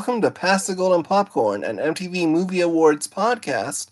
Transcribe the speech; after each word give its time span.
Welcome 0.00 0.22
to 0.22 0.30
Pass 0.30 0.66
the 0.66 0.74
Golden 0.74 1.02
Popcorn, 1.02 1.62
an 1.62 1.76
MTV 1.76 2.26
Movie 2.26 2.62
Awards 2.62 3.06
podcast, 3.06 3.90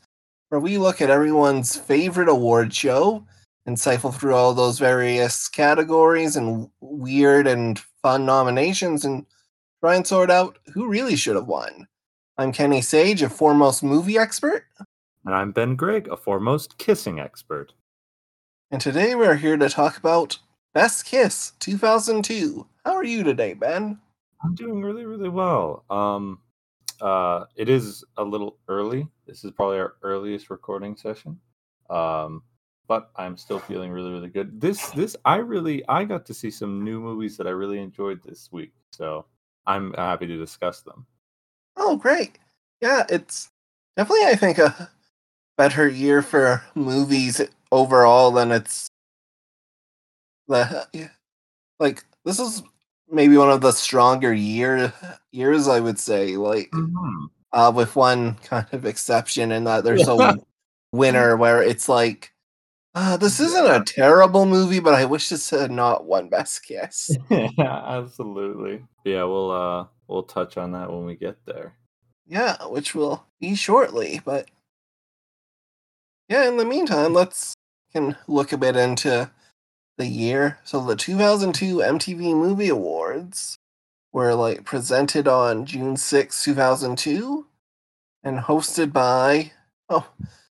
where 0.49 0.59
we 0.59 0.79
look 0.79 1.03
at 1.03 1.11
everyone's 1.11 1.77
favorite 1.77 2.31
award 2.31 2.73
show 2.73 3.27
and 3.67 3.79
cycle 3.79 4.11
through 4.11 4.35
all 4.35 4.55
those 4.55 4.79
various 4.79 5.49
categories 5.49 6.35
and 6.35 6.71
weird 6.81 7.47
and 7.47 7.79
fun 8.01 8.25
nominations 8.25 9.05
and 9.05 9.27
try 9.83 9.97
and 9.97 10.07
sort 10.07 10.31
out 10.31 10.59
who 10.73 10.89
really 10.89 11.15
should 11.15 11.37
have 11.37 11.47
won. 11.47 11.87
I'm 12.39 12.53
Kenny 12.53 12.81
Sage, 12.81 13.21
a 13.21 13.29
foremost 13.29 13.83
movie 13.83 14.17
expert, 14.17 14.65
And 15.27 15.35
I'm 15.35 15.53
Ben 15.53 15.77
Gregg, 15.77 16.09
a 16.09 16.17
foremost 16.17 16.79
kissing 16.79 17.21
expert. 17.21 17.75
and 18.71 18.81
today 18.81 19.15
we're 19.15 19.37
here 19.37 19.59
to 19.59 19.69
talk 19.69 19.99
about 19.99 20.39
Best 20.73 21.05
Kiss 21.05 21.53
2002. 21.59 22.67
How 22.87 22.95
are 22.95 23.05
you 23.05 23.23
today, 23.23 23.53
Ben? 23.53 24.01
I'm 24.43 24.55
doing 24.55 24.83
really, 24.83 25.05
really 25.05 25.29
well. 25.29 25.85
Um, 25.91 26.41
uh, 27.01 27.45
it 27.57 27.69
is 27.69 28.05
a 28.17 28.25
little 28.25 28.59
early. 28.69 29.09
This 29.27 29.45
is 29.45 29.51
probably 29.53 29.79
our 29.79 29.95
earliest 30.03 30.51
recording 30.51 30.97
session. 30.97 31.39
Um, 31.91 32.43
but 32.87 33.11
I'm 33.17 33.37
still 33.37 33.59
feeling 33.59 33.91
really, 33.91 34.11
really 34.11 34.29
good. 34.29 34.61
This, 34.61 34.91
this, 34.91 35.17
I 35.25 35.37
really, 35.37 35.87
I 35.89 36.05
got 36.05 36.25
to 36.27 36.35
see 36.35 36.51
some 36.51 36.83
new 36.83 37.01
movies 37.01 37.37
that 37.37 37.47
I 37.47 37.51
really 37.51 37.79
enjoyed 37.81 38.23
this 38.23 38.51
week. 38.51 38.73
So 38.93 39.27
I'm 39.67 39.93
happy 39.95 40.27
to 40.27 40.39
discuss 40.39 40.81
them. 40.81 41.07
Oh, 41.77 41.97
great. 41.97 42.39
Yeah, 42.81 43.05
it's 43.09 43.51
definitely, 43.97 44.27
I 44.27 44.37
think, 44.37 44.59
a 44.59 44.91
better 45.57 45.89
year 45.89 46.23
for 46.23 46.63
movies 46.75 47.41
overall 47.71 48.31
than 48.31 48.53
it's 48.53 48.89
the 50.47 50.87
like 51.79 52.05
this 52.25 52.39
is 52.39 52.63
maybe 53.11 53.37
one 53.37 53.51
of 53.51 53.61
the 53.61 53.73
stronger 53.73 54.33
year 54.33 54.93
years 55.33 55.69
I 55.69 55.81
would 55.81 55.99
say 55.99 56.37
like 56.37 56.73
uh 57.53 57.73
with 57.75 57.97
one 57.97 58.35
kind 58.37 58.67
of 58.73 58.85
exception 58.85 59.53
in 59.53 59.65
that 59.65 59.85
there's 59.85 60.09
a 60.09 60.39
winner 60.93 61.37
where 61.37 61.63
it's 61.63 61.89
like 61.89 62.33
uh, 62.95 63.17
this 63.17 63.39
isn't 63.39 63.67
a 63.67 63.85
terrible 63.85 64.45
movie 64.45 64.81
but 64.81 64.95
I 64.95 65.05
wish 65.05 65.29
this 65.29 65.51
had 65.51 65.71
not 65.71 66.07
won 66.07 66.29
best 66.29 66.65
kiss. 66.65 67.17
yeah, 67.31 67.83
absolutely. 67.87 68.83
Yeah, 69.05 69.23
we'll 69.25 69.53
uh, 69.53 69.87
we'll 70.09 70.25
touch 70.25 70.57
on 70.57 70.73
that 70.73 70.91
when 70.91 71.05
we 71.05 71.15
get 71.15 71.37
there. 71.47 71.75
Yeah, 72.27 72.57
which 72.67 72.97
will 72.97 73.25
be 73.41 73.55
shortly. 73.55 74.21
But 74.25 74.51
yeah, 76.29 76.49
in 76.49 76.57
the 76.57 76.65
meantime, 76.65 77.15
let's 77.15 77.55
can 77.93 78.17
look 78.27 78.53
a 78.53 78.59
bit 78.59 78.77
into 78.77 79.31
the 79.99 80.07
year. 80.07 80.59
So 80.65 80.85
the 80.85 80.97
2002 80.97 81.77
MTV 81.77 82.35
Movie 82.35 82.71
Awards 82.71 83.59
were 84.13 84.35
like 84.35 84.65
presented 84.65 85.29
on 85.29 85.67
June 85.67 85.97
6, 85.97 86.45
2002, 86.45 87.47
and 88.25 88.39
hosted 88.39 88.93
by 88.93 89.53
oh, 89.91 90.09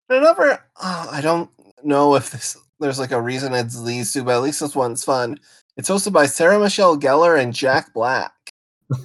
another. 0.09 0.61
Oh, 0.77 0.83
uh, 0.83 1.09
I 1.11 1.21
don't 1.21 1.51
know 1.83 2.15
if 2.15 2.31
this 2.31 2.57
there's 2.81 2.99
like 2.99 3.13
a 3.13 3.21
reason 3.21 3.55
it's 3.55 3.83
these 3.83 4.13
two, 4.13 4.25
but 4.25 4.37
at 4.37 4.43
least 4.43 4.61
this 4.61 4.77
one's 4.77 5.05
fun. 5.05 5.39
It's 5.77 5.89
hosted 5.89 6.13
by 6.13 6.27
Sarah 6.27 6.59
Michelle 6.59 6.99
Gellar 6.99 7.41
and 7.41 7.55
Jack 7.55 7.93
Black. 7.95 8.33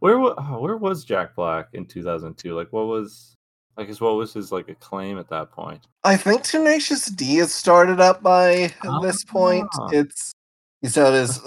where 0.00 0.18
where 0.18 0.76
was 0.76 1.04
Jack 1.04 1.34
Black 1.34 1.68
in 1.72 1.86
2002? 1.86 2.54
Like, 2.54 2.72
what 2.72 2.86
was 2.86 3.36
I 3.76 3.84
guess 3.84 4.00
what 4.00 4.16
was 4.16 4.32
his 4.32 4.52
like 4.52 4.68
acclaim 4.68 5.18
at 5.18 5.28
that 5.30 5.50
point? 5.52 5.86
I 6.04 6.16
think 6.16 6.42
Tenacious 6.42 7.06
D 7.06 7.38
is 7.38 7.52
started 7.54 8.00
up 8.00 8.22
by 8.22 8.72
this 9.02 9.24
point. 9.24 9.68
Ah. 9.78 9.88
It's 9.92 10.32
he's 10.82 10.94
had 10.96 11.14
his 11.14 11.40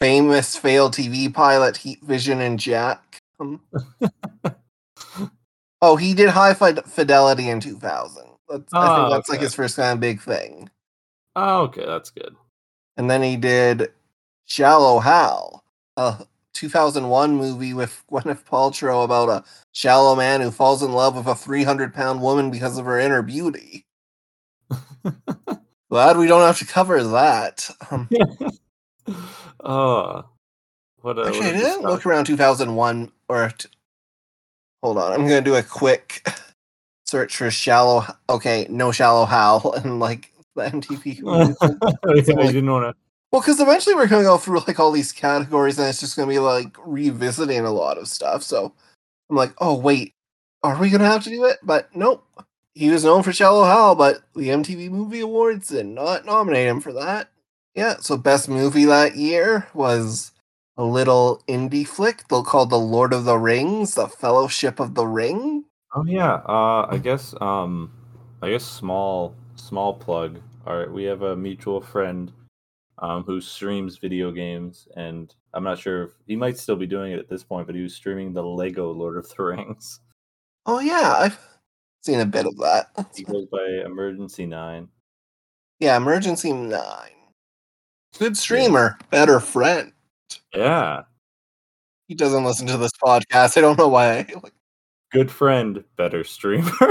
famous 0.00 0.56
failed 0.56 0.94
TV 0.94 1.32
pilot 1.32 1.76
Heat 1.76 2.00
Vision 2.02 2.40
and 2.40 2.58
Jack. 2.58 3.18
Um, 3.40 3.60
oh, 5.82 5.96
he 5.96 6.14
did 6.14 6.30
High 6.30 6.54
Fid- 6.54 6.84
Fidelity 6.84 7.48
in 7.48 7.60
2000. 7.60 8.24
That's, 8.48 8.72
I 8.74 8.86
Oh, 8.92 8.96
think 8.96 9.10
that's 9.10 9.28
like 9.28 9.40
his 9.40 9.54
first 9.54 9.76
kind 9.76 9.92
of 9.94 10.00
big 10.00 10.20
thing. 10.20 10.70
Oh, 11.36 11.62
okay, 11.62 11.84
that's 11.86 12.10
good. 12.10 12.36
And 12.96 13.10
then 13.10 13.22
he 13.22 13.36
did 13.36 13.92
Shallow 14.46 15.00
Hal, 15.00 15.64
a 15.96 16.24
2001 16.54 17.36
movie 17.36 17.74
with 17.74 18.02
Gwyneth 18.10 18.44
Paltrow 18.44 19.04
about 19.04 19.28
a 19.28 19.44
shallow 19.72 20.14
man 20.16 20.40
who 20.40 20.50
falls 20.50 20.82
in 20.82 20.92
love 20.92 21.16
with 21.16 21.26
a 21.26 21.34
300 21.34 21.92
pound 21.92 22.22
woman 22.22 22.50
because 22.50 22.78
of 22.78 22.86
her 22.86 22.98
inner 22.98 23.22
beauty. 23.22 23.84
Glad 25.90 26.16
we 26.16 26.26
don't 26.26 26.40
have 26.40 26.58
to 26.58 26.66
cover 26.66 27.02
that. 27.04 27.68
Um, 27.90 28.08
oh, 29.62 30.24
what 31.02 31.18
a, 31.18 31.22
what 31.22 31.26
actually, 31.28 31.46
I 31.46 31.48
a 31.50 31.58
didn't 31.58 31.82
look 31.82 32.06
around 32.06 32.24
2001 32.24 33.12
or. 33.28 33.50
T- 33.56 33.68
hold 34.82 34.98
on, 34.98 35.12
I'm 35.12 35.22
gonna 35.22 35.40
do 35.40 35.54
a 35.56 35.62
quick 35.62 36.26
search 37.06 37.36
for 37.36 37.50
shallow. 37.50 38.04
Okay, 38.28 38.66
no 38.70 38.90
shallow 38.92 39.24
Hal 39.24 39.72
and 39.74 40.00
like 40.00 40.32
the 40.56 40.62
MTV. 40.64 41.18
yeah, 41.22 41.68
I 41.68 42.12
like- 42.12 42.24
didn't 42.52 42.70
want 42.70 42.96
to. 42.96 43.03
Well, 43.34 43.40
because 43.40 43.58
eventually 43.58 43.96
we're 43.96 44.06
gonna 44.06 44.22
go 44.22 44.38
through 44.38 44.60
like 44.60 44.78
all 44.78 44.92
these 44.92 45.10
categories, 45.10 45.76
and 45.76 45.88
it's 45.88 45.98
just 45.98 46.16
gonna 46.16 46.28
be 46.28 46.38
like 46.38 46.76
revisiting 46.86 47.64
a 47.64 47.72
lot 47.72 47.98
of 47.98 48.06
stuff. 48.06 48.44
So 48.44 48.72
I'm 49.28 49.34
like, 49.34 49.52
oh 49.58 49.76
wait, 49.76 50.14
are 50.62 50.78
we 50.78 50.88
gonna 50.88 51.06
have 51.06 51.24
to 51.24 51.30
do 51.30 51.44
it? 51.44 51.58
But 51.64 51.88
nope. 51.96 52.24
He 52.74 52.90
was 52.90 53.02
known 53.02 53.24
for 53.24 53.32
Shallow 53.32 53.64
Hal, 53.64 53.96
but 53.96 54.20
the 54.36 54.50
MTV 54.50 54.88
Movie 54.88 55.18
Awards 55.18 55.66
did 55.66 55.86
not 55.86 56.24
nominate 56.24 56.68
him 56.68 56.80
for 56.80 56.92
that. 56.92 57.28
Yeah, 57.74 57.96
so 57.98 58.16
best 58.16 58.48
movie 58.48 58.84
that 58.84 59.16
year 59.16 59.66
was 59.74 60.30
a 60.76 60.84
little 60.84 61.42
indie 61.48 61.88
flick 61.88 62.28
they'll 62.28 62.44
call 62.44 62.66
The 62.66 62.78
Lord 62.78 63.12
of 63.12 63.24
the 63.24 63.36
Rings, 63.36 63.96
The 63.96 64.06
Fellowship 64.06 64.78
of 64.78 64.94
the 64.94 65.08
Ring. 65.08 65.64
Oh 65.92 66.04
yeah, 66.04 66.34
uh, 66.46 66.86
I 66.88 67.00
guess 67.02 67.34
um, 67.40 67.90
I 68.42 68.50
guess 68.50 68.62
small 68.62 69.34
small 69.56 69.92
plug. 69.92 70.38
All 70.68 70.78
right, 70.78 70.90
we 70.90 71.02
have 71.02 71.22
a 71.22 71.34
mutual 71.34 71.80
friend 71.80 72.30
um, 72.98 73.24
who 73.24 73.40
streams 73.40 73.98
video 73.98 74.30
games, 74.30 74.88
and 74.96 75.34
I'm 75.52 75.64
not 75.64 75.78
sure 75.78 76.04
if 76.04 76.10
he 76.26 76.36
might 76.36 76.58
still 76.58 76.76
be 76.76 76.86
doing 76.86 77.12
it 77.12 77.18
at 77.18 77.28
this 77.28 77.42
point, 77.42 77.66
but 77.66 77.76
he 77.76 77.82
was 77.82 77.94
streaming 77.94 78.32
the 78.32 78.42
Lego 78.42 78.92
Lord 78.92 79.16
of 79.16 79.28
the 79.28 79.42
Rings. 79.42 80.00
Oh 80.66 80.80
yeah, 80.80 81.14
I've 81.18 81.38
seen 82.02 82.20
a 82.20 82.26
bit 82.26 82.46
of 82.46 82.56
that. 82.58 82.88
He 83.16 83.24
goes 83.24 83.46
by 83.46 83.82
Emergency 83.84 84.46
Nine. 84.46 84.88
Yeah, 85.80 85.96
Emergency 85.96 86.52
Nine. 86.52 87.10
Good 88.18 88.36
streamer, 88.36 88.96
better 89.10 89.40
friend. 89.40 89.92
Yeah, 90.54 91.02
He 92.06 92.14
doesn't 92.14 92.44
listen 92.44 92.66
to 92.68 92.76
this 92.76 92.92
podcast. 92.92 93.56
I 93.58 93.60
don't 93.60 93.78
know 93.78 93.88
why. 93.88 94.26
Good 95.12 95.30
friend, 95.30 95.84
better 95.96 96.24
streamer. 96.24 96.70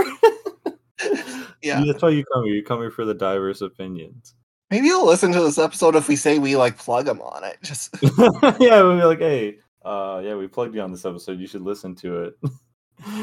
yeah, 1.62 1.84
that's 1.86 2.02
why 2.02 2.10
you 2.10 2.24
come 2.34 2.46
here. 2.46 2.54
You 2.56 2.64
come 2.64 2.80
here 2.80 2.92
for 2.92 3.06
the 3.06 3.14
diverse 3.14 3.62
opinions. 3.62 4.36
Maybe 4.74 4.88
you'll 4.88 5.06
listen 5.06 5.32
to 5.32 5.40
this 5.40 5.60
episode 5.60 5.96
if 5.96 6.08
we 6.08 6.16
say 6.16 6.40
we 6.40 6.56
like 6.56 6.80
plug 6.80 7.06
them 7.06 7.22
on 7.22 7.44
it. 7.44 7.60
Just 7.62 7.96
yeah, 8.02 8.82
we'll 8.82 8.98
be 8.98 9.04
like, 9.04 9.20
hey, 9.20 9.60
uh, 9.86 10.20
yeah, 10.24 10.34
we 10.34 10.48
plugged 10.48 10.74
you 10.74 10.82
on 10.82 10.92
this 10.92 11.06
episode. 11.06 11.40
You 11.40 11.46
should 11.46 11.62
listen 11.62 11.94
to 11.98 12.24
it. 12.24 12.38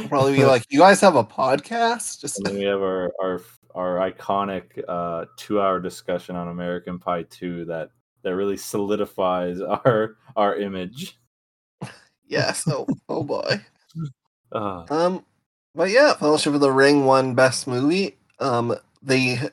probably 0.09 0.37
be 0.37 0.45
like, 0.45 0.65
"You 0.71 0.79
guys 0.79 1.01
have 1.01 1.17
a 1.17 1.25
podcast?" 1.25 2.21
Just 2.21 2.39
And 2.39 2.47
then 2.47 2.55
we 2.55 2.63
have 2.63 2.81
our 2.81 3.13
our 3.21 3.41
our 3.75 4.11
iconic 4.11 4.81
uh, 4.87 5.25
two 5.37 5.61
hour 5.61 5.81
discussion 5.81 6.37
on 6.37 6.47
American 6.47 7.01
Pie 7.01 7.25
two 7.25 7.65
that 7.65 7.91
that 8.23 8.37
really 8.37 8.57
solidifies 8.57 9.61
our 9.85 10.19
our 10.37 10.55
image. 10.55 11.19
yes. 12.29 12.63
Oh, 12.69 12.87
oh 13.09 13.25
boy. 13.25 13.61
Uh, 14.53 14.85
Um, 14.89 15.25
but 15.75 15.91
yeah, 15.91 16.15
Fellowship 16.15 16.55
of 16.55 16.61
the 16.61 16.71
Ring 16.71 17.07
won 17.07 17.35
Best 17.35 17.67
Movie. 17.67 18.19
Um, 18.39 18.77
they 19.03 19.51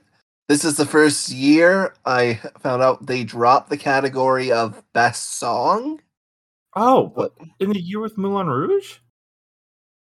this 0.48 0.64
is 0.64 0.78
the 0.78 0.86
first 0.86 1.30
year 1.30 1.94
I 2.06 2.36
found 2.60 2.82
out 2.82 3.06
they 3.06 3.24
dropped 3.24 3.70
the 3.70 3.78
category 3.78 4.52
of 4.52 4.82
Best 4.94 5.34
Song. 5.34 6.02
oh, 6.76 7.12
what 7.16 7.34
in 7.60 7.72
the 7.72 7.80
year 7.80 8.00
with 8.00 8.18
Moulin 8.18 8.48
Rouge? 8.48 8.98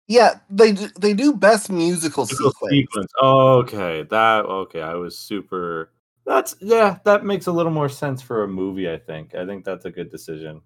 Yeah, 0.07 0.40
they 0.50 0.74
do, 0.74 0.90
they 1.00 1.13
do 1.13 1.34
Best 1.34 1.72
Musical 1.72 2.25
Musical 2.25 2.51
Sequence. 2.51 2.72
sequence. 2.72 3.12
Oh, 3.22 3.60
okay, 3.60 4.04
that 4.04 4.45
okay. 4.45 4.81
I 4.81 4.95
was 4.95 5.18
super. 5.18 5.92
That's 6.25 6.56
yeah. 6.60 6.98
That 7.06 7.25
makes 7.25 7.48
a 7.48 7.51
little 7.51 7.72
more 7.72 7.89
sense 7.89 8.22
for 8.22 8.44
a 8.44 8.48
movie. 8.48 8.89
I 8.92 8.98
think. 8.98 9.34
I 9.36 9.46
think 9.46 9.63
that's 9.63 9.86
a 9.86 9.92
good 9.92 10.12
decision. 10.12 10.62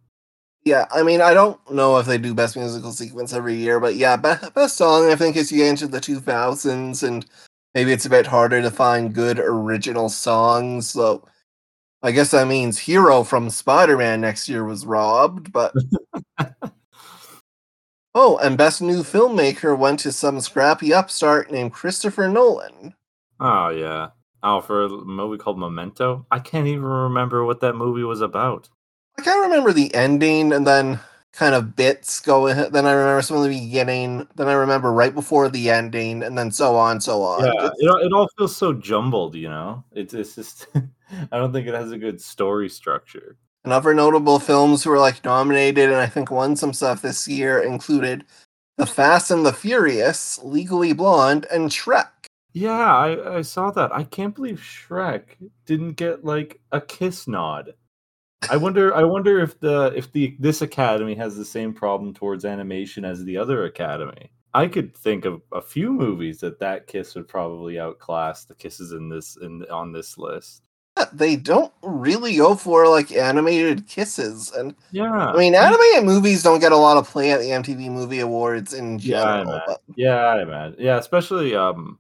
Yeah, 0.64 0.86
I 0.92 1.04
mean, 1.04 1.22
I 1.22 1.34
don't 1.34 1.58
know 1.72 1.98
if 1.98 2.08
they 2.08 2.18
do 2.18 2.34
Best 2.34 2.58
Musical 2.58 2.92
Sequence 2.92 3.32
every 3.32 3.56
year, 3.56 3.80
but 3.80 3.96
yeah, 3.96 4.18
be- 4.18 4.34
Best 4.54 4.76
Song, 4.76 5.10
I 5.10 5.16
think, 5.16 5.38
as 5.38 5.50
you 5.52 5.64
into 5.64 5.88
the 5.88 6.02
2000s, 6.02 7.08
and 7.08 7.26
maybe 7.74 7.92
it's 7.92 8.06
a 8.06 8.10
bit 8.10 8.28
harder 8.28 8.62
to 8.62 8.72
find 8.72 9.14
good 9.14 9.40
original 9.40 10.10
songs. 10.10 10.90
So 10.90 11.28
I 12.02 12.12
guess 12.12 12.32
that 12.32 12.48
means 12.48 12.78
Hero 12.78 13.24
from 13.24 13.50
Spider 13.50 13.98
Man 13.98 14.22
next 14.22 14.48
year 14.48 14.64
was 14.64 14.86
robbed, 14.86 15.52
but. 15.52 15.74
oh, 18.16 18.38
and 18.38 18.58
Best 18.58 18.82
New 18.82 19.04
Filmmaker 19.04 19.78
went 19.78 20.00
to 20.02 20.12
some 20.12 20.40
scrappy 20.40 20.94
upstart 20.94 21.52
named 21.52 21.74
Christopher 21.74 22.28
Nolan. 22.28 22.94
Oh 23.40 23.70
yeah. 23.70 24.10
Oh, 24.44 24.62
for 24.62 24.84
a 24.84 24.90
movie 24.90 25.38
called 25.38 25.60
Memento. 25.60 26.26
I 26.32 26.40
can't 26.40 26.68
even 26.68 26.84
remember 26.84 27.44
what 27.44 27.60
that 27.62 27.74
movie 27.74 28.04
was 28.04 28.22
about. 28.22 28.70
I 29.18 29.24
can't 29.24 29.42
remember 29.42 29.74
the 29.74 29.94
ending, 29.96 30.54
and 30.54 30.66
then 30.66 31.00
kind 31.38 31.54
of 31.54 31.76
bits 31.76 32.20
go 32.20 32.42
going. 32.52 32.72
Then 32.72 32.86
I 32.88 32.92
remember 32.94 33.22
some 33.22 33.38
of 33.38 33.44
the 33.44 33.50
beginning. 33.50 34.28
Then 34.36 34.48
I 34.48 34.54
remember 34.54 34.92
right 34.92 35.14
before 35.14 35.50
the 35.50 35.70
ending, 35.70 36.24
and 36.24 36.38
then 36.38 36.52
so 36.52 36.76
on, 36.76 37.00
so 37.00 37.22
on. 37.22 37.46
Yeah, 37.46 37.70
it, 37.78 37.88
all- 37.88 37.98
it 38.06 38.12
all 38.12 38.28
feels 38.38 38.56
so 38.56 38.74
jumbled, 38.74 39.36
you 39.36 39.48
know. 39.48 39.84
It's 39.94 40.14
it's 40.14 40.36
just 40.36 40.68
I 41.32 41.38
don't 41.38 41.54
think 41.54 41.68
it 41.68 41.76
has 41.76 41.92
a 41.92 41.98
good 41.98 42.20
story 42.20 42.70
structure. 42.70 43.38
And 43.64 43.72
other 43.74 43.94
notable 43.94 44.40
films 44.40 44.84
who 44.84 44.90
were 44.90 45.00
like 45.00 45.24
nominated 45.24 45.90
and 45.90 45.98
I 45.98 46.08
think 46.08 46.32
won 46.32 46.56
some 46.56 46.74
stuff 46.74 47.02
this 47.02 47.28
year 47.28 47.60
included 47.60 48.24
The 48.78 48.86
Fast 48.86 49.30
and 49.30 49.46
the 49.46 49.52
Furious, 49.52 50.40
Legally 50.42 50.94
Blonde, 50.94 51.46
and 51.52 51.70
Shrek. 51.70 52.08
Yeah, 52.54 52.96
I, 52.96 53.38
I 53.38 53.42
saw 53.42 53.70
that. 53.72 53.92
I 53.94 54.04
can't 54.04 54.34
believe 54.34 54.60
Shrek 54.60 55.24
didn't 55.66 55.94
get 55.94 56.24
like 56.24 56.60
a 56.72 56.80
kiss 56.80 57.28
nod. 57.28 57.74
I 58.50 58.58
wonder 58.58 58.94
I 58.94 59.04
wonder 59.04 59.40
if 59.40 59.60
the 59.60 59.94
if 59.96 60.12
the 60.12 60.36
this 60.40 60.62
academy 60.62 61.16
has 61.16 61.36
the 61.36 61.46
same 61.46 61.74
problem 61.74 62.14
towards 62.14 62.46
animation 62.46 63.04
as 63.06 63.24
the 63.24 63.38
other 63.38 63.66
academy. 63.66 64.32
I 64.54 64.68
could 64.68 64.96
think 64.96 65.26
of 65.26 65.42
a 65.52 65.62
few 65.62 65.92
movies 65.92 66.40
that 66.40 66.60
that 66.60 66.88
kiss 66.88 67.16
would 67.16 67.28
probably 67.28 67.80
outclass 67.80 68.46
the 68.46 68.56
kisses 68.56 68.92
in 68.92 69.10
this 69.10 69.38
in 69.42 69.64
on 69.72 69.92
this 69.92 70.18
list. 70.18 70.64
They 71.14 71.36
don't 71.36 71.72
really 71.84 72.38
go 72.38 72.56
for 72.56 72.88
like 72.88 73.12
animated 73.12 73.88
kisses. 73.88 74.52
And 74.52 74.76
Yeah. 74.92 75.12
I 75.12 75.38
mean, 75.38 75.54
animated 75.54 76.06
movies 76.06 76.42
don't 76.44 76.60
get 76.60 76.72
a 76.72 76.78
lot 76.78 76.98
of 76.98 77.08
play 77.08 77.32
at 77.32 77.40
the 77.40 77.52
MTV 77.52 77.90
Movie 77.92 78.20
Awards 78.20 78.74
in 78.74 78.98
Yeah, 79.00 79.24
I 79.24 79.40
general. 79.42 79.62
but 79.68 79.82
Yeah, 79.96 80.16
I 80.26 80.42
imagine. 80.42 80.78
Yeah, 80.80 80.98
especially 80.98 81.56
um 81.56 82.00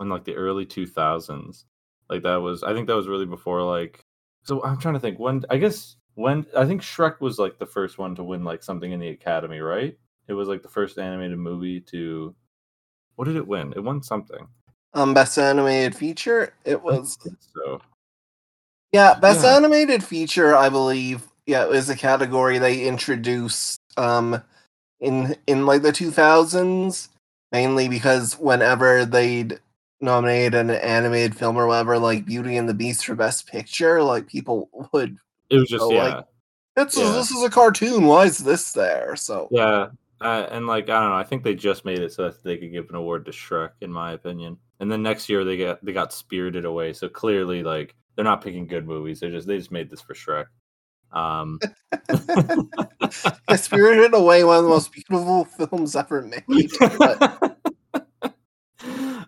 in 0.00 0.08
like 0.08 0.24
the 0.24 0.34
early 0.34 0.66
2000s. 0.66 1.64
Like 2.10 2.22
that 2.24 2.36
was 2.36 2.62
I 2.62 2.72
think 2.74 2.86
that 2.88 2.96
was 2.96 3.08
really 3.08 3.26
before 3.26 3.62
like 3.62 4.04
so 4.46 4.62
I'm 4.64 4.78
trying 4.78 4.94
to 4.94 5.00
think 5.00 5.18
when 5.18 5.44
I 5.50 5.56
guess 5.58 5.96
when 6.14 6.46
I 6.56 6.64
think 6.66 6.80
Shrek 6.82 7.20
was 7.20 7.38
like 7.38 7.58
the 7.58 7.66
first 7.66 7.98
one 7.98 8.14
to 8.14 8.24
win 8.24 8.44
like 8.44 8.62
something 8.62 8.92
in 8.92 9.00
the 9.00 9.08
Academy, 9.08 9.58
right? 9.60 9.98
It 10.28 10.32
was 10.34 10.48
like 10.48 10.62
the 10.62 10.68
first 10.68 10.98
animated 10.98 11.38
movie 11.38 11.80
to 11.92 12.34
what 13.16 13.26
did 13.26 13.36
it 13.36 13.46
win? 13.46 13.72
It 13.76 13.82
won 13.84 14.02
something. 14.02 14.46
um, 14.94 15.12
Best 15.14 15.38
Animated 15.38 15.94
Feature, 15.94 16.54
it 16.64 16.82
was. 16.82 17.18
so 17.54 17.80
Yeah, 18.92 19.14
Best 19.18 19.44
Yeah. 19.44 19.56
Animated 19.56 20.02
Feature, 20.04 20.54
I 20.56 20.68
believe. 20.68 21.26
Yeah, 21.46 21.64
it 21.64 21.70
was 21.70 21.88
a 21.90 21.96
category 21.96 22.58
they 22.58 22.86
introduced 22.86 23.80
um 23.96 24.42
in 25.00 25.36
in 25.46 25.66
like 25.66 25.82
the 25.82 25.92
2000s, 25.92 27.08
mainly 27.52 27.88
because 27.88 28.34
whenever 28.38 29.04
they'd 29.04 29.60
nominate 30.00 30.54
an 30.54 30.70
animated 30.70 31.36
film 31.36 31.56
or 31.56 31.66
whatever, 31.66 31.98
like 31.98 32.24
Beauty 32.26 32.56
and 32.56 32.68
the 32.68 32.74
Beast 32.74 33.06
for 33.06 33.14
Best 33.14 33.46
Picture, 33.48 34.02
like 34.02 34.26
people 34.26 34.68
would, 34.92 35.16
it 35.50 35.56
was 35.56 35.68
just 35.68 35.90
yeah. 35.90 36.02
like- 36.16 36.24
"This 36.76 36.96
Yeah. 36.96 37.04
is 37.04 37.14
this 37.14 37.30
is 37.30 37.42
a 37.42 37.50
cartoon. 37.50 38.04
Why 38.06 38.24
is 38.24 38.38
this 38.38 38.72
there?" 38.72 39.16
So 39.16 39.48
Yeah, 39.50 39.88
uh, 40.20 40.46
and 40.50 40.66
like 40.66 40.84
I 40.90 41.00
don't 41.00 41.10
know, 41.10 41.16
I 41.16 41.24
think 41.24 41.42
they 41.44 41.54
just 41.54 41.84
made 41.84 42.00
it 42.00 42.12
so 42.12 42.24
that 42.24 42.42
they 42.42 42.56
could 42.58 42.72
give 42.72 42.88
an 42.90 42.96
award 42.96 43.24
to 43.26 43.30
Shrek, 43.32 43.70
in 43.80 43.92
my 43.92 44.12
opinion. 44.12 44.56
And 44.80 44.90
then 44.92 45.02
next 45.02 45.28
year 45.28 45.44
they 45.44 45.56
get 45.56 45.82
they 45.84 45.92
got 45.92 46.12
Spirited 46.12 46.64
Away, 46.66 46.92
so 46.92 47.08
clearly 47.08 47.62
like 47.62 47.94
they're 48.14 48.24
not 48.24 48.42
picking 48.42 48.66
good 48.66 48.86
movies. 48.86 49.20
They 49.20 49.30
just 49.30 49.46
they 49.46 49.56
just 49.56 49.72
made 49.72 49.88
this 49.88 50.00
for 50.02 50.14
Shrek. 50.14 50.46
Um, 51.12 51.58
Spirited 53.56 54.12
Away, 54.14 54.44
one 54.44 54.58
of 54.58 54.64
the 54.64 54.68
most 54.70 54.92
beautiful 54.92 55.44
films 55.68 55.96
ever 55.96 56.22
made. 56.22 56.70
But 56.98 57.56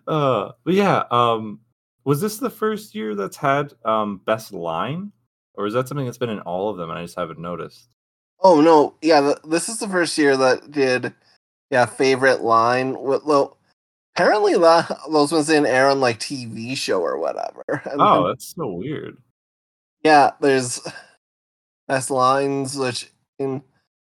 uh, 0.09 0.51
but 0.65 0.73
yeah, 0.73 1.03
um, 1.11 1.59
was 2.03 2.19
this 2.19 2.37
the 2.37 2.49
first 2.49 2.93
year 2.95 3.15
that's 3.15 3.37
had 3.37 3.73
um 3.85 4.21
best 4.25 4.51
line, 4.53 5.11
or 5.53 5.65
is 5.67 5.73
that 5.73 5.87
something 5.87 6.05
that's 6.05 6.17
been 6.17 6.29
in 6.29 6.39
all 6.41 6.69
of 6.69 6.77
them 6.77 6.89
and 6.89 6.99
I 6.99 7.03
just 7.03 7.15
haven't 7.17 7.39
noticed? 7.39 7.95
Oh 8.41 8.59
no, 8.61 8.95
yeah, 9.01 9.21
th- 9.21 9.37
this 9.45 9.69
is 9.69 9.79
the 9.79 9.87
first 9.87 10.17
year 10.17 10.35
that 10.37 10.71
did, 10.71 11.13
yeah, 11.71 11.85
favorite 11.85 12.41
line. 12.41 12.95
Well, 12.99 13.57
apparently 14.15 14.55
la- 14.55 14.87
those 15.11 15.31
ones 15.31 15.47
didn't 15.47 15.65
air 15.67 15.87
on 15.89 15.99
like 16.01 16.19
TV 16.19 16.75
show 16.75 17.01
or 17.01 17.17
whatever. 17.19 17.81
And 17.91 18.01
Oh, 18.01 18.23
then, 18.23 18.27
that's 18.31 18.55
so 18.55 18.67
weird. 18.67 19.17
yeah, 20.03 20.31
there's 20.41 20.79
best 21.87 22.09
lines 22.11 22.77
which 22.77 23.11
in 23.39 23.61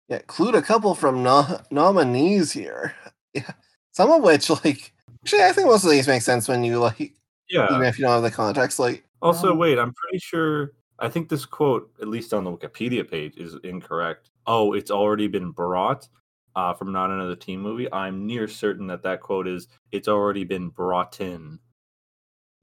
yeah, 0.08 0.18
include 0.18 0.54
a 0.54 0.62
couple 0.62 0.94
from 0.94 1.22
no- 1.22 1.60
nominees 1.70 2.52
here. 2.52 2.94
Yeah, 3.32 3.52
some 3.92 4.10
of 4.10 4.22
which 4.24 4.50
like 4.64 4.92
actually 5.24 5.42
I 5.44 5.52
think 5.52 5.66
most 5.68 5.84
of 5.84 5.90
these 5.90 6.08
make 6.08 6.22
sense 6.22 6.48
when 6.48 6.64
you 6.64 6.78
like 6.78 7.14
yeah, 7.48 7.66
even 7.70 7.82
Yeah. 7.82 7.88
if 7.88 7.98
you 7.98 8.04
don't 8.04 8.12
have 8.14 8.22
the 8.22 8.30
context. 8.30 8.78
Like 8.78 9.04
Also, 9.22 9.52
Um, 9.52 9.58
wait, 9.58 9.78
I'm 9.78 9.92
pretty 9.92 10.18
sure. 10.18 10.72
I 10.98 11.08
think 11.08 11.28
this 11.28 11.44
quote, 11.46 11.90
at 12.00 12.08
least 12.08 12.34
on 12.34 12.44
the 12.44 12.50
Wikipedia 12.50 13.08
page, 13.10 13.36
is 13.38 13.54
incorrect. 13.64 14.30
Oh, 14.46 14.72
it's 14.74 14.90
already 14.90 15.28
been 15.28 15.50
brought 15.50 16.06
uh, 16.56 16.74
from 16.74 16.92
not 16.92 17.10
another 17.10 17.36
team 17.36 17.60
movie. 17.62 17.90
I'm 17.92 18.26
near 18.26 18.46
certain 18.48 18.86
that 18.88 19.02
that 19.04 19.20
quote 19.20 19.46
is 19.48 19.68
"It's 19.92 20.08
already 20.08 20.44
been 20.44 20.68
brought 20.68 21.20
in." 21.20 21.58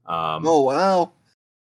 Um, 0.06 0.46
oh 0.46 0.62
wow, 0.62 1.12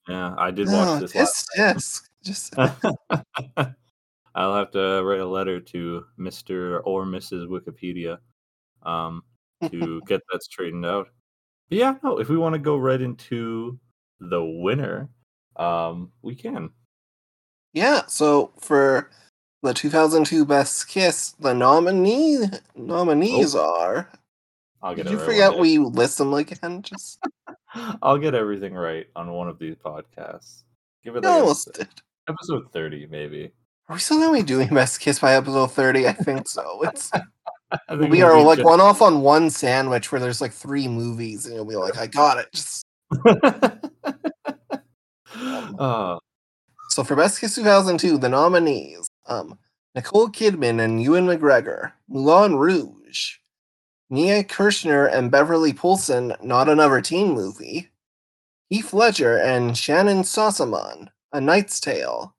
yeah, 0.08 0.34
I 0.38 0.50
did 0.50 0.66
no, 0.68 0.78
watch 0.78 1.00
this. 1.00 1.14
last 1.14 1.46
tisk, 1.56 1.76
tisk. 1.76 2.08
Just 2.24 2.54
I'll 4.34 4.54
have 4.54 4.70
to 4.72 5.02
write 5.04 5.20
a 5.20 5.26
letter 5.26 5.60
to 5.60 6.04
Mr. 6.18 6.80
or 6.84 7.04
Mrs. 7.04 7.46
Wikipedia 7.48 8.18
um, 8.82 9.22
to 9.70 10.02
get 10.06 10.20
that 10.32 10.42
straightened 10.42 10.86
out. 10.86 11.08
But 11.68 11.78
yeah, 11.78 11.94
no, 12.02 12.18
if 12.18 12.28
we 12.28 12.36
want 12.36 12.54
to 12.54 12.58
go 12.58 12.76
right 12.76 13.00
into 13.00 13.78
the 14.20 14.44
winner, 14.44 15.08
um, 15.56 16.12
we 16.22 16.34
can. 16.34 16.70
Yeah, 17.72 18.02
so 18.06 18.52
for 18.60 19.10
the 19.62 19.72
2002 19.72 20.44
Best 20.44 20.88
Kiss, 20.88 21.30
the 21.40 21.54
nominee 21.54 22.38
nominees 22.74 23.54
are. 23.54 24.10
I'll 24.82 24.94
get 24.94 25.04
Did 25.04 25.12
you 25.12 25.19
right 25.19 25.26
forget 25.26 25.58
we 25.58 25.78
list 25.78 26.19
them 26.19 26.34
again? 26.34 26.82
Just. 26.82 27.19
I'll 28.02 28.19
get 28.19 28.34
everything 28.34 28.74
right 28.74 29.06
on 29.16 29.32
one 29.32 29.48
of 29.48 29.58
these 29.58 29.76
podcasts. 29.76 30.64
Give 31.04 31.16
it 31.16 31.22
you 31.24 31.31
like 31.31 31.38
a- 31.38 31.40
almost 31.40 31.72
did. 31.72 31.88
episode 32.28 32.70
30, 32.72 33.06
maybe. 33.06 33.52
Are 33.88 33.94
we 33.94 34.00
still 34.00 34.19
gonna 34.20 34.32
be 34.36 34.42
doing 34.42 34.69
Best 34.69 35.00
Kiss 35.00 35.19
by 35.19 35.34
episode 35.34 35.69
30? 35.72 36.06
I 36.08 36.12
think 36.12 36.48
so. 36.48 36.81
It's 36.82 37.10
we 38.08 38.22
are 38.22 38.41
like 38.43 38.58
just- 38.58 38.69
one 38.69 38.81
off 38.81 39.02
on 39.02 39.20
one 39.22 39.50
sandwich 39.50 40.10
where 40.12 40.20
there's 40.20 40.41
like 40.41 40.52
three 40.52 40.88
movies, 40.88 41.46
and 41.46 41.55
you'll 41.55 41.64
be 41.64 41.76
like, 41.76 41.96
I 41.98 42.06
got 42.06 42.38
it. 42.38 42.46
Just 42.52 42.86
uh, 45.79 46.19
so 46.88 47.05
for 47.05 47.17
Best 47.17 47.41
Kiss 47.41 47.55
2002, 47.55 48.19
the 48.19 48.29
nominees: 48.29 49.08
um, 49.26 49.58
Nicole 49.94 50.29
Kidman 50.29 50.81
and 50.82 51.02
Ewan 51.02 51.26
McGregor, 51.26 51.93
Moulin 52.08 52.56
Rouge, 52.56 53.36
Mia 54.10 54.44
Kirshner 54.44 55.12
and 55.12 55.31
Beverly 55.31 55.72
Polcyn, 55.72 56.34
not 56.43 56.69
another 56.69 57.00
teen 57.00 57.32
movie, 57.32 57.91
Heath 58.69 58.93
Ledger 58.93 59.38
and 59.38 59.76
Shannyn 59.76 60.22
Sossamon, 60.22 61.08
A 61.32 61.41
Knight's 61.41 61.81
Tale, 61.81 62.34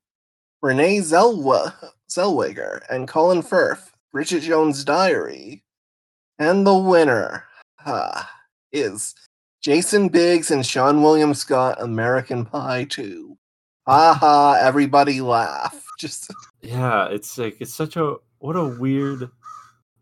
Renee 0.62 0.98
Zellwe- 1.00 1.74
Zellweger 2.10 2.82
and 2.90 3.08
Colin 3.08 3.42
Firth, 3.42 3.93
Bridget 4.14 4.42
Jones' 4.42 4.84
Diary, 4.84 5.64
and 6.38 6.68
the 6.68 6.78
winner 6.78 7.46
ah, 7.84 8.32
is 8.72 9.16
Jason 9.60 10.08
Biggs 10.08 10.52
and 10.52 10.62
Seann 10.62 11.02
William 11.02 11.34
Scott, 11.34 11.82
American 11.82 12.46
Pie 12.46 12.84
2. 12.92 13.36
Ha 13.88 14.14
ha, 14.14 14.54
everybody 14.62 15.20
laugh. 15.20 15.84
Just 16.00 16.32
yeah, 16.62 17.08
it's 17.08 17.40
like 17.40 17.58
it's 17.60 17.74
such 17.74 17.98
a 17.98 18.18
what 18.38 18.56
a 18.56 18.64
weird. 18.64 19.32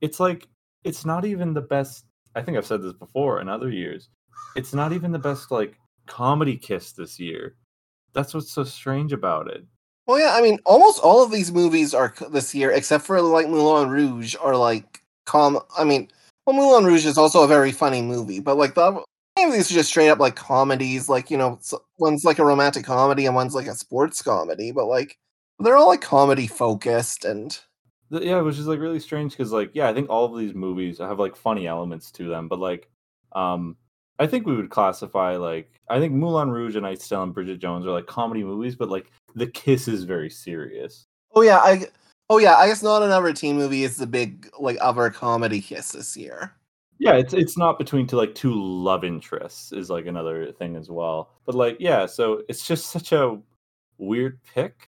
It's 0.02 0.20
like 0.20 0.50
it's 0.84 1.06
not 1.06 1.24
even 1.24 1.54
the 1.54 1.62
best. 1.62 2.04
I 2.36 2.42
think 2.42 2.58
I've 2.58 2.66
said 2.66 2.82
this 2.82 2.94
before 2.94 3.40
in 3.40 3.48
other 3.48 3.70
years. 3.70 4.10
It's 4.58 4.74
not 4.74 4.92
even 4.92 5.14
the 5.14 5.20
best 5.20 5.52
like 5.52 5.78
comedy 6.06 6.58
kiss 6.58 6.92
this 6.92 7.18
year. 7.18 7.56
That's 8.14 8.34
what's 8.34 8.52
so 8.52 8.66
strange 8.66 9.14
about 9.14 9.50
it. 9.50 9.64
Well, 10.12 10.20
yeah, 10.20 10.34
I 10.36 10.42
mean, 10.42 10.60
almost 10.66 11.00
all 11.00 11.24
of 11.24 11.32
these 11.32 11.54
movies 11.54 11.94
are 11.94 12.14
this 12.32 12.54
year, 12.54 12.70
except 12.70 13.06
for 13.06 13.22
like 13.22 13.48
Moulin 13.48 13.88
Rouge, 13.88 14.36
are 14.42 14.58
like 14.58 15.02
com. 15.26 15.58
I 15.78 15.86
mean, 15.86 16.10
well, 16.46 16.54
Moulin 16.54 16.84
Rouge 16.84 17.06
is 17.06 17.18
also 17.18 17.44
a 17.44 17.48
very 17.48 17.72
funny 17.72 18.02
movie, 18.02 18.42
but 18.42 18.58
like 18.58 18.76
the 18.76 18.82
of 18.82 19.06
these 19.38 19.72
are 19.72 19.74
just 19.74 19.88
straight 19.88 20.10
up 20.10 20.20
like 20.20 20.36
comedies. 20.36 21.08
Like 21.08 21.32
you 21.32 21.38
know, 21.38 21.62
one's 21.98 22.26
like 22.26 22.40
a 22.40 22.46
romantic 22.46 22.84
comedy 22.84 23.26
and 23.26 23.36
one's 23.36 23.56
like 23.56 23.68
a 23.68 23.74
sports 23.74 24.22
comedy, 24.22 24.74
but 24.74 24.88
like 24.88 25.18
they're 25.60 25.78
all 25.78 25.88
like 25.88 26.02
comedy 26.02 26.46
focused 26.46 27.24
and 27.24 27.58
yeah, 28.10 28.42
which 28.42 28.58
is 28.58 28.68
like 28.68 28.82
really 28.82 29.00
strange 29.00 29.32
because 29.32 29.54
like 29.54 29.72
yeah, 29.74 29.88
I 29.88 29.94
think 29.94 30.10
all 30.10 30.26
of 30.26 30.38
these 30.38 30.54
movies 30.54 30.98
have 30.98 31.20
like 31.20 31.38
funny 31.38 31.68
elements 31.68 32.12
to 32.12 32.28
them, 32.28 32.50
but 32.50 32.60
like 32.60 32.90
um 33.32 33.78
I 34.20 34.28
think 34.28 34.46
we 34.46 34.58
would 34.58 34.70
classify 34.70 35.38
like 35.38 35.72
I 35.90 36.00
think 36.00 36.14
Moulin 36.14 36.52
Rouge 36.52 36.76
and 36.76 36.84
Knight's 36.84 37.08
Tale 37.08 37.24
and 37.24 37.34
Bridget 37.34 37.60
Jones 37.60 37.86
are 37.86 37.92
like 37.92 38.08
comedy 38.08 38.44
movies, 38.44 38.76
but 38.76 38.90
like 38.90 39.10
the 39.36 39.48
kiss 39.48 39.88
is 39.88 40.04
very 40.04 40.30
serious. 40.30 41.08
oh 41.36 41.42
yeah, 41.42 41.58
I 41.58 41.86
oh 42.30 42.38
yeah, 42.38 42.56
I 42.56 42.68
guess 42.68 42.84
not 42.84 43.04
another 43.04 43.34
teen 43.34 43.58
movie 43.58 43.84
is 43.84 43.98
the 43.98 44.08
big 44.08 44.50
like 44.60 44.78
other 44.82 45.10
comedy 45.10 45.62
kiss 45.62 45.92
this 45.92 46.16
year. 46.18 46.54
Yeah, 47.00 47.14
it's 47.16 47.34
it's 47.34 47.58
not 47.58 47.80
between 47.80 48.06
two 48.08 48.16
like 48.18 48.36
two 48.36 48.54
love 48.54 49.04
interests 49.04 49.72
is 49.72 49.90
like 49.90 50.06
another 50.06 50.52
thing 50.52 50.76
as 50.76 50.90
well. 50.90 51.32
But 51.46 51.56
like 51.56 51.78
yeah, 51.80 52.06
so 52.06 52.44
it's 52.50 52.66
just 52.68 52.88
such 52.92 53.12
a 53.12 53.40
weird 53.98 54.40
pick. 54.44 54.88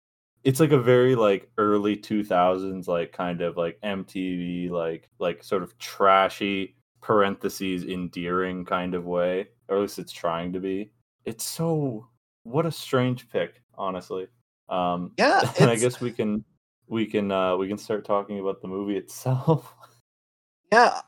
it's 0.45 0.61
like 0.61 0.73
a 0.73 0.78
very 0.80 1.14
like 1.14 1.50
early 1.59 1.97
2000s 1.97 2.87
like 2.88 3.12
kind 3.12 3.40
of 3.42 3.57
like 3.57 3.78
MTV 3.83 4.71
like 4.71 5.09
like 5.18 5.42
sort 5.42 5.62
of 5.62 5.76
trashy 5.78 6.76
parentheses 7.00 7.85
endearing 7.85 8.64
kind 8.64 8.95
of 8.95 9.04
way 9.07 9.49
or 9.68 9.76
at 9.76 9.83
least 9.83 9.99
it's 9.99 10.12
trying 10.12 10.52
to 10.52 10.61
be 10.61 10.90
it's 11.25 11.45
so 11.45 12.07
what 12.45 12.66
a 12.66 12.71
strange 12.73 13.28
pick 13.30 13.62
honestly 13.78 14.26
um 14.68 15.12
Yeah, 15.16 15.40
and 15.61 15.70
I 15.70 15.76
guess 15.76 16.00
we 16.00 16.12
can 16.12 16.44
we 16.88 17.06
can 17.06 17.30
uh 17.32 17.56
we 17.56 17.68
can 17.68 17.78
start 17.78 18.04
talking 18.04 18.40
about 18.40 18.61
the 18.61 18.68
movie 18.68 18.97
itself 18.97 19.75
yeah. 20.73 21.00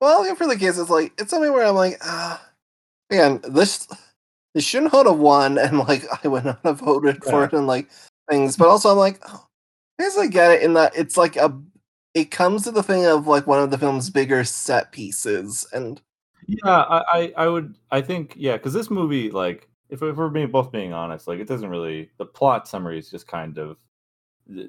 Well, 0.00 0.34
for 0.34 0.46
the 0.46 0.56
kids, 0.56 0.78
it's 0.78 0.90
like 0.90 1.12
it's 1.18 1.30
something 1.30 1.52
where 1.52 1.66
I'm 1.66 1.74
like, 1.74 1.98
ah, 2.02 2.44
man, 3.10 3.40
this 3.48 3.86
this 4.54 4.64
shouldn't 4.64 4.92
have 4.92 5.16
won, 5.16 5.58
and 5.58 5.78
like 5.78 6.02
I 6.24 6.28
would 6.28 6.44
not 6.44 6.60
have 6.64 6.80
voted 6.80 7.22
for 7.22 7.44
it, 7.44 7.52
and 7.52 7.66
like 7.66 7.88
things. 8.28 8.56
But 8.56 8.68
also, 8.68 8.90
I'm 8.90 8.98
like, 8.98 9.20
oh, 9.28 9.46
I 9.98 10.02
guess 10.02 10.18
I 10.18 10.26
get 10.26 10.50
it 10.50 10.62
in 10.62 10.74
that 10.74 10.96
it's 10.96 11.16
like 11.16 11.36
a. 11.36 11.56
It 12.14 12.30
comes 12.30 12.64
to 12.64 12.72
the 12.72 12.82
thing 12.82 13.06
of 13.06 13.26
like 13.26 13.46
one 13.46 13.62
of 13.62 13.70
the 13.70 13.78
film's 13.78 14.10
bigger 14.10 14.44
set 14.44 14.92
pieces, 14.92 15.66
and 15.72 16.00
Yeah, 16.46 16.82
I, 16.82 17.02
I, 17.12 17.32
I 17.36 17.48
would, 17.48 17.78
I 17.90 18.02
think, 18.02 18.34
yeah, 18.36 18.56
because 18.56 18.74
this 18.74 18.90
movie, 18.90 19.30
like, 19.30 19.68
if, 19.92 20.02
if 20.02 20.16
we're 20.16 20.30
being 20.30 20.50
both 20.50 20.72
being 20.72 20.92
honest, 20.92 21.28
like, 21.28 21.38
it 21.38 21.46
doesn't 21.46 21.68
really, 21.68 22.10
the 22.16 22.24
plot 22.24 22.66
summary 22.66 22.98
is 22.98 23.10
just 23.10 23.28
kind 23.28 23.58
of, 23.58 23.76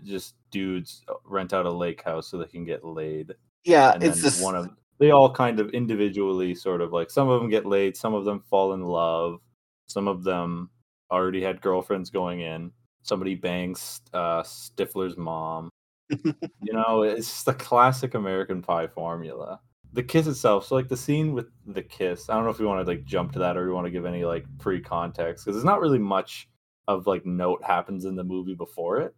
just 0.04 0.36
dudes 0.52 1.02
uh, 1.08 1.14
rent 1.26 1.54
out 1.54 1.66
a 1.66 1.72
lake 1.72 2.04
house 2.04 2.28
so 2.28 2.38
they 2.38 2.46
can 2.46 2.66
get 2.66 2.84
laid, 2.84 3.34
yeah, 3.64 3.94
and 3.94 4.04
it's 4.04 4.18
then 4.18 4.24
this. 4.24 4.42
one 4.42 4.56
of, 4.56 4.70
they 5.00 5.12
all 5.12 5.34
kind 5.34 5.62
of 5.62 5.70
individually, 5.70 6.54
sort 6.54 6.82
of 6.82 6.92
like, 6.92 7.10
some 7.10 7.30
of 7.30 7.42
them 7.42 7.50
get 7.50 7.66
laid, 7.66 7.96
some 7.96 8.14
of 8.14 8.26
them 8.26 8.44
fall 8.50 8.74
in 8.74 8.84
love, 8.84 9.40
some 9.88 10.10
of 10.10 10.24
them 10.24 10.70
already 11.10 11.42
had 11.42 11.62
girlfriends 11.62 12.10
going 12.10 12.42
in, 12.42 12.70
somebody 13.02 13.34
bangs 13.34 14.02
uh, 14.14 14.44
Stifler's 14.44 15.18
mom, 15.18 15.70
you 16.10 16.74
know, 16.74 17.04
it's 17.04 17.30
just 17.30 17.46
the 17.46 17.54
classic 17.54 18.14
American 18.14 18.62
Pie 18.62 18.88
formula. 18.88 19.62
The 19.94 20.04
kiss 20.04 20.28
itself, 20.28 20.66
so 20.66 20.76
like 20.76 20.88
the 20.88 20.98
scene 20.98 21.34
with 21.34 21.48
the 21.68 21.84
kiss. 21.84 22.30
I 22.30 22.34
don't 22.34 22.44
know 22.44 22.50
if 22.50 22.60
we 22.60 22.66
want 22.66 22.86
to 22.86 22.92
like 22.92 23.06
jump 23.06 23.32
to 23.34 23.40
that 23.40 23.58
or 23.58 23.68
we 23.68 23.74
want 23.74 23.86
to 23.86 23.92
give 23.92 24.06
any 24.06 24.26
like 24.26 24.46
pre-context 24.58 25.46
because 25.46 25.56
there's 25.56 25.66
not 25.66 25.82
really 25.82 26.00
much 26.00 26.50
of 26.88 27.08
like 27.08 27.26
note 27.26 27.64
happens 27.64 28.06
in 28.06 28.16
the 28.16 28.24
movie 28.24 28.56
before 28.56 29.00
it. 29.00 29.16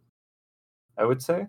I 0.98 1.04
would 1.04 1.22
say. 1.22 1.46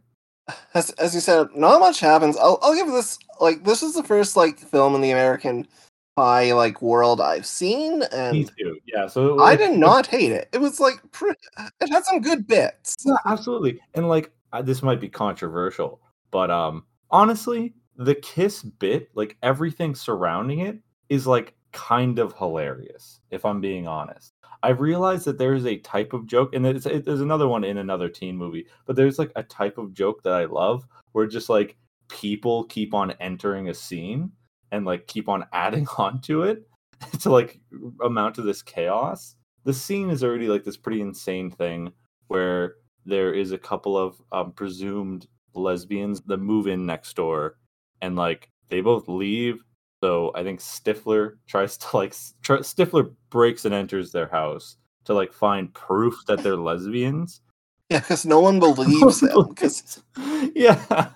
as, 0.73 0.91
as 0.91 1.13
you 1.13 1.19
said, 1.19 1.47
not 1.55 1.79
much 1.79 1.99
happens. 1.99 2.37
I'll 2.37 2.59
I'll 2.61 2.75
give 2.75 2.87
this 2.87 3.19
like 3.39 3.63
this 3.63 3.83
is 3.83 3.93
the 3.93 4.03
first 4.03 4.37
like 4.37 4.59
film 4.59 4.95
in 4.95 5.01
the 5.01 5.11
American 5.11 5.67
Pie 6.15 6.53
like 6.53 6.81
world 6.81 7.21
I've 7.21 7.45
seen, 7.45 7.99
Me 7.99 8.07
and 8.11 8.51
too. 8.57 8.79
Yeah. 8.85 9.07
So 9.07 9.39
I 9.39 9.55
did 9.55 9.77
not 9.77 10.07
hate 10.07 10.31
it. 10.31 10.49
It 10.53 10.59
was 10.59 10.79
like 10.79 10.95
pre- 11.11 11.35
it 11.81 11.91
had 11.91 12.05
some 12.05 12.21
good 12.21 12.47
bits. 12.47 12.95
Yeah, 13.05 13.17
absolutely. 13.25 13.79
And 13.93 14.07
like 14.07 14.31
uh, 14.53 14.61
this 14.61 14.81
might 14.81 15.01
be 15.01 15.09
controversial, 15.09 16.01
but 16.31 16.49
um 16.49 16.85
honestly, 17.11 17.73
the 17.97 18.15
kiss 18.15 18.63
bit, 18.63 19.09
like 19.15 19.37
everything 19.43 19.95
surrounding 19.95 20.59
it 20.59 20.79
is 21.09 21.27
like 21.27 21.55
kind 21.73 22.19
of 22.19 22.33
hilarious 22.37 23.21
if 23.31 23.45
I'm 23.45 23.61
being 23.61 23.87
honest. 23.87 24.33
I 24.63 24.69
realized 24.69 25.25
that 25.25 25.37
there 25.37 25.53
is 25.53 25.65
a 25.65 25.77
type 25.79 26.13
of 26.13 26.25
joke 26.25 26.53
and 26.55 26.65
there's, 26.65 26.85
it- 26.85 27.05
there's 27.05 27.21
another 27.21 27.47
one 27.47 27.63
in 27.63 27.77
another 27.77 28.09
teen 28.09 28.35
movie, 28.37 28.65
but 28.85 28.95
there's 28.95 29.19
like 29.19 29.31
a 29.35 29.43
type 29.43 29.77
of 29.77 29.93
joke 29.93 30.23
that 30.23 30.33
I 30.33 30.45
love 30.45 30.85
where 31.11 31.27
just 31.27 31.49
like 31.49 31.77
people 32.09 32.63
keep 32.65 32.93
on 32.93 33.11
entering 33.19 33.69
a 33.69 33.73
scene 33.73 34.31
and 34.71 34.85
like 34.85 35.07
keep 35.07 35.29
on 35.29 35.45
adding 35.53 35.87
on 35.97 36.21
to 36.21 36.43
it 36.43 36.67
to 37.21 37.29
like 37.31 37.59
amount 38.03 38.35
to 38.35 38.41
this 38.41 38.61
chaos. 38.61 39.35
The 39.65 39.73
scene 39.73 40.09
is 40.09 40.23
already 40.23 40.47
like 40.47 40.63
this 40.63 40.77
pretty 40.77 41.01
insane 41.01 41.51
thing 41.51 41.91
where 42.27 42.75
there 43.05 43.33
is 43.33 43.51
a 43.51 43.57
couple 43.57 43.97
of 43.97 44.21
um, 44.31 44.51
presumed 44.51 45.27
lesbians 45.53 46.21
that 46.21 46.37
move 46.37 46.67
in 46.67 46.85
next 46.85 47.15
door 47.15 47.57
and 48.01 48.15
like 48.15 48.49
they 48.69 48.81
both 48.81 49.07
leave 49.07 49.63
so 50.03 50.31
i 50.35 50.43
think 50.43 50.59
stifler 50.59 51.33
tries 51.47 51.77
to 51.77 51.87
like 51.95 52.13
tr- 52.43 52.55
stifler 52.63 53.13
breaks 53.29 53.65
and 53.65 53.73
enters 53.73 54.11
their 54.11 54.27
house 54.27 54.77
to 55.05 55.13
like 55.13 55.31
find 55.33 55.73
proof 55.73 56.15
that 56.27 56.41
they're 56.43 56.57
lesbians 56.57 57.41
Yeah, 57.89 57.99
because 57.99 58.25
no 58.25 58.41
one 58.41 58.59
believes 58.59 59.21
them. 59.21 59.47
Because 59.47 60.03
yeah 60.55 61.09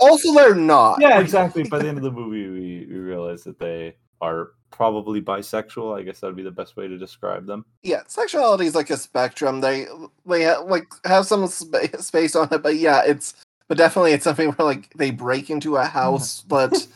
also 0.00 0.34
they're 0.34 0.54
not. 0.56 1.00
yeah 1.00 1.20
exactly 1.20 1.62
by 1.62 1.78
the 1.78 1.88
end 1.88 1.98
of 1.98 2.04
the 2.04 2.10
movie 2.10 2.48
we, 2.48 2.86
we 2.92 2.98
realize 2.98 3.44
that 3.44 3.58
they 3.60 3.94
are 4.20 4.50
probably 4.70 5.20
bisexual 5.22 5.96
i 5.98 6.02
guess 6.02 6.20
that 6.20 6.26
would 6.26 6.36
be 6.36 6.42
the 6.42 6.50
best 6.50 6.76
way 6.76 6.88
to 6.88 6.98
describe 6.98 7.46
them 7.46 7.64
yeah, 7.82 8.02
sexuality 8.06 8.66
is 8.66 8.74
like 8.74 8.90
a 8.90 8.96
spectrum. 8.96 9.60
They 9.62 9.86
they 10.26 10.44
ha- 10.44 10.60
like 10.60 10.86
have 11.06 11.24
some 11.26 11.46
spa- 11.46 11.96
space 12.00 12.36
on 12.36 12.48
it, 12.52 12.62
but 12.62 12.76
yeah, 12.76 13.02
it's 13.06 13.34
but 13.70 13.78
definitely 13.78 14.10
it's 14.12 14.24
something 14.24 14.50
where 14.54 14.66
like 14.66 14.92
they 14.94 15.12
break 15.12 15.48
into 15.48 15.76
a 15.76 15.84
house, 15.84 16.42
but 16.42 16.88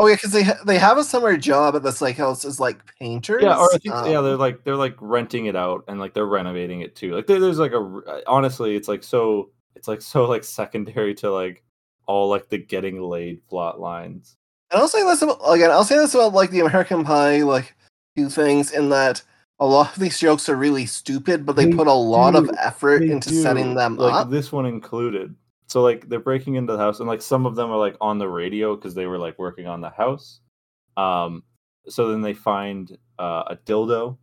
oh 0.00 0.08
yeah, 0.08 0.16
because 0.16 0.32
they 0.32 0.42
ha- 0.42 0.58
they 0.66 0.76
have 0.76 0.98
a 0.98 1.04
summer 1.04 1.36
job 1.36 1.76
at 1.76 1.84
this 1.84 2.02
lake 2.02 2.16
house 2.16 2.44
as 2.44 2.58
like 2.58 2.80
painters. 2.98 3.44
Yeah, 3.44 3.56
or 3.56 3.66
I 3.72 3.78
think 3.78 3.94
yeah, 3.94 4.18
Um, 4.18 4.24
they're 4.24 4.36
like 4.36 4.64
they're 4.64 4.74
like 4.74 4.96
renting 5.00 5.46
it 5.46 5.54
out 5.54 5.84
and 5.86 6.00
like 6.00 6.12
they're 6.12 6.26
renovating 6.26 6.80
it 6.80 6.96
too. 6.96 7.14
Like 7.14 7.28
there, 7.28 7.38
there's 7.38 7.60
like 7.60 7.70
a 7.72 8.22
honestly, 8.26 8.74
it's 8.74 8.88
like 8.88 9.04
so 9.04 9.50
it's 9.76 9.86
like 9.86 10.02
so 10.02 10.24
like 10.24 10.42
secondary 10.42 11.14
to 11.14 11.30
like 11.32 11.62
all 12.06 12.28
like 12.28 12.48
the 12.48 12.58
getting 12.58 13.00
laid 13.00 13.46
plot 13.46 13.78
lines. 13.78 14.36
And 14.72 14.80
I'll 14.80 14.88
say 14.88 15.04
this 15.04 15.22
about 15.22 15.38
again. 15.44 15.70
I'll 15.70 15.84
say 15.84 15.96
this 15.96 16.14
about 16.16 16.32
like 16.32 16.50
the 16.50 16.60
American 16.60 17.04
Pie 17.04 17.42
like 17.44 17.76
two 18.16 18.28
things 18.28 18.72
in 18.72 18.88
that 18.88 19.22
a 19.60 19.66
lot 19.66 19.92
of 19.94 20.00
these 20.00 20.18
jokes 20.18 20.48
are 20.48 20.56
really 20.56 20.86
stupid, 20.86 21.46
but 21.46 21.54
they, 21.54 21.66
They 21.66 21.76
put 21.76 21.86
a 21.86 21.92
lot 21.92 22.34
of 22.34 22.50
effort 22.58 23.00
They 23.00 23.10
into 23.12 23.28
do, 23.28 23.42
setting 23.42 23.74
them 23.74 23.96
like 23.96 24.12
up. 24.14 24.30
this 24.30 24.50
one 24.50 24.66
included. 24.66 25.36
So 25.70 25.82
like 25.82 26.08
they're 26.08 26.18
breaking 26.18 26.56
into 26.56 26.72
the 26.72 26.78
house 26.80 26.98
and 26.98 27.08
like 27.08 27.22
some 27.22 27.46
of 27.46 27.54
them 27.54 27.70
are 27.70 27.78
like 27.78 27.96
on 28.00 28.18
the 28.18 28.28
radio 28.28 28.74
because 28.74 28.92
they 28.92 29.06
were 29.06 29.18
like 29.18 29.38
working 29.38 29.68
on 29.68 29.80
the 29.80 29.90
house. 29.90 30.40
Um, 30.96 31.44
so 31.88 32.08
then 32.08 32.22
they 32.22 32.34
find 32.34 32.98
uh, 33.20 33.44
a 33.46 33.56
dildo, 33.56 34.18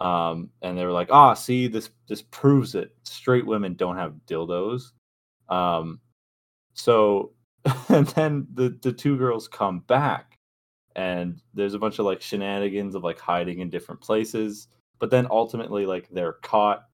um, 0.00 0.48
and 0.62 0.78
they 0.78 0.86
were 0.86 0.92
like, 0.92 1.10
"Ah, 1.10 1.34
see 1.34 1.68
this 1.68 1.90
this 2.08 2.22
proves 2.22 2.74
it. 2.74 2.96
Straight 3.04 3.44
women 3.46 3.74
don't 3.74 3.98
have 3.98 4.14
dildos." 4.26 4.92
Um, 5.50 6.00
so 6.72 7.32
and 7.90 8.06
then 8.08 8.46
the 8.54 8.78
the 8.82 8.92
two 8.92 9.18
girls 9.18 9.46
come 9.46 9.80
back, 9.80 10.38
and 10.96 11.38
there's 11.52 11.74
a 11.74 11.78
bunch 11.78 11.98
of 11.98 12.06
like 12.06 12.22
shenanigans 12.22 12.94
of 12.94 13.04
like 13.04 13.18
hiding 13.18 13.60
in 13.60 13.68
different 13.68 14.00
places. 14.00 14.68
But 14.98 15.10
then 15.10 15.26
ultimately, 15.30 15.84
like 15.84 16.08
they're 16.10 16.38
caught 16.42 16.87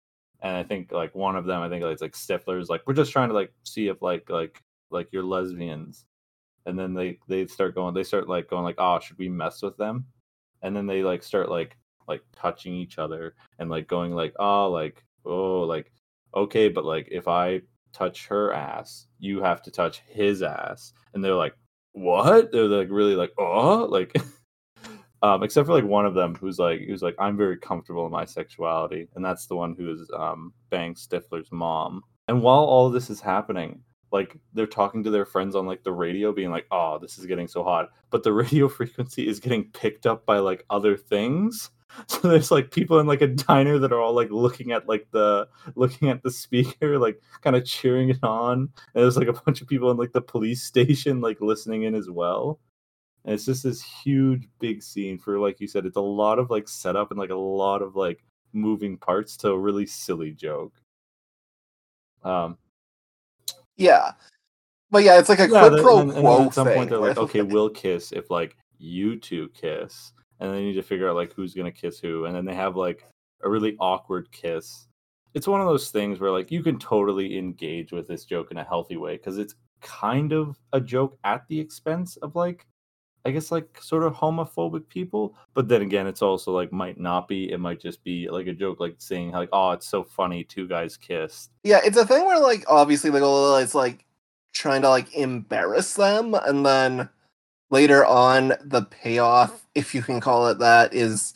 and 0.42 0.56
I 0.56 0.62
think 0.64 0.92
like 0.92 1.14
one 1.14 1.36
of 1.36 1.46
them, 1.46 1.62
I 1.62 1.68
think 1.68 1.84
it's 1.84 2.02
like 2.02 2.12
Stifler's 2.12 2.68
like 2.68 2.82
we're 2.86 2.94
just 2.94 3.12
trying 3.12 3.28
to 3.28 3.34
like 3.34 3.52
see 3.64 3.88
if 3.88 4.02
like 4.02 4.28
like 4.28 4.60
like 4.90 5.08
you're 5.12 5.22
lesbians, 5.22 6.06
and 6.66 6.78
then 6.78 6.94
they 6.94 7.18
they 7.28 7.46
start 7.46 7.74
going 7.74 7.94
they 7.94 8.02
start 8.02 8.28
like 8.28 8.50
going 8.50 8.64
like 8.64 8.76
oh 8.78 8.98
should 9.00 9.18
we 9.18 9.28
mess 9.28 9.62
with 9.62 9.76
them, 9.76 10.04
and 10.62 10.76
then 10.76 10.86
they 10.86 11.02
like 11.02 11.22
start 11.22 11.48
like 11.48 11.76
like 12.08 12.22
touching 12.34 12.74
each 12.74 12.98
other 12.98 13.34
and 13.58 13.70
like 13.70 13.86
going 13.86 14.12
like 14.12 14.34
oh 14.38 14.68
like 14.70 15.04
oh 15.24 15.60
like 15.60 15.92
okay 16.34 16.68
but 16.68 16.84
like 16.84 17.08
if 17.10 17.28
I 17.28 17.62
touch 17.92 18.26
her 18.26 18.52
ass 18.52 19.06
you 19.18 19.42
have 19.42 19.62
to 19.62 19.70
touch 19.70 20.02
his 20.06 20.42
ass. 20.42 20.92
And 21.14 21.24
they're 21.24 21.34
like 21.34 21.54
what? 21.92 22.50
They're 22.52 22.64
like 22.64 22.88
really 22.90 23.14
like 23.14 23.32
oh 23.38 23.86
like 23.90 24.12
um, 25.22 25.42
except 25.42 25.66
for 25.66 25.72
like 25.72 25.84
one 25.84 26.04
of 26.04 26.14
them 26.14 26.34
who's 26.34 26.58
like 26.58 26.80
who's 26.80 27.02
like 27.02 27.14
I'm 27.18 27.36
very 27.36 27.56
comfortable 27.56 28.04
in 28.06 28.12
my 28.12 28.24
sexuality, 28.24 29.08
and 29.14 29.24
that's 29.24 29.46
the 29.46 29.56
one 29.56 29.74
who 29.74 29.92
is 29.92 30.10
um, 30.16 30.52
Bang 30.70 30.94
Stifler's 30.94 31.52
mom. 31.52 32.02
And 32.28 32.42
while 32.42 32.64
all 32.64 32.90
this 32.90 33.08
is 33.10 33.20
happening, 33.20 33.82
like 34.10 34.36
they're 34.52 34.66
talking 34.66 35.04
to 35.04 35.10
their 35.10 35.24
friends 35.24 35.54
on 35.54 35.66
like 35.66 35.84
the 35.84 35.92
radio, 35.92 36.32
being 36.32 36.50
like, 36.50 36.66
"Oh, 36.72 36.98
this 37.00 37.18
is 37.18 37.26
getting 37.26 37.46
so 37.46 37.62
hot," 37.62 37.90
but 38.10 38.24
the 38.24 38.32
radio 38.42 38.68
frequency 38.68 39.28
is 39.28 39.40
getting 39.40 39.70
picked 39.72 40.06
up 40.06 40.26
by 40.26 40.38
like 40.38 40.64
other 40.70 40.96
things. 40.96 41.70
So 42.06 42.26
there's 42.26 42.50
like 42.50 42.70
people 42.70 43.00
in 43.00 43.06
like 43.06 43.20
a 43.20 43.26
diner 43.26 43.78
that 43.78 43.92
are 43.92 44.00
all 44.00 44.14
like 44.14 44.30
looking 44.30 44.72
at 44.72 44.88
like 44.88 45.08
the 45.10 45.46
looking 45.74 46.08
at 46.08 46.22
the 46.22 46.30
speaker, 46.30 46.98
like 46.98 47.20
kind 47.42 47.54
of 47.54 47.66
cheering 47.66 48.08
it 48.08 48.22
on. 48.22 48.60
And 48.60 48.70
there's 49.04 49.18
like 49.18 49.28
a 49.28 49.34
bunch 49.34 49.60
of 49.60 49.68
people 49.68 49.90
in 49.90 49.98
like 49.98 50.12
the 50.12 50.22
police 50.22 50.62
station 50.62 51.20
like 51.20 51.42
listening 51.42 51.82
in 51.82 51.94
as 51.94 52.08
well. 52.10 52.58
And 53.24 53.34
it's 53.34 53.44
just 53.44 53.62
this 53.62 53.82
huge 53.82 54.48
big 54.58 54.82
scene 54.82 55.18
for 55.18 55.38
like 55.38 55.60
you 55.60 55.68
said, 55.68 55.86
it's 55.86 55.96
a 55.96 56.00
lot 56.00 56.38
of 56.38 56.50
like 56.50 56.68
setup 56.68 57.10
and 57.10 57.20
like 57.20 57.30
a 57.30 57.34
lot 57.34 57.82
of 57.82 57.94
like 57.94 58.24
moving 58.52 58.96
parts 58.98 59.36
to 59.38 59.50
a 59.50 59.58
really 59.58 59.86
silly 59.86 60.32
joke. 60.32 60.74
Um 62.24 62.58
yeah, 63.76 64.12
but 64.90 65.04
yeah, 65.04 65.18
it's 65.18 65.28
like 65.28 65.40
a 65.40 65.48
yeah, 65.48 65.68
quid 65.68 65.82
pro 65.82 65.98
and, 66.00 66.10
and 66.10 66.18
then 66.18 66.24
quo 66.24 66.44
at 66.44 66.54
some 66.54 66.66
thing. 66.66 66.76
point 66.76 66.90
they're 66.90 66.98
like, 66.98 67.16
okay, 67.16 67.42
we'll 67.42 67.70
kiss 67.70 68.12
if 68.12 68.30
like 68.30 68.56
you 68.78 69.18
two 69.18 69.48
kiss, 69.50 70.12
and 70.38 70.52
they 70.52 70.60
need 70.60 70.74
to 70.74 70.82
figure 70.82 71.08
out 71.08 71.16
like 71.16 71.32
who's 71.32 71.54
gonna 71.54 71.72
kiss 71.72 71.98
who, 71.98 72.26
and 72.26 72.36
then 72.36 72.44
they 72.44 72.54
have 72.54 72.76
like 72.76 73.06
a 73.42 73.48
really 73.48 73.76
awkward 73.80 74.30
kiss. 74.32 74.86
It's 75.34 75.48
one 75.48 75.60
of 75.60 75.66
those 75.66 75.90
things 75.90 76.20
where 76.20 76.30
like 76.30 76.50
you 76.50 76.62
can 76.62 76.78
totally 76.78 77.38
engage 77.38 77.90
with 77.90 78.06
this 78.06 78.24
joke 78.24 78.50
in 78.50 78.58
a 78.58 78.64
healthy 78.64 78.98
way 78.98 79.16
because 79.16 79.38
it's 79.38 79.54
kind 79.80 80.32
of 80.32 80.58
a 80.72 80.80
joke 80.80 81.18
at 81.24 81.46
the 81.48 81.58
expense 81.58 82.16
of 82.18 82.36
like 82.36 82.66
I 83.24 83.30
guess 83.30 83.52
like 83.52 83.80
sort 83.80 84.02
of 84.02 84.14
homophobic 84.14 84.88
people, 84.88 85.36
but 85.54 85.68
then 85.68 85.82
again, 85.82 86.06
it's 86.06 86.22
also 86.22 86.52
like 86.52 86.72
might 86.72 86.98
not 86.98 87.28
be. 87.28 87.52
It 87.52 87.58
might 87.58 87.80
just 87.80 88.02
be 88.02 88.28
like 88.28 88.48
a 88.48 88.52
joke, 88.52 88.80
like 88.80 88.96
saying 88.98 89.30
like, 89.30 89.48
"Oh, 89.52 89.70
it's 89.70 89.86
so 89.86 90.02
funny, 90.02 90.42
two 90.42 90.66
guys 90.66 90.96
kissed." 90.96 91.50
Yeah, 91.62 91.80
it's 91.84 91.96
a 91.96 92.06
thing 92.06 92.26
where 92.26 92.40
like 92.40 92.64
obviously 92.66 93.10
like 93.10 93.62
it's 93.62 93.74
like 93.74 94.04
trying 94.52 94.82
to 94.82 94.88
like 94.88 95.14
embarrass 95.14 95.94
them, 95.94 96.34
and 96.34 96.66
then 96.66 97.08
later 97.70 98.04
on 98.04 98.54
the 98.64 98.82
payoff, 98.82 99.66
if 99.74 99.94
you 99.94 100.02
can 100.02 100.20
call 100.20 100.48
it 100.48 100.58
that, 100.58 100.92
is 100.92 101.34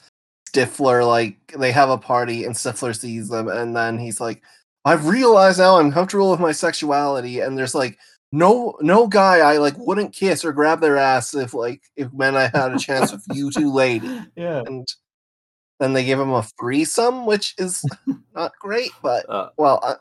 Stifler 0.51 1.07
like 1.07 1.53
they 1.59 1.71
have 1.71 1.91
a 1.91 1.99
party 1.99 2.45
and 2.45 2.55
Stifler 2.55 2.99
sees 2.99 3.29
them, 3.29 3.49
and 3.49 3.77
then 3.77 3.97
he's 3.97 4.21
like, 4.21 4.43
"I've 4.85 5.07
realized 5.07 5.59
now 5.59 5.79
I'm 5.79 5.93
comfortable 5.93 6.33
with 6.33 6.41
my 6.41 6.53
sexuality," 6.53 7.41
and 7.41 7.57
there's 7.57 7.77
like 7.77 7.99
no 8.33 8.77
no 8.81 9.07
guy 9.07 9.39
I 9.39 9.59
like 9.59 9.75
wouldn't 9.79 10.13
kiss 10.13 10.45
or 10.45 10.53
grab 10.53 10.81
their 10.81 10.97
ass 10.97 11.35
if 11.35 11.55
like 11.55 11.83
if 11.97 12.13
meant 12.13 12.37
I 12.37 12.49
had 12.49 12.73
a 12.73 12.79
chance 12.79 13.13
with 13.13 13.25
you 13.33 13.51
two 13.51 13.73
lady. 13.73 14.09
Yeah. 14.37 14.63
And 14.67 14.87
then 15.79 15.93
they 15.93 16.05
give 16.05 16.19
him 16.19 16.31
a 16.31 16.43
threesome, 16.59 17.27
which 17.27 17.55
is 17.59 17.85
not 18.35 18.53
great, 18.61 18.91
but 19.03 19.29
Uh, 19.29 19.51
well, 19.59 19.79
I, 19.83 19.95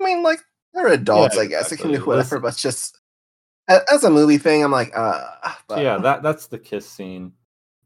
I 0.00 0.04
mean, 0.04 0.22
like 0.22 0.40
they're 0.74 0.88
adults, 0.92 1.36
Yeah, 1.36 1.42
I 1.42 1.46
guess 1.46 1.70
they 1.70 1.76
can 1.76 1.92
do 1.92 2.04
whatever. 2.04 2.38
But 2.38 2.56
just 2.56 2.98
as 3.68 4.04
a 4.04 4.10
movie 4.10 4.38
thing, 4.38 4.62
I'm 4.62 4.70
like, 4.70 4.92
uh, 4.96 5.26
but, 5.66 5.82
yeah, 5.82 5.98
that 5.98 6.22
that's 6.22 6.46
the 6.46 6.58
kiss 6.58 6.88
scene. 6.88 7.32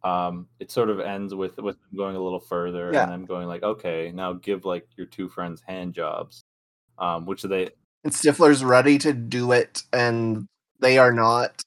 Um, 0.04 0.48
it 0.58 0.70
sort 0.72 0.90
of 0.90 0.98
ends 1.00 1.32
with 1.34 1.58
with 1.58 1.76
going 1.96 2.16
a 2.16 2.20
little 2.20 2.40
further 2.40 2.90
Yeah. 2.92 3.04
and 3.04 3.12
then 3.12 3.24
going 3.24 3.46
like, 3.48 3.62
okay, 3.62 4.10
now 4.12 4.32
give 4.34 4.64
like 4.64 4.86
your 4.96 5.06
two 5.06 5.28
friends 5.28 5.62
hand 5.62 5.94
jobs, 5.94 6.44
um, 6.98 7.24
which 7.24 7.42
they 7.42 7.70
and 8.04 8.12
Stifler's 8.12 8.64
ready 8.64 8.98
to 8.98 9.12
do 9.12 9.52
it, 9.52 9.82
and 9.92 10.46
they 10.80 10.98
are 10.98 11.12
not. 11.12 11.62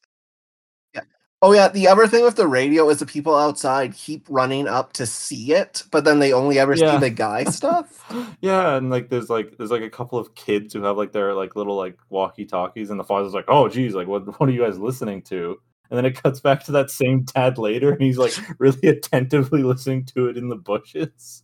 Yeah. 0.94 1.02
Oh 1.42 1.54
yeah, 1.54 1.68
the 1.70 1.88
other 1.88 2.08
thing 2.08 2.24
with 2.24 2.36
the 2.36 2.48
radio 2.48 2.90
is 2.90 3.00
the 3.00 3.06
people 3.06 3.36
outside 3.36 3.94
keep 3.94 4.26
running 4.30 4.68
up 4.68 4.94
to 4.94 5.06
see 5.06 5.54
it, 5.54 5.84
but 5.92 6.04
then 6.04 6.20
they 6.20 6.34
only 6.34 6.60
ever 6.60 6.76
Yeah. 6.76 6.94
see 6.94 6.98
the 7.00 7.10
guy 7.10 7.44
stuff. 7.46 8.06
yeah, 8.42 8.76
and 8.76 8.90
like 8.90 9.10
there's 9.10 9.30
like 9.30 9.58
there's 9.58 9.72
like 9.72 9.82
a 9.84 9.90
couple 9.90 10.20
of 10.20 10.36
kids 10.36 10.74
who 10.74 10.84
have 10.84 10.98
like 10.98 11.12
their 11.12 11.34
like 11.34 11.56
little 11.56 11.76
like 11.76 11.98
walkie 12.10 12.46
talkies, 12.46 12.90
and 12.90 13.00
the 13.00 13.04
father's 13.04 13.34
like, 13.34 13.46
"Oh, 13.48 13.68
geez, 13.70 13.94
like 13.96 14.08
what 14.08 14.40
what 14.40 14.50
are 14.50 14.52
you 14.54 14.62
guys 14.64 14.78
listening 14.80 15.22
to?" 15.24 15.60
And 15.92 15.98
then 15.98 16.06
it 16.06 16.22
cuts 16.22 16.40
back 16.40 16.64
to 16.66 16.72
that 16.72 16.90
same 16.90 17.24
dad 17.26 17.58
later, 17.60 17.92
and 17.92 18.02
he's 18.02 18.18
like 18.18 18.34
really 18.60 18.88
attentively 18.88 19.62
listening 19.64 20.04
to 20.16 20.28
it 20.30 20.36
in 20.38 20.50
the 20.50 20.56
bushes. 20.56 21.44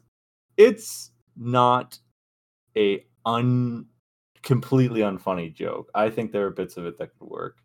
It's 0.57 1.11
not 1.37 1.99
a 2.77 3.05
un 3.25 3.85
completely 4.43 5.01
unfunny 5.01 5.53
joke. 5.53 5.89
I 5.93 6.09
think 6.09 6.31
there 6.31 6.45
are 6.47 6.51
bits 6.51 6.77
of 6.77 6.85
it 6.85 6.97
that 6.97 7.11
could 7.17 7.27
work. 7.27 7.57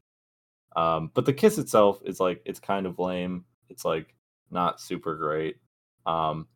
Um, 0.75 1.11
but 1.15 1.25
the 1.25 1.33
kiss 1.33 1.59
itself 1.59 2.01
is 2.05 2.21
like 2.21 2.43
it's 2.45 2.61
kind 2.61 2.87
of 2.87 2.99
lame. 2.99 3.45
It's 3.69 3.85
like 3.85 4.15
not 4.51 4.81
super 4.81 5.17
great. 5.17 5.57
Um, 6.05 6.47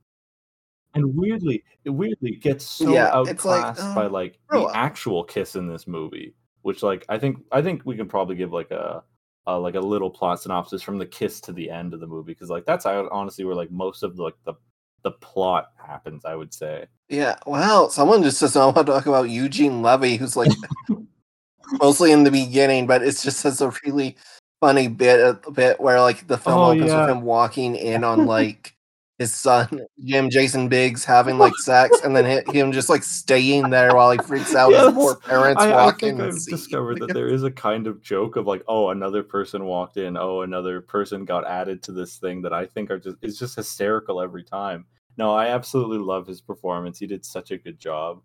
and 0.95 1.17
weirdly, 1.17 1.65
it 1.85 1.91
weirdly 1.91 2.33
gets 2.33 2.65
so 2.65 2.93
Yeah, 2.93 3.23
it's 3.23 3.45
like, 3.45 3.65
outclassed 3.65 3.95
by 3.95 4.07
uh, 4.07 4.11
like 4.11 4.39
the 4.50 4.61
up. 4.61 4.77
actual 4.77 5.25
kiss 5.25 5.57
in 5.57 5.69
this 5.69 5.87
movie, 5.87 6.35
which 6.62 6.83
like 6.83 7.05
I 7.09 7.19
think 7.19 7.39
I 7.53 7.62
think 7.62 7.83
we 7.85 7.97
can 7.97 8.09
probably 8.09 8.37
give 8.37 8.53
like 8.53 8.71
a, 8.71 9.03
a 9.47 9.59
like 9.59 9.77
a 9.77 9.81
little 9.81 10.11
plot 10.11 10.43
synopsis 10.43 10.83
from 10.83 10.99
the 10.99 11.07
kiss 11.07 11.40
to 11.42 11.53
the 11.53 11.71
end 11.71 11.94
of 11.94 12.01
the 12.01 12.07
movie 12.07 12.33
because 12.33 12.51
like 12.51 12.66
that's 12.66 12.87
honestly 12.87 13.44
where 13.44 13.55
like 13.55 13.71
most 13.71 14.03
of 14.03 14.16
the, 14.16 14.23
like 14.23 14.35
the 14.44 14.55
the 15.03 15.13
plot 15.13 15.73
happens. 15.77 16.25
I 16.25 16.35
would 16.35 16.53
say. 16.55 16.87
Yeah, 17.09 17.37
wow. 17.47 17.89
Someone 17.89 18.23
just 18.23 18.41
doesn't 18.41 18.63
want 18.63 18.77
to 18.77 18.85
talk 18.85 19.07
about 19.07 19.31
Eugene 19.31 19.83
Levy, 19.83 20.17
who's 20.17 20.37
like 20.37 20.53
mostly 21.81 22.13
in 22.13 22.25
the 22.25 22.31
beginning, 22.31 22.87
but 22.87 23.03
it's 23.03 23.23
just 23.23 23.43
has 23.43 23.61
a 23.61 23.73
really 23.85 24.17
funny 24.61 24.89
bit 24.89 25.39
a 25.47 25.51
bit 25.51 25.81
where 25.81 26.01
like 26.01 26.27
the 26.27 26.37
film 26.39 26.59
Oh, 26.59 26.71
opens 26.73 26.91
yeah. 26.91 27.01
with 27.01 27.11
him 27.11 27.23
walking 27.23 27.77
in 27.77 28.05
on 28.05 28.27
like 28.27 28.75
his 29.20 29.35
son 29.35 29.83
Jim 30.02 30.30
Jason 30.30 30.66
Biggs 30.66 31.04
having 31.04 31.37
like 31.37 31.54
sex, 31.59 32.00
and 32.02 32.16
then 32.16 32.42
him 32.48 32.72
just 32.72 32.88
like 32.88 33.02
staying 33.02 33.68
there 33.68 33.94
while 33.94 34.11
he 34.11 34.18
freaks 34.18 34.54
out 34.54 34.70
Yes. 34.72 34.88
as 34.88 34.94
more 34.94 35.14
parents 35.16 35.62
I, 35.62 35.72
I 35.72 35.85
walk 35.85 36.00
think 36.00 36.18
in. 36.18 36.24
I've 36.24 36.44
discovered 36.46 37.00
that 37.00 37.12
there 37.12 37.28
is 37.28 37.44
a 37.44 37.50
kind 37.50 37.87
of 37.87 38.00
joke 38.00 38.37
of 38.37 38.46
like, 38.46 38.64
oh, 38.66 38.88
another 38.88 39.22
person 39.22 39.66
walked 39.66 39.98
in, 39.98 40.16
oh, 40.16 40.40
another 40.40 40.80
person 40.80 41.26
got 41.26 41.46
added 41.46 41.83
to 41.83 41.92
this 41.92 42.16
thing 42.16 42.40
that 42.42 42.54
I 42.54 42.64
think 42.64 42.90
are 42.90 42.98
just 42.98 43.18
it's 43.20 43.38
just 43.38 43.56
hysterical 43.56 44.22
every 44.22 44.42
time. 44.42 44.87
No, 45.18 45.35
I 45.35 45.48
absolutely 45.48 45.98
love 45.98 46.26
his 46.26 46.40
performance. 46.40 46.98
He 46.98 47.06
did 47.06 47.22
such 47.22 47.50
a 47.50 47.59
good 47.59 47.78
job. 47.78 48.22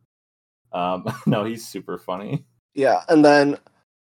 Um, 0.72 1.06
no, 1.26 1.44
he's 1.44 1.68
super 1.68 1.98
funny. 1.98 2.46
Yeah, 2.74 3.02
and 3.10 3.24
then 3.26 3.58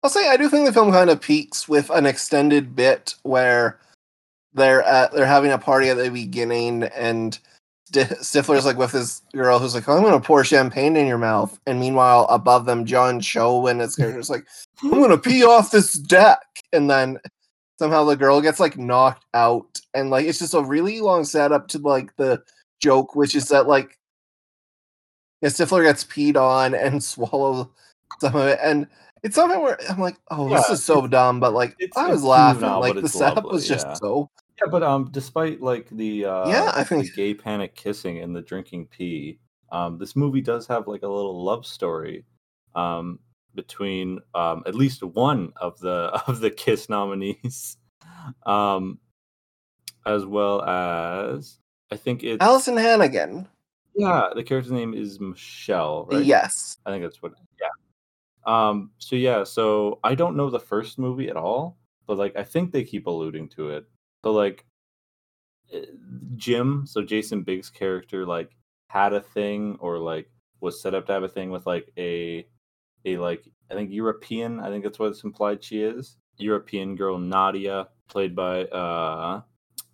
I'll 0.04 0.10
say 0.10 0.28
I 0.28 0.36
do 0.36 0.48
think 0.48 0.66
the 0.66 0.72
film 0.72 0.92
kind 0.92 1.10
of 1.10 1.20
peaks 1.20 1.68
with 1.68 1.90
an 1.90 2.06
extended 2.06 2.76
bit 2.76 3.16
where 3.24 3.80
they're 4.56 4.82
at 4.82 5.12
they're 5.12 5.26
having 5.26 5.52
a 5.52 5.58
party 5.58 5.88
at 5.88 5.96
the 5.96 6.10
beginning, 6.10 6.84
and 6.84 7.38
Sti- 7.86 8.16
Stifler's 8.22 8.64
like 8.64 8.78
with 8.78 8.92
this 8.92 9.22
girl 9.32 9.58
who's 9.58 9.74
like, 9.74 9.88
oh, 9.88 9.96
"I'm 9.96 10.02
gonna 10.02 10.20
pour 10.20 10.42
champagne 10.44 10.96
in 10.96 11.06
your 11.06 11.18
mouth," 11.18 11.58
and 11.66 11.78
meanwhile 11.78 12.26
above 12.30 12.66
them, 12.66 12.84
John 12.84 13.20
Cho 13.20 13.66
and 13.66 13.80
his 13.80 13.96
character's 13.96 14.30
like, 14.30 14.46
"I'm 14.82 14.90
gonna 14.90 15.18
pee 15.18 15.44
off 15.44 15.70
this 15.70 15.92
deck," 15.92 16.40
and 16.72 16.90
then 16.90 17.18
somehow 17.78 18.04
the 18.04 18.16
girl 18.16 18.40
gets 18.40 18.58
like 18.58 18.78
knocked 18.78 19.24
out, 19.34 19.80
and 19.94 20.10
like 20.10 20.26
it's 20.26 20.38
just 20.38 20.54
a 20.54 20.62
really 20.62 21.00
long 21.00 21.24
setup 21.24 21.68
to 21.68 21.78
like 21.78 22.16
the 22.16 22.42
joke, 22.80 23.14
which 23.14 23.34
is 23.34 23.48
that 23.48 23.68
like 23.68 23.98
yeah, 25.42 25.50
Stifler 25.50 25.84
gets 25.84 26.04
peed 26.04 26.36
on 26.36 26.74
and 26.74 27.02
swallow 27.04 27.70
some 28.20 28.34
of 28.34 28.46
it, 28.48 28.58
and 28.62 28.86
it's 29.22 29.34
something 29.34 29.60
where 29.60 29.78
I'm 29.90 29.98
like, 29.98 30.16
oh, 30.30 30.48
this 30.48 30.70
is 30.70 30.84
so 30.84 31.06
dumb, 31.06 31.40
but 31.40 31.52
like 31.52 31.76
I 31.96 32.08
was 32.08 32.22
laughing, 32.22 32.60
juvenile, 32.60 32.80
like 32.80 32.94
the 33.00 33.08
setup 33.08 33.44
lovely, 33.44 33.52
was 33.52 33.68
just 33.68 33.86
yeah. 33.86 33.94
so 33.94 34.30
Yeah, 34.60 34.70
but 34.70 34.82
um, 34.82 35.10
despite 35.10 35.60
like 35.60 35.88
the 35.90 36.24
uh, 36.24 36.48
Yeah, 36.48 36.70
I 36.74 36.80
the 36.80 36.84
think- 36.88 37.14
gay 37.14 37.34
panic 37.34 37.74
kissing 37.74 38.20
and 38.20 38.34
the 38.34 38.42
drinking 38.42 38.86
pee, 38.86 39.38
um, 39.72 39.98
this 39.98 40.16
movie 40.16 40.40
does 40.40 40.66
have 40.68 40.86
like 40.88 41.02
a 41.02 41.08
little 41.08 41.42
love 41.44 41.66
story, 41.66 42.24
um, 42.74 43.18
between 43.54 44.20
um 44.34 44.62
at 44.66 44.74
least 44.74 45.02
one 45.02 45.52
of 45.60 45.78
the 45.80 46.10
of 46.26 46.40
the 46.40 46.50
kiss 46.50 46.88
nominees, 46.88 47.76
um, 48.46 48.98
as 50.06 50.24
well 50.26 50.62
as 50.62 51.58
I 51.90 51.96
think 51.96 52.22
it's 52.24 52.42
Alyson 52.42 52.76
Hannigan. 52.78 53.46
yeah 53.94 54.28
the 54.34 54.42
character's 54.44 54.72
name 54.72 54.94
is 54.94 55.20
Michelle, 55.20 56.06
right? 56.10 56.24
Yes, 56.24 56.78
I 56.86 56.90
think 56.90 57.02
that's 57.02 57.22
what. 57.22 57.32
Yeah. 57.60 57.68
Um. 58.46 58.90
So 58.98 59.16
yeah. 59.16 59.44
So 59.44 59.98
I 60.04 60.14
don't 60.14 60.36
know 60.36 60.48
the 60.50 60.60
first 60.60 60.98
movie 60.98 61.28
at 61.28 61.36
all, 61.36 61.76
but 62.06 62.16
like 62.16 62.36
I 62.36 62.44
think 62.44 62.72
they 62.72 62.84
keep 62.84 63.06
alluding 63.06 63.48
to 63.50 63.70
it. 63.70 63.84
So 64.26 64.32
like, 64.32 64.64
eh, 65.72 65.84
Jim. 66.34 66.84
So 66.84 67.00
Jason 67.00 67.44
Biggs' 67.44 67.70
character 67.70 68.26
like 68.26 68.50
had 68.88 69.12
a 69.12 69.20
thing 69.20 69.76
or 69.78 69.98
like 69.98 70.28
was 70.60 70.82
set 70.82 70.96
up 70.96 71.06
to 71.06 71.12
have 71.12 71.22
a 71.22 71.28
thing 71.28 71.52
with 71.52 71.64
like 71.64 71.92
a 71.96 72.44
a 73.04 73.18
like 73.18 73.44
I 73.70 73.74
think 73.74 73.92
European. 73.92 74.58
I 74.58 74.68
think 74.68 74.82
that's 74.82 74.98
what 74.98 75.10
it's 75.10 75.22
implied 75.22 75.62
she 75.62 75.80
is. 75.80 76.16
European 76.38 76.96
girl 76.96 77.18
Nadia, 77.18 77.86
played 78.08 78.34
by 78.34 78.64
uh 78.64 79.42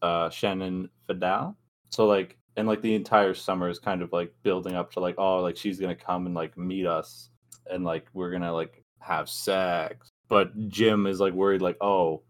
uh 0.01 0.31
Shannon 0.31 0.88
Fidel. 1.07 1.55
So 1.90 2.07
like 2.07 2.38
and 2.57 2.66
like 2.66 2.81
the 2.81 2.95
entire 2.95 3.35
summer 3.35 3.68
is 3.68 3.79
kind 3.79 4.01
of 4.01 4.14
like 4.14 4.33
building 4.42 4.77
up 4.77 4.92
to 4.92 5.01
like 5.01 5.16
oh 5.18 5.40
like 5.40 5.59
she's 5.59 5.79
gonna 5.79 5.95
come 5.95 6.25
and 6.25 6.35
like 6.35 6.57
meet 6.57 6.87
us 6.87 7.29
and 7.71 7.85
like 7.85 8.07
we're 8.14 8.31
gonna 8.31 8.55
like 8.55 8.83
have 9.01 9.29
sex. 9.29 10.09
But 10.29 10.68
Jim 10.68 11.07
is 11.07 11.21
like 11.21 11.35
worried 11.35 11.61
like 11.61 11.77
oh 11.83 12.23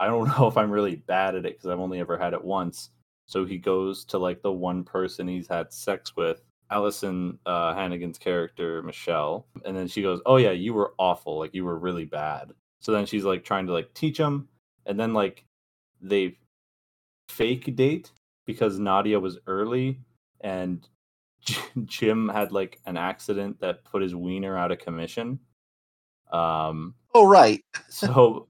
I 0.00 0.06
don't 0.06 0.28
know 0.38 0.46
if 0.46 0.56
I'm 0.56 0.70
really 0.70 0.96
bad 0.96 1.34
at 1.34 1.46
it 1.46 1.56
because 1.56 1.70
I've 1.70 1.80
only 1.80 2.00
ever 2.00 2.18
had 2.18 2.32
it 2.32 2.44
once. 2.44 2.90
So 3.26 3.44
he 3.44 3.58
goes 3.58 4.04
to 4.06 4.18
like 4.18 4.42
the 4.42 4.52
one 4.52 4.84
person 4.84 5.26
he's 5.26 5.48
had 5.48 5.72
sex 5.72 6.14
with, 6.16 6.42
Alyson 6.70 7.38
uh, 7.46 7.74
Hannigan's 7.74 8.18
character 8.18 8.82
Michelle, 8.82 9.46
and 9.64 9.76
then 9.76 9.88
she 9.88 10.02
goes, 10.02 10.20
"Oh 10.26 10.36
yeah, 10.36 10.52
you 10.52 10.74
were 10.74 10.94
awful. 10.98 11.38
Like 11.38 11.54
you 11.54 11.64
were 11.64 11.78
really 11.78 12.04
bad." 12.04 12.52
So 12.80 12.92
then 12.92 13.06
she's 13.06 13.24
like 13.24 13.44
trying 13.44 13.66
to 13.66 13.72
like 13.72 13.92
teach 13.94 14.18
him, 14.18 14.48
and 14.84 14.98
then 14.98 15.12
like 15.12 15.44
they 16.00 16.38
fake 17.28 17.74
date 17.76 18.12
because 18.46 18.78
Nadia 18.78 19.18
was 19.18 19.38
early 19.46 20.00
and 20.40 20.88
J- 21.40 21.60
Jim 21.84 22.28
had 22.28 22.52
like 22.52 22.80
an 22.86 22.96
accident 22.96 23.60
that 23.60 23.84
put 23.84 24.02
his 24.02 24.14
wiener 24.14 24.56
out 24.56 24.72
of 24.72 24.78
commission. 24.78 25.38
Um, 26.32 26.94
oh 27.14 27.26
right, 27.26 27.62
so 27.88 28.48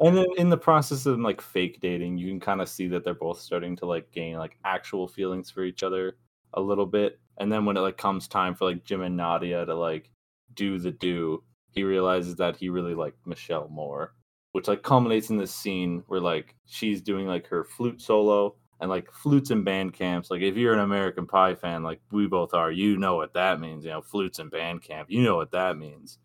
and 0.00 0.16
then 0.16 0.26
in 0.36 0.48
the 0.48 0.56
process 0.56 1.06
of 1.06 1.18
like 1.20 1.40
fake 1.40 1.80
dating 1.80 2.16
you 2.18 2.28
can 2.28 2.40
kind 2.40 2.60
of 2.60 2.68
see 2.68 2.88
that 2.88 3.04
they're 3.04 3.14
both 3.14 3.40
starting 3.40 3.76
to 3.76 3.86
like 3.86 4.10
gain 4.12 4.36
like 4.36 4.56
actual 4.64 5.06
feelings 5.06 5.50
for 5.50 5.62
each 5.64 5.82
other 5.82 6.16
a 6.54 6.60
little 6.60 6.86
bit. 6.86 7.18
And 7.38 7.50
then 7.52 7.64
when 7.64 7.76
it 7.76 7.80
like 7.80 7.96
comes 7.96 8.28
time 8.28 8.54
for 8.54 8.66
like 8.66 8.84
jim 8.84 9.02
and 9.02 9.16
nadia 9.16 9.66
to 9.66 9.74
like 9.74 10.10
do 10.54 10.78
the 10.78 10.92
do 10.92 11.42
he 11.72 11.82
realizes 11.82 12.36
that 12.36 12.56
he 12.56 12.68
really 12.68 12.94
liked 12.94 13.26
michelle 13.26 13.68
more 13.68 14.14
which 14.52 14.68
like 14.68 14.82
culminates 14.84 15.30
in 15.30 15.36
this 15.36 15.52
scene 15.52 16.04
where 16.06 16.20
like 16.20 16.54
she's 16.66 17.02
doing 17.02 17.26
like 17.26 17.46
her 17.48 17.64
flute 17.64 18.00
solo 18.00 18.54
and 18.80 18.88
like 18.90 19.10
flutes 19.12 19.50
and 19.50 19.64
band 19.64 19.92
camps. 19.94 20.30
Like 20.30 20.42
if 20.42 20.56
you're 20.56 20.74
an 20.74 20.78
american 20.80 21.26
pie 21.26 21.54
fan 21.56 21.82
like 21.82 22.00
we 22.12 22.26
both 22.28 22.54
are 22.54 22.70
you 22.70 22.96
know 22.96 23.16
what 23.16 23.34
that 23.34 23.60
means 23.60 23.84
you 23.84 23.90
know 23.90 24.02
flutes 24.02 24.38
and 24.38 24.50
band 24.50 24.82
camp 24.82 25.08
you 25.10 25.22
know 25.22 25.36
what 25.36 25.50
that 25.52 25.76
means 25.76 26.18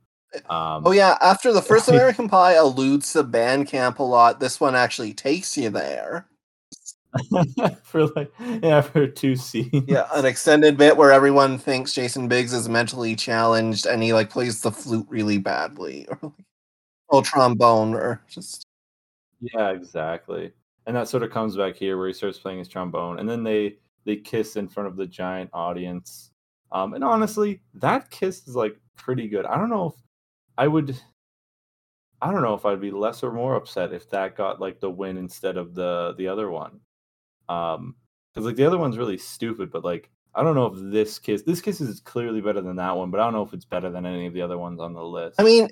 Um, 0.50 0.84
Oh 0.86 0.92
yeah, 0.92 1.18
after 1.22 1.52
the 1.52 1.62
first 1.62 1.88
American 1.90 2.30
Pie 2.30 2.54
alludes 2.54 3.14
to 3.14 3.24
Bandcamp 3.24 4.00
a 4.00 4.04
lot, 4.04 4.40
this 4.40 4.60
one 4.60 4.76
actually 4.76 5.14
takes 5.14 5.58
you 5.58 5.70
there. 5.70 6.28
for 7.84 8.06
like 8.08 8.32
yeah, 8.62 8.82
for 8.82 9.08
two 9.08 9.36
scenes. 9.36 9.84
Yeah, 9.88 10.08
an 10.14 10.26
extended 10.26 10.78
bit 10.78 10.96
where 10.96 11.12
everyone 11.12 11.58
thinks 11.58 11.94
Jason 11.94 12.28
Biggs 12.28 12.54
is 12.54 12.70
mentally 12.70 13.16
challenged 13.16 13.88
and 13.88 14.04
he 14.04 14.14
like 14.14 14.30
plays 14.30 14.62
the 14.62 14.72
flute 14.72 15.08
really 15.10 15.40
badly 15.40 16.08
or 16.10 16.20
like 16.22 16.46
oh 17.10 17.22
trombone 17.22 17.96
or 17.96 18.22
just 18.30 18.68
Yeah, 19.40 19.72
exactly. 19.72 20.52
And 20.86 20.96
that 20.96 21.08
sort 21.08 21.24
of 21.24 21.32
comes 21.32 21.56
back 21.56 21.76
here 21.76 21.98
where 21.98 22.08
he 22.08 22.14
starts 22.14 22.38
playing 22.38 22.60
his 22.60 22.68
trombone, 22.68 23.20
and 23.20 23.30
then 23.30 23.44
they 23.44 23.78
they 24.06 24.16
kiss 24.16 24.56
in 24.56 24.68
front 24.68 24.88
of 24.88 24.96
the 24.96 25.08
giant 25.08 25.50
audience. 25.54 26.32
Um, 26.72 26.94
and 26.94 27.04
honestly, 27.04 27.62
that 27.76 28.10
kiss 28.12 28.48
is 28.48 28.56
like 28.56 28.80
pretty 28.96 29.28
good. 29.28 29.46
I 29.46 29.58
don't 29.58 29.70
know 29.70 29.88
if 29.88 29.94
I 30.60 30.68
would. 30.68 31.00
I 32.22 32.32
don't 32.32 32.42
know 32.42 32.54
if 32.54 32.66
I'd 32.66 32.82
be 32.82 32.92
less 32.92 33.24
or 33.24 33.32
more 33.32 33.56
upset 33.56 33.94
if 33.94 34.10
that 34.10 34.36
got 34.36 34.60
like 34.60 34.82
the 34.82 34.90
win 34.90 35.16
instead 35.16 35.56
of 35.56 35.74
the 35.74 36.14
the 36.18 36.28
other 36.28 36.52
one. 36.52 36.82
Um, 37.48 37.96
because 38.34 38.46
like 38.46 38.58
the 38.58 38.66
other 38.66 38.78
one's 38.78 38.98
really 38.98 39.18
stupid, 39.18 39.72
but 39.72 39.86
like 39.86 40.10
I 40.36 40.44
don't 40.44 40.56
know 40.56 40.66
if 40.66 40.74
this 40.92 41.18
kiss 41.18 41.44
this 41.44 41.62
kiss 41.62 41.80
is 41.80 42.02
clearly 42.02 42.42
better 42.42 42.60
than 42.60 42.76
that 42.76 42.98
one, 42.98 43.10
but 43.10 43.22
I 43.22 43.24
don't 43.24 43.34
know 43.34 43.46
if 43.46 43.54
it's 43.54 43.64
better 43.64 43.90
than 43.90 44.06
any 44.06 44.28
of 44.28 44.34
the 44.34 44.42
other 44.42 44.58
ones 44.58 44.82
on 44.82 44.94
the 44.94 45.02
list. 45.02 45.40
I 45.40 45.44
mean, 45.44 45.70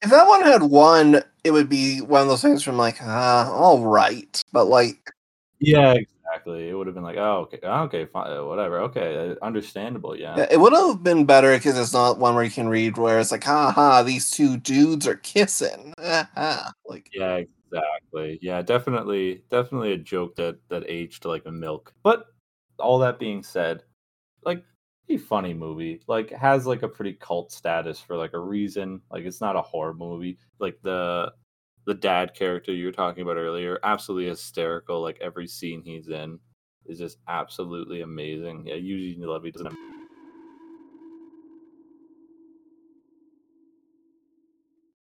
if 0.00 0.10
that 0.10 0.28
one 0.28 0.42
had 0.42 0.62
won, 0.62 1.20
it 1.42 1.50
would 1.50 1.68
be 1.68 2.00
one 2.00 2.22
of 2.22 2.28
those 2.28 2.40
things 2.40 2.62
from 2.62 2.76
like, 2.76 2.98
ah, 3.02 3.50
all 3.52 3.84
right. 3.84 4.40
But 4.52 4.66
like 4.66 5.10
Yeah, 5.58 5.96
exactly. 6.38 6.68
It 6.68 6.74
would 6.74 6.86
have 6.86 6.94
been 6.94 7.04
like, 7.04 7.16
oh, 7.16 7.48
okay, 7.52 7.58
okay, 7.66 8.04
fine, 8.06 8.32
uh, 8.32 8.44
whatever, 8.44 8.80
okay, 8.80 9.30
uh, 9.30 9.44
understandable. 9.44 10.16
Yeah, 10.16 10.36
yeah, 10.38 10.46
it 10.50 10.60
would 10.60 10.72
have 10.72 11.02
been 11.02 11.24
better 11.24 11.56
because 11.56 11.78
it's 11.78 11.92
not 11.92 12.18
one 12.18 12.34
where 12.34 12.44
you 12.44 12.50
can 12.50 12.68
read 12.68 12.96
where 12.96 13.18
it's 13.18 13.32
like, 13.32 13.44
ha 13.44 13.70
ha, 13.70 14.02
these 14.02 14.30
two 14.30 14.56
dudes 14.56 15.06
are 15.06 15.16
kissing. 15.16 15.94
Like 16.86 17.10
yeah, 17.12 17.42
exactly. 17.70 18.38
Yeah, 18.40 18.62
definitely, 18.62 19.44
definitely 19.50 19.92
a 19.92 19.98
joke 19.98 20.36
that 20.36 20.58
that 20.70 20.84
aged 20.88 21.26
like 21.26 21.44
a 21.44 21.52
milk. 21.52 21.92
But 22.02 22.26
all 22.78 22.98
that 23.00 23.18
being 23.18 23.42
said, 23.42 23.82
like 24.42 24.64
a 25.10 25.18
funny 25.18 25.52
movie, 25.52 26.00
like 26.06 26.30
has 26.30 26.66
like 26.66 26.82
a 26.82 26.88
pretty 26.88 27.12
cult 27.14 27.52
status 27.52 28.00
for 28.00 28.16
like 28.16 28.32
a 28.32 28.38
reason. 28.38 29.02
Like 29.10 29.24
it's 29.24 29.40
not 29.40 29.56
a 29.56 29.60
horror 29.60 29.92
movie. 29.92 30.38
Like 30.58 30.78
the 30.82 31.32
the 31.88 31.94
dad 31.94 32.34
character 32.34 32.70
you 32.70 32.84
were 32.84 32.92
talking 32.92 33.22
about 33.22 33.38
earlier, 33.38 33.78
absolutely 33.82 34.28
hysterical. 34.28 35.00
Like 35.00 35.16
every 35.22 35.46
scene 35.46 35.80
he's 35.82 36.08
in 36.08 36.38
is 36.84 36.98
just 36.98 37.16
absolutely 37.28 38.02
amazing. 38.02 38.66
Yeah, 38.66 38.74
Eugene 38.74 39.26
Levy 39.26 39.50
does 39.50 39.62
an 39.62 39.74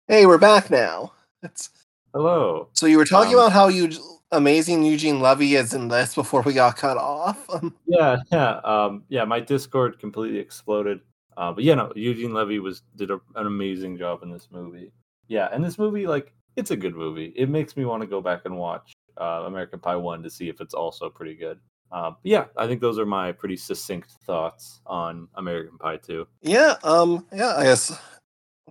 Hey, 0.08 0.28
we're 0.28 0.38
back 0.38 0.70
now. 0.70 1.14
It's 1.42 1.72
hello. 2.14 2.70
so 2.74 2.86
you 2.86 2.98
were 2.98 3.06
talking 3.06 3.34
Um, 3.34 3.40
about 3.40 3.52
how 3.52 3.68
you 3.68 3.90
amazing 4.32 4.84
Eugene 4.84 5.22
Levy 5.22 5.56
is 5.56 5.74
in 5.74 5.88
this 5.88 6.14
before 6.14 6.44
we 6.44 6.54
got 6.54 6.78
cut 6.78 6.98
off. 6.98 7.50
Yeah, 7.88 8.18
yeah, 8.32 8.58
um, 8.64 9.04
yeah. 9.10 9.26
My 9.26 9.40
Discord 9.40 9.98
completely 9.98 10.38
exploded. 10.38 11.00
Uh, 11.36 11.52
but 11.52 11.64
yeah, 11.64 11.74
no, 11.74 11.92
Eugene 11.96 12.36
Levy 12.36 12.60
was 12.60 12.84
did 12.96 13.10
a, 13.10 13.20
an 13.36 13.48
amazing 13.48 13.98
job 13.98 14.22
in 14.22 14.30
this 14.30 14.50
movie. 14.52 14.92
Yeah, 15.28 15.50
and 15.52 15.64
this 15.64 15.80
movie, 15.80 16.06
like, 16.06 16.32
it's 16.56 16.72
a 16.72 16.78
good 16.78 16.96
movie. 16.96 17.34
It 17.36 17.50
makes 17.50 17.78
me 17.78 17.86
want 17.86 18.02
to 18.02 18.08
go 18.08 18.22
back 18.22 18.42
and 18.46 18.58
watch 18.58 18.94
uh, 19.20 19.44
American 19.46 19.80
Pie 19.80 19.96
One 19.96 20.24
to 20.24 20.30
see 20.30 20.50
if 20.50 20.62
it's 20.62 20.74
also 20.74 21.10
pretty 21.10 21.36
good. 21.36 21.60
Uh, 21.92 22.12
yeah, 22.24 22.46
I 22.56 22.68
think 22.68 22.82
those 22.82 23.00
are 23.00 23.06
my 23.06 23.32
pretty 23.32 23.58
succinct 23.58 24.12
thoughts 24.26 24.82
on 24.86 25.28
American 25.36 25.78
Pie 25.78 25.98
Two. 25.98 26.28
yeah, 26.42 26.76
um, 26.84 27.26
yeah, 27.34 27.56
I 27.56 27.64
guess 27.64 27.98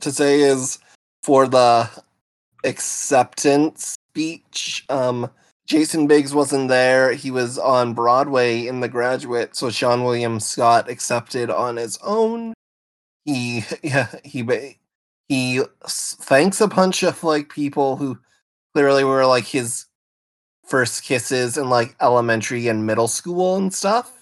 to 0.01 0.13
say 0.13 0.41
is 0.41 0.79
for 1.23 1.49
the 1.49 1.91
acceptance 2.65 3.97
speech, 4.11 4.85
um, 4.89 5.31
Jason 5.67 6.07
Biggs 6.07 6.35
wasn't 6.35 6.69
there. 6.69 7.13
He 7.13 7.31
was 7.31 7.59
on 7.59 7.93
Broadway 7.93 8.67
in 8.67 8.81
The 8.81 8.89
Graduate, 8.89 9.55
so 9.55 9.67
Seann 9.67 10.05
William 10.05 10.41
Scott 10.41 10.89
accepted 10.89 11.51
on 11.51 11.77
his 11.77 11.99
own. 12.03 12.55
He, 13.25 13.65
yeah, 13.83 14.09
he 14.25 14.43
he 15.29 15.63
thanks 15.87 16.61
a 16.61 16.69
bunch 16.69 17.03
of 17.03 17.23
like 17.23 17.51
people 17.51 17.97
who 17.97 18.19
clearly 18.75 19.05
were 19.05 19.27
like 19.27 19.45
his 19.45 19.87
first 20.67 21.03
kisses 21.05 21.59
in 21.59 21.69
like 21.71 21.97
elementary 22.01 22.69
and 22.69 22.87
middle 22.87 23.09
school 23.09 23.57
and 23.57 23.73
stuff. 23.73 24.13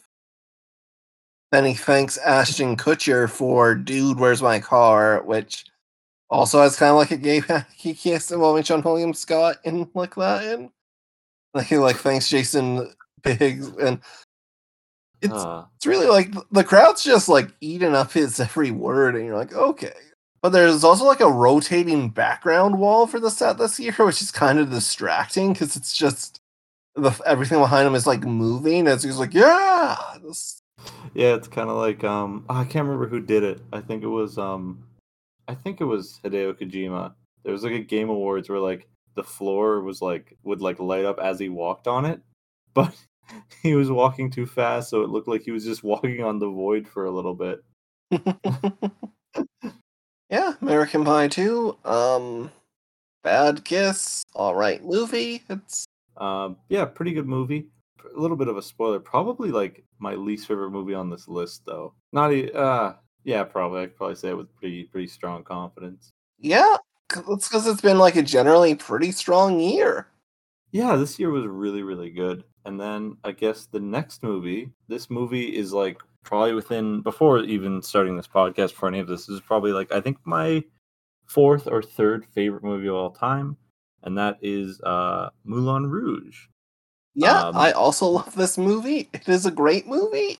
Then 1.53 1.64
he 1.64 1.75
thanks 1.75 2.19
Ashton 2.19 2.77
Kutcher 2.77 3.31
for 3.31 3.75
"Dude, 3.75 4.19
Where's 4.19 4.42
My 4.42 4.59
Car," 4.61 5.23
which 5.25 5.64
also 6.29 6.61
has 6.61 6.77
kind 6.77 6.90
of 6.90 6.97
like 6.97 7.12
a 7.12 7.16
gay 7.16 7.40
he 7.77 7.95
kiss 7.95 8.31
involving 8.33 8.64
Seann 8.64 8.85
William 8.85 9.14
Scott 9.14 9.59
and 9.64 9.88
like 9.95 10.16
that. 10.16 10.45
And 10.45 10.71
like 11.55 11.66
he 11.66 11.79
like 11.79 11.97
thanks 11.97 12.29
Jason 12.29 12.92
Biggs, 13.23 13.69
and 13.77 14.01
it's 15.23 15.33
Uh, 15.33 15.64
it's 15.77 15.87
really 15.87 16.09
like 16.09 16.35
the 16.51 16.64
crowd's 16.64 17.05
just 17.05 17.29
like 17.29 17.49
eating 17.61 17.95
up 17.95 18.12
his 18.12 18.40
every 18.40 18.71
word, 18.73 19.14
and 19.16 19.25
you're 19.25 19.37
like, 19.37 19.55
okay. 19.55 19.95
But 20.42 20.51
there's 20.51 20.85
also 20.85 21.05
like 21.05 21.20
a 21.20 21.31
rotating 21.31 22.11
background 22.11 22.79
wall 22.79 23.07
for 23.07 23.18
the 23.18 23.31
set 23.31 23.59
this 23.59 23.81
year, 23.81 23.94
which 23.99 24.22
is 24.22 24.31
kind 24.31 24.59
of 24.59 24.70
distracting 24.70 25.53
because 25.53 25.77
it's 25.77 25.96
just 25.96 26.40
the 26.94 27.12
everything 27.27 27.59
behind 27.59 27.87
him 27.87 27.94
is 27.94 28.07
like 28.07 28.22
moving 28.25 28.87
as 28.87 29.03
he's 29.03 29.18
like, 29.18 29.35
yeah. 29.35 29.96
This- 30.22 30.61
yeah, 31.14 31.35
it's 31.35 31.49
kind 31.49 31.70
of 31.70 31.77
like 31.77 32.05
um, 32.05 32.44
I 32.49 32.64
can't 32.64 32.87
remember 32.87 33.09
who 33.09 33.20
did 33.20 33.42
it. 33.42 33.61
I 33.72 33.81
think 33.81 34.03
it 34.03 34.09
was 34.09 34.38
um, 34.38 34.85
I 35.49 35.55
think 35.55 35.81
it 35.81 35.85
was 35.85 36.20
Hideo 36.25 36.53
Kojima. 36.53 37.12
There 37.42 37.53
was 37.53 37.64
like 37.64 37.72
a 37.72 37.81
Game 37.81 38.09
Awards 38.09 38.49
where 38.49 38.59
like 38.59 38.88
the 39.14 39.25
floor 39.25 39.81
was 39.81 40.03
like 40.03 40.37
would 40.44 40.61
like 40.61 40.79
light 40.79 41.05
up 41.05 41.18
as 41.18 41.38
he 41.38 41.49
walked 41.49 41.88
on 41.88 42.05
it, 42.05 42.20
but 42.75 42.94
he 43.62 43.75
was 43.75 43.90
walking 43.90 44.31
too 44.31 44.46
fast, 44.46 44.90
so 44.90 45.03
it 45.03 45.11
looked 45.11 45.29
like 45.29 45.42
he 45.42 45.51
was 45.51 45.64
just 45.64 45.83
walking 45.83 46.22
on 46.22 46.38
the 46.38 46.49
void 46.49 46.87
for 46.87 47.07
a 47.07 47.11
little 47.11 47.35
bit. 47.35 47.64
yeah, 50.31 50.55
American 50.61 51.05
Pie 51.05 51.29
2. 51.29 51.79
Um, 51.85 52.51
Bad 53.23 53.65
Kiss. 53.65 54.25
All 54.35 54.55
right, 54.55 54.85
movie. 54.85 55.43
It's 55.49 55.85
Um, 56.17 56.57
yeah, 56.69 56.85
pretty 56.85 57.12
good 57.12 57.27
movie. 57.27 57.67
A 58.17 58.19
little 58.21 58.37
bit 58.37 58.49
of 58.49 58.57
a 58.57 58.62
spoiler. 58.62 59.01
Probably 59.01 59.51
like 59.51 59.85
my 59.99 60.15
least 60.15 60.47
favorite 60.47 60.71
movie 60.71 60.95
on 60.95 61.11
this 61.11 61.29
list, 61.29 61.62
though. 61.67 61.93
Not 62.12 62.33
uh, 62.55 62.95
yeah, 63.25 63.45
probably. 63.45 63.83
I 63.83 63.87
could 63.87 63.97
probably 63.97 64.17
say 64.17 64.29
it 64.31 64.37
with 64.37 64.55
pretty 64.57 64.85
pretty 64.85 65.09
strong 65.09 65.43
confidence. 65.45 66.12
yeah. 66.39 66.77
It's 67.29 67.49
because 67.49 67.69
it's 67.69 67.81
been 67.81 67.99
like 67.99 68.17
a 68.17 68.23
generally 68.23 68.75
pretty 68.75 69.12
strong 69.12 69.61
year. 69.61 70.09
Yeah, 70.73 70.97
this 70.97 71.21
year 71.21 71.31
was 71.31 71.47
really, 71.47 71.83
really 71.85 72.11
good. 72.11 72.43
And 72.65 72.81
then 72.81 73.17
I 73.23 73.31
guess 73.31 73.67
the 73.67 73.79
next 73.79 74.25
movie, 74.25 74.73
this 74.89 75.09
movie 75.09 75.57
is 75.57 75.73
like 75.73 76.03
probably 76.27 76.53
within 76.53 77.01
before 77.01 77.39
even 77.41 77.81
starting 77.81 78.17
this 78.17 78.29
podcast 78.29 78.73
for 78.73 78.89
any 78.89 78.99
of 78.99 79.07
this, 79.07 79.27
this 79.27 79.37
is 79.37 79.41
probably 79.41 79.73
like 79.73 79.91
I 79.93 80.01
think 80.03 80.19
my 80.25 80.62
fourth 81.27 81.67
or 81.67 81.83
third 81.83 82.27
favorite 82.27 82.62
movie 82.62 82.89
of 82.89 82.95
all 82.97 83.11
time, 83.11 83.57
and 84.03 84.19
that 84.19 84.37
is 84.43 84.81
uh 84.83 85.31
Moulin 85.45 85.87
Rouge. 85.89 86.47
Yeah, 87.15 87.45
Um, 87.45 87.57
I 87.57 87.73
also 87.73 88.07
love 88.21 88.35
this 88.35 88.59
movie. 88.59 89.09
It 89.15 89.27
is 89.29 89.47
a 89.47 89.51
great 89.51 89.87
movie. 89.87 90.37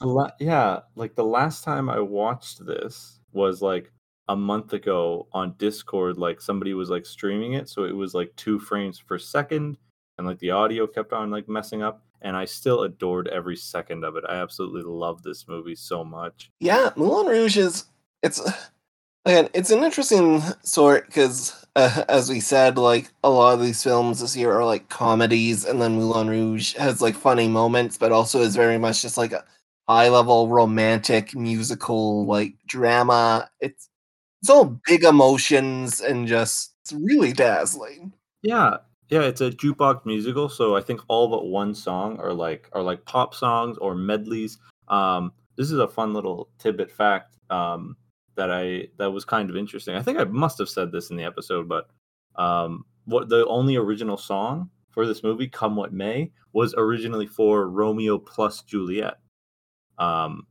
La- 0.00 0.30
yeah, 0.40 0.80
like 0.96 1.14
the 1.14 1.24
last 1.24 1.62
time 1.62 1.88
I 1.88 2.00
watched 2.00 2.64
this 2.66 3.20
was 3.32 3.62
like 3.62 3.92
a 4.28 4.36
month 4.36 4.72
ago 4.72 5.28
on 5.32 5.54
Discord. 5.58 6.18
Like 6.18 6.40
somebody 6.40 6.74
was 6.74 6.90
like 6.90 7.06
streaming 7.06 7.52
it, 7.54 7.68
so 7.68 7.84
it 7.84 7.94
was 7.94 8.14
like 8.14 8.34
two 8.36 8.58
frames 8.58 9.00
per 9.00 9.18
second, 9.18 9.76
and 10.16 10.26
like 10.26 10.38
the 10.38 10.50
audio 10.50 10.86
kept 10.86 11.12
on 11.12 11.30
like 11.30 11.48
messing 11.48 11.82
up. 11.82 12.02
And 12.22 12.36
I 12.36 12.44
still 12.44 12.82
adored 12.82 13.28
every 13.28 13.56
second 13.56 14.04
of 14.04 14.16
it. 14.16 14.24
I 14.28 14.36
absolutely 14.36 14.82
love 14.82 15.22
this 15.22 15.46
movie 15.48 15.76
so 15.76 16.04
much. 16.04 16.50
Yeah, 16.60 16.90
Moulin 16.96 17.26
Rouge 17.26 17.56
is 17.56 17.84
it's 18.22 18.40
again 19.24 19.48
it's 19.54 19.70
an 19.70 19.84
interesting 19.84 20.42
sort 20.62 21.06
because 21.06 21.66
uh, 21.76 22.04
as 22.08 22.28
we 22.28 22.40
said, 22.40 22.76
like 22.76 23.10
a 23.24 23.30
lot 23.30 23.54
of 23.54 23.60
these 23.60 23.82
films 23.82 24.20
this 24.20 24.36
year 24.36 24.52
are 24.52 24.64
like 24.64 24.88
comedies, 24.88 25.64
and 25.64 25.80
then 25.80 25.94
Moulin 25.94 26.28
Rouge 26.28 26.74
has 26.74 27.00
like 27.00 27.14
funny 27.14 27.48
moments, 27.48 27.96
but 27.96 28.12
also 28.12 28.40
is 28.40 28.56
very 28.56 28.78
much 28.78 29.02
just 29.02 29.16
like 29.16 29.32
a 29.32 29.44
high 29.88 30.08
level 30.08 30.48
romantic 30.48 31.34
musical 31.34 32.26
like 32.26 32.54
drama. 32.66 33.48
It's 33.60 33.88
it's 34.42 34.50
all 34.50 34.78
big 34.86 35.04
emotions 35.04 36.00
and 36.00 36.26
just 36.28 36.74
it's 36.82 36.92
really 36.92 37.32
dazzling. 37.32 38.12
Yeah, 38.42 38.78
yeah, 39.08 39.22
it's 39.22 39.40
a 39.40 39.50
jukebox 39.50 40.04
musical, 40.04 40.48
so 40.48 40.76
I 40.76 40.80
think 40.82 41.00
all 41.08 41.28
but 41.28 41.46
one 41.46 41.74
song 41.74 42.18
are 42.18 42.32
like 42.32 42.68
are 42.72 42.82
like 42.82 43.04
pop 43.06 43.34
songs 43.34 43.78
or 43.78 43.94
medleys. 43.94 44.58
Um, 44.88 45.32
this 45.56 45.70
is 45.70 45.78
a 45.78 45.88
fun 45.88 46.12
little 46.12 46.48
tidbit 46.58 46.90
fact 46.90 47.36
um, 47.50 47.96
that 48.34 48.50
I 48.50 48.88
that 48.98 49.10
was 49.10 49.24
kind 49.24 49.48
of 49.48 49.56
interesting. 49.56 49.96
I 49.96 50.02
think 50.02 50.18
I 50.18 50.24
must 50.24 50.58
have 50.58 50.68
said 50.68 50.92
this 50.92 51.10
in 51.10 51.16
the 51.16 51.24
episode, 51.24 51.68
but 51.68 51.88
um, 52.36 52.84
what 53.06 53.28
the 53.30 53.46
only 53.46 53.76
original 53.76 54.18
song 54.18 54.70
for 54.90 55.06
this 55.06 55.22
movie, 55.22 55.48
"Come 55.48 55.74
What 55.74 55.92
May," 55.92 56.30
was 56.52 56.74
originally 56.76 57.26
for 57.26 57.68
Romeo 57.68 58.18
plus 58.18 58.62
Juliet. 58.62 59.14
Um, 59.98 60.46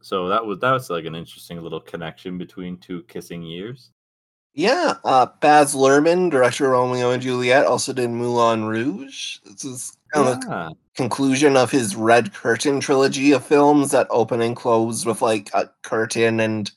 so 0.00 0.28
that 0.28 0.46
was 0.46 0.60
that 0.60 0.70
was 0.70 0.90
like 0.90 1.06
an 1.06 1.16
interesting 1.16 1.60
little 1.60 1.80
connection 1.80 2.38
between 2.38 2.78
two 2.78 3.02
kissing 3.08 3.42
years. 3.42 3.90
Yeah, 4.56 4.94
uh, 5.04 5.26
Baz 5.42 5.74
Luhrmann, 5.74 6.30
director 6.30 6.64
of 6.64 6.72
Romeo 6.72 7.10
and 7.10 7.22
Juliet, 7.22 7.66
also 7.66 7.92
did 7.92 8.08
Moulin 8.08 8.64
Rouge. 8.64 9.36
This 9.44 9.66
is 9.66 9.98
kind 10.14 10.28
of 10.28 10.40
the 10.40 10.74
conclusion 10.94 11.58
of 11.58 11.70
his 11.70 11.94
Red 11.94 12.32
Curtain 12.32 12.80
trilogy 12.80 13.32
of 13.32 13.44
films 13.44 13.90
that 13.90 14.06
open 14.08 14.40
and 14.40 14.56
close 14.56 15.04
with 15.04 15.20
like 15.20 15.50
a 15.52 15.68
curtain 15.82 16.40
and 16.40 16.72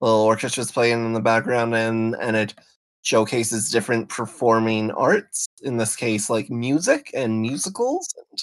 little 0.00 0.20
orchestras 0.20 0.70
playing 0.70 1.04
in 1.04 1.12
the 1.12 1.20
background, 1.20 1.74
and 1.74 2.14
and 2.20 2.36
it 2.36 2.54
showcases 3.02 3.68
different 3.68 4.08
performing 4.08 4.92
arts. 4.92 5.48
In 5.64 5.76
this 5.76 5.96
case, 5.96 6.30
like 6.30 6.50
music 6.50 7.10
and 7.14 7.42
musicals. 7.42 8.14
And 8.16 8.42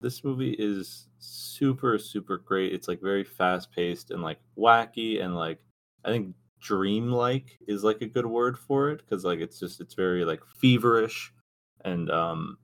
this 0.00 0.22
movie 0.22 0.54
is 0.56 1.08
super 1.18 1.98
super 1.98 2.36
great 2.36 2.74
it's 2.74 2.88
like 2.88 3.00
very 3.00 3.24
fast 3.24 3.72
paced 3.72 4.10
and 4.10 4.22
like 4.22 4.38
wacky 4.58 5.24
and 5.24 5.34
like 5.34 5.58
i 6.04 6.10
think 6.10 6.34
dreamlike 6.64 7.58
is 7.68 7.84
like 7.84 8.00
a 8.00 8.06
good 8.06 8.26
word 8.26 8.58
for 8.58 8.90
it 8.90 8.98
because 8.98 9.24
like 9.24 9.38
it's 9.38 9.60
just 9.60 9.80
it's 9.80 9.94
very 9.94 10.24
like 10.24 10.40
feverish 10.60 11.32
and 11.84 12.10
um 12.10 12.56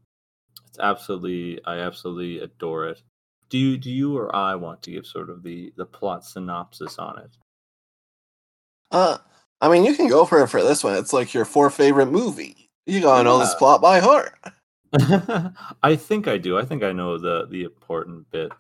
it's 0.67 0.79
absolutely 0.79 1.61
i 1.67 1.77
absolutely 1.79 2.41
adore 2.41 2.87
it 2.87 3.03
do 3.51 3.59
you 3.59 3.77
do 3.77 3.91
you 3.91 4.17
or 4.17 4.35
i 4.35 4.55
want 4.55 4.83
to 4.83 4.91
give 4.91 5.07
sort 5.07 5.29
of 5.29 5.43
the 5.43 5.73
the 5.77 5.85
plot 5.85 6.25
synopsis 6.25 6.99
on 6.99 7.19
it 7.19 7.37
uh, 8.91 9.19
I 9.61 9.69
mean, 9.69 9.85
you 9.85 9.95
can 9.95 10.09
go 10.09 10.25
for 10.25 10.43
it 10.43 10.49
for 10.49 10.63
this 10.63 10.83
one. 10.83 10.97
It's 10.97 11.13
like 11.13 11.35
your 11.35 11.45
four 11.45 11.71
favorite 11.71 12.07
movie. 12.07 12.69
You 12.87 13.01
gotta 13.01 13.25
know 13.25 13.39
this 13.39 13.55
plot 13.55 13.81
by 13.81 14.01
heart. 14.01 14.35
I 15.83 15.97
think 15.97 16.27
I 16.27 16.39
do. 16.39 16.59
I 16.59 16.65
think 16.65 16.83
I 16.83 16.93
know 16.93 17.19
the 17.19 17.47
the 17.47 17.65
important 17.65 18.29
bit. 18.31 18.53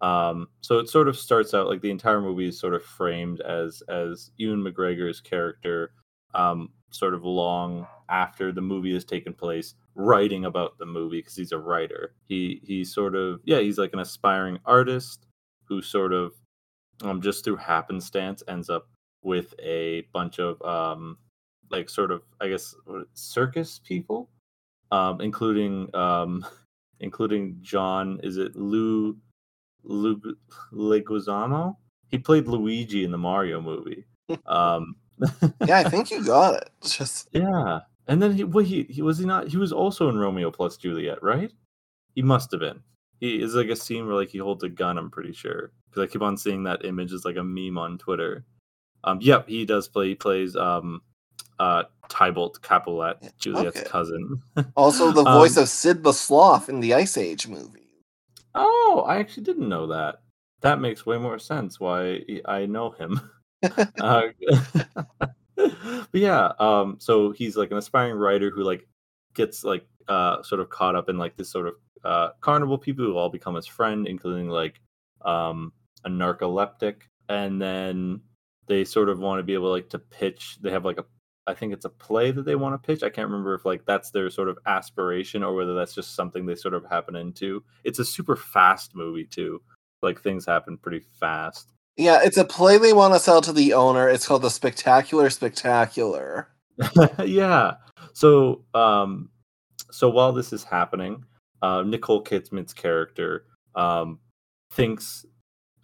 Um, 0.00 0.48
so 0.60 0.78
it 0.78 0.88
sort 0.88 1.08
of 1.08 1.16
starts 1.16 1.54
out 1.54 1.68
like 1.68 1.80
the 1.80 1.90
entire 1.90 2.20
movie 2.20 2.48
is 2.48 2.58
sort 2.58 2.74
of 2.74 2.84
framed 2.84 3.40
as 3.40 3.82
as 3.88 4.30
Ewan 4.36 4.62
McGregor's 4.62 5.20
character, 5.20 5.92
um, 6.34 6.70
sort 6.90 7.14
of 7.14 7.24
long 7.24 7.86
after 8.08 8.52
the 8.52 8.60
movie 8.60 8.92
has 8.92 9.04
taken 9.04 9.32
place, 9.32 9.74
writing 9.94 10.44
about 10.44 10.78
the 10.78 10.86
movie 10.86 11.18
because 11.18 11.36
he's 11.36 11.52
a 11.52 11.58
writer. 11.58 12.14
He 12.28 12.60
he's 12.64 12.92
sort 12.92 13.14
of 13.14 13.40
yeah, 13.44 13.60
he's 13.60 13.78
like 13.78 13.92
an 13.92 14.00
aspiring 14.00 14.58
artist 14.66 15.26
who 15.64 15.80
sort 15.80 16.12
of 16.12 16.32
um 17.02 17.20
just 17.20 17.44
through 17.44 17.56
happenstance 17.56 18.42
ends 18.48 18.70
up 18.70 18.88
with 19.22 19.54
a 19.62 20.02
bunch 20.12 20.38
of 20.38 20.60
um 20.62 21.18
like 21.70 21.88
sort 21.88 22.10
of 22.10 22.22
I 22.40 22.48
guess 22.48 22.74
circus 23.14 23.80
people 23.82 24.28
um, 24.94 25.20
including 25.20 25.94
um, 25.94 26.46
including 27.00 27.58
John. 27.60 28.20
Is 28.22 28.36
it 28.36 28.56
Lou 28.56 29.16
Lou 29.84 30.20
Leguizamo? 30.72 31.76
He 32.10 32.18
played 32.18 32.46
Luigi 32.46 33.04
in 33.04 33.10
the 33.10 33.18
Mario 33.18 33.60
movie. 33.60 34.04
Um, 34.46 34.96
Yeah, 35.66 35.78
I 35.80 35.84
think 35.88 36.10
you 36.10 36.24
got 36.24 36.54
it. 36.54 36.70
It's 36.80 36.96
Just 36.98 37.28
yeah, 37.32 37.80
and 38.08 38.22
then 38.22 38.32
he, 38.32 38.44
well, 38.44 38.64
he 38.64 38.84
he 38.84 39.02
was 39.02 39.18
he 39.18 39.26
not? 39.26 39.48
He 39.48 39.56
was 39.58 39.72
also 39.72 40.08
in 40.08 40.16
Romeo 40.18 40.50
plus 40.50 40.76
Juliet, 40.78 41.22
right? 41.22 41.52
He 42.14 42.22
must 42.22 42.50
have 42.52 42.60
been. 42.60 42.80
He 43.20 43.42
is 43.42 43.54
like 43.54 43.68
a 43.68 43.76
scene 43.76 44.06
where 44.06 44.16
like 44.16 44.30
he 44.30 44.38
holds 44.38 44.64
a 44.64 44.68
gun. 44.68 44.96
I'm 44.98 45.10
pretty 45.10 45.32
sure 45.32 45.72
because 45.90 46.02
I 46.02 46.06
keep 46.12 46.22
on 46.22 46.36
seeing 46.38 46.64
that 46.64 46.84
image 46.86 47.12
as 47.12 47.24
like 47.26 47.36
a 47.36 47.44
meme 47.44 47.76
on 47.78 47.98
Twitter. 47.98 48.44
Um, 49.04 49.18
yep, 49.20 49.46
he 49.46 49.66
does 49.66 49.88
play. 49.88 50.08
He 50.08 50.14
plays 50.14 50.56
um, 50.56 51.02
uh, 51.58 51.84
Tybalt 52.08 52.62
Capulet, 52.62 53.18
Juliet's 53.38 53.76
okay. 53.80 53.88
cousin. 53.88 54.42
also 54.74 55.12
the 55.12 55.22
voice 55.24 55.56
Um, 55.58 55.64
of 55.64 55.68
Sid 55.68 56.02
the 56.02 56.12
Sloth 56.12 56.68
in 56.70 56.80
the 56.80 56.94
Ice 56.94 57.18
Age 57.18 57.46
movie. 57.46 57.83
Oh, 58.54 59.04
I 59.06 59.16
actually 59.18 59.44
didn't 59.44 59.68
know 59.68 59.86
that. 59.88 60.22
That 60.60 60.80
makes 60.80 61.04
way 61.06 61.18
more 61.18 61.38
sense 61.38 61.80
why 61.80 62.24
I 62.46 62.66
know 62.66 62.90
him. 62.92 63.20
uh, 64.00 64.22
but 65.56 66.08
yeah, 66.12 66.52
um, 66.58 66.96
so 67.00 67.32
he's 67.32 67.56
like 67.56 67.70
an 67.70 67.76
aspiring 67.78 68.14
writer 68.16 68.50
who 68.50 68.62
like 68.62 68.86
gets 69.34 69.64
like 69.64 69.86
uh 70.08 70.42
sort 70.42 70.60
of 70.60 70.68
caught 70.68 70.94
up 70.94 71.08
in 71.08 71.18
like 71.18 71.36
this 71.36 71.50
sort 71.50 71.66
of 71.66 71.74
uh 72.04 72.28
carnival 72.40 72.78
people 72.78 73.04
who 73.04 73.16
all 73.16 73.28
become 73.30 73.54
his 73.54 73.66
friend, 73.66 74.06
including 74.06 74.48
like 74.48 74.80
um 75.24 75.72
a 76.04 76.08
narcoleptic, 76.10 76.96
and 77.28 77.60
then 77.60 78.20
they 78.66 78.84
sort 78.84 79.08
of 79.08 79.18
want 79.18 79.38
to 79.38 79.42
be 79.42 79.54
able 79.54 79.70
like 79.70 79.88
to 79.90 79.98
pitch. 79.98 80.58
They 80.62 80.70
have 80.70 80.84
like 80.84 80.98
a 80.98 81.04
I 81.46 81.54
think 81.54 81.72
it's 81.72 81.84
a 81.84 81.90
play 81.90 82.30
that 82.30 82.44
they 82.44 82.54
want 82.54 82.80
to 82.80 82.86
pitch. 82.86 83.02
I 83.02 83.10
can't 83.10 83.28
remember 83.28 83.54
if 83.54 83.64
like 83.64 83.84
that's 83.84 84.10
their 84.10 84.30
sort 84.30 84.48
of 84.48 84.58
aspiration 84.66 85.42
or 85.42 85.54
whether 85.54 85.74
that's 85.74 85.94
just 85.94 86.14
something 86.14 86.46
they 86.46 86.54
sort 86.54 86.74
of 86.74 86.84
happen 86.86 87.16
into. 87.16 87.62
It's 87.84 87.98
a 87.98 88.04
super 88.04 88.36
fast 88.36 88.94
movie 88.94 89.26
too. 89.26 89.60
Like 90.02 90.20
things 90.20 90.46
happen 90.46 90.78
pretty 90.78 91.04
fast. 91.20 91.72
Yeah, 91.96 92.20
it's 92.22 92.38
a 92.38 92.44
play 92.44 92.78
they 92.78 92.92
want 92.92 93.14
to 93.14 93.20
sell 93.20 93.40
to 93.42 93.52
the 93.52 93.74
owner. 93.74 94.08
It's 94.08 94.26
called 94.26 94.42
The 94.42 94.50
Spectacular 94.50 95.30
Spectacular. 95.30 96.48
yeah. 97.24 97.74
So 98.14 98.64
um 98.74 99.30
so 99.90 100.08
while 100.08 100.32
this 100.32 100.52
is 100.52 100.64
happening, 100.64 101.24
uh 101.62 101.82
Nicole 101.82 102.24
Kidman's 102.24 102.72
character 102.72 103.44
um 103.74 104.18
thinks 104.72 105.26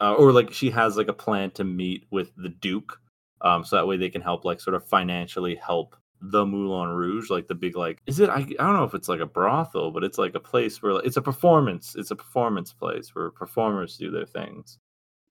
uh, 0.01 0.14
or 0.14 0.33
like 0.33 0.53
she 0.53 0.70
has 0.70 0.96
like 0.96 1.09
a 1.09 1.12
plan 1.12 1.51
to 1.53 1.64
meet 1.64 2.07
with 2.11 2.33
the 2.37 2.49
Duke 2.49 2.99
um 3.42 3.64
so 3.64 3.76
that 3.76 3.87
way 3.87 3.96
they 3.96 4.11
can 4.11 4.22
help 4.22 4.44
like 4.44 4.61
sort 4.61 4.74
of 4.74 4.85
financially 4.87 5.55
help 5.55 5.96
the 6.22 6.44
Moulin 6.44 6.90
Rouge 6.90 7.31
like 7.31 7.46
the 7.46 7.55
big 7.55 7.76
like 7.76 8.03
is 8.07 8.20
it 8.20 8.29
I, 8.29 8.37
I 8.40 8.42
don't 8.42 8.74
know 8.76 8.85
if 8.85 8.94
it's 8.94 9.09
like 9.09 9.20
a 9.20 9.26
brothel 9.26 9.90
but 9.90 10.05
it's 10.05 10.18
like 10.18 10.35
a 10.35 10.40
place 10.40 10.83
where 10.83 11.00
it's 11.05 11.16
a 11.16 11.22
performance 11.22 11.94
it's 11.96 12.11
a 12.11 12.16
performance 12.16 12.72
place 12.74 13.14
where 13.14 13.31
performers 13.31 13.96
do 13.96 14.11
their 14.11 14.26
things 14.26 14.79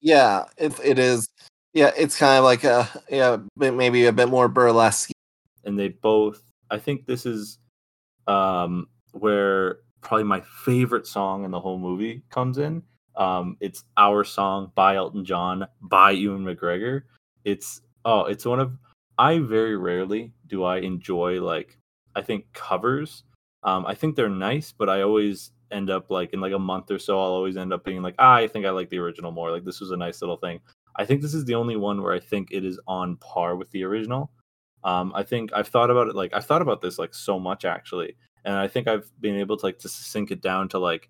Yeah, 0.02 0.46
it, 0.58 0.74
it 0.84 0.98
is. 0.98 1.30
Yeah, 1.74 1.92
it's 1.98 2.18
kind 2.18 2.38
of 2.40 2.44
like 2.46 2.64
a 2.64 2.90
yeah, 3.10 3.38
maybe 3.56 4.06
a 4.08 4.12
bit 4.14 4.30
more 4.30 4.48
burlesque. 4.48 5.12
and 5.66 5.78
they 5.78 5.90
both 5.90 6.42
i 6.72 6.78
think 6.80 7.06
this 7.06 7.26
is 7.26 7.60
um 8.28 8.88
where 9.12 9.80
probably 10.02 10.24
my 10.24 10.42
favorite 10.66 11.06
song 11.06 11.44
in 11.46 11.52
the 11.52 11.60
whole 11.60 11.78
movie 11.78 12.24
comes 12.32 12.58
in 12.58 12.82
um 13.18 13.58
it's 13.60 13.84
our 13.98 14.24
song 14.24 14.72
by 14.76 14.96
elton 14.96 15.26
john 15.26 15.68
by 15.82 16.12
ewan 16.12 16.44
mcgregor 16.46 17.02
it's 17.44 17.82
oh 18.06 18.26
it's 18.26 18.46
one 18.46 18.60
of 18.60 18.78
i 19.18 19.40
very 19.40 19.76
rarely 19.76 20.34
do 20.48 20.64
i 20.64 20.78
enjoy 20.78 21.42
like 21.42 21.78
i 22.16 22.22
think 22.22 22.46
covers. 22.54 23.24
Um 23.64 23.86
i 23.86 23.94
think 23.94 24.16
they're 24.16 24.30
nice 24.30 24.72
but 24.72 24.90
i 24.90 25.02
always 25.02 25.52
end 25.72 25.90
up 25.90 26.10
like 26.10 26.34
in 26.34 26.42
like 26.42 26.54
a 26.54 26.60
month 26.60 26.90
or 26.90 26.98
so 27.00 27.20
i'll 27.20 27.32
always 27.32 27.58
end 27.58 27.72
up 27.74 27.84
being 27.84 28.02
like 28.02 28.16
ah, 28.20 28.36
i 28.36 28.48
think 28.48 28.66
i 28.66 28.70
like 28.70 28.90
the 28.90 28.98
original 28.98 29.32
more. 29.32 29.52
Like 29.52 29.66
this 29.66 29.80
was 29.80 29.92
a 29.92 29.98
nice 29.98 30.22
little 30.22 30.38
thing. 30.38 30.60
I 30.96 31.06
think 31.06 31.22
this 31.22 31.34
is 31.34 31.46
the 31.46 31.56
only 31.56 31.76
one 31.78 32.02
where 32.02 32.14
i 32.14 32.20
think 32.20 32.50
it 32.52 32.66
is 32.66 32.80
on 32.88 33.18
par 33.18 33.56
with 33.56 33.70
the 33.72 33.84
original. 33.84 34.32
Um, 34.84 35.12
I 35.14 35.24
think 35.24 35.52
I've 35.54 35.68
thought 35.68 35.90
about 35.90 36.08
it 36.08 36.16
like 36.16 36.34
I've 36.34 36.46
thought 36.46 36.62
about 36.62 36.82
this 36.82 36.98
like 36.98 37.14
so 37.14 37.40
much 37.40 37.66
actually, 37.66 38.16
and 38.46 38.56
I 38.56 38.68
think 38.68 38.88
I've 38.88 39.12
been 39.20 39.36
able 39.38 39.58
to 39.58 39.66
like 39.66 39.80
to 39.80 39.90
sink 39.90 40.32
it 40.32 40.42
down 40.42 40.70
to 40.70 40.80
like 40.80 41.10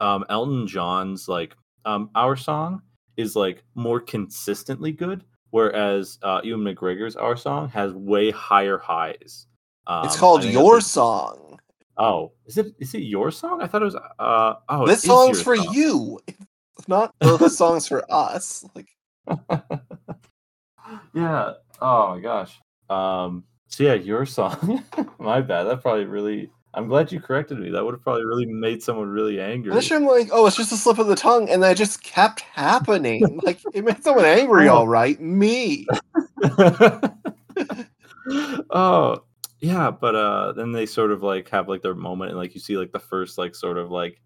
um, 0.00 0.24
Elton 0.28 0.66
John's 0.66 1.28
like 1.28 1.56
um, 1.84 2.10
our 2.14 2.36
song 2.36 2.82
is 3.16 3.36
like 3.36 3.62
more 3.74 4.00
consistently 4.00 4.92
good, 4.92 5.24
whereas 5.50 6.18
uh, 6.22 6.40
Ewan 6.44 6.62
McGregor's 6.62 7.16
our 7.16 7.36
song 7.36 7.68
has 7.70 7.92
way 7.92 8.30
higher 8.30 8.78
highs. 8.78 9.46
Um, 9.86 10.04
It's 10.06 10.16
called 10.16 10.44
Your 10.44 10.80
Song. 10.80 11.58
Oh, 11.98 12.32
is 12.46 12.56
it 12.56 12.74
is 12.78 12.94
it 12.94 13.02
your 13.02 13.32
song? 13.32 13.60
I 13.60 13.66
thought 13.66 13.82
it 13.82 13.86
was. 13.86 13.96
Uh, 13.96 14.54
oh, 14.68 14.86
this 14.86 15.02
song's 15.02 15.42
for 15.42 15.56
song. 15.56 15.74
you. 15.74 16.20
It's 16.78 16.86
not 16.86 17.12
the 17.18 17.48
songs 17.48 17.88
for 17.88 18.04
us. 18.08 18.64
Like 18.74 18.88
yeah. 21.12 21.54
Oh 21.80 22.14
my 22.14 22.20
gosh. 22.20 22.56
Um. 22.88 23.42
So 23.66 23.82
yeah, 23.82 23.94
your 23.94 24.26
song. 24.26 24.84
my 25.18 25.40
bad. 25.40 25.64
That 25.64 25.82
probably 25.82 26.04
really. 26.04 26.50
I'm 26.74 26.86
glad 26.86 27.10
you 27.10 27.20
corrected 27.20 27.58
me. 27.58 27.70
That 27.70 27.84
would 27.84 27.94
have 27.94 28.02
probably 28.02 28.24
really 28.24 28.46
made 28.46 28.82
someone 28.82 29.08
really 29.08 29.40
angry. 29.40 29.72
Initially, 29.72 29.96
I'm 29.96 30.06
like, 30.06 30.28
oh, 30.32 30.46
it's 30.46 30.56
just 30.56 30.72
a 30.72 30.76
slip 30.76 30.98
of 30.98 31.06
the 31.06 31.16
tongue, 31.16 31.48
and 31.48 31.62
that 31.62 31.76
just 31.76 32.02
kept 32.02 32.40
happening. 32.40 33.40
like 33.42 33.60
it 33.72 33.84
made 33.84 34.02
someone 34.04 34.26
angry, 34.26 34.68
Oh. 34.68 34.78
all 34.78 34.88
right. 34.88 35.18
Me. 35.20 35.86
oh 38.70 39.22
yeah, 39.60 39.90
but 39.90 40.14
uh, 40.14 40.52
then 40.52 40.72
they 40.72 40.86
sort 40.86 41.10
of 41.10 41.22
like 41.22 41.48
have 41.48 41.68
like 41.68 41.82
their 41.82 41.94
moment, 41.94 42.30
and 42.30 42.38
like 42.38 42.54
you 42.54 42.60
see 42.60 42.76
like 42.76 42.92
the 42.92 42.98
first 42.98 43.38
like 43.38 43.54
sort 43.54 43.78
of 43.78 43.90
like 43.90 44.20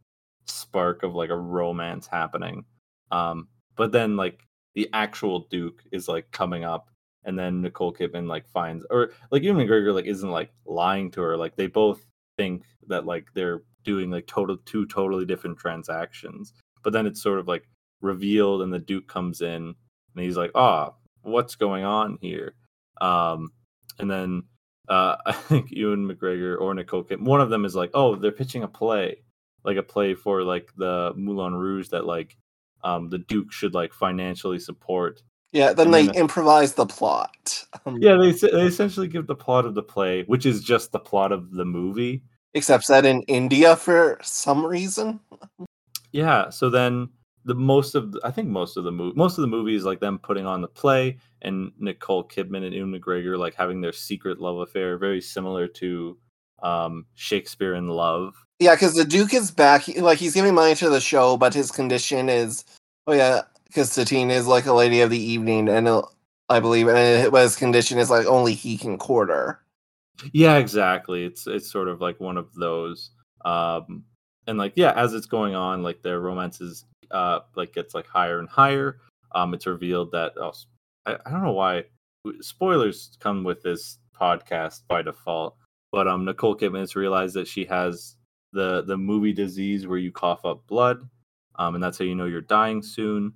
spark 0.47 1.03
of 1.03 1.15
like 1.15 1.31
a 1.31 1.37
romance 1.37 2.07
happening. 2.07 2.65
Um, 3.11 3.49
but 3.77 3.93
then 3.93 4.17
like 4.17 4.41
the 4.75 4.89
actual 4.93 5.47
Duke 5.51 5.83
is 5.93 6.09
like 6.09 6.31
coming 6.33 6.65
up, 6.65 6.89
and 7.25 7.39
then 7.39 7.63
Nicole 7.63 7.95
Kidman 7.95 8.27
like 8.27 8.47
finds 8.49 8.85
or 8.91 9.13
like 9.31 9.43
even 9.43 9.57
McGregor 9.57 9.95
like 9.95 10.07
isn't 10.07 10.31
like 10.31 10.51
lying 10.67 11.11
to 11.13 11.23
her. 11.23 11.37
Like 11.37 11.57
they 11.57 11.67
both 11.67 12.05
think 12.43 12.65
that 12.89 13.07
like 13.07 13.27
they're 13.35 13.63
doing 13.85 14.11
like 14.11 14.27
total 14.27 14.57
two 14.65 14.87
totally 14.87 15.25
different 15.25 15.59
transactions. 15.59 16.53
But 16.83 16.93
then 16.93 17.07
it's 17.07 17.23
sort 17.23 17.39
of 17.39 17.47
like 17.49 17.69
revealed, 18.01 18.63
and 18.63 18.73
the 18.73 18.79
Duke 18.79 19.07
comes 19.07 19.41
in, 19.41 19.75
and 20.15 20.25
he's 20.25 20.37
like, 20.37 20.51
"Ah, 20.55 20.93
what's 21.23 21.55
going 21.55 21.85
on 21.85 22.19
here?" 22.21 22.55
Um, 23.01 23.53
and 23.99 24.11
then 24.11 24.43
uh, 24.89 25.17
I 25.27 25.33
think 25.33 25.71
Ewan 25.71 26.09
McGregor 26.09 26.61
or 26.61 26.75
Nicole 26.75 27.05
Kidman, 27.05 27.25
one 27.25 27.41
of 27.41 27.51
them 27.51 27.65
is 27.65 27.75
like, 27.77 27.91
"Oh, 27.95 28.17
they're 28.17 28.33
pitching 28.33 28.65
a 28.65 28.69
play, 28.69 29.23
like 29.65 29.77
a 29.77 29.83
play 29.83 30.15
for 30.15 30.43
like 30.43 30.71
the 30.77 31.13
Moulin 31.17 31.55
Rouge 31.55 31.89
that 31.91 32.05
like 32.07 32.37
um, 32.83 33.09
the 33.09 33.19
Duke 33.19 33.53
should 33.53 33.75
like 33.75 33.93
financially 33.93 34.59
support. 34.59 35.23
Yeah, 35.53 35.73
then 35.75 35.87
And 35.89 35.95
they 35.95 36.07
then- 36.07 36.15
improvise 36.17 36.75
the 36.75 36.87
plot. 36.87 37.65
Yeah, 37.87 38.17
they, 38.17 38.33
they 38.33 38.63
essentially 38.67 39.07
give 39.07 39.27
the 39.27 39.35
plot 39.37 39.67
of 39.67 39.75
the 39.75 39.83
play, 39.83 40.23
which 40.25 40.47
is 40.47 40.63
just 40.65 40.91
the 40.93 40.99
plot 40.99 41.31
of 41.31 41.51
the 41.53 41.65
movie. 41.67 42.23
Except 42.55 42.85
set 42.85 43.07
in 43.07 43.23
India 43.23 43.77
for 43.77 44.19
some 44.23 44.65
reason. 44.65 45.21
Yeah, 46.13 46.51
so 46.51 46.69
then 46.69 47.09
the 47.45 47.55
most 47.55 47.95
of 47.95 48.13
the, 48.13 48.21
I 48.23 48.31
think 48.31 48.49
most 48.49 48.77
of 48.77 48.85
the 48.85 48.93
movie 48.93 49.17
most 49.17 49.39
of 49.39 49.43
the 49.43 49.49
movie 49.49 49.75
is 49.75 49.85
like 49.85 49.99
them 50.01 50.19
putting 50.19 50.47
on 50.47 50.61
the 50.61 50.69
play 50.69 51.17
and 51.41 51.73
Nicole 51.79 52.23
Kidman 52.29 52.65
and 52.65 52.75
Ewan 52.75 52.93
McGregor 52.93 53.39
like 53.39 53.55
having 53.55 53.81
their 53.81 53.93
secret 53.93 54.39
love 54.41 54.59
affair, 54.59 54.99
very 54.99 55.21
similar 55.21 55.67
to 55.67 56.19
um, 56.63 57.07
Shakespeare 57.15 57.75
in 57.75 57.89
Love. 57.89 58.35
Yeah, 58.61 58.75
because 58.75 58.95
the 58.95 59.05
Duke 59.05 59.35
is 59.35 59.51
back. 59.51 59.83
he- 59.83 60.01
Like 60.01 60.19
he's 60.19 60.35
giving 60.35 60.55
money 60.55 60.75
to 60.77 60.89
the 60.91 61.01
show, 61.01 61.37
but 61.37 61.55
his 61.55 61.73
condition 61.73 62.29
is, 62.29 62.65
oh 63.07 63.13
yeah, 63.13 63.43
because 63.67 63.91
Satine 63.91 64.31
is 64.31 64.47
like 64.47 64.67
a 64.67 64.73
lady 64.73 65.01
of 65.01 65.11
the 65.11 65.19
evening, 65.19 65.69
and 65.69 65.89
uh, 65.89 66.03
I 66.49 66.61
believe, 66.61 66.87
and 66.87 66.99
it- 66.99 67.33
his 67.33 67.57
condition 67.57 67.99
is 67.99 68.11
like 68.11 68.27
only 68.27 68.55
he 68.55 68.77
can 68.77 68.99
court 68.99 69.31
her. 69.31 69.59
Yeah, 70.33 70.57
exactly. 70.57 71.25
It's 71.25 71.47
it's 71.47 71.71
sort 71.71 71.89
of 71.89 72.01
like 72.01 72.21
one 72.21 72.37
of 72.37 72.53
those. 72.55 73.11
Um 73.45 74.05
and 74.47 74.59
like 74.59 74.73
yeah, 74.77 74.93
as 74.93 75.15
it's 75.15 75.27
going 75.27 75.55
on, 75.55 75.83
like 75.83 76.03
their 76.03 76.21
romance 76.21 76.61
is 76.61 76.85
uh 77.11 77.41
like 77.57 77.75
gets 77.75 77.95
like 77.95 78.07
higher 78.07 78.39
and 78.39 78.49
higher. 78.49 79.01
Um 79.35 79.55
it's 79.55 79.67
revealed 79.67 80.13
that 80.13 80.33
oh, 80.37 80.53
I, 81.07 81.17
I 81.27 81.31
don't 81.31 81.43
know 81.43 81.53
why 81.53 81.85
spoilers 82.41 83.17
come 83.21 83.43
with 83.45 83.63
this 83.63 83.99
podcast 84.19 84.83
by 84.89 85.03
default, 85.03 85.57
but 85.91 86.07
um 86.07 86.25
Nicole 86.25 86.57
Kidman 86.57 86.81
has 86.81 86.97
realized 86.97 87.35
that 87.35 87.49
she 87.49 87.65
has 87.67 88.17
the 88.53 88.83
the 88.83 88.97
movie 88.97 89.33
disease 89.33 89.87
where 89.87 89.99
you 89.99 90.13
cough 90.13 90.45
up 90.45 90.67
blood. 90.67 91.09
Um 91.57 91.75
and 91.75 91.83
that's 91.83 91.99
how 91.99 92.05
you 92.05 92.15
know 92.15 92.27
you're 92.27 92.41
dying 92.41 92.83
soon. 92.83 93.33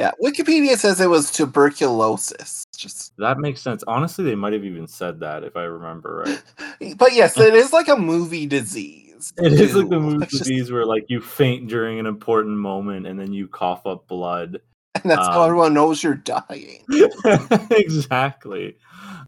Yeah, 0.00 0.12
Wikipedia 0.22 0.78
says 0.78 0.98
it 0.98 1.10
was 1.10 1.30
tuberculosis. 1.30 2.64
Just, 2.74 3.12
That 3.18 3.38
makes 3.38 3.60
sense. 3.60 3.84
Honestly, 3.86 4.24
they 4.24 4.34
might 4.34 4.54
have 4.54 4.64
even 4.64 4.86
said 4.86 5.20
that 5.20 5.44
if 5.44 5.58
I 5.58 5.64
remember 5.64 6.24
right. 6.26 6.96
but 6.96 7.12
yes, 7.12 7.36
it 7.38 7.52
is 7.52 7.74
like 7.74 7.88
a 7.88 7.96
movie 7.96 8.46
disease. 8.46 9.30
It 9.36 9.52
is 9.52 9.74
like 9.74 9.90
the 9.90 10.00
movie 10.00 10.24
It's 10.24 10.32
just- 10.38 10.44
disease 10.44 10.72
where 10.72 10.86
like 10.86 11.04
you 11.08 11.20
faint 11.20 11.68
during 11.68 11.98
an 11.98 12.06
important 12.06 12.56
moment 12.56 13.06
and 13.06 13.20
then 13.20 13.34
you 13.34 13.46
cough 13.46 13.86
up 13.86 14.08
blood. 14.08 14.62
and 14.94 15.10
that's 15.10 15.26
how 15.26 15.42
um, 15.42 15.48
everyone 15.50 15.74
knows 15.74 16.02
you're 16.02 16.14
dying. 16.14 16.82
exactly. 17.70 18.78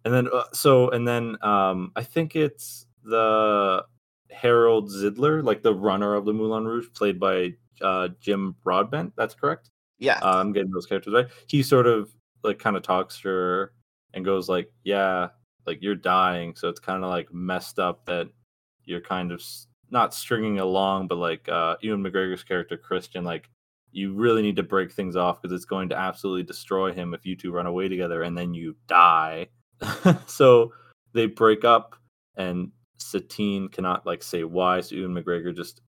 And 0.06 0.14
then 0.14 0.28
uh, 0.32 0.44
so 0.54 0.88
and 0.88 1.06
then 1.06 1.36
um 1.42 1.92
I 1.96 2.02
think 2.02 2.34
it's 2.34 2.86
the 3.04 3.84
Harold 4.30 4.88
Zidler, 4.88 5.44
like 5.44 5.62
the 5.62 5.74
runner 5.74 6.14
of 6.14 6.24
the 6.24 6.32
Moulin 6.32 6.64
Rouge, 6.64 6.86
played 6.94 7.20
by 7.20 7.52
uh 7.82 8.08
Jim 8.22 8.56
Broadbent. 8.64 9.12
That's 9.16 9.34
correct. 9.34 9.68
Yeah, 10.02 10.18
Uh, 10.20 10.38
I'm 10.40 10.52
getting 10.52 10.72
those 10.72 10.86
characters 10.86 11.14
right. 11.14 11.28
He 11.46 11.62
sort 11.62 11.86
of 11.86 12.12
like 12.42 12.58
kind 12.58 12.76
of 12.76 12.82
talks 12.82 13.20
to 13.20 13.28
her 13.28 13.72
and 14.14 14.24
goes 14.24 14.48
like, 14.48 14.68
"Yeah, 14.82 15.28
like 15.64 15.80
you're 15.80 15.94
dying, 15.94 16.56
so 16.56 16.68
it's 16.68 16.80
kind 16.80 17.04
of 17.04 17.10
like 17.10 17.32
messed 17.32 17.78
up 17.78 18.04
that 18.06 18.28
you're 18.84 19.00
kind 19.00 19.30
of 19.30 19.40
not 19.90 20.12
stringing 20.12 20.58
along, 20.58 21.06
but 21.06 21.18
like 21.18 21.48
uh, 21.48 21.76
Ewan 21.82 22.02
McGregor's 22.02 22.42
character 22.42 22.76
Christian, 22.76 23.22
like 23.24 23.48
you 23.92 24.12
really 24.14 24.42
need 24.42 24.56
to 24.56 24.62
break 24.64 24.90
things 24.90 25.14
off 25.16 25.40
because 25.40 25.54
it's 25.54 25.66
going 25.66 25.88
to 25.90 25.96
absolutely 25.96 26.42
destroy 26.42 26.92
him 26.92 27.14
if 27.14 27.24
you 27.24 27.36
two 27.36 27.52
run 27.52 27.66
away 27.66 27.88
together 27.88 28.22
and 28.22 28.36
then 28.36 28.54
you 28.54 28.74
die." 28.88 29.46
so 30.26 30.72
they 31.12 31.26
break 31.26 31.64
up, 31.64 31.94
and 32.36 32.72
Satine 32.98 33.68
cannot 33.68 34.04
like 34.04 34.24
say 34.24 34.42
why. 34.42 34.80
So 34.80 34.96
Ewan 34.96 35.14
McGregor 35.14 35.54
just 35.54 35.80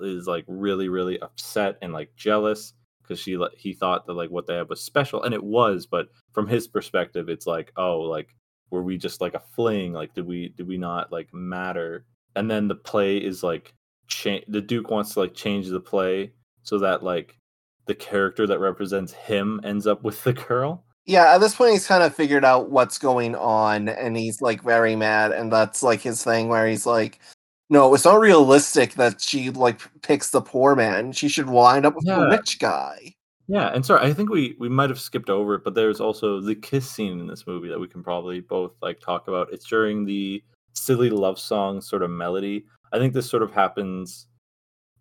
is 0.00 0.26
like 0.26 0.44
really, 0.48 0.88
really 0.88 1.20
upset 1.20 1.76
and 1.82 1.92
like 1.92 2.16
jealous 2.16 2.72
because 3.08 3.20
she 3.20 3.38
he 3.56 3.72
thought 3.72 4.06
that 4.06 4.12
like 4.12 4.30
what 4.30 4.46
they 4.46 4.54
had 4.54 4.68
was 4.68 4.82
special 4.82 5.22
and 5.22 5.34
it 5.34 5.42
was 5.42 5.86
but 5.86 6.08
from 6.32 6.46
his 6.46 6.68
perspective 6.68 7.28
it's 7.28 7.46
like 7.46 7.72
oh 7.76 8.00
like 8.00 8.34
were 8.70 8.82
we 8.82 8.98
just 8.98 9.20
like 9.20 9.34
a 9.34 9.42
fling 9.54 9.92
like 9.92 10.12
did 10.14 10.26
we 10.26 10.48
did 10.50 10.68
we 10.68 10.76
not 10.76 11.10
like 11.10 11.32
matter 11.32 12.04
and 12.36 12.50
then 12.50 12.68
the 12.68 12.74
play 12.74 13.16
is 13.16 13.42
like 13.42 13.74
cha- 14.08 14.44
the 14.48 14.60
duke 14.60 14.90
wants 14.90 15.14
to 15.14 15.20
like 15.20 15.34
change 15.34 15.68
the 15.68 15.80
play 15.80 16.30
so 16.62 16.78
that 16.78 17.02
like 17.02 17.38
the 17.86 17.94
character 17.94 18.46
that 18.46 18.60
represents 18.60 19.12
him 19.12 19.60
ends 19.64 19.86
up 19.86 20.02
with 20.02 20.22
the 20.24 20.32
girl 20.32 20.84
yeah. 21.08 21.34
At 21.34 21.38
this 21.38 21.54
point, 21.54 21.72
he's 21.72 21.86
kind 21.86 22.02
of 22.02 22.14
figured 22.14 22.44
out 22.44 22.68
what's 22.70 22.98
going 22.98 23.34
on, 23.34 23.88
and 23.88 24.14
he's 24.14 24.42
like 24.42 24.62
very 24.62 24.94
mad, 24.94 25.32
and 25.32 25.50
that's 25.50 25.82
like 25.82 26.02
his 26.02 26.22
thing 26.22 26.48
where 26.48 26.68
he's 26.68 26.84
like, 26.84 27.18
"No, 27.70 27.94
it's 27.94 28.04
not 28.04 28.20
realistic 28.20 28.94
that 28.94 29.20
she 29.20 29.50
like 29.50 29.80
picks 30.02 30.30
the 30.30 30.40
poor 30.40 30.74
man. 30.74 31.12
She 31.12 31.28
should 31.28 31.48
wind 31.48 31.84
up 31.86 31.94
with 31.94 32.04
Yeah. 32.06 32.20
the 32.20 32.28
rich 32.28 32.58
guy." 32.58 33.14
yeah 33.50 33.68
and 33.74 33.86
sorry 33.86 34.06
i 34.06 34.12
think 34.12 34.28
we 34.28 34.54
we 34.58 34.68
might 34.68 34.90
have 34.90 35.00
skipped 35.00 35.30
over 35.30 35.54
it 35.54 35.64
but 35.64 35.72
there's 35.74 36.00
also 36.02 36.38
the 36.38 36.54
kiss 36.54 36.86
scene 36.90 37.18
in 37.18 37.26
this 37.26 37.46
movie 37.46 37.66
that 37.66 37.80
we 37.80 37.88
can 37.88 38.02
probably 38.02 38.40
both 38.40 38.72
like 38.82 39.00
talk 39.00 39.26
about 39.26 39.50
it's 39.50 39.64
during 39.66 40.04
the 40.04 40.42
silly 40.74 41.08
love 41.08 41.38
song 41.38 41.80
sort 41.80 42.02
of 42.02 42.10
melody 42.10 42.66
i 42.92 42.98
think 42.98 43.14
this 43.14 43.26
sort 43.26 43.42
of 43.42 43.50
happens 43.50 44.26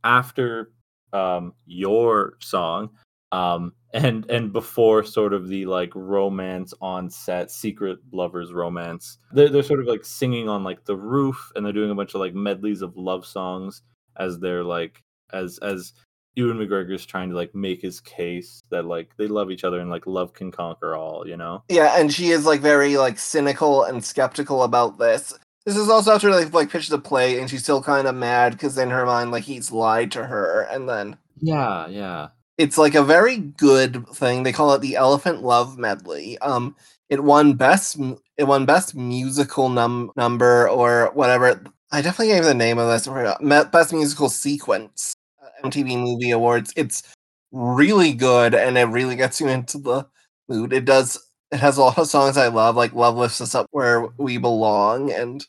after 0.05 0.71
um 1.11 1.53
your 1.65 2.37
song 2.39 2.89
um 3.31 3.73
and 3.93 4.29
and 4.29 4.51
before 4.51 5.03
sort 5.03 5.33
of 5.33 5.47
the 5.47 5.65
like 5.65 5.91
romance 5.95 6.73
on 6.81 7.09
set 7.09 7.49
secret 7.49 7.97
lovers 8.11 8.51
romance 8.51 9.17
they're, 9.31 9.49
they're 9.49 9.63
sort 9.63 9.79
of 9.79 9.87
like 9.87 10.03
singing 10.03 10.49
on 10.49 10.63
like 10.63 10.83
the 10.85 10.95
roof 10.95 11.51
and 11.55 11.65
they're 11.65 11.73
doing 11.73 11.91
a 11.91 11.95
bunch 11.95 12.13
of 12.13 12.19
like 12.19 12.33
medleys 12.33 12.81
of 12.81 12.95
love 12.97 13.25
songs 13.25 13.81
as 14.17 14.39
they're 14.39 14.63
like 14.63 15.03
as 15.33 15.57
as 15.59 15.93
Ewan 16.37 16.59
McGregor's 16.59 17.05
trying 17.05 17.31
to 17.31 17.35
like 17.35 17.55
make 17.55 17.81
his 17.81 17.99
case 17.99 18.61
that 18.69 18.85
like 18.85 19.09
they 19.17 19.27
love 19.27 19.49
each 19.49 19.63
other 19.63 19.79
and 19.79 19.89
like 19.89 20.05
love 20.05 20.33
can 20.33 20.51
conquer 20.51 20.95
all, 20.95 21.27
you 21.27 21.35
know? 21.35 21.63
Yeah, 21.67 21.99
and 21.99 22.13
she 22.13 22.27
is 22.27 22.45
like 22.45 22.61
very 22.61 22.95
like 22.95 23.17
cynical 23.17 23.83
and 23.83 24.05
skeptical 24.05 24.61
about 24.61 24.99
this. 24.99 25.33
This 25.65 25.75
is 25.75 25.89
also 25.89 26.13
after 26.13 26.29
like 26.29 26.53
like 26.53 26.69
pitched 26.69 26.91
the 26.91 26.99
play, 26.99 27.39
and 27.39 27.49
she's 27.49 27.63
still 27.63 27.81
kind 27.81 28.07
of 28.07 28.13
mad 28.13 28.53
because 28.53 28.77
in 28.77 28.91
her 28.91 29.05
mind 29.05 29.31
like 29.31 29.45
he's 29.45 29.71
lied 29.71 30.11
to 30.11 30.27
her, 30.27 30.61
and 30.69 30.87
then 30.87 31.17
Yeah, 31.41 31.87
yeah. 31.87 32.27
It's 32.57 32.77
like 32.77 32.95
a 32.95 33.03
very 33.03 33.37
good 33.37 34.07
thing. 34.09 34.43
They 34.43 34.51
call 34.51 34.73
it 34.73 34.81
the 34.81 34.95
Elephant 34.95 35.43
Love 35.43 35.77
Medley. 35.77 36.37
Um, 36.39 36.75
it 37.09 37.23
won 37.23 37.53
best 37.53 37.97
it 38.37 38.43
won 38.43 38.65
best 38.65 38.95
musical 38.95 39.69
num 39.69 40.11
number 40.15 40.69
or 40.69 41.11
whatever. 41.13 41.61
I 41.91 42.01
definitely 42.01 42.33
gave 42.33 42.43
the 42.43 42.53
name 42.53 42.79
of 42.79 42.87
this. 42.89 43.07
I 43.07 43.63
Best 43.71 43.93
musical 43.93 44.29
sequence, 44.29 45.13
uh, 45.41 45.67
MTV 45.67 45.97
Movie 45.97 46.31
Awards. 46.31 46.73
It's 46.75 47.03
really 47.51 48.13
good, 48.13 48.53
and 48.53 48.77
it 48.77 48.85
really 48.85 49.15
gets 49.15 49.39
you 49.39 49.47
into 49.47 49.77
the 49.77 50.07
mood. 50.49 50.73
It 50.73 50.85
does. 50.85 51.17
It 51.51 51.59
has 51.59 51.77
a 51.77 51.81
lot 51.81 51.97
of 51.97 52.07
songs 52.07 52.37
I 52.37 52.49
love, 52.49 52.75
like 52.75 52.93
"Love 52.93 53.15
Lifts 53.15 53.39
Us 53.39 53.55
Up 53.55 53.67
Where 53.71 54.07
We 54.17 54.37
Belong," 54.37 55.11
and 55.11 55.45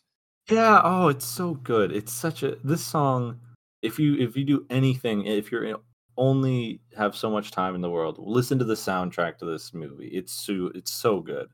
Yeah, 0.49 0.81
oh, 0.85 1.09
it's 1.09 1.27
so 1.27 1.55
good. 1.55 1.91
It's 1.93 2.13
such 2.13 2.43
a 2.43 2.57
this 2.63 2.85
song 2.85 3.41
if 3.83 3.99
you 3.99 4.17
if 4.17 4.37
you 4.37 4.45
do 4.45 4.67
anything, 4.71 5.27
if 5.27 5.51
you're 5.51 5.65
in- 5.65 5.77
only 6.19 6.81
have 6.97 7.17
so 7.17 7.31
much 7.31 7.51
time 7.51 7.75
in 7.75 7.81
the 7.81 7.89
world, 7.91 8.17
listen 8.19 8.59
to 8.59 8.65
the 8.67 8.75
soundtrack 8.75 9.39
to 9.39 9.47
this 9.47 9.73
movie. 9.73 10.09
It's 10.09 10.33
so 10.33 10.71
it's 10.75 10.93
so 10.93 11.21
good. 11.21 11.49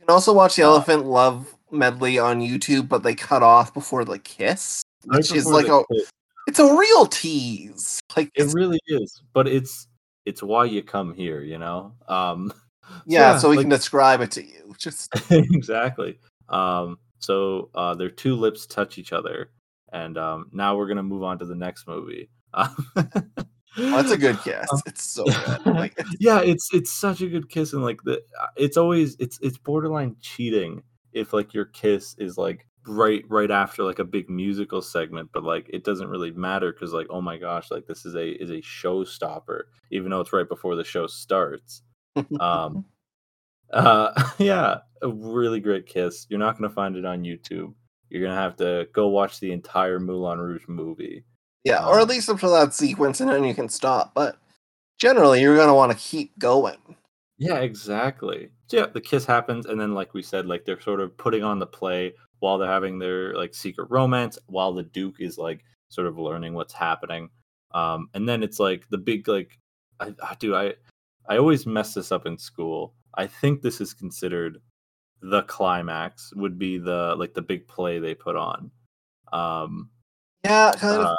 you 0.00 0.06
can 0.06 0.12
also 0.12 0.32
watch 0.34 0.56
the 0.56 0.64
Uh, 0.64 0.66
Elephant 0.72 1.06
Love 1.06 1.54
Medley 1.70 2.18
on 2.18 2.40
YouTube, 2.40 2.88
but 2.88 3.02
they 3.02 3.14
cut 3.14 3.42
off 3.42 3.72
before 3.72 4.04
the 4.04 4.18
kiss, 4.18 4.82
Right 5.06 5.16
which 5.18 5.32
is 5.32 5.46
like 5.46 5.68
a 5.68 5.82
kiss. 5.90 6.10
it's 6.48 6.58
a 6.58 6.74
real 6.76 7.06
tease. 7.06 8.00
Like 8.16 8.30
it 8.34 8.52
really 8.52 8.80
is, 8.88 9.22
but 9.32 9.48
it's 9.48 9.86
it's 10.26 10.42
why 10.42 10.66
you 10.66 10.82
come 10.82 11.14
here, 11.14 11.40
you 11.40 11.58
know? 11.58 11.94
Um 12.08 12.52
yeah, 13.06 13.38
so 13.38 13.48
we 13.48 13.56
like- 13.56 13.64
can 13.64 13.70
describe 13.70 14.20
it 14.20 14.30
to 14.32 14.44
you. 14.44 14.74
Just 14.78 15.08
exactly. 15.30 16.18
Um, 16.48 16.98
so 17.20 17.70
uh, 17.74 17.94
their 17.94 18.10
two 18.10 18.34
lips 18.34 18.66
touch 18.66 18.98
each 18.98 19.12
other, 19.12 19.50
and 19.92 20.18
um, 20.18 20.48
now 20.52 20.76
we're 20.76 20.88
gonna 20.88 21.02
move 21.02 21.22
on 21.22 21.38
to 21.38 21.44
the 21.46 21.54
next 21.54 21.86
movie. 21.86 22.28
Oh, 23.78 23.96
that's 23.96 24.10
a 24.12 24.18
good 24.18 24.40
kiss. 24.44 24.82
It's 24.86 25.02
so 25.04 25.32
good. 25.46 25.76
Like 25.76 25.92
it's- 25.98 26.14
yeah, 26.20 26.40
it's 26.40 26.68
it's 26.72 26.92
such 26.92 27.20
a 27.20 27.28
good 27.28 27.48
kiss, 27.48 27.72
and 27.72 27.82
like 27.82 28.02
the 28.04 28.18
uh, 28.40 28.46
it's 28.56 28.76
always 28.76 29.16
it's 29.18 29.38
it's 29.42 29.58
borderline 29.58 30.16
cheating 30.20 30.82
if 31.12 31.32
like 31.32 31.54
your 31.54 31.66
kiss 31.66 32.14
is 32.18 32.38
like 32.38 32.66
right 32.86 33.24
right 33.28 33.50
after 33.50 33.84
like 33.84 33.98
a 33.98 34.04
big 34.04 34.28
musical 34.30 34.82
segment, 34.82 35.30
but 35.32 35.44
like 35.44 35.68
it 35.72 35.84
doesn't 35.84 36.08
really 36.08 36.30
matter 36.32 36.72
because 36.72 36.92
like 36.92 37.06
oh 37.10 37.20
my 37.20 37.36
gosh, 37.38 37.70
like 37.70 37.86
this 37.86 38.04
is 38.06 38.14
a 38.14 38.30
is 38.42 38.50
a 38.50 38.60
showstopper, 38.62 39.62
even 39.90 40.10
though 40.10 40.20
it's 40.20 40.32
right 40.32 40.48
before 40.48 40.76
the 40.76 40.84
show 40.84 41.06
starts. 41.06 41.82
Um, 42.40 42.84
uh, 43.72 44.30
yeah, 44.38 44.78
a 45.02 45.08
really 45.08 45.60
great 45.60 45.86
kiss. 45.86 46.26
You're 46.28 46.38
not 46.40 46.56
gonna 46.58 46.72
find 46.72 46.96
it 46.96 47.04
on 47.04 47.22
YouTube. 47.22 47.74
You're 48.10 48.22
gonna 48.22 48.40
have 48.40 48.56
to 48.56 48.88
go 48.92 49.08
watch 49.08 49.40
the 49.40 49.52
entire 49.52 49.98
Moulin 50.00 50.38
Rouge 50.38 50.64
movie. 50.68 51.24
Yeah, 51.64 51.86
or 51.86 51.96
at 51.96 52.02
um, 52.02 52.08
least 52.08 52.28
up 52.28 52.40
to 52.40 52.48
that 52.48 52.74
sequence, 52.74 53.20
and 53.20 53.30
then 53.30 53.44
you 53.44 53.54
can 53.54 53.68
stop. 53.68 54.12
But 54.14 54.36
generally, 54.98 55.40
you're 55.40 55.56
gonna 55.56 55.74
want 55.74 55.92
to 55.92 55.98
keep 55.98 56.38
going. 56.38 56.78
Yeah, 57.38 57.58
exactly. 57.58 58.50
So 58.68 58.78
yeah, 58.78 58.86
the 58.86 59.00
kiss 59.00 59.24
happens, 59.24 59.66
and 59.66 59.80
then 59.80 59.94
like 59.94 60.14
we 60.14 60.22
said, 60.22 60.46
like 60.46 60.64
they're 60.64 60.80
sort 60.80 61.00
of 61.00 61.16
putting 61.16 61.42
on 61.42 61.58
the 61.58 61.66
play 61.66 62.14
while 62.40 62.58
they're 62.58 62.68
having 62.68 62.98
their 62.98 63.34
like 63.36 63.54
secret 63.54 63.88
romance, 63.90 64.38
while 64.46 64.72
the 64.72 64.82
Duke 64.82 65.20
is 65.20 65.38
like 65.38 65.64
sort 65.88 66.06
of 66.06 66.18
learning 66.18 66.54
what's 66.54 66.72
happening. 66.72 67.28
Um, 67.72 68.08
and 68.14 68.28
then 68.28 68.42
it's 68.42 68.58
like 68.58 68.88
the 68.90 68.98
big 68.98 69.28
like 69.28 69.58
I, 70.00 70.14
I 70.22 70.34
do 70.38 70.54
I 70.54 70.74
I 71.28 71.38
always 71.38 71.66
mess 71.66 71.94
this 71.94 72.12
up 72.12 72.26
in 72.26 72.36
school. 72.38 72.94
I 73.14 73.26
think 73.26 73.62
this 73.62 73.80
is 73.80 73.94
considered 73.94 74.60
the 75.20 75.42
climax 75.42 76.32
would 76.34 76.58
be 76.58 76.78
the 76.78 77.14
like 77.16 77.34
the 77.34 77.42
big 77.42 77.68
play 77.68 77.98
they 77.98 78.14
put 78.14 78.36
on. 78.36 78.70
Um 79.32 79.90
Yeah, 80.44 80.72
kind 80.76 80.96
of. 80.96 81.06
uh, 81.06 81.16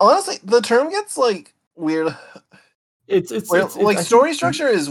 Honestly, 0.00 0.36
the 0.44 0.60
term 0.60 0.90
gets 0.90 1.16
like 1.16 1.54
weird. 1.76 2.14
it's 3.06 3.30
it's, 3.32 3.50
Where, 3.50 3.62
it's, 3.62 3.74
it's- 3.76 3.84
like 3.84 3.96
I 3.96 4.00
think- 4.00 4.06
story 4.06 4.34
structure 4.34 4.68
is 4.68 4.90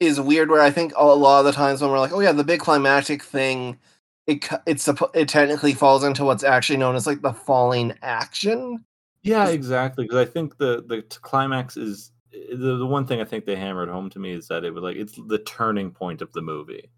is 0.00 0.20
weird. 0.20 0.50
Where 0.50 0.60
I 0.62 0.70
think 0.70 0.92
a 0.96 1.04
lot 1.04 1.40
of 1.40 1.46
the 1.46 1.52
times 1.52 1.80
when 1.80 1.90
we're 1.90 1.98
like, 1.98 2.12
oh 2.12 2.20
yeah, 2.20 2.32
the 2.32 2.44
big 2.44 2.60
climactic 2.60 3.22
thing, 3.22 3.78
it 4.26 4.46
it's 4.66 4.88
it 5.14 5.28
technically 5.28 5.74
falls 5.74 6.04
into 6.04 6.24
what's 6.24 6.44
actually 6.44 6.76
known 6.78 6.94
as 6.96 7.06
like 7.06 7.22
the 7.22 7.32
falling 7.32 7.94
action. 8.02 8.84
Yeah, 9.22 9.48
exactly. 9.48 10.04
Because 10.04 10.18
I 10.18 10.30
think 10.30 10.56
the 10.58 10.84
the 10.86 11.02
climax 11.22 11.76
is 11.76 12.12
the 12.30 12.76
the 12.78 12.86
one 12.86 13.06
thing 13.06 13.20
I 13.20 13.24
think 13.24 13.44
they 13.46 13.56
hammered 13.56 13.88
home 13.88 14.10
to 14.10 14.18
me 14.18 14.32
is 14.32 14.46
that 14.48 14.64
it 14.64 14.72
was 14.72 14.82
like 14.84 14.96
it's 14.96 15.18
the 15.26 15.38
turning 15.38 15.90
point 15.90 16.22
of 16.22 16.32
the 16.32 16.42
movie. 16.42 16.88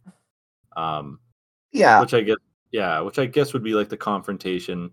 Um, 0.76 1.20
Yeah, 1.72 2.01
which 2.01 2.12
I 2.14 2.20
guess 2.22 2.36
yeah, 2.72 3.01
which 3.01 3.18
I 3.18 3.24
guess 3.26 3.53
would 3.55 3.62
be 3.62 3.72
like 3.74 3.88
the 3.88 3.96
confrontation. 3.96 4.90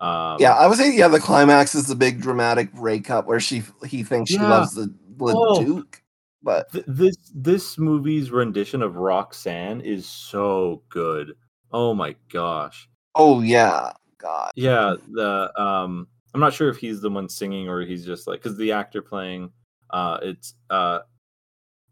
Um, 0.00 0.38
yeah. 0.40 0.54
I 0.54 0.66
would 0.66 0.78
say 0.78 0.94
yeah, 0.96 1.08
the 1.08 1.20
climax 1.20 1.74
is 1.74 1.86
the 1.86 1.94
big 1.94 2.22
dramatic 2.22 2.72
breakup 2.72 3.26
where 3.26 3.40
she 3.40 3.62
he 3.86 4.02
thinks 4.02 4.30
she 4.30 4.38
Yeah. 4.38 4.48
loves 4.48 4.74
the, 4.74 4.86
the 4.86 5.34
Oh. 5.36 5.62
duke, 5.62 6.02
but 6.42 6.72
th- 6.72 6.84
this 6.88 7.16
this 7.34 7.76
movie's 7.78 8.30
rendition 8.30 8.82
of 8.82 8.96
Roxanne 8.96 9.80
is 9.82 10.06
so 10.06 10.82
good. 10.88 11.34
Oh 11.70 11.92
my 11.94 12.16
gosh. 12.32 12.88
oh 13.14 13.40
yeah, 13.42 13.92
God, 14.18 14.52
Yeah, 14.56 14.94
the 15.12 15.52
um 15.60 16.08
I'm 16.32 16.40
not 16.40 16.54
sure 16.54 16.68
if 16.70 16.78
he's 16.78 17.00
the 17.02 17.10
one 17.10 17.28
singing 17.28 17.68
or 17.68 17.82
he's 17.82 18.06
just 18.06 18.26
like 18.26 18.40
cuz 18.40 18.56
the 18.56 18.72
actor 18.72 19.02
playing 19.02 19.50
uh 19.90 20.18
it's 20.22 20.54
uh 20.70 21.00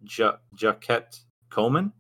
ja- 0.02 0.38
Jacek 0.56 1.20
Koman. 1.50 1.92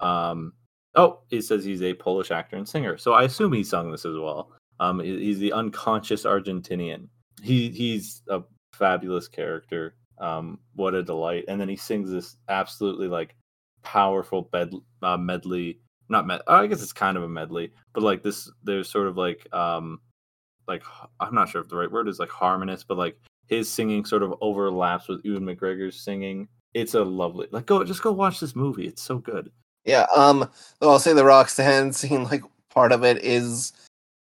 Um 0.00 0.54
oh, 0.96 1.20
he 1.28 1.40
says 1.40 1.64
he's 1.64 1.82
a 1.82 1.94
Polish 1.94 2.30
actor 2.32 2.56
and 2.56 2.68
singer. 2.68 2.96
So 2.98 3.12
I 3.12 3.22
assume 3.24 3.52
he 3.52 3.62
sung 3.62 3.92
this 3.92 4.04
as 4.04 4.16
well. 4.16 4.50
Um 4.80 5.00
he's 5.00 5.38
the 5.38 5.52
unconscious 5.52 6.24
Argentinian. 6.24 7.08
He 7.42 7.70
he's 7.70 8.22
a 8.28 8.42
fabulous 8.72 9.28
character. 9.28 9.94
Um 10.18 10.58
what 10.74 10.94
a 10.94 11.02
delight. 11.02 11.44
And 11.48 11.60
then 11.60 11.68
he 11.68 11.76
sings 11.76 12.10
this 12.10 12.36
absolutely 12.48 13.08
like 13.08 13.34
powerful 13.82 14.42
bed 14.42 14.72
uh, 15.02 15.16
medley 15.16 15.78
not 16.08 16.26
med 16.26 16.40
I 16.46 16.66
guess 16.66 16.82
it's 16.82 16.92
kind 16.92 17.16
of 17.16 17.22
a 17.22 17.28
medley, 17.28 17.72
but 17.92 18.02
like 18.02 18.22
this 18.22 18.50
there's 18.62 18.90
sort 18.90 19.06
of 19.08 19.16
like 19.16 19.46
um 19.52 20.00
like 20.66 20.82
I'm 21.20 21.34
not 21.34 21.48
sure 21.48 21.60
if 21.60 21.68
the 21.68 21.76
right 21.76 21.90
word 21.90 22.08
is 22.08 22.18
like 22.18 22.30
harmonious, 22.30 22.84
but 22.84 22.98
like 22.98 23.16
his 23.48 23.70
singing 23.70 24.04
sort 24.04 24.22
of 24.22 24.34
overlaps 24.40 25.08
with 25.08 25.24
Ewan 25.24 25.44
McGregor's 25.44 26.00
singing. 26.00 26.48
It's 26.72 26.94
a 26.94 27.04
lovely 27.04 27.46
like 27.52 27.66
go 27.66 27.84
just 27.84 28.02
go 28.02 28.12
watch 28.12 28.40
this 28.40 28.56
movie. 28.56 28.86
It's 28.86 29.02
so 29.02 29.18
good. 29.18 29.50
yeah. 29.84 30.06
Um, 30.14 30.48
I'll 30.80 30.98
say 30.98 31.12
the 31.12 31.24
Roxanne 31.24 31.92
scene, 31.92 32.24
like 32.24 32.42
part 32.70 32.92
of 32.92 33.04
it 33.04 33.22
is 33.24 33.72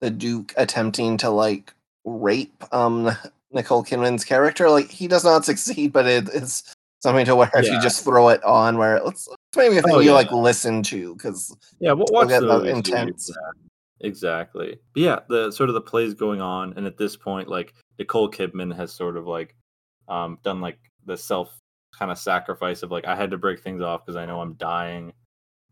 the 0.03 0.11
duke 0.11 0.53
attempting 0.59 1.17
to 1.17 1.31
like 1.31 1.73
rape 2.05 2.63
um 2.73 3.11
Nicole 3.53 3.85
Kidman's 3.85 4.25
character. 4.25 4.69
Like 4.69 4.91
he 4.91 5.09
does 5.09 5.25
not 5.25 5.45
succeed, 5.51 5.93
but 5.93 6.07
it 6.07 6.29
is 6.29 6.63
something 7.01 7.25
to 7.27 7.35
where 7.37 7.51
if 7.55 7.67
you 7.67 7.81
just 7.81 8.05
throw 8.05 8.29
it 8.29 8.43
on, 8.45 8.77
where 8.79 9.01
let's 9.03 9.27
it's 9.27 9.57
maybe 9.57 9.79
a 9.79 9.83
thing 9.83 9.93
Oh, 9.95 10.01
you 10.01 10.11
yeah. 10.11 10.17
like 10.17 10.31
listen 10.33 10.83
to 10.85 11.15
because 11.15 11.57
Yeah, 11.81 11.93
well, 11.93 12.07
watch 12.11 12.29
get 12.29 12.41
the 12.41 12.65
intense. 12.65 13.31
exactly. 14.01 14.79
But 14.95 15.01
yeah, 15.03 15.19
the 15.29 15.51
sort 15.51 15.69
of 15.71 15.75
the 15.75 15.81
plays 15.81 16.15
going 16.15 16.41
on, 16.41 16.75
and 16.77 16.87
at 16.87 16.97
this 16.99 17.17
point, 17.17 17.49
like 17.49 17.75
Nicole 17.99 18.31
Kidman 18.31 18.75
has 18.75 18.93
sort 18.93 19.17
of 19.17 19.27
like 19.27 19.55
um 20.09 20.39
done 20.43 20.61
like 20.61 20.79
the 21.07 21.17
self 21.17 21.57
kind 21.97 22.11
of 22.11 22.19
sacrifice 22.19 22.83
of 22.83 22.91
like 22.91 23.07
I 23.07 23.15
had 23.15 23.31
to 23.31 23.39
break 23.39 23.61
things 23.63 23.83
off 23.83 24.05
because 24.05 24.17
I 24.17 24.27
know 24.27 24.41
I'm 24.41 24.55
dying. 24.55 25.13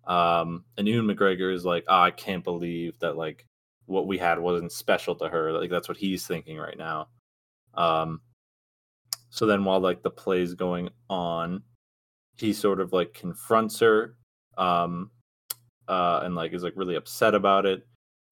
Um, 0.06 0.64
and 0.76 0.86
Ewan 0.88 1.06
McGregor 1.06 1.52
is 1.54 1.64
like, 1.64 1.84
oh, 1.88 2.00
I 2.00 2.10
can't 2.10 2.44
believe 2.44 2.98
that 3.00 3.16
like 3.16 3.46
what 3.90 4.06
we 4.06 4.18
had 4.18 4.38
wasn't 4.38 4.72
special 4.72 5.14
to 5.16 5.28
her. 5.28 5.52
Like 5.52 5.70
that's 5.70 5.88
what 5.88 5.98
he's 5.98 6.26
thinking 6.26 6.56
right 6.56 6.78
now. 6.78 7.08
Um, 7.74 8.20
so 9.30 9.46
then 9.46 9.64
while 9.64 9.80
like 9.80 10.02
the 10.02 10.10
play's 10.10 10.54
going 10.54 10.90
on, 11.08 11.62
he 12.36 12.52
sort 12.52 12.80
of 12.80 12.92
like 12.92 13.14
confronts 13.14 13.80
her. 13.80 14.16
Um, 14.56 15.10
uh, 15.88 16.20
and 16.22 16.34
like 16.34 16.52
is 16.52 16.62
like 16.62 16.74
really 16.76 16.94
upset 16.94 17.34
about 17.34 17.66
it. 17.66 17.86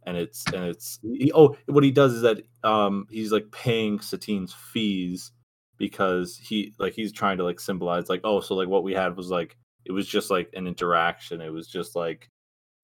And 0.06 0.16
it's 0.16 0.46
and 0.46 0.64
it's 0.64 1.00
he, 1.02 1.32
oh 1.34 1.56
what 1.66 1.84
he 1.84 1.90
does 1.90 2.14
is 2.14 2.22
that 2.22 2.42
um 2.62 3.06
he's 3.10 3.32
like 3.32 3.50
paying 3.50 4.00
Satine's 4.00 4.54
fees 4.54 5.32
because 5.76 6.38
he 6.38 6.72
like 6.78 6.94
he's 6.94 7.12
trying 7.12 7.36
to 7.38 7.44
like 7.44 7.60
symbolize 7.60 8.08
like 8.08 8.22
oh 8.24 8.40
so 8.40 8.54
like 8.54 8.68
what 8.68 8.84
we 8.84 8.94
had 8.94 9.16
was 9.16 9.28
like 9.28 9.56
it 9.84 9.92
was 9.92 10.06
just 10.06 10.30
like 10.30 10.50
an 10.54 10.66
interaction 10.66 11.40
it 11.40 11.52
was 11.52 11.68
just 11.68 11.94
like 11.94 12.30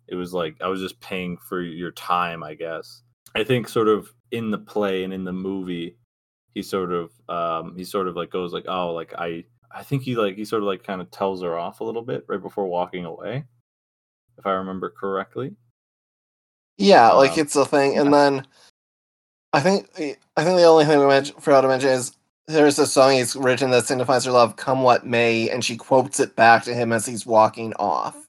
it 0.09 0.16
was 0.16 0.34
like 0.34 0.57
I 0.62 0.68
was 0.68 0.80
just 0.80 1.00
paying 1.00 1.36
for 1.38 1.62
your 1.62 1.92
time 1.92 2.42
I 2.42 2.55
guess 2.55 3.02
I 3.34 3.44
think 3.44 3.68
sort 3.68 3.88
of 3.88 4.12
in 4.32 4.50
the 4.50 4.59
play 4.59 5.05
and 5.05 5.12
in 5.12 5.24
the 5.24 5.32
movie 5.32 5.96
he 6.55 6.62
sort 6.62 6.92
of 6.92 7.11
um 7.28 7.76
he 7.76 7.84
sort 7.84 8.09
of 8.09 8.16
like 8.16 8.30
goes 8.30 8.52
like 8.52 8.66
oh 8.68 8.92
like 8.92 9.14
I 9.18 9.44
I 9.72 9.82
think 9.82 10.02
he 10.02 10.16
like 10.16 10.36
he 10.36 10.44
sort 10.44 10.62
of 10.62 10.68
like 10.68 10.84
kind 10.84 11.00
of 11.00 11.11
tells 11.11 11.42
her 11.42 11.59
off 11.59 11.80
a 11.80 11.84
little 11.84 12.02
bit 12.02 12.24
right 12.28 12.42
before 12.42 12.66
walking 12.66 13.05
away 13.05 13.44
if 14.38 14.46
I 14.46 14.52
remember 14.52 14.90
correctly 14.90 15.57
yeah, 16.78 17.12
like 17.12 17.32
Um, 17.32 17.40
it's 17.40 17.57
a 17.57 17.64
thing. 17.64 17.98
And 17.98 18.12
then 18.12 18.46
I 19.52 19.61
think 19.61 19.88
I 20.36 20.44
think 20.44 20.59
the 20.59 20.64
only 20.64 20.84
thing 20.84 20.98
we 21.00 21.07
mention, 21.07 21.36
forgot 21.40 21.62
to 21.62 21.68
mention 21.68 21.90
is 21.90 22.16
there's 22.48 22.78
a 22.78 22.86
song 22.86 23.12
he's 23.12 23.36
written 23.36 23.70
that 23.70 23.86
signifies 23.86 24.24
her 24.24 24.32
love, 24.32 24.57
"Come 24.57 24.82
what 24.82 25.07
may," 25.07 25.50
and 25.50 25.64
she 25.64 25.76
quotes 25.76 26.20
it 26.20 26.36
back 26.36 26.64
to 26.64 26.74
him 26.74 26.92
as 26.92 27.07
he's 27.07 27.26
walking 27.26 27.74
off. 27.74 28.23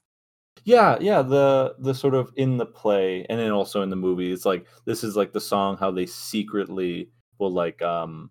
Yeah, 0.66 0.98
yeah, 1.00 1.22
the 1.22 1.76
the 1.78 1.94
sort 1.94 2.14
of 2.14 2.32
in 2.36 2.56
the 2.56 2.66
play 2.66 3.24
and 3.30 3.38
then 3.38 3.52
also 3.52 3.82
in 3.82 3.90
the 3.90 3.96
movie, 3.96 4.32
it's 4.32 4.44
like 4.44 4.66
this 4.84 5.04
is 5.04 5.14
like 5.16 5.32
the 5.32 5.40
song 5.40 5.76
how 5.76 5.92
they 5.92 6.06
secretly 6.06 7.10
will 7.38 7.52
like 7.52 7.80
um 7.82 8.30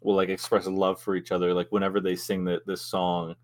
will 0.00 0.14
like 0.16 0.30
express 0.30 0.66
love 0.66 1.00
for 1.00 1.14
each 1.14 1.30
other. 1.30 1.52
Like 1.52 1.68
whenever 1.70 2.00
they 2.00 2.16
sing 2.16 2.44
the, 2.44 2.60
this 2.66 2.80
song, 2.82 3.34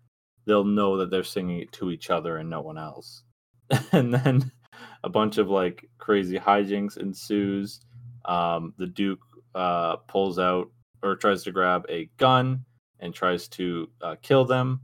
they'll 0.47 0.63
know 0.63 0.97
that 0.97 1.11
they're 1.11 1.23
singing 1.23 1.59
it 1.59 1.71
to 1.73 1.91
each 1.91 2.09
other 2.09 2.37
and 2.37 2.49
no 2.49 2.61
one 2.61 2.79
else. 2.79 3.23
and 3.91 4.11
then 4.13 4.51
a 5.03 5.09
bunch 5.09 5.37
of 5.37 5.49
like 5.49 5.87
crazy 5.99 6.39
hijinks 6.39 6.97
ensues. 6.97 7.81
Um, 8.25 8.73
the 8.77 8.87
Duke 8.87 9.21
uh, 9.55 9.97
pulls 10.07 10.39
out 10.39 10.69
or 11.03 11.15
tries 11.15 11.43
to 11.43 11.51
grab 11.51 11.85
a 11.89 12.09
gun 12.17 12.65
and 12.99 13.13
tries 13.13 13.47
to 13.49 13.89
uh, 14.01 14.15
kill 14.23 14.45
them 14.45 14.81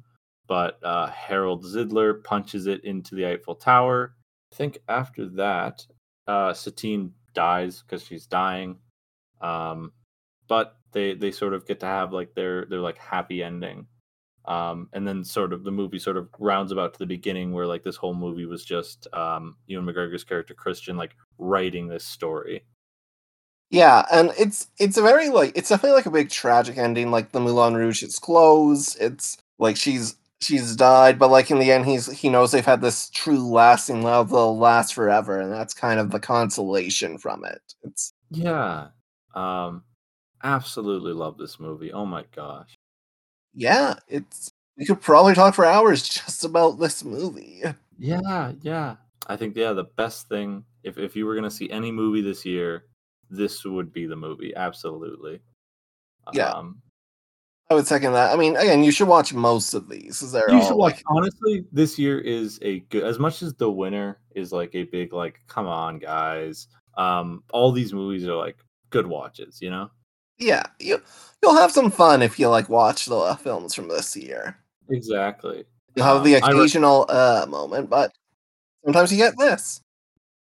but 0.47 0.79
uh, 0.83 1.07
Harold 1.07 1.63
Zidler 1.63 2.23
punches 2.23 2.67
it 2.67 2.83
into 2.83 3.15
the 3.15 3.27
Eiffel 3.27 3.55
Tower. 3.55 4.15
I 4.51 4.55
think 4.55 4.79
after 4.87 5.27
that, 5.29 5.85
uh, 6.27 6.53
Satine 6.53 7.13
dies 7.33 7.81
because 7.81 8.03
she's 8.03 8.25
dying. 8.25 8.77
Um, 9.41 9.91
but 10.47 10.77
they 10.93 11.13
they 11.13 11.31
sort 11.31 11.53
of 11.53 11.67
get 11.67 11.79
to 11.81 11.85
have 11.85 12.13
like 12.13 12.33
their 12.33 12.65
their 12.65 12.79
like 12.79 12.97
happy 12.97 13.43
ending. 13.43 13.87
Um, 14.45 14.87
and 14.93 15.05
then 15.05 15.25
sort 15.25 15.51
of 15.51 15.65
the 15.65 15.71
movie 15.71 15.99
sort 15.99 16.15
of 16.15 16.29
rounds 16.39 16.71
about 16.71 16.93
to 16.93 16.99
the 16.99 17.05
beginning 17.05 17.51
where 17.51 17.67
like 17.67 17.83
this 17.83 17.97
whole 17.97 18.13
movie 18.13 18.45
was 18.45 18.63
just 18.63 19.05
um, 19.13 19.57
Ewan 19.67 19.85
McGregor's 19.85 20.23
character 20.23 20.53
Christian 20.53 20.95
like 20.95 21.17
writing 21.37 21.89
this 21.89 22.05
story. 22.05 22.63
Yeah, 23.69 24.05
and 24.09 24.31
it's 24.39 24.67
it's 24.79 24.95
a 24.95 25.01
very 25.01 25.27
like 25.29 25.51
it's 25.57 25.67
definitely 25.67 25.97
like 25.97 26.05
a 26.05 26.11
big 26.11 26.29
tragic 26.29 26.77
ending. 26.77 27.11
Like 27.11 27.33
the 27.33 27.41
Moulin 27.41 27.75
Rouge, 27.75 28.01
it's 28.01 28.19
closed. 28.19 28.97
It's 29.01 29.37
like 29.59 29.75
she's 29.75 30.15
she's 30.41 30.75
died, 30.75 31.17
but 31.19 31.29
like 31.29 31.51
in 31.51 31.59
the 31.59 31.71
end, 31.71 31.85
he's 31.85 32.07
he 32.11 32.29
knows 32.29 32.51
they've 32.51 32.65
had 32.65 32.81
this 32.81 33.09
true 33.09 33.47
lasting 33.47 34.03
love 34.03 34.29
that'll 34.29 34.57
last 34.57 34.93
forever, 34.93 35.39
and 35.39 35.51
that's 35.51 35.73
kind 35.73 35.99
of 35.99 36.11
the 36.11 36.19
consolation 36.19 37.17
from 37.17 37.43
it. 37.45 37.61
It's 37.83 38.13
Yeah. 38.31 38.87
Um, 39.35 39.83
absolutely 40.43 41.13
love 41.13 41.37
this 41.37 41.59
movie. 41.59 41.91
Oh 41.91 42.05
my 42.05 42.23
gosh. 42.35 42.75
yeah, 43.53 43.95
it's 44.07 44.51
we 44.77 44.85
could 44.85 45.01
probably 45.01 45.33
talk 45.33 45.55
for 45.55 45.65
hours 45.65 46.07
just 46.09 46.43
about 46.43 46.79
this 46.79 47.03
movie. 47.03 47.63
Yeah, 47.99 48.53
yeah. 48.61 48.95
I 49.27 49.35
think 49.35 49.55
yeah, 49.55 49.73
the 49.73 49.85
best 49.97 50.29
thing 50.29 50.63
if 50.83 50.97
if 50.97 51.15
you 51.15 51.25
were 51.25 51.35
gonna 51.35 51.51
see 51.51 51.69
any 51.71 51.91
movie 51.91 52.21
this 52.21 52.45
year, 52.45 52.85
this 53.29 53.65
would 53.65 53.91
be 53.91 54.05
the 54.05 54.15
movie. 54.15 54.55
Absolutely. 54.55 55.39
Yeah. 56.33 56.49
Um, 56.51 56.81
I 57.69 57.73
would 57.73 57.85
second 57.87 58.13
that. 58.13 58.33
I 58.33 58.37
mean, 58.37 58.55
again, 58.55 58.83
you 58.83 58.91
should 58.91 59.09
watch 59.09 59.33
most 59.33 59.73
of 59.73 59.89
these. 59.89 60.21
Is 60.21 60.31
there? 60.31 60.49
you 60.49 60.61
should 60.63 60.75
watch. 60.75 60.93
like, 60.95 61.03
Honestly, 61.07 61.65
this 61.71 61.99
year 61.99 62.19
is 62.19 62.59
a 62.61 62.79
good. 62.91 63.03
As 63.03 63.19
much 63.19 63.41
as 63.41 63.53
the 63.55 63.69
winner 63.69 64.19
is 64.35 64.51
like 64.53 64.73
a 64.73 64.83
big 64.83 65.11
like, 65.13 65.41
come 65.47 65.67
on 65.67 65.99
guys. 65.99 66.67
Um, 66.97 67.43
all 67.51 67.71
these 67.71 67.93
movies 67.93 68.25
are 68.25 68.35
like 68.35 68.57
good 68.89 69.05
watches. 69.05 69.59
You 69.61 69.69
know. 69.71 69.91
yeah, 70.37 70.63
you 70.79 71.01
you'll 71.43 71.55
have 71.55 71.71
some 71.71 71.91
fun 71.91 72.21
if 72.21 72.39
you 72.39 72.47
like 72.47 72.69
watch 72.69 73.05
the 73.05 73.15
uh, 73.17 73.35
films 73.35 73.73
from 73.73 73.89
this 73.89 74.15
year. 74.15 74.57
Exactly. 74.89 75.65
You'll 75.95 76.05
have 76.05 76.23
the 76.23 76.35
Um, 76.37 76.49
re- 76.49 76.57
occasional 76.59 77.05
uh 77.09 77.45
moment, 77.49 77.89
but 77.89 78.13
sometimes 78.85 79.11
you 79.11 79.17
get 79.17 79.37
this. 79.37 79.81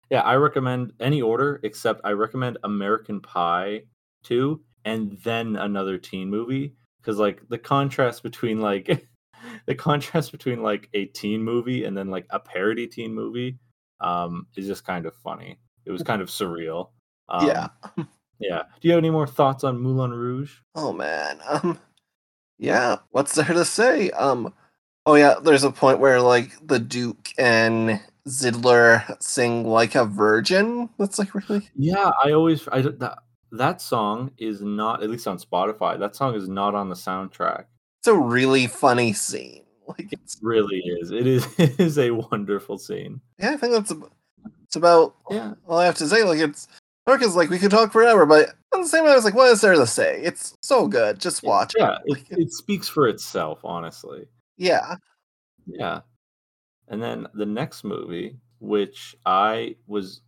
Yeah, 0.09 0.21
I 0.21 0.35
recommend 0.35 0.91
any 0.99 1.21
order 1.21 1.59
except 1.63 2.01
I 2.03 2.11
recommend 2.11 2.57
American 2.65 3.21
Pie 3.21 3.83
2 4.23 4.61
and 4.85 5.17
then 5.23 5.55
another 5.55 5.97
teen 5.97 6.29
movie 6.29 6.73
because 7.03 7.19
like 7.19 7.41
the 7.49 7.57
contrast 7.57 8.23
between 8.23 8.61
like 8.61 9.05
the 9.65 9.75
contrast 9.75 10.31
between 10.31 10.63
like 10.63 10.89
a 10.93 11.05
teen 11.07 11.43
movie 11.43 11.83
and 11.83 11.97
then 11.97 12.09
like 12.09 12.25
a 12.29 12.39
parody 12.39 12.87
teen 12.87 13.13
movie 13.13 13.57
um 13.99 14.47
is 14.55 14.65
just 14.65 14.85
kind 14.85 15.05
of 15.05 15.13
funny. 15.15 15.59
It 15.85 15.91
was 15.91 16.01
kind 16.01 16.21
of 16.21 16.29
surreal. 16.29 16.89
Um, 17.29 17.47
yeah. 17.47 17.67
Yeah. 18.39 18.63
Do 18.81 18.87
you 18.87 18.91
have 18.93 18.97
any 18.97 19.09
more 19.11 19.27
thoughts 19.27 19.63
on 19.63 19.79
Moulin 19.79 20.11
Rouge? 20.11 20.55
Oh 20.75 20.91
man. 20.91 21.39
Um 21.47 21.79
yeah, 22.57 22.97
what's 23.11 23.35
there 23.35 23.45
to 23.45 23.63
say? 23.63 24.09
Um 24.11 24.53
oh 25.05 25.15
yeah, 25.15 25.35
there's 25.41 25.63
a 25.63 25.71
point 25.71 25.99
where 25.99 26.19
like 26.19 26.51
the 26.65 26.79
Duke 26.79 27.29
and 27.37 28.01
Zidler 28.27 29.21
sing 29.21 29.65
like 29.65 29.95
a 29.95 30.03
virgin. 30.05 30.89
That's 30.97 31.19
like 31.19 31.33
really 31.35 31.69
Yeah, 31.75 32.11
I 32.23 32.31
always 32.31 32.67
I 32.69 32.81
don't- 32.81 32.99
that 32.99 33.19
that 33.53 33.81
song 33.81 34.31
is 34.37 34.61
not 34.61 35.03
at 35.03 35.09
least 35.09 35.27
on 35.27 35.37
Spotify. 35.37 35.97
That 35.99 36.15
song 36.15 36.35
is 36.35 36.47
not 36.49 36.75
on 36.75 36.89
the 36.89 36.95
soundtrack. 36.95 37.65
it's 37.99 38.07
a 38.07 38.15
really 38.15 38.67
funny 38.67 39.13
scene. 39.13 39.61
Like 39.85 40.13
it's 40.13 40.37
really 40.41 40.77
is. 40.77 41.11
It 41.11 41.27
is 41.27 41.45
it 41.59 41.77
is 41.77 41.99
a 41.99 42.11
wonderful 42.11 42.77
scene. 42.77 43.19
yeah, 43.37 43.51
I 43.51 43.57
think 43.57 43.73
that's 43.73 43.91
ab- 43.91 44.09
it's 44.63 44.77
about 44.77 45.13
Yeah. 45.29 45.55
all 45.67 45.77
I 45.77 45.85
have 45.85 45.95
to 45.97 46.07
say. 46.07 46.23
Like 46.23 46.39
it's 46.39 46.69
Dark 47.05 47.21
is 47.21 47.35
like 47.35 47.49
we 47.49 47.59
could 47.59 47.69
talk 47.69 47.91
forever, 47.91 48.25
but 48.25 48.55
on 48.73 48.81
the 48.81 48.87
same 48.87 49.03
time, 49.03 49.11
I 49.11 49.15
was 49.15 49.25
like, 49.25 49.35
what 49.35 49.51
is 49.51 49.59
there 49.59 49.75
to 49.75 49.85
say? 49.85 50.21
It's 50.23 50.55
so 50.61 50.87
good. 50.87 51.19
Just 51.19 51.43
watch 51.43 51.73
Yeah, 51.77 51.97
it. 52.05 52.23
it, 52.29 52.37
it 52.43 52.51
speaks 52.53 52.87
for 52.87 53.09
itself, 53.09 53.59
honestly. 53.65 54.25
Yeah. 54.57 54.95
Yeah. 55.67 55.99
And 56.87 57.03
then 57.03 57.27
the 57.33 57.45
next 57.45 57.83
movie, 57.83 58.37
which 58.59 59.17
I 59.25 59.75
was 59.85 60.21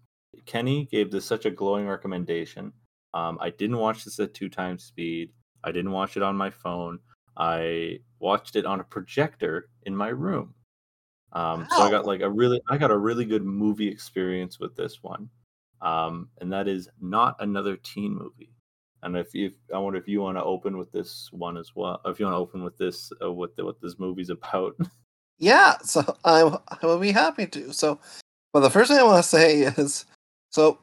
Kenny 0.45 0.83
gave 0.91 1.11
this 1.11 1.23
such 1.23 1.45
a 1.45 1.49
glowing 1.51 1.87
recommendation. 1.87 2.73
Um, 3.15 3.39
I 3.41 3.49
didn't 3.49 3.77
watch 3.77 4.03
this 4.03 4.19
at 4.19 4.33
two 4.33 4.49
times 4.49 4.83
speed. 4.83 5.31
I 5.63 5.71
didn't 5.71 5.91
watch 5.91 6.17
it 6.17 6.23
on 6.23 6.35
my 6.35 6.49
phone. 6.51 6.99
I 7.37 7.99
watched 8.19 8.55
it 8.55 8.65
on 8.65 8.81
a 8.81 8.83
projector 8.83 9.69
in 9.83 9.95
my 9.95 10.09
room. 10.09 10.53
Um, 11.31 11.67
so 11.69 11.81
I 11.81 11.89
got 11.89 12.05
like 12.05 12.21
a 12.21 12.29
really, 12.29 12.61
I 12.69 12.77
got 12.77 12.91
a 12.91 12.97
really 12.97 13.25
good 13.25 13.43
movie 13.43 13.87
experience 13.87 14.59
with 14.59 14.75
this 14.75 15.01
one, 15.01 15.29
um, 15.81 16.29
and 16.39 16.51
that 16.53 16.67
is 16.67 16.87
not 17.01 17.35
another 17.39 17.75
teen 17.77 18.13
movie. 18.13 18.53
And 19.03 19.17
if 19.17 19.33
you, 19.33 19.51
I 19.73 19.77
wonder 19.77 19.99
if 19.99 20.07
you 20.07 20.21
want 20.21 20.37
to 20.37 20.43
open 20.43 20.77
with 20.77 20.91
this 20.91 21.29
one 21.31 21.57
as 21.57 21.71
well. 21.75 21.99
If 22.05 22.19
you 22.19 22.25
want 22.25 22.35
to 22.35 22.39
open 22.39 22.63
with 22.63 22.77
this, 22.77 23.11
uh, 23.21 23.31
what 23.31 23.55
the, 23.55 23.65
what 23.65 23.81
this 23.81 23.99
movie's 23.99 24.29
about. 24.29 24.75
Yeah, 25.37 25.77
so 25.79 26.15
I 26.23 26.43
I 26.81 26.85
will 26.85 26.97
be 26.97 27.11
happy 27.11 27.45
to. 27.47 27.73
So, 27.73 27.99
but 28.53 28.61
the 28.61 28.69
first 28.69 28.89
thing 28.89 28.97
I 28.97 29.03
want 29.03 29.21
to 29.21 29.29
say 29.29 29.63
is, 29.63 30.05
so 30.49 30.79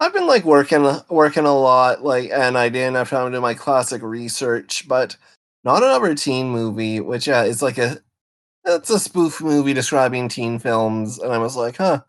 I've 0.00 0.12
been 0.12 0.26
like 0.26 0.44
working 0.44 0.84
working 1.08 1.44
a 1.46 1.54
lot, 1.54 2.02
like, 2.02 2.30
and 2.30 2.58
I 2.58 2.68
didn't 2.68 2.96
have 2.96 3.10
time 3.10 3.30
to 3.30 3.36
do 3.38 3.40
my 3.40 3.54
classic 3.54 4.02
research, 4.02 4.86
but 4.88 5.16
not 5.64 5.82
another 5.82 6.14
teen 6.14 6.48
movie, 6.50 7.00
which 7.00 7.26
yeah, 7.26 7.44
is 7.44 7.62
like 7.62 7.78
a 7.78 7.98
it's 8.66 8.90
a 8.90 8.98
spoof 9.00 9.42
movie 9.42 9.74
describing 9.74 10.28
teen 10.28 10.58
films, 10.60 11.18
and 11.18 11.32
I 11.32 11.38
was 11.38 11.56
like, 11.56 11.78
huh, 11.78 12.02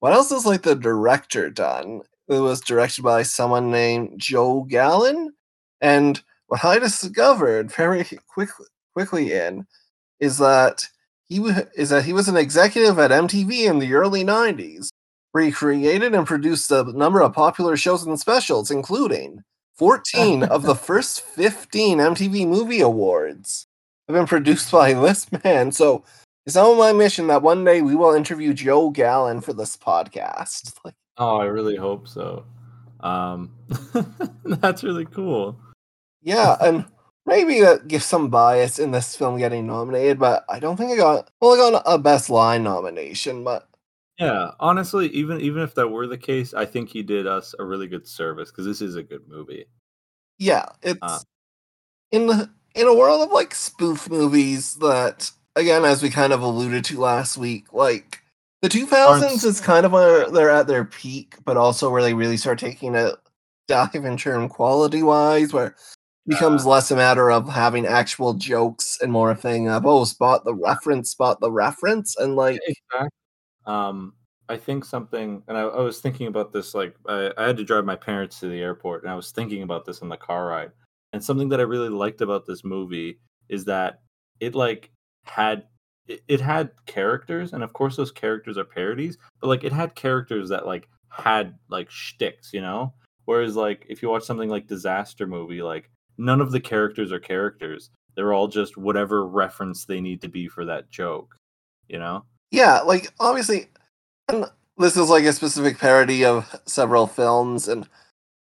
what 0.00 0.12
else 0.14 0.32
is 0.32 0.46
like 0.46 0.62
the 0.62 0.76
director 0.76 1.50
done? 1.50 2.02
It 2.28 2.40
was 2.40 2.60
directed 2.62 3.02
by 3.04 3.22
someone 3.24 3.70
named 3.72 4.18
Joel 4.20 4.64
Gallen, 4.64 5.32
and 5.82 6.22
what 6.48 6.64
I 6.64 6.78
discovered 6.80 7.72
very 7.72 8.04
quickly 8.28 8.66
quickly 8.94 9.32
in 9.34 9.66
is 10.20 10.38
that 10.38 10.88
he 11.26 11.40
wa- 11.40 11.62
is 11.76 11.90
that 11.90 12.04
he 12.04 12.12
was 12.14 12.28
an 12.28 12.36
executive 12.36 12.98
at 12.98 13.12
MTV 13.12 13.66
in 13.70 13.78
the 13.80 13.94
early 13.94 14.24
90s, 14.24 14.90
where 15.34 15.42
he 15.42 15.50
created 15.50 16.14
and 16.14 16.28
produced 16.28 16.70
a 16.70 16.84
number 16.92 17.20
of 17.20 17.32
popular 17.32 17.76
shows 17.76 18.06
and 18.06 18.20
specials, 18.20 18.70
including 18.70 19.42
14 19.76 20.44
of 20.44 20.62
the 20.62 20.74
first 20.88 21.22
15 21.22 21.98
MTV 21.98 22.46
Movie 22.46 22.80
Awards 22.80 23.66
have 24.06 24.14
been 24.14 24.26
produced 24.28 24.70
by 24.70 24.92
this 24.94 25.26
man. 25.42 25.72
So 25.72 26.04
it's 26.46 26.54
on 26.54 26.78
my 26.78 26.92
mission 26.92 27.26
that 27.26 27.42
one 27.42 27.64
day 27.64 27.82
we 27.82 27.96
will 27.96 28.14
interview 28.14 28.54
Joel 28.54 28.90
Gallen 28.92 29.40
for 29.40 29.52
this 29.52 29.76
podcast. 29.76 30.72
Like, 30.84 30.94
Oh, 31.18 31.38
I 31.38 31.46
really 31.46 31.74
hope 31.76 32.06
so. 32.06 32.44
Um, 33.00 33.50
that's 34.44 34.84
really 34.84 35.06
cool. 35.06 35.58
yeah, 36.22 36.56
and 36.60 36.84
maybe 37.26 37.60
that 37.60 37.88
gives 37.88 38.04
some 38.04 38.28
bias 38.30 38.78
in 38.78 38.92
this 38.92 39.16
film 39.16 39.36
getting 39.38 39.66
nominated, 39.66 40.20
but 40.20 40.44
I 40.48 40.60
don't 40.60 40.76
think 40.76 40.92
I 40.92 40.96
got 40.96 41.28
well, 41.40 41.54
I 41.54 41.70
got 41.72 41.82
a 41.86 41.98
best 41.98 42.30
line 42.30 42.62
nomination, 42.62 43.42
but 43.42 43.68
Yeah, 44.18 44.52
honestly, 44.60 45.08
even 45.08 45.40
even 45.40 45.62
if 45.62 45.74
that 45.74 45.88
were 45.88 46.06
the 46.06 46.18
case, 46.18 46.54
I 46.54 46.66
think 46.66 46.88
he 46.88 47.02
did 47.02 47.26
us 47.26 47.54
a 47.58 47.64
really 47.64 47.88
good 47.88 48.06
service 48.06 48.50
because 48.50 48.64
this 48.64 48.80
is 48.80 48.94
a 48.96 49.02
good 49.02 49.26
movie. 49.28 49.66
yeah, 50.38 50.66
it's 50.82 50.98
Uh. 51.02 51.20
in 52.12 52.26
the 52.28 52.50
in 52.74 52.86
a 52.88 52.94
world 52.94 53.22
of 53.22 53.32
like 53.32 53.54
spoof 53.54 54.10
movies 54.10 54.74
that 54.76 55.30
again, 55.56 55.84
as 55.84 56.02
we 56.02 56.10
kind 56.10 56.32
of 56.32 56.42
alluded 56.42 56.84
to 56.86 57.00
last 57.00 57.38
week, 57.38 57.72
like 57.72 58.20
the 58.62 58.68
two 58.68 58.86
thousands 58.86 59.44
is 59.44 59.60
kind 59.60 59.86
of 59.86 59.92
where 59.92 60.30
they're 60.30 60.50
at 60.50 60.66
their 60.68 60.84
peak, 60.84 61.36
but 61.44 61.56
also 61.56 61.90
where 61.90 62.02
they 62.02 62.14
really 62.14 62.36
start 62.38 62.58
taking 62.58 62.96
a 62.96 63.12
dive 63.68 63.94
in 63.96 64.16
term 64.16 64.48
quality 64.48 65.02
wise, 65.02 65.52
where 65.52 65.68
it 65.68 65.74
becomes 66.28 66.66
less 66.66 66.90
a 66.90 66.96
matter 66.96 67.30
of 67.30 67.48
having 67.48 67.86
actual 67.86 68.34
jokes 68.34 68.98
and 69.02 69.12
more 69.12 69.30
a 69.32 69.36
thing 69.36 69.68
of 69.68 69.86
oh 69.86 70.04
spot 70.04 70.44
the 70.44 70.54
reference, 70.54 71.10
spot 71.10 71.40
the 71.40 71.52
reference, 71.52 72.16
and 72.18 72.36
like 72.36 72.60
Exactly. 72.66 73.08
Um, 73.66 74.14
I 74.48 74.56
think 74.56 74.84
something, 74.84 75.42
and 75.48 75.56
I, 75.56 75.62
I 75.62 75.80
was 75.80 76.00
thinking 76.00 76.26
about 76.26 76.52
this. 76.52 76.74
Like, 76.74 76.94
I, 77.08 77.32
I 77.36 77.46
had 77.46 77.56
to 77.56 77.64
drive 77.64 77.84
my 77.84 77.96
parents 77.96 78.40
to 78.40 78.48
the 78.48 78.60
airport, 78.60 79.02
and 79.02 79.10
I 79.10 79.16
was 79.16 79.30
thinking 79.30 79.62
about 79.62 79.84
this 79.84 80.02
on 80.02 80.08
the 80.08 80.16
car 80.16 80.46
ride. 80.46 80.70
And 81.12 81.22
something 81.22 81.48
that 81.50 81.60
I 81.60 81.64
really 81.64 81.88
liked 81.88 82.20
about 82.20 82.44
this 82.44 82.64
movie 82.64 83.20
is 83.48 83.64
that 83.66 84.00
it 84.40 84.54
like 84.54 84.90
had 85.24 85.64
it, 86.06 86.22
it 86.28 86.40
had 86.40 86.70
characters, 86.86 87.52
and 87.52 87.62
of 87.62 87.72
course 87.72 87.96
those 87.96 88.10
characters 88.10 88.58
are 88.58 88.64
parodies, 88.64 89.16
but 89.40 89.48
like 89.48 89.64
it 89.64 89.72
had 89.72 89.94
characters 89.94 90.48
that 90.50 90.66
like 90.66 90.88
had 91.08 91.54
like 91.68 91.90
shticks, 91.90 92.52
you 92.52 92.60
know. 92.60 92.92
Whereas 93.24 93.56
like 93.56 93.86
if 93.88 94.02
you 94.02 94.10
watch 94.10 94.24
something 94.24 94.50
like 94.50 94.66
Disaster 94.66 95.26
Movie, 95.26 95.62
like 95.62 95.90
none 96.18 96.40
of 96.40 96.52
the 96.52 96.60
characters 96.60 97.12
are 97.12 97.20
characters. 97.20 97.90
They're 98.14 98.32
all 98.32 98.48
just 98.48 98.76
whatever 98.76 99.26
reference 99.26 99.84
they 99.84 100.00
need 100.00 100.20
to 100.22 100.28
be 100.28 100.48
for 100.48 100.64
that 100.66 100.90
joke, 100.90 101.36
you 101.88 101.98
know. 101.98 102.24
Yeah, 102.54 102.80
like 102.80 103.12
obviously, 103.20 103.68
and 104.28 104.46
this 104.78 104.96
is 104.96 105.08
like 105.10 105.24
a 105.24 105.32
specific 105.32 105.78
parody 105.78 106.24
of 106.24 106.60
several 106.66 107.06
films, 107.06 107.68
and 107.68 107.88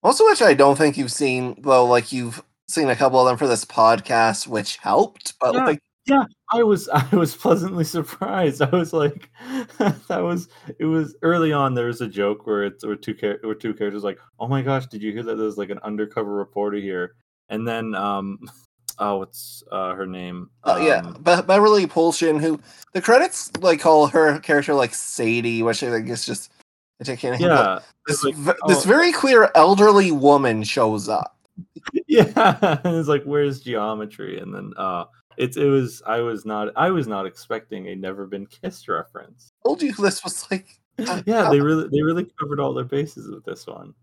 most 0.03 0.21
of 0.21 0.27
which 0.27 0.43
I 0.43 0.55
don't 0.55 0.77
think 0.77 0.97
you've 0.97 1.13
seen, 1.13 1.61
though. 1.63 1.87
Like 1.87 2.13
you've 2.13 2.43
seen 2.69 2.89
a 2.89 2.97
couple 2.97 3.21
of 3.21 3.27
them 3.27 3.37
for 3.37 3.47
this 3.49 3.65
podcast, 3.65 4.47
which 4.47 4.77
helped. 4.77 5.35
But 5.41 5.55
Yeah. 5.55 5.65
like, 5.65 5.81
I 6.53 6.63
was 6.63 6.89
I 6.93 7.07
was 7.15 7.37
pleasantly 7.37 7.85
surprised. 7.85 8.63
I 8.63 8.71
was 8.71 8.93
like, 8.93 9.31
that 9.79 10.21
was 10.23 10.49
it 10.79 10.85
was 10.87 11.17
early 11.23 11.53
on. 11.53 11.75
There 11.75 11.87
was 11.87 12.01
a 12.01 12.09
joke 12.09 12.47
where 12.47 12.65
it's 12.65 12.85
where 12.85 12.97
two 12.97 13.15
char- 13.15 13.39
where 13.43 13.55
two 13.55 13.75
characters 13.75 14.05
like, 14.05 14.19
oh 14.39 14.49
my 14.49 14.63
gosh, 14.63 14.87
did 14.87 15.03
you 15.03 15.13
hear 15.13 15.23
that? 15.25 15.37
There's 15.37 15.59
like 15.59 15.71
an 15.71 15.79
undercover 15.85 16.33
reporter 16.33 16.79
here, 16.79 17.15
and 17.49 17.67
then 17.67 17.95
um, 17.95 18.39
oh, 19.01 19.19
what's 19.19 19.65
uh 19.73 19.95
her 19.95 20.07
name? 20.07 20.51
yeah, 20.67 21.03
Um, 21.05 21.15
Be- 21.15 21.43
Beverly 21.43 21.87
Polcyn, 21.87 22.39
who 22.39 22.61
the 22.93 23.01
credits 23.01 23.51
like 23.59 23.81
call 23.81 24.07
her 24.07 24.39
character 24.41 24.75
like 24.75 24.95
Sadie, 24.95 25.63
which 25.63 25.83
I 25.83 25.91
think 25.91 26.09
is 26.09 26.25
just 26.25 26.53
a 27.01 27.05
taking. 27.05 27.35
yeah, 27.41 27.81
this 28.07 28.23
like, 28.23 28.35
v- 28.37 28.53
this 28.67 28.85
oh. 28.85 28.89
very 28.89 29.13
clear 29.13 29.51
elderly 29.55 30.13
woman 30.13 30.63
shows 30.63 31.09
up. 31.09 31.37
yeah. 32.07 32.79
and 32.85 32.97
it's 32.97 33.09
like, 33.09 33.25
where's 33.25 33.61
geometry? 33.61 34.39
And 34.39 34.55
then 34.55 34.73
uh, 34.77 35.05
it's 35.37 35.57
it 35.57 35.67
was 35.67 36.03
I 36.07 36.21
was 36.21 36.45
not 36.45 36.69
I 36.77 36.91
was 36.91 37.07
not 37.07 37.27
expecting 37.27 37.89
a 37.89 37.97
never 37.97 38.27
been 38.27 38.47
kissed 38.47 38.89
reference. 38.89 39.51
Told 39.65 39.83
you 39.83 39.93
this 39.93 40.23
was 40.23 40.51
like. 40.51 40.67
uh, 41.09 41.23
yeah, 41.25 41.49
they 41.49 41.61
really 41.61 41.89
they 41.89 42.03
really 42.03 42.27
covered 42.39 42.61
all 42.61 42.75
their 42.75 42.85
bases 42.85 43.29
with 43.29 43.45
this 43.45 43.67
one. 43.67 43.95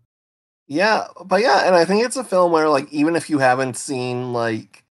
Yeah, 0.66 1.06
but 1.24 1.40
yeah, 1.40 1.66
and 1.66 1.76
I 1.76 1.84
think 1.84 2.04
it's 2.04 2.16
a 2.16 2.24
film 2.24 2.50
where 2.50 2.68
like 2.68 2.92
even 2.92 3.14
if 3.14 3.30
you 3.30 3.38
haven't 3.38 3.76
seen 3.76 4.32
like 4.32 4.84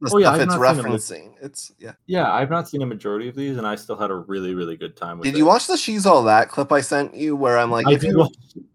the 0.00 0.10
Oh, 0.12 0.18
yeah, 0.18 0.34
stuff 0.34 0.46
it's 0.46 0.54
referencing, 0.56 1.34
it's 1.40 1.72
yeah. 1.78 1.92
Yeah, 2.06 2.30
I've 2.30 2.50
not 2.50 2.68
seen 2.68 2.82
a 2.82 2.86
majority 2.86 3.28
of 3.28 3.34
these, 3.34 3.56
and 3.56 3.66
I 3.66 3.76
still 3.76 3.96
had 3.96 4.10
a 4.10 4.16
really, 4.16 4.54
really 4.54 4.76
good 4.76 4.96
time 4.96 5.18
with 5.18 5.24
Did 5.24 5.34
it. 5.34 5.38
you 5.38 5.46
watch 5.46 5.66
the 5.66 5.76
"She's 5.76 6.04
All 6.04 6.22
That" 6.24 6.48
clip 6.50 6.70
I 6.70 6.80
sent 6.82 7.14
you? 7.14 7.34
Where 7.34 7.58
I'm 7.58 7.70
like, 7.70 7.86
I 7.86 7.92
if 7.92 8.02
you, 8.02 8.18
watch, 8.18 8.34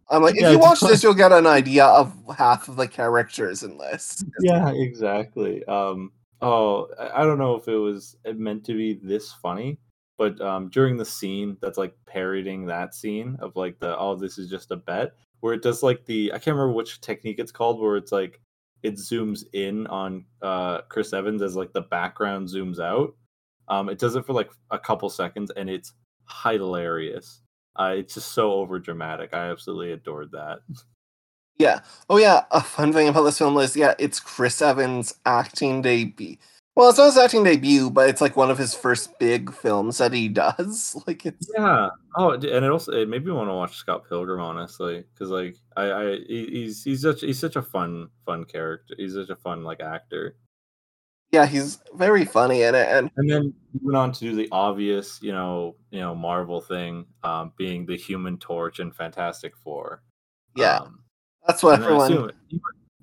I'm 0.10 0.24
like, 0.24 0.36
if 0.36 0.42
yeah, 0.42 0.50
I 0.50 0.52
you 0.54 0.60
watch 0.60 0.80
this, 0.80 1.04
you'll 1.04 1.14
get 1.14 1.32
an 1.32 1.46
idea 1.46 1.86
of 1.86 2.14
half 2.36 2.68
of 2.68 2.76
the 2.76 2.88
characters 2.88 3.62
in 3.64 3.78
this. 3.78 4.24
yeah, 4.42 4.72
exactly. 4.72 5.64
Um, 5.66 6.12
oh, 6.42 6.88
I 7.00 7.22
I 7.22 7.24
don't 7.24 7.38
know 7.40 7.56
if 7.56 7.68
it 7.68 7.78
was 7.78 8.18
meant 8.34 8.66
to 8.66 8.74
be 8.74 8.94
this 8.94 9.32
funny, 9.32 9.78
but 10.18 10.42
um, 10.42 10.70
during 10.70 10.98
the 10.98 11.06
scene 11.06 11.56
that's 11.62 11.78
like 11.78 11.96
parodying 12.08 12.66
that 12.66 12.96
scene 12.96 13.38
of 13.42 13.56
like 13.56 13.80
the 13.80 13.98
oh, 13.98 14.16
this 14.16 14.40
is 14.40 14.50
just 14.50 14.72
a 14.72 14.76
bet, 14.76 15.14
where 15.42 15.54
it 15.54 15.62
does 15.62 15.84
like 15.84 16.04
the 16.06 16.32
I 16.34 16.40
can't 16.40 16.56
remember 16.58 16.74
which 16.74 17.00
technique 17.00 17.38
it's 17.38 17.52
called, 17.52 17.80
where 17.80 17.96
it's 17.96 18.12
like 18.12 18.42
it 18.84 18.96
zooms 18.96 19.44
in 19.54 19.88
on 19.88 20.26
uh 20.42 20.82
Chris 20.90 21.14
Evans 21.14 21.42
as 21.42 21.56
like 21.56 21.74
the 21.74 21.82
background 21.82 22.48
zooms 22.48 22.80
out. 22.80 23.16
Um, 23.68 23.90
it 23.90 24.00
does 24.00 24.16
it 24.16 24.26
for 24.26 24.34
like 24.34 24.52
a 24.72 24.80
couple 24.80 25.10
seconds, 25.10 25.52
and 25.56 25.70
it's 25.70 25.94
hilarious. 26.44 27.42
Uh, 27.76 27.94
it's 27.98 28.16
just 28.16 28.34
so 28.34 28.52
over 28.54 28.80
dramatic. 28.80 29.34
I 29.34 29.50
absolutely 29.50 29.94
adored 29.94 30.32
that. 30.32 30.60
Yeah. 31.58 31.82
Oh 32.10 32.18
yeah. 32.18 32.46
A 32.52 32.62
fun 32.62 32.92
thing 32.92 33.08
about 33.08 33.24
this 33.24 33.38
film 33.38 33.58
is 33.60 33.76
yeah, 33.76 33.94
it's 34.00 34.20
Chris 34.20 34.62
Evans' 34.62 35.14
acting 35.26 35.82
debut. 35.82 36.38
Well, 36.76 36.90
it's 36.90 36.98
not 36.98 37.08
his 37.08 37.18
acting 37.18 37.44
debut, 37.44 37.90
but 37.90 38.08
it's 38.10 38.22
like 38.22 38.38
one 38.38 38.50
of 38.50 38.58
his 38.58 38.74
first 38.74 39.20
big 39.20 39.54
films 39.54 39.98
that 39.98 40.14
he 40.14 40.30
does. 40.44 40.96
Like 41.06 41.26
it's 41.26 41.50
Yeah. 41.56 41.90
Oh, 42.16 42.32
and 42.32 42.44
it 42.46 42.64
also 42.72 42.94
it 42.94 43.10
made 43.10 43.26
me 43.26 43.32
want 43.32 43.50
to 43.50 43.54
watch 43.54 43.76
Scott 43.76 44.08
Pilgrim, 44.08 44.40
honestly, 44.40 45.04
because 45.14 45.30
like 45.30 45.58
I, 45.76 45.92
I 45.92 46.18
he's 46.28 46.84
he's 46.84 47.02
such 47.02 47.22
he's 47.22 47.40
such 47.40 47.56
a 47.58 47.62
fun 47.62 48.10
fun 48.26 48.46
character. 48.46 48.96
He's 48.98 49.14
such 49.16 49.30
a 49.30 49.36
fun 49.36 49.64
like 49.64 49.82
actor. 49.82 50.36
yeah, 51.32 51.46
he's 51.46 51.80
very 51.94 52.24
funny 52.26 52.64
in 52.64 52.74
it, 52.76 52.88
and 52.90 53.10
And 53.18 53.30
then 53.30 53.54
he 53.74 53.80
went 53.82 53.98
on 53.98 54.12
to 54.14 54.20
do 54.20 54.36
the 54.36 54.48
obvious, 54.52 55.20
you 55.22 55.32
know, 55.34 55.76
you 55.92 56.00
know, 56.00 56.14
Marvel 56.16 56.60
thing, 56.62 57.06
um, 57.24 57.52
being 57.58 57.86
the 57.86 57.96
Human 57.98 58.38
Torch 58.38 58.80
and 58.80 58.96
Fantastic 58.96 59.56
Four. 59.58 60.04
yeah, 60.56 60.78
Um, 60.80 61.00
that's 61.48 61.64
what 61.64 61.82
everyone. 61.82 62.32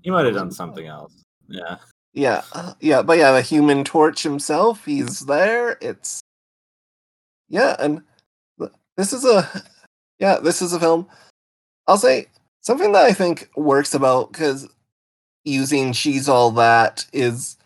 he 0.02 0.10
might 0.10 0.24
have 0.26 0.34
done 0.34 0.50
something 0.50 0.86
else. 0.86 1.22
Yeah. 1.48 1.76
Yeah, 2.18 2.42
uh, 2.52 2.74
yeah, 2.80 3.02
but 3.02 3.16
yeah, 3.16 3.30
the 3.30 3.42
Human 3.42 3.84
Torch 3.84 4.24
himself, 4.24 4.84
he's 4.84 5.20
there. 5.20 5.78
It's 5.80 6.20
yeah, 7.48 7.76
and 7.78 8.02
this 8.96 9.12
is 9.12 9.24
a 9.24 9.48
yeah, 10.18 10.40
this 10.40 10.60
is 10.60 10.72
a 10.72 10.80
film. 10.80 11.06
I'll 11.86 11.96
say 11.96 12.26
something 12.62 12.90
that 12.90 13.04
I 13.04 13.12
think 13.12 13.48
works 13.56 13.94
about 13.94 14.32
because 14.32 14.68
using 15.44 15.92
she's 15.92 16.28
all 16.28 16.50
that 16.52 17.06
is 17.12 17.56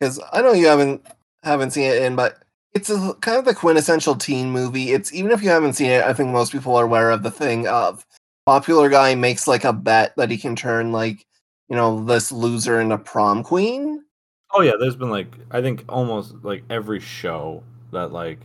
because 0.00 0.18
I 0.32 0.42
know 0.42 0.54
you 0.54 0.66
haven't 0.66 1.06
haven't 1.44 1.70
seen 1.70 1.84
it 1.84 2.02
in, 2.02 2.16
but 2.16 2.42
it's 2.74 2.90
a, 2.90 3.14
kind 3.20 3.38
of 3.38 3.44
the 3.44 3.54
quintessential 3.54 4.16
teen 4.16 4.50
movie. 4.50 4.90
It's 4.90 5.14
even 5.14 5.30
if 5.30 5.40
you 5.40 5.50
haven't 5.50 5.74
seen 5.74 5.90
it, 5.92 6.02
I 6.02 6.14
think 6.14 6.30
most 6.30 6.50
people 6.50 6.74
are 6.74 6.84
aware 6.84 7.12
of 7.12 7.22
the 7.22 7.30
thing 7.30 7.68
of 7.68 8.04
popular 8.44 8.88
guy 8.88 9.14
makes 9.14 9.46
like 9.46 9.62
a 9.62 9.72
bet 9.72 10.14
that 10.16 10.32
he 10.32 10.36
can 10.36 10.56
turn 10.56 10.90
like 10.90 11.24
you 11.70 11.76
know 11.76 12.04
this 12.04 12.30
loser 12.30 12.80
into 12.80 12.98
prom 12.98 13.42
queen. 13.42 14.04
Oh 14.52 14.60
yeah, 14.60 14.72
there's 14.78 14.96
been 14.96 15.10
like 15.10 15.32
I 15.52 15.62
think 15.62 15.84
almost 15.88 16.34
like 16.42 16.64
every 16.68 17.00
show 17.00 17.62
that 17.92 18.12
like 18.12 18.40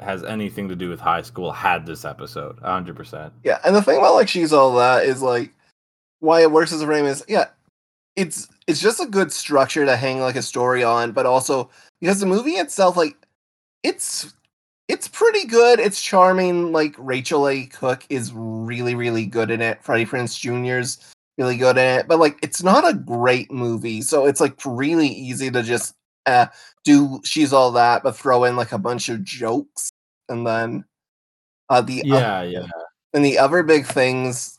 has 0.00 0.24
anything 0.24 0.68
to 0.68 0.76
do 0.76 0.88
with 0.88 1.00
high 1.00 1.22
school 1.22 1.52
had 1.52 1.84
this 1.84 2.04
episode. 2.04 2.58
hundred 2.60 2.96
percent. 2.96 3.32
Yeah, 3.44 3.58
and 3.64 3.74
the 3.74 3.82
thing 3.82 3.98
about 3.98 4.14
like 4.14 4.28
she's 4.28 4.52
all 4.52 4.74
that 4.76 5.04
is 5.04 5.20
like 5.20 5.52
why 6.20 6.40
it 6.42 6.52
works 6.52 6.72
as 6.72 6.80
a 6.80 6.86
frame 6.86 7.04
is 7.04 7.24
yeah, 7.28 7.46
it's 8.16 8.48
it's 8.68 8.80
just 8.80 9.00
a 9.00 9.06
good 9.06 9.32
structure 9.32 9.84
to 9.84 9.96
hang 9.96 10.20
like 10.20 10.36
a 10.36 10.42
story 10.42 10.84
on, 10.84 11.10
but 11.12 11.26
also 11.26 11.68
because 12.00 12.20
the 12.20 12.26
movie 12.26 12.52
itself 12.52 12.96
like 12.96 13.16
it's 13.82 14.32
it's 14.86 15.08
pretty 15.08 15.44
good. 15.44 15.80
It's 15.80 16.00
charming. 16.00 16.70
Like 16.70 16.94
Rachael 16.98 17.42
Leigh 17.42 17.66
Cook 17.66 18.04
is 18.10 18.32
really 18.32 18.94
really 18.94 19.26
good 19.26 19.50
in 19.50 19.60
it. 19.60 19.82
Freddie 19.82 20.06
Prinze 20.06 20.38
Jr.'s 20.38 21.10
really 21.40 21.56
good 21.56 21.76
in 21.78 21.98
it, 22.00 22.06
but 22.08 22.18
like 22.20 22.38
it's 22.42 22.62
not 22.62 22.86
a 22.88 22.94
great 22.94 23.50
movie, 23.50 24.02
so 24.02 24.26
it's 24.26 24.40
like 24.40 24.54
really 24.64 25.08
easy 25.08 25.50
to 25.50 25.62
just 25.62 25.94
uh, 26.26 26.46
do 26.84 27.20
she's 27.24 27.52
all 27.52 27.72
that, 27.72 28.02
but 28.02 28.14
throw 28.16 28.44
in 28.44 28.54
like 28.56 28.72
a 28.72 28.78
bunch 28.78 29.08
of 29.08 29.24
jokes 29.24 29.90
and 30.28 30.46
then 30.46 30.84
uh, 31.70 31.80
the 31.80 32.02
Yeah, 32.04 32.42
yeah. 32.42 32.66
and 33.14 33.24
the 33.24 33.38
other 33.38 33.62
big 33.62 33.86
things 33.86 34.58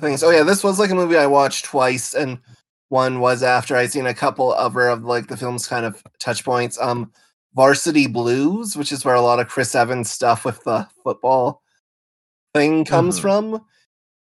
things 0.00 0.24
oh 0.24 0.30
yeah 0.30 0.42
this 0.42 0.64
was 0.64 0.80
like 0.80 0.90
a 0.90 0.94
movie 0.96 1.16
i 1.16 1.28
watched 1.28 1.64
twice 1.64 2.12
and 2.12 2.40
one 2.88 3.20
was 3.20 3.44
after 3.44 3.76
i 3.76 3.86
seen 3.86 4.06
a 4.06 4.12
couple 4.12 4.52
other 4.52 4.88
of 4.88 5.04
like 5.04 5.28
the 5.28 5.36
film's 5.36 5.68
kind 5.68 5.86
of 5.86 6.02
touch 6.18 6.44
points 6.44 6.76
um 6.80 7.12
varsity 7.54 8.08
blues 8.08 8.76
which 8.76 8.90
is 8.90 9.04
where 9.04 9.14
a 9.14 9.20
lot 9.20 9.38
of 9.38 9.46
chris 9.46 9.76
evans 9.76 10.10
stuff 10.10 10.44
with 10.44 10.60
the 10.64 10.84
football 11.04 11.62
thing 12.52 12.84
comes 12.84 13.18
Mhm. 13.18 13.22
from 13.22 13.64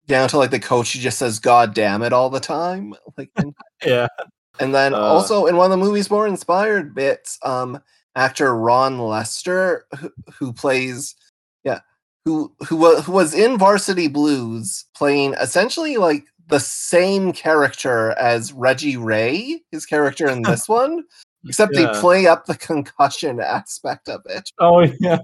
down 0.08 0.28
to 0.30 0.38
like 0.38 0.50
the 0.50 0.58
coach 0.58 0.92
who 0.92 0.98
just 0.98 1.18
says 1.18 1.38
god 1.38 1.74
damn 1.74 2.02
it 2.02 2.12
all 2.12 2.28
the 2.30 2.40
time 2.40 2.94
like 3.16 3.30
and, 3.36 3.54
Yeah. 3.84 4.08
and 4.58 4.74
then 4.74 4.94
Uh. 4.94 4.98
also 4.98 5.46
in 5.46 5.56
one 5.56 5.66
of 5.70 5.78
the 5.78 5.84
movie's 5.84 6.10
more 6.10 6.26
inspired 6.26 6.94
bits 6.94 7.38
um 7.44 7.80
actor 8.16 8.56
ron 8.56 8.98
lester 8.98 9.84
who, 10.00 10.10
who 10.38 10.52
plays 10.52 11.14
yeah 11.62 11.80
who 12.24 12.52
who 12.66 12.76
was 12.76 13.04
who 13.06 13.12
was 13.12 13.32
in 13.34 13.56
Varsity 13.58 14.08
Blues 14.08 14.86
playing 14.96 15.34
essentially 15.34 15.96
like 15.98 16.24
the 16.48 16.58
same 16.58 17.32
character 17.32 18.12
as 18.12 18.54
Reggie 18.54 18.96
Ray, 18.96 19.60
his 19.70 19.84
character 19.84 20.28
in 20.30 20.40
this 20.50 20.66
one, 20.66 21.04
except 21.46 21.74
Yeah. 21.74 21.92
they 21.92 22.00
play 22.00 22.26
up 22.26 22.46
the 22.46 22.54
concussion 22.56 23.38
aspect 23.38 24.08
of 24.08 24.22
it. 24.24 24.50
Oh 24.58 24.80
yeah. 25.00 25.18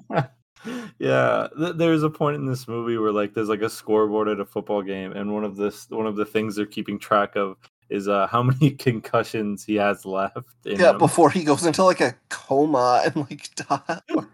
Yeah, 0.98 1.48
Th- 1.58 1.74
there's 1.76 2.02
a 2.02 2.10
point 2.10 2.36
in 2.36 2.46
this 2.46 2.66
movie 2.68 2.96
where 2.96 3.12
like 3.12 3.34
there's 3.34 3.48
like 3.48 3.62
a 3.62 3.70
scoreboard 3.70 4.28
at 4.28 4.40
a 4.40 4.44
football 4.44 4.82
game, 4.82 5.12
and 5.12 5.32
one 5.32 5.44
of 5.44 5.56
this 5.56 5.88
one 5.90 6.06
of 6.06 6.16
the 6.16 6.24
things 6.24 6.56
they're 6.56 6.66
keeping 6.66 6.98
track 6.98 7.36
of 7.36 7.56
is 7.90 8.08
uh 8.08 8.26
how 8.26 8.42
many 8.50 8.70
concussions 8.70 9.64
he 9.64 9.74
has 9.76 10.04
left. 10.06 10.38
In 10.64 10.80
Yeah, 10.80 10.92
him. 10.92 10.98
before 10.98 11.30
he 11.30 11.44
goes 11.44 11.66
into 11.66 11.84
like 11.84 12.00
a 12.00 12.14
coma 12.30 13.02
and 13.04 13.16
like. 13.16 13.48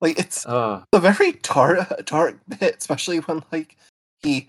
Like 0.00 0.18
it's 0.18 0.44
Uh, 0.46 0.82
a 0.92 1.00
very 1.00 1.32
dark 1.42 2.04
dark 2.04 2.38
bit, 2.60 2.76
especially 2.76 3.18
when 3.20 3.42
like 3.50 3.76
he 4.22 4.48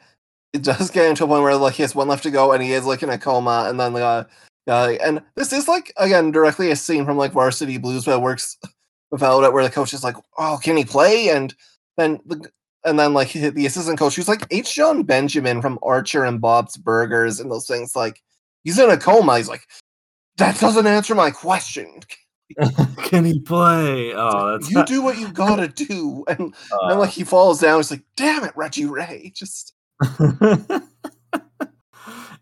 it 0.54 0.62
does 0.62 0.92
get 0.92 1.06
into 1.10 1.24
a 1.24 1.28
point 1.28 1.44
where 1.44 1.56
like 1.56 1.76
he 1.76 1.84
has 1.84 1.96
one 1.96 2.08
left 2.08 2.24
to 2.24 2.32
go 2.32 2.52
and 2.52 2.62
he 2.62 2.74
is 2.74 2.86
like 2.86 3.02
in 3.02 3.10
a 3.10 3.18
coma 3.18 3.66
and 3.70 3.80
then 3.80 3.96
uh, 3.96 4.24
uh 4.68 4.94
and 5.02 5.22
this 5.36 5.54
is 5.54 5.68
like 5.68 5.94
again 5.98 6.32
directly 6.32 6.70
a 6.72 6.76
scene 6.76 7.06
from 7.06 7.18
like 7.18 7.32
Varsity 7.32 7.78
Blues, 7.78 8.06
but 8.06 8.16
it 8.18 8.22
works 8.22 8.58
without 9.12 9.44
it 9.44 9.54
where 9.54 9.64
the 9.64 9.70
coach 9.70 9.94
is 9.94 10.04
like, 10.04 10.16
Oh, 10.38 10.60
can 10.62 10.78
he 10.78 10.86
play? 10.86 11.30
And 11.30 11.54
then 11.98 12.20
the 12.26 12.50
and 12.86 12.98
then 13.00 13.14
like 13.14 13.34
the 13.34 13.66
assistant 13.66 14.00
coach 14.00 14.16
who's 14.16 14.28
like 14.28 14.46
H. 14.52 14.76
Jon 14.76 15.04
Benjamin 15.04 15.62
from 15.62 15.80
Archer 15.84 16.24
and 16.24 16.40
Bob's 16.40 16.78
Burgers 16.78 17.40
and 17.40 17.52
those 17.52 17.68
things 17.68 17.96
like 17.96 18.22
he's 18.64 18.80
in 18.80 18.90
a 18.90 18.98
coma. 18.98 19.38
He's 19.38 19.50
like, 19.50 19.68
That 20.38 20.60
doesn't 20.60 20.88
answer 20.88 21.16
my 21.16 21.32
question. 21.32 22.02
can 23.04 23.26
he 23.26 23.40
play? 23.40 24.14
Oh, 24.14 24.52
that's 24.52 24.72
you 24.72 24.86
do 24.86 25.02
what 25.02 25.18
you 25.18 25.30
gotta 25.32 25.68
do. 25.68 26.24
And 26.28 26.40
And 26.40 26.54
then, 26.88 26.98
uh, 26.98 27.00
like 27.00 27.10
he 27.10 27.24
falls 27.24 27.60
down. 27.60 27.80
He's 27.80 27.92
like, 27.92 28.06
"Damn 28.16 28.46
it, 28.46 28.56
Reggie 28.56 28.86
Ray!" 28.86 29.34
Just 29.36 29.74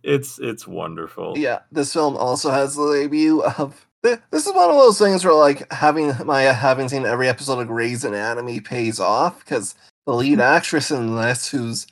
it's 0.03 0.39
it's 0.39 0.67
wonderful. 0.67 1.33
yeah. 1.37 1.59
This 1.71 1.93
film 1.93 2.15
also 2.17 2.51
has 2.51 2.75
the 2.75 2.91
debut 2.93 3.41
of. 3.57 3.87
Th- 4.05 4.19
This 4.29 4.45
is 4.45 4.53
one 4.53 4.69
of 4.69 4.75
those 4.75 4.99
things 4.99 5.25
where 5.25 5.33
like 5.33 5.71
having 5.71 6.13
my 6.25 6.41
having 6.43 6.87
seen 6.87 7.05
every 7.05 7.27
episode 7.27 7.59
of 7.59 7.67
Grey's 7.67 8.05
Anatomy 8.05 8.59
pays 8.59 8.99
off 8.99 9.39
because 9.39 9.73
the 10.05 10.13
lead 10.13 10.39
actress 10.39 10.91
in 10.91 11.15
this, 11.15 11.49
whose 11.49 11.87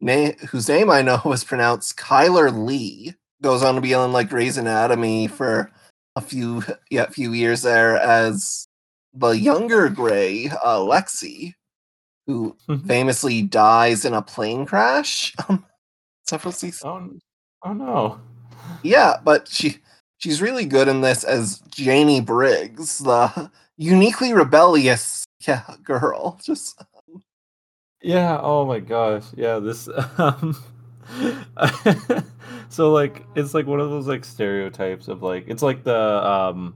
name 0.00 0.34
whose 0.50 0.68
name 0.68 0.88
I 0.88 1.02
know 1.02 1.20
is 1.32 1.42
pronounced 1.42 1.96
Chyler 1.96 2.52
Leigh, 2.52 3.14
goes 3.42 3.64
on 3.64 3.74
to 3.74 3.80
be 3.80 3.92
on 3.92 4.12
like 4.12 4.28
Grey's 4.28 4.56
Anatomy 4.56 5.26
for 5.26 5.70
a 6.14 6.20
few 6.20 6.62
yeah 6.90 7.06
few 7.06 7.32
years 7.32 7.62
there 7.62 7.96
as 7.96 8.68
the 9.14 9.30
younger 9.30 9.88
Grey, 9.88 10.48
uh, 10.62 10.78
Lexi, 10.78 11.54
who 12.28 12.56
famously 12.86 13.42
dies 13.42 14.04
in 14.04 14.14
a 14.14 14.22
plane 14.22 14.64
crash. 14.64 15.34
Um, 15.48 15.64
several 16.24 16.52
seasons. 16.52 17.20
Oh, 17.64 17.68
oh 17.68 17.72
no. 17.72 18.20
Yeah, 18.84 19.14
but 19.24 19.48
she 19.48 19.78
she's 20.18 20.42
really 20.42 20.66
good 20.66 20.88
in 20.88 21.00
this 21.00 21.24
as 21.24 21.60
Janie 21.70 22.20
Briggs, 22.20 22.98
the 22.98 23.50
uniquely 23.76 24.32
rebellious 24.32 25.24
yeah 25.46 25.64
girl. 25.82 26.38
Just 26.44 26.82
Yeah. 28.02 28.38
Oh 28.42 28.66
my 28.66 28.80
gosh. 28.80 29.24
Yeah. 29.34 29.58
This. 29.58 29.88
Um, 30.18 30.56
so 32.68 32.92
like 32.92 33.24
it's 33.34 33.54
like 33.54 33.66
one 33.66 33.80
of 33.80 33.90
those 33.90 34.06
like 34.06 34.24
stereotypes 34.24 35.08
of 35.08 35.22
like 35.22 35.44
it's 35.48 35.62
like 35.62 35.82
the 35.82 35.96
um 35.96 36.74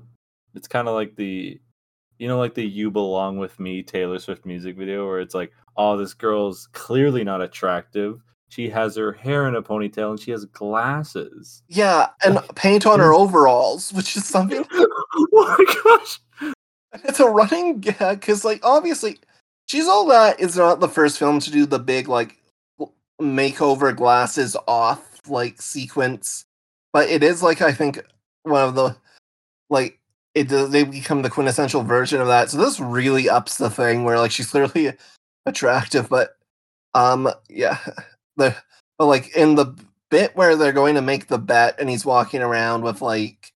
it's 0.54 0.66
kind 0.66 0.88
of 0.88 0.94
like 0.94 1.14
the 1.16 1.60
you 2.18 2.28
know 2.28 2.38
like 2.38 2.54
the 2.54 2.64
you 2.64 2.90
belong 2.90 3.36
with 3.36 3.60
me 3.60 3.82
taylor 3.82 4.18
swift 4.18 4.46
music 4.46 4.74
video 4.76 5.06
where 5.06 5.20
it's 5.20 5.34
like 5.34 5.52
oh 5.76 5.98
this 5.98 6.14
girl's 6.14 6.66
clearly 6.72 7.24
not 7.24 7.42
attractive 7.42 8.22
she 8.52 8.68
has 8.68 8.96
her 8.96 9.12
hair 9.12 9.48
in 9.48 9.54
a 9.54 9.62
ponytail 9.62 10.10
and 10.10 10.20
she 10.20 10.30
has 10.30 10.44
glasses 10.44 11.62
yeah, 11.68 12.08
and 12.22 12.38
paint 12.54 12.84
on 12.84 12.98
her 13.00 13.14
overalls, 13.14 13.92
which 13.94 14.14
is 14.14 14.26
something. 14.26 14.62
oh 14.72 15.26
my 15.32 15.74
gosh 15.82 16.20
It's 17.04 17.20
a 17.20 17.28
running 17.28 17.80
gag 17.80 18.20
because, 18.20 18.44
like, 18.44 18.60
obviously, 18.62 19.18
she's 19.66 19.88
all 19.88 20.06
that 20.08 20.38
is 20.38 20.56
not 20.56 20.80
the 20.80 20.88
first 20.88 21.18
film 21.18 21.40
to 21.40 21.50
do 21.50 21.64
the 21.64 21.78
big 21.78 22.08
like 22.08 22.42
makeover 23.20 23.96
glasses 23.96 24.54
off 24.68 25.20
like 25.26 25.62
sequence, 25.62 26.44
but 26.92 27.08
it 27.08 27.22
is 27.22 27.42
like 27.42 27.62
I 27.62 27.72
think 27.72 28.04
one 28.42 28.68
of 28.68 28.74
the 28.74 28.94
like 29.70 29.98
it 30.34 30.48
does 30.48 30.70
they 30.70 30.84
become 30.84 31.22
the 31.22 31.30
quintessential 31.30 31.82
version 31.82 32.20
of 32.20 32.26
that. 32.26 32.50
So 32.50 32.58
this 32.58 32.80
really 32.80 33.30
ups 33.30 33.56
the 33.56 33.70
thing 33.70 34.04
where 34.04 34.18
like 34.18 34.30
she's 34.30 34.50
clearly 34.50 34.92
attractive, 35.46 36.10
but 36.10 36.36
um 36.94 37.30
yeah, 37.48 37.78
the 38.36 38.56
but 38.98 39.06
like 39.06 39.34
in 39.36 39.54
the 39.54 39.74
bit 40.10 40.36
where 40.36 40.56
they're 40.56 40.72
going 40.72 40.94
to 40.94 41.02
make 41.02 41.28
the 41.28 41.38
bet 41.38 41.74
and 41.80 41.88
he's 41.88 42.04
walking 42.04 42.42
around 42.42 42.82
with 42.82 43.00
like 43.00 43.52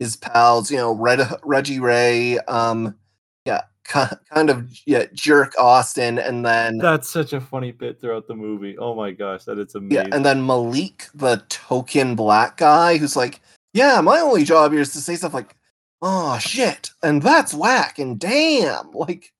his 0.00 0.16
pals, 0.16 0.70
you 0.70 0.76
know, 0.76 0.92
Red, 0.92 1.20
Reggie 1.44 1.78
Ray, 1.78 2.38
um, 2.40 2.96
yeah, 3.44 3.60
kind 3.84 4.50
of 4.50 4.68
yeah, 4.86 5.04
jerk 5.12 5.54
Austin, 5.58 6.18
and 6.18 6.44
then 6.44 6.78
That's 6.78 7.08
such 7.08 7.32
a 7.32 7.40
funny 7.40 7.70
bit 7.70 8.00
throughout 8.00 8.26
the 8.26 8.34
movie. 8.34 8.76
Oh 8.78 8.94
my 8.94 9.12
gosh, 9.12 9.44
that 9.44 9.58
is 9.58 9.74
amazing. 9.74 10.06
yeah, 10.08 10.14
and 10.14 10.24
then 10.24 10.44
Malik, 10.44 11.08
the 11.14 11.42
token 11.48 12.16
black 12.16 12.56
guy, 12.56 12.96
who's 12.96 13.16
like, 13.16 13.40
yeah, 13.72 14.00
my 14.00 14.18
only 14.18 14.44
job 14.44 14.72
here 14.72 14.80
is 14.80 14.92
to 14.94 14.98
say 14.98 15.16
stuff 15.16 15.34
like, 15.34 15.54
oh 16.02 16.38
shit, 16.38 16.90
and 17.02 17.22
that's 17.22 17.54
whack, 17.54 17.98
and 17.98 18.18
damn, 18.18 18.90
like, 18.94 19.32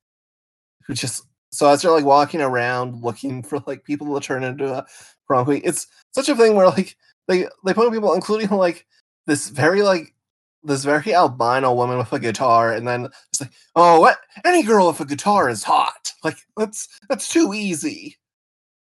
who 0.87 0.95
just 0.95 1.25
so 1.51 1.69
as 1.69 1.83
they're 1.83 1.91
like 1.91 2.05
walking 2.05 2.41
around 2.41 3.03
looking 3.03 3.43
for 3.43 3.63
like 3.67 3.85
people 3.85 4.15
to 4.15 4.25
turn 4.25 4.45
into 4.45 4.73
a 4.73 4.87
prom 5.27 5.45
queen, 5.45 5.63
it's 5.65 5.87
such 6.13 6.29
a 6.29 6.37
thing 6.37 6.55
where 6.55 6.67
like 6.67 6.97
they 7.29 7.47
they 7.65 7.75
point 7.75 7.93
people, 7.93 8.15
including 8.15 8.51
like 8.51 8.87
this 9.27 9.49
very 9.49 9.83
like 9.83 10.15
this 10.63 10.85
very 10.85 11.15
albino 11.15 11.73
woman 11.73 11.99
with 11.99 12.13
a 12.13 12.19
guitar, 12.19 12.73
and 12.73 12.87
then 12.87 13.07
it's 13.33 13.41
like, 13.41 13.53
oh, 13.77 14.01
what? 14.01 14.19
Any 14.45 14.63
girl 14.63 14.89
with 14.89 15.01
a 15.01 15.05
guitar 15.05 15.49
is 15.49 15.63
hot. 15.65 16.13
Like 16.23 16.37
that's 16.55 16.87
that's 17.09 17.29
too 17.29 17.55
easy. 17.55 18.19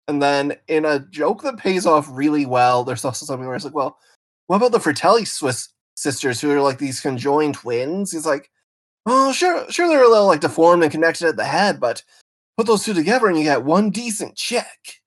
And 0.07 0.21
then 0.21 0.55
in 0.67 0.85
a 0.85 0.99
joke 0.99 1.43
that 1.43 1.57
pays 1.57 1.85
off 1.85 2.07
really 2.09 2.47
well, 2.47 2.83
there's 2.83 3.05
also 3.05 3.27
something 3.27 3.45
where 3.45 3.55
it's 3.55 3.65
like, 3.65 3.75
well, 3.75 3.99
what 4.47 4.55
about 4.55 4.71
the 4.71 4.79
Fratelli 4.79 5.23
Swiss 5.23 5.69
sisters 5.95 6.41
who 6.41 6.49
are 6.49 6.61
like 6.61 6.79
these 6.79 6.99
conjoined 6.99 7.53
twins? 7.53 8.11
He's 8.11 8.25
like, 8.25 8.49
oh, 9.05 9.31
sure, 9.33 9.69
sure, 9.69 9.87
they're 9.87 10.03
a 10.03 10.09
little 10.09 10.25
like 10.25 10.39
deformed 10.41 10.81
and 10.81 10.91
connected 10.91 11.27
at 11.27 11.35
the 11.35 11.45
head, 11.45 11.79
but 11.79 12.03
put 12.57 12.67
those 12.67 12.83
two 12.83 12.93
together 12.93 13.27
and 13.27 13.37
you 13.37 13.43
get 13.43 13.63
one 13.63 13.89
decent 13.89 14.35
chick. 14.35 15.01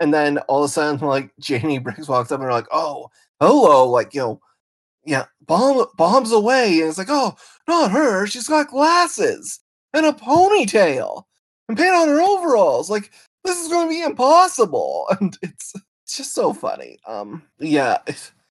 And 0.00 0.12
then 0.12 0.38
all 0.38 0.64
of 0.64 0.70
a 0.70 0.72
sudden, 0.72 1.06
like 1.06 1.30
Janie 1.40 1.78
Briggs 1.78 2.08
walks 2.08 2.32
up 2.32 2.40
and 2.40 2.44
they're 2.44 2.52
like, 2.52 2.68
oh, 2.72 3.08
hello, 3.40 3.88
like 3.88 4.14
you 4.14 4.20
know, 4.20 4.40
yeah, 5.04 5.26
bomb 5.46 5.86
bombs 5.96 6.32
away, 6.32 6.80
and 6.80 6.88
it's 6.88 6.98
like, 6.98 7.10
oh, 7.10 7.34
not 7.66 7.90
her. 7.90 8.26
She's 8.26 8.48
got 8.48 8.68
glasses 8.68 9.60
and 9.92 10.06
a 10.06 10.12
ponytail 10.12 11.24
and 11.68 11.76
paint 11.76 11.94
on 11.94 12.08
her 12.08 12.22
overalls. 12.22 12.88
Like 12.88 13.10
this 13.44 13.60
is 13.60 13.68
going 13.68 13.88
to 13.88 13.90
be 13.90 14.02
impossible, 14.02 15.06
and 15.20 15.36
it's 15.42 15.72
it's 16.04 16.16
just 16.16 16.34
so 16.34 16.52
funny. 16.52 16.98
Um, 17.06 17.42
yeah, 17.58 17.98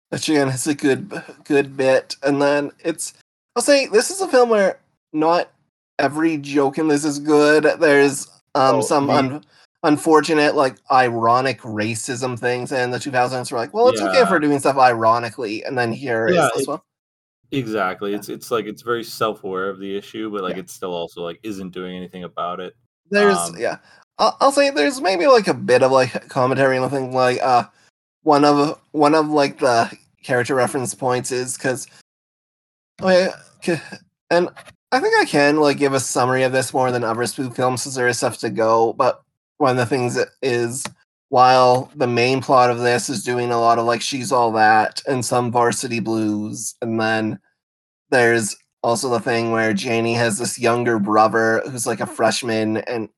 which 0.09 0.29
again, 0.29 0.49
it's 0.49 0.67
a 0.67 0.75
good 0.75 1.23
good 1.45 1.77
bit, 1.77 2.17
and 2.23 2.41
then 2.41 2.71
it's 2.81 3.15
I'll 3.57 3.63
say 3.63 3.87
this 3.87 4.11
is 4.11 4.21
a 4.21 4.29
film 4.29 4.49
where 4.49 4.81
not 5.13 5.51
every 5.99 6.39
joke 6.39 6.79
in 6.79 6.89
this 6.89 7.05
is 7.05 7.19
good. 7.19 7.65
There's 7.79 8.29
um 8.59 8.77
Oh, 8.77 8.81
some 8.81 9.09
un- 9.11 9.45
unfortunate 9.85 10.55
like 10.57 10.77
ironic 10.91 11.61
racism 11.63 12.39
things 12.39 12.73
in 12.73 12.91
the 12.91 12.99
2000s. 12.99 13.53
We're 13.53 13.59
like, 13.59 13.73
well, 13.73 13.89
it's 13.89 14.01
okay 14.01 14.19
Yeah. 14.19 14.27
for 14.27 14.39
doing 14.41 14.59
stuff 14.59 14.77
ironically, 14.77 15.63
and 15.65 15.79
then 15.79 15.93
here 15.93 16.27
is 16.27 16.35
Yeah, 16.35 16.49
this 16.55 16.63
it- 16.65 16.69
one. 16.69 16.81
Exactly. 17.51 18.13
It's 18.13 18.29
it's 18.29 18.51
like 18.51 18.67
it's 18.67 18.83
very 18.83 19.03
self 19.05 19.43
aware 19.45 19.71
of 19.71 19.79
the 19.79 19.97
issue, 19.97 20.31
but 20.31 20.43
like 20.43 20.57
Yeah. 20.57 20.61
it's 20.63 20.75
still 20.75 20.93
also 20.93 21.23
like 21.23 21.39
isn't 21.43 21.71
doing 21.71 21.97
anything 21.97 22.25
about 22.25 22.61
it. 22.61 22.75
There's 23.11 23.39
Um, 23.39 23.57
yeah, 23.59 23.79
I'll, 24.19 24.37
I'll 24.41 24.53
say 24.53 24.69
there's 24.71 25.01
maybe 25.01 25.27
like 25.27 25.49
a 25.49 25.55
bit 25.55 25.83
of 25.83 25.91
like 25.91 26.29
commentary 26.29 26.77
and 26.77 26.91
thing 26.91 27.15
like 27.15 27.41
uh 27.41 27.65
one 28.23 28.45
of 28.45 28.79
one 28.93 29.15
of 29.15 29.31
like 29.31 29.61
the 29.61 29.91
character 30.23 30.55
reference 30.55 30.95
points 30.95 31.31
is 31.33 31.57
because 31.57 31.87
okay, 33.01 33.31
and 34.31 34.51
I 34.91 35.01
think 35.01 35.15
I 35.19 35.25
can 35.25 35.57
like 35.57 35.77
give 35.79 35.93
a 35.93 36.01
summary 36.01 36.43
of 36.45 36.53
this 36.53 36.73
more 36.73 36.91
than 36.91 37.05
other 37.05 37.27
spoof 37.27 37.55
films 37.55 37.83
since 37.83 37.95
there 37.95 38.09
is 38.09 38.19
stuff 38.19 38.39
to 38.39 38.51
go. 38.51 38.95
But 38.95 39.23
one 39.59 39.73
of 39.73 39.77
the 39.77 39.87
things 39.87 40.19
is 40.43 40.85
while 41.29 41.91
the 41.95 42.07
main 42.07 42.41
plot 42.41 42.71
of 42.71 42.79
this 42.79 43.11
is 43.11 43.23
doing 43.23 43.51
a 43.51 43.61
lot 43.61 43.79
of 43.79 43.85
like 43.85 44.01
she's 44.01 44.33
all 44.33 44.51
that 44.53 45.03
and 45.07 45.25
some 45.25 45.53
varsity 45.53 46.01
blues, 46.01 46.75
and 46.81 46.99
then 47.01 47.39
there's 48.11 48.57
also 48.83 49.11
the 49.11 49.21
thing 49.21 49.51
where 49.51 49.75
Janie 49.75 50.15
has 50.15 50.39
this 50.39 50.59
younger 50.59 50.99
brother 50.99 51.61
who's 51.69 51.87
like 51.87 52.01
a 52.01 52.07
freshman 52.07 52.79
and 52.79 53.09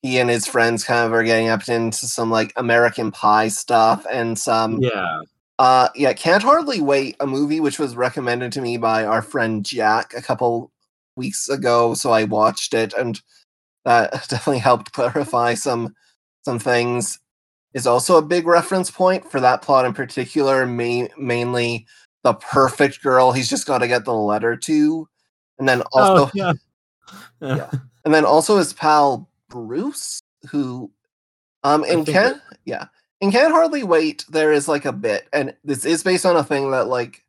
he 0.00 0.18
and 0.18 0.30
his 0.30 0.46
friends 0.46 0.84
kind 0.84 1.04
of 1.06 1.12
are 1.12 1.24
getting 1.24 1.48
up 1.48 1.68
into 1.68 2.06
some 2.06 2.30
like 2.30 2.52
American 2.56 3.10
Pie 3.10 3.48
stuff 3.48 4.06
and 4.10 4.38
some 4.38 4.80
Yeah. 4.80 5.20
uh 5.58 5.88
yeah, 5.94 6.12
Can't 6.14 6.42
Hardly 6.42 6.80
Wait, 6.80 7.16
a 7.20 7.26
movie 7.26 7.60
which 7.60 7.78
was 7.78 7.96
recommended 7.96 8.52
to 8.52 8.60
me 8.62 8.78
by 8.78 9.04
our 9.04 9.22
friend 9.22 9.64
Jack 9.64 10.14
a 10.16 10.22
couple 10.22 10.70
weeks 11.16 11.48
ago, 11.48 11.94
so 11.94 12.10
I 12.10 12.24
watched 12.24 12.74
it 12.74 12.92
and 12.94 13.20
that 13.84 14.10
definitely 14.28 14.58
helped 14.58 14.92
clarify 14.92 15.54
some 15.54 15.94
some 16.42 16.58
things. 16.58 17.18
Is 17.74 17.86
also 17.86 18.18
a 18.18 18.22
big 18.22 18.46
reference 18.46 18.90
point 18.90 19.30
for 19.30 19.40
that 19.40 19.62
plot 19.62 19.86
in 19.86 19.94
particular, 19.94 20.66
ma- 20.66 21.08
mainly 21.16 21.86
the 22.22 22.34
perfect 22.34 23.02
girl 23.02 23.32
he's 23.32 23.48
just 23.48 23.66
got 23.66 23.78
to 23.78 23.88
get 23.88 24.04
the 24.04 24.14
letter 24.14 24.56
to. 24.56 25.08
And 25.58 25.68
then 25.68 25.82
also 25.92 26.26
oh, 26.26 26.30
yeah. 26.34 26.52
Yeah. 27.40 27.70
and 28.04 28.12
then 28.12 28.24
also 28.24 28.58
his 28.58 28.72
pal 28.72 29.28
Bruce, 29.48 30.20
who 30.50 30.90
um 31.64 31.84
think 31.84 32.08
can 32.08 32.40
yeah 32.64 32.86
in 33.20 33.30
Can't 33.30 33.52
Hardly 33.52 33.84
Wait 33.84 34.24
there 34.28 34.52
is 34.52 34.68
like 34.68 34.84
a 34.84 34.92
bit, 34.92 35.28
and 35.32 35.54
this 35.64 35.84
is 35.84 36.02
based 36.02 36.26
on 36.26 36.36
a 36.36 36.44
thing 36.44 36.72
that 36.72 36.88
like 36.88 37.24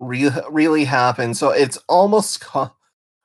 re- 0.00 0.30
really 0.50 0.84
happened, 0.84 1.36
so 1.36 1.50
it's 1.50 1.78
almost 1.88 2.40
co- 2.40 2.72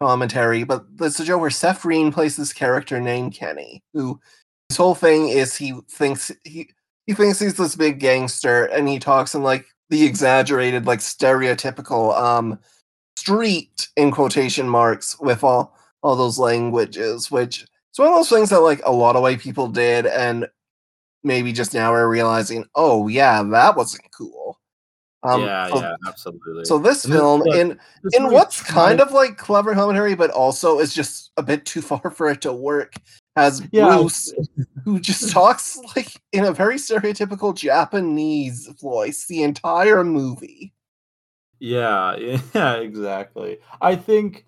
commentary, 0.05 0.63
but 0.63 0.85
there's 0.97 1.19
a 1.19 1.25
joke 1.25 1.41
where 1.41 1.49
Seth 1.49 1.81
Green 1.81 2.11
plays 2.11 2.35
this 2.37 2.53
character 2.53 3.01
named 3.01 3.33
Kenny, 3.33 3.81
who 3.93 4.19
his 4.69 4.77
whole 4.77 4.93
thing 4.93 5.29
is 5.29 5.55
he 5.55 5.73
thinks 5.89 6.31
he 6.43 6.69
he 7.07 7.13
thinks 7.13 7.39
he's 7.39 7.55
this 7.55 7.75
big 7.75 7.99
gangster, 7.99 8.65
and 8.65 8.87
he 8.87 8.99
talks 8.99 9.33
in 9.33 9.41
like 9.41 9.65
the 9.89 10.05
exaggerated, 10.05 10.85
like 10.85 10.99
stereotypical 10.99 12.15
um 12.15 12.59
street 13.17 13.87
in 13.97 14.11
quotation 14.11 14.69
marks 14.69 15.19
with 15.19 15.43
all 15.43 15.75
all 16.03 16.15
those 16.15 16.37
languages, 16.37 17.31
which 17.31 17.63
it's 17.89 17.97
one 17.97 18.09
of 18.09 18.15
those 18.15 18.29
things 18.29 18.51
that 18.51 18.59
like 18.59 18.81
a 18.85 18.91
lot 18.91 19.15
of 19.15 19.23
white 19.23 19.39
people 19.39 19.67
did, 19.67 20.05
and 20.05 20.47
maybe 21.23 21.51
just 21.51 21.73
now 21.73 21.91
we're 21.91 22.07
realizing, 22.07 22.63
oh 22.75 23.07
yeah, 23.07 23.41
that 23.41 23.75
wasn't 23.75 24.03
cool. 24.15 24.44
Um, 25.25 25.41
yeah, 25.41 25.69
so, 25.69 25.81
yeah, 25.81 25.95
absolutely. 26.07 26.65
So 26.65 26.77
this 26.77 27.03
And 27.05 27.13
film, 27.13 27.41
look, 27.41 27.55
in 27.55 27.79
This 28.03 28.15
in 28.15 28.31
what's 28.31 28.61
kind 28.61 29.01
of 29.01 29.11
like 29.11 29.37
clever 29.37 29.73
commentary, 29.73 30.13
but 30.13 30.29
also 30.29 30.79
is 30.79 30.93
just 30.93 31.31
a 31.37 31.43
bit 31.43 31.65
too 31.65 31.81
far 31.89 32.11
for 32.11 32.29
it 32.29 32.41
to 32.41 32.53
work, 32.53 32.93
has 33.35 33.63
yeah, 33.71 33.97
Bruce 33.97 34.33
who 34.83 34.99
just 34.99 35.31
talks 35.33 35.77
like 35.95 36.09
in 36.31 36.45
a 36.45 36.51
very 36.53 36.75
stereotypical 36.75 37.55
Japanese 37.55 38.67
voice 38.79 39.25
the 39.27 39.41
entire 39.43 40.03
movie. 40.03 40.73
Yeah, 41.59 42.15
yeah, 42.53 42.75
exactly. 42.75 43.57
I 43.81 43.95
think 43.95 44.45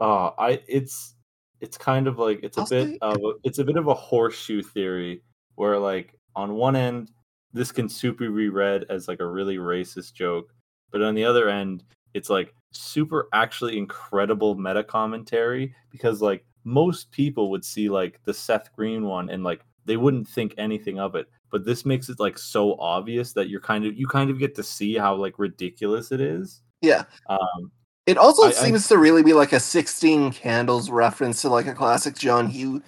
uh 0.00 0.30
I 0.38 0.60
it's 0.68 1.14
it's 1.60 1.76
kind 1.76 2.06
of 2.06 2.18
like 2.18 2.40
it's 2.42 2.56
a 2.56 2.60
I'll 2.60 2.66
bit 2.68 2.88
say- 2.88 2.98
of 3.02 3.18
it's 3.42 3.58
a 3.58 3.64
bit 3.64 3.76
of 3.76 3.88
a 3.88 3.94
horseshoe 3.94 4.62
theory 4.62 5.22
where 5.56 5.78
like 5.78 6.14
on 6.36 6.54
one 6.54 6.76
end 6.76 7.10
this 7.52 7.72
can 7.72 7.88
super 7.88 8.30
be 8.30 8.48
read 8.48 8.84
as 8.90 9.08
like 9.08 9.20
a 9.20 9.26
really 9.26 9.56
racist 9.56 10.14
joke, 10.14 10.52
but 10.90 11.02
on 11.02 11.14
the 11.14 11.24
other 11.24 11.48
end 11.48 11.84
it's 12.14 12.28
like 12.30 12.52
super 12.72 13.28
actually 13.32 13.78
incredible 13.78 14.56
meta 14.56 14.82
commentary 14.82 15.72
because 15.92 16.20
like 16.20 16.44
most 16.64 17.10
people 17.12 17.50
would 17.50 17.64
see 17.64 17.88
like 17.88 18.20
the 18.24 18.34
Seth 18.34 18.72
Green 18.74 19.04
one 19.04 19.30
and 19.30 19.44
like 19.44 19.60
they 19.86 19.96
wouldn't 19.96 20.28
think 20.28 20.54
anything 20.58 20.98
of 20.98 21.14
it 21.14 21.26
but 21.50 21.64
this 21.64 21.84
makes 21.86 22.08
it 22.08 22.18
like 22.20 22.36
so 22.38 22.74
obvious 22.80 23.32
that 23.32 23.48
you're 23.48 23.60
kind 23.60 23.86
of 23.86 23.96
you 23.96 24.06
kind 24.08 24.28
of 24.30 24.38
get 24.40 24.54
to 24.56 24.62
see 24.62 24.96
how 24.96 25.14
like 25.14 25.38
ridiculous 25.38 26.10
it 26.12 26.20
is 26.20 26.62
Yeah. 26.82 27.04
um 27.28 27.70
It 28.06 28.18
also 28.18 28.42
I- 28.44 28.48
I- 28.48 28.50
seems 28.52 28.88
to 28.88 28.98
really 28.98 29.22
be 29.22 29.32
like 29.32 29.52
a 29.52 29.60
16 29.60 30.32
Candles 30.32 30.90
reference 30.90 31.42
to 31.42 31.48
like 31.48 31.66
a 31.68 31.74
classic 31.74 32.16
John 32.16 32.48
Hugh 32.48 32.82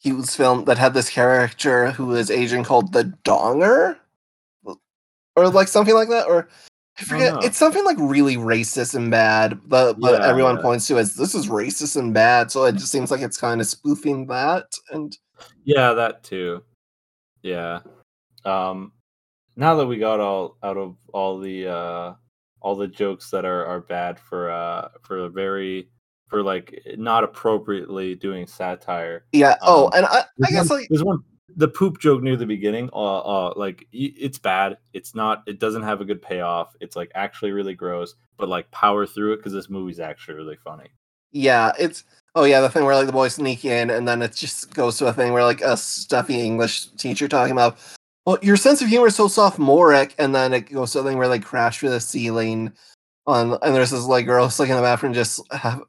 Hughes 0.00 0.36
film 0.36 0.64
that 0.66 0.78
had 0.78 0.94
this 0.94 1.10
character 1.10 1.90
who 1.92 2.14
is 2.14 2.30
Asian 2.30 2.64
called 2.64 2.92
the 2.92 3.04
Donger, 3.24 3.98
or 5.36 5.48
like 5.48 5.68
something 5.68 5.94
like 5.94 6.08
that, 6.10 6.26
or 6.28 6.48
I 7.00 7.04
forget. 7.04 7.34
know. 7.34 7.40
It's 7.42 7.56
something 7.58 7.84
like 7.84 7.96
really 8.00 8.36
racist 8.36 8.94
and 8.94 9.10
bad, 9.10 9.60
but 9.66 10.00
but 10.00 10.20
Yeah, 10.20 10.26
everyone 10.28 10.56
yeah. 10.56 10.62
points 10.62 10.86
to 10.88 10.98
as 10.98 11.14
this 11.16 11.34
is 11.34 11.48
racist 11.48 11.96
and 11.96 12.14
bad. 12.14 12.50
So 12.50 12.64
it 12.64 12.72
just 12.74 12.92
seems 12.92 13.10
like 13.10 13.22
it's 13.22 13.38
kind 13.40 13.60
of 13.60 13.66
spoofing 13.66 14.26
that. 14.28 14.66
And 14.90 15.16
yeah 15.64 15.92
that 15.92 16.24
too 16.24 16.62
yeah 17.42 17.80
um 18.44 18.92
now 19.56 19.74
that 19.76 19.86
we 19.86 19.98
got 19.98 20.20
all 20.20 20.56
out 20.62 20.76
of 20.76 20.96
all 21.12 21.38
the 21.38 21.66
uh 21.68 22.14
all 22.60 22.74
the 22.76 22.88
jokes 22.88 23.30
that 23.30 23.44
are 23.44 23.64
are 23.66 23.80
bad 23.80 24.18
for 24.18 24.50
uh 24.50 24.88
for 25.02 25.18
a 25.24 25.28
very 25.28 25.88
for 26.28 26.42
like 26.42 26.82
not 26.96 27.24
appropriately 27.24 28.14
doing 28.14 28.46
satire 28.46 29.24
yeah. 29.32 29.56
oh, 29.62 29.86
Um, 29.86 29.92
and 29.94 30.06
I, 30.06 30.24
I 30.44 30.50
guess 30.50 30.70
one, 30.70 30.80
like 30.80 30.88
there's 30.88 31.04
one 31.04 31.22
the 31.56 31.68
poop 31.68 31.98
joke 31.98 32.22
near 32.22 32.36
the 32.36 32.46
beginning. 32.46 32.88
Uh, 32.92 33.18
uh, 33.18 33.52
like 33.56 33.86
it's 33.92 34.38
bad. 34.38 34.78
It's 34.92 35.14
not. 35.14 35.42
It 35.46 35.58
doesn't 35.58 35.82
have 35.82 36.00
a 36.00 36.04
good 36.04 36.22
payoff. 36.22 36.76
It's 36.80 36.94
like 36.94 37.10
actually 37.14 37.50
really 37.50 37.74
gross. 37.74 38.14
But 38.36 38.48
like 38.48 38.70
power 38.70 39.06
through 39.06 39.32
it 39.32 39.36
because 39.38 39.52
this 39.52 39.68
movie's 39.68 39.98
actually 39.98 40.34
really 40.34 40.56
funny. 40.56 40.88
Yeah, 41.32 41.72
it's 41.78 42.04
oh 42.36 42.44
yeah, 42.44 42.60
the 42.60 42.68
thing 42.68 42.84
where 42.84 42.94
like 42.94 43.06
the 43.06 43.12
boys 43.12 43.34
sneak 43.34 43.64
in 43.64 43.90
and 43.90 44.06
then 44.06 44.22
it 44.22 44.34
just 44.34 44.72
goes 44.72 44.96
to 44.98 45.06
a 45.08 45.12
thing 45.12 45.32
where 45.32 45.42
like 45.42 45.60
a 45.60 45.76
stuffy 45.76 46.40
English 46.40 46.86
teacher 46.92 47.26
talking 47.26 47.52
about 47.52 47.78
well, 48.24 48.38
your 48.42 48.56
sense 48.56 48.82
of 48.82 48.88
humor 48.88 49.06
is 49.06 49.16
so 49.16 49.26
sophomoric, 49.26 50.14
and 50.18 50.34
then 50.34 50.52
it 50.52 50.70
goes 50.70 50.92
to 50.92 51.00
a 51.00 51.02
thing 51.02 51.16
where 51.16 51.28
they 51.28 51.38
crash 51.38 51.78
through 51.78 51.90
the 51.90 52.00
ceiling 52.00 52.72
on 53.26 53.58
and 53.62 53.74
there's 53.74 53.90
this 53.90 54.04
like 54.04 54.26
girl 54.26 54.48
stuck 54.48 54.68
in 54.68 54.76
the 54.76 54.82
bathroom 54.82 55.12
just 55.12 55.40
have, 55.52 55.82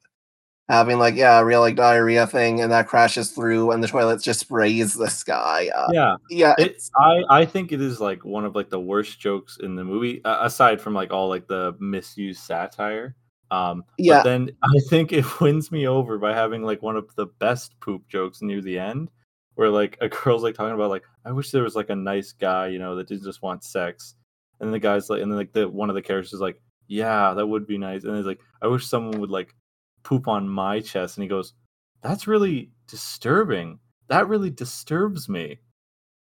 having 0.70 1.00
like 1.00 1.16
yeah, 1.16 1.42
real 1.42 1.60
like 1.60 1.76
diarrhea 1.76 2.28
thing, 2.28 2.62
and 2.62 2.72
that 2.72 2.88
crashes 2.88 3.32
through, 3.32 3.72
and 3.72 3.84
the 3.84 3.88
toilet 3.88 4.22
just 4.22 4.40
sprays 4.40 4.94
this 4.94 5.24
guy. 5.24 5.70
Uh, 5.76 5.88
yeah, 5.92 6.16
yeah, 6.30 6.54
it, 6.58 6.72
it's 6.72 6.92
I 6.96 7.24
I 7.30 7.46
think 7.46 7.72
it 7.72 7.82
is 7.82 8.00
like 8.00 8.24
one 8.24 8.46
of 8.46 8.56
like 8.56 8.70
the 8.70 8.80
worst 8.80 9.20
jokes 9.20 9.58
in 9.62 9.76
the 9.76 9.84
movie, 9.84 10.24
uh, 10.24 10.46
aside 10.46 10.80
from 10.80 10.94
like 10.94 11.12
all 11.12 11.28
like 11.28 11.48
the 11.48 11.76
misused 11.80 12.44
satire. 12.44 13.16
Um, 13.52 13.84
Yeah. 13.98 14.20
But 14.20 14.24
then 14.26 14.52
I 14.64 14.80
think 14.90 15.12
it 15.12 15.42
wins 15.42 15.72
me 15.72 15.88
over 15.88 16.18
by 16.18 16.34
having 16.34 16.64
like 16.64 16.82
one 16.84 16.96
of 16.96 17.14
the 17.16 17.26
best 17.40 17.80
poop 17.80 18.08
jokes 18.08 18.42
near 18.42 18.62
the 18.62 18.78
end, 18.78 19.10
where 19.56 19.70
like 19.70 19.98
a 20.02 20.08
girl's 20.10 20.44
like 20.44 20.56
talking 20.56 20.76
about 20.76 20.92
like 20.92 21.04
I 21.26 21.32
wish 21.32 21.52
there 21.52 21.64
was 21.64 21.76
like 21.76 21.90
a 21.90 21.96
nice 21.96 22.32
guy, 22.32 22.68
you 22.68 22.80
know, 22.80 22.96
that 22.96 23.08
didn't 23.08 23.26
just 23.26 23.42
want 23.42 23.64
sex, 23.64 24.16
and 24.60 24.74
the 24.74 24.80
guy's 24.80 25.10
like, 25.10 25.22
and 25.22 25.32
then 25.32 25.38
like 25.38 25.52
the 25.52 25.68
one 25.68 25.90
of 25.90 25.96
the 25.96 26.02
characters 26.02 26.34
is 26.34 26.42
like, 26.42 26.62
yeah, 26.88 27.34
that 27.34 27.48
would 27.48 27.66
be 27.66 27.78
nice, 27.80 28.04
and 28.04 28.16
he's 28.16 28.26
like, 28.26 28.40
I 28.62 28.68
wish 28.68 28.86
someone 28.86 29.20
would 29.20 29.32
like 29.32 29.56
poop 30.04 30.28
on 30.28 30.48
my 30.50 30.80
chest, 30.80 31.18
and 31.18 31.24
he 31.24 31.28
goes, 31.30 31.54
that's 32.02 32.28
really 32.28 32.70
disturbing. 32.88 33.80
That 34.08 34.28
really 34.28 34.50
disturbs 34.50 35.28
me. 35.30 35.60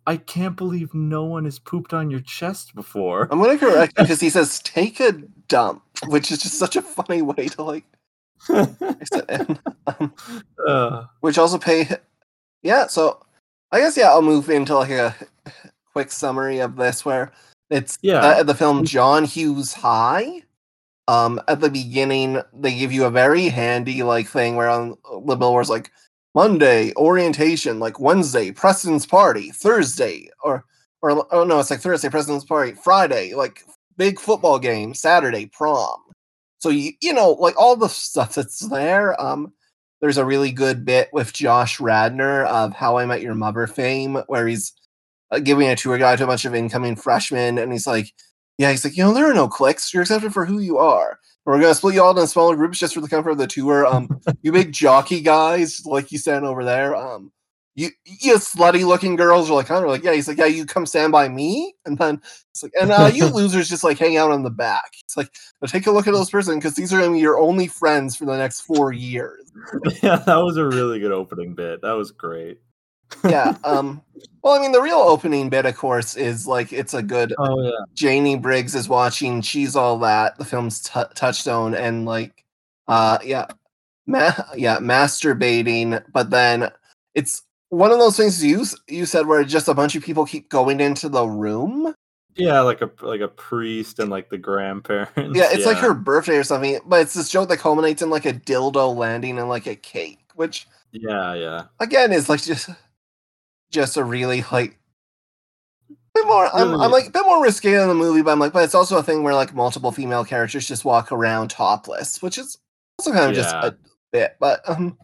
I 0.06 0.18
can't 0.18 0.56
believe 0.58 0.94
no 0.94 1.24
one 1.24 1.46
has 1.46 1.60
pooped 1.60 1.94
on 1.94 2.12
your 2.12 2.20
chest 2.22 2.76
before. 2.76 3.28
I'm 3.32 3.42
gonna 3.42 3.58
correct 3.58 3.96
because 3.98 4.20
he 4.20 4.30
says 4.30 4.60
take 4.60 5.00
a 5.00 5.14
dump, 5.48 5.82
which 6.08 6.32
is 6.32 6.40
just 6.40 6.58
such 6.60 6.76
a 6.76 6.82
funny 6.82 7.22
way 7.22 7.48
to 7.50 7.64
like. 7.64 7.86
fix 8.46 9.10
it. 9.14 9.26
And, 9.30 9.60
um, 9.88 10.14
Uh, 10.68 11.06
which 11.22 11.38
also 11.38 11.58
pay 11.58 11.88
yeah 12.62 12.88
so 12.88 13.22
i 13.72 13.80
guess 13.80 13.96
yeah 13.98 14.10
i'll 14.10 14.22
move 14.22 14.50
into 14.50 14.76
like 14.76 14.90
a 14.90 15.16
quick 15.94 16.12
summary 16.12 16.60
of 16.60 16.76
this 16.78 17.04
where 17.06 17.32
it's 17.70 17.98
Yeah. 18.02 18.20
uh, 18.20 18.44
the 18.44 18.54
film 18.56 18.84
john 18.86 19.24
hughes 19.26 19.74
high 19.74 20.44
um 21.08 21.42
at 21.48 21.60
the 21.60 21.70
beginning 21.70 22.42
they 22.54 22.78
give 22.78 22.92
you 22.92 23.06
a 23.06 23.12
very 23.12 23.50
handy 23.50 24.04
like 24.04 24.28
thing 24.28 24.56
where 24.56 24.70
on 24.70 24.96
the 25.26 25.36
billboard's 25.36 25.70
like 25.70 25.92
monday 26.36 26.94
orientation 26.96 27.80
like 27.80 28.00
wednesday 28.00 28.52
preston's 28.52 29.06
party 29.06 29.52
thursday 29.52 30.30
or 30.44 30.64
or 31.02 31.28
oh 31.34 31.44
no 31.44 31.60
it's 31.60 31.70
like 31.70 31.82
thursday 31.82 32.10
preston's 32.10 32.46
party 32.46 32.74
friday 32.74 33.34
like 33.34 33.64
big 33.98 34.20
football 34.20 34.58
game 34.58 34.94
saturday 34.94 35.46
prom. 35.46 36.00
So 36.60 36.70
you 36.70 36.94
you 37.02 37.14
know 37.14 37.32
like 37.32 37.60
all 37.60 37.76
the 37.76 37.88
stuff 37.90 38.36
that's 38.36 38.60
there 38.70 39.20
um 39.22 39.54
there's 40.04 40.18
a 40.18 40.26
really 40.26 40.52
good 40.52 40.84
bit 40.84 41.08
with 41.14 41.32
Josh 41.32 41.80
Radnor 41.80 42.44
of 42.44 42.74
How 42.74 42.98
I 42.98 43.06
Met 43.06 43.22
Your 43.22 43.36
Mother 43.36 43.68
fame, 43.68 44.16
where 44.28 44.46
he's 44.46 44.74
uh, 45.32 45.40
giving 45.40 45.70
a 45.70 45.78
tour 45.78 45.98
guide 45.98 46.18
to 46.18 46.26
a 46.26 46.28
bunch 46.28 46.44
of 46.44 46.54
incoming 46.54 46.98
freshmen, 46.98 47.58
and 47.58 47.72
he's 47.72 47.88
like, 47.88 48.14
"Yeah, 48.58 48.72
he's 48.72 48.84
like, 48.84 48.98
you 48.98 49.04
know, 49.04 49.14
there 49.14 49.30
are 49.30 49.34
no 49.34 49.48
cliques. 49.48 49.94
You're 49.94 50.04
accepted 50.04 50.34
for 50.34 50.46
who 50.46 50.60
you 50.60 50.78
are. 50.78 51.20
We're 51.46 51.60
gonna 51.60 51.76
split 51.76 51.96
you 51.96 52.04
all 52.04 52.12
into 52.12 52.26
smaller 52.28 52.56
groups 52.56 52.80
just 52.80 52.94
for 52.94 53.02
the 53.02 53.10
comfort 53.10 53.32
of 53.32 53.38
the 53.38 53.48
tour. 53.48 53.86
Um, 53.86 54.22
you 54.42 54.52
big 54.52 54.72
jockey 54.72 55.22
guys, 55.22 55.86
like 55.86 56.12
you 56.12 56.18
stand 56.18 56.46
over 56.46 56.64
there. 56.64 56.96
Um, 56.96 57.32
you 57.76 57.90
you 58.06 58.36
slutty 58.36 58.86
looking 58.86 59.16
girls 59.16 59.50
are 59.50 59.56
like, 59.56 59.66
kind 59.66 59.84
of 59.84 59.90
like, 59.90 60.04
yeah. 60.04 60.14
He's 60.14 60.28
like, 60.28 60.38
yeah, 60.38 60.46
you 60.46 60.66
come 60.66 60.86
stand 60.86 61.12
by 61.12 61.28
me, 61.28 61.74
and 61.86 61.98
then 61.98 62.22
it's 62.52 62.64
like, 62.64 62.72
and 62.80 62.92
uh, 62.92 63.12
you 63.14 63.26
losers 63.34 63.68
just 63.68 63.84
like 63.84 63.98
hang 63.98 64.16
out 64.16 64.32
on 64.32 64.44
the 64.44 64.50
back. 64.50 64.92
It's 65.04 65.18
like, 65.18 65.30
take 65.68 65.88
a 65.88 65.92
look 65.92 66.08
at 66.08 66.14
those 66.14 66.30
person 66.30 66.56
because 66.56 66.76
these 66.76 66.94
are 66.94 67.00
gonna 67.00 67.14
be 67.14 67.20
your 67.20 67.40
only 67.40 67.68
friends 67.68 68.16
for 68.16 68.26
the 68.26 68.38
next 68.38 68.62
four 68.62 68.94
years. 68.94 69.52
yeah, 70.02 70.18
that 70.18 70.38
was 70.38 70.58
a 70.58 70.66
really 70.66 71.00
good 71.00 71.12
opening 71.12 71.56
bit. 71.56 71.82
That 71.82 71.94
was 71.94 72.12
great. 72.12 72.60
Yeah. 73.24 73.56
Um. 73.64 74.02
Well, 74.44 74.54
I 74.54 74.60
mean, 74.60 74.74
the 74.74 74.82
real 74.82 74.98
opening 74.98 75.50
bit, 75.50 75.66
of 75.66 75.78
course, 75.78 76.18
is 76.18 76.46
like 76.48 76.74
it's 76.74 76.94
a 76.94 77.02
good. 77.02 77.34
Oh 77.38 77.62
yeah. 77.62 77.72
Janie 77.94 78.38
Briggs 78.38 78.76
is 78.76 78.90
watching. 78.90 79.42
She's 79.42 79.76
all 79.76 79.98
that. 80.00 80.38
The 80.38 80.46
film's 80.46 80.82
t- 80.82 81.00
touchstone 81.16 81.74
and 81.74 82.06
like, 82.06 82.44
uh, 82.88 83.20
yeah, 83.24 83.48
ma- 84.06 84.34
yeah, 84.56 84.80
masturbating. 84.80 86.04
But 86.12 86.30
then 86.30 86.70
it's 87.16 87.44
one 87.70 87.92
of 87.92 88.00
those 88.00 88.18
things 88.18 88.44
you 88.44 88.66
you 88.88 89.06
said 89.06 89.28
where 89.28 89.44
just 89.44 89.68
a 89.70 89.74
bunch 89.74 89.96
of 89.96 90.04
people 90.04 90.26
keep 90.26 90.50
going 90.50 90.80
into 90.82 91.08
the 91.08 91.26
room. 91.26 91.96
Yeah, 92.36 92.62
like 92.62 92.82
a 92.82 92.90
like 93.02 93.22
a 93.22 93.28
priest 93.28 94.00
and 94.00 94.10
like 94.10 94.30
the 94.30 94.38
grandparents. 94.38 95.38
Yeah, 95.38 95.50
it's 95.52 95.66
like 95.66 95.78
her 95.78 95.94
birthday 95.94 96.36
or 96.36 96.44
something. 96.44 96.80
But 96.86 97.02
it's 97.02 97.14
this 97.14 97.30
joke 97.30 97.48
that 97.50 97.60
culminates 97.60 98.02
in 98.02 98.10
like 98.10 98.26
a 98.26 98.34
dildo 98.34 98.96
landing 98.96 99.38
in 99.38 99.48
like 99.48 99.68
a 99.68 99.76
cake, 99.76 100.20
which 100.36 100.68
Yeah, 100.92 101.34
yeah. 101.36 101.64
again 101.80 102.12
is 102.12 102.30
like 102.30 102.42
just 102.42 102.70
just 103.74 103.98
a 103.98 104.04
really 104.04 104.46
like 104.52 104.80
bit 106.14 106.28
more 106.28 106.48
I'm, 106.54 106.80
I'm 106.80 106.92
like 106.92 107.08
a 107.08 107.12
bit 107.12 107.26
more 107.26 107.42
risque 107.44 107.74
in 107.74 107.88
the 107.88 107.96
movie 107.96 108.22
but 108.22 108.32
i'm 108.32 108.40
like 108.40 108.54
but 108.54 108.64
it's 108.64 108.76
also 108.76 108.98
a 108.98 109.04
thing 109.04 109.24
where 109.24 109.34
like 109.34 109.54
multiple 109.54 109.92
female 109.92 110.24
characters 110.24 110.68
just 110.68 110.86
walk 110.86 111.12
around 111.12 111.50
topless 111.50 112.22
which 112.22 112.38
is 112.38 112.60
also 113.00 113.12
kind 113.12 113.30
of 113.30 113.36
just 113.36 113.56
a 113.56 113.76
bit 114.12 114.36
but 114.40 114.68
um 114.70 114.98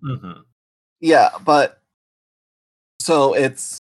hmm 0.00 0.32
yeah 1.00 1.28
but 1.44 1.80
so 3.00 3.34
it's 3.34 3.78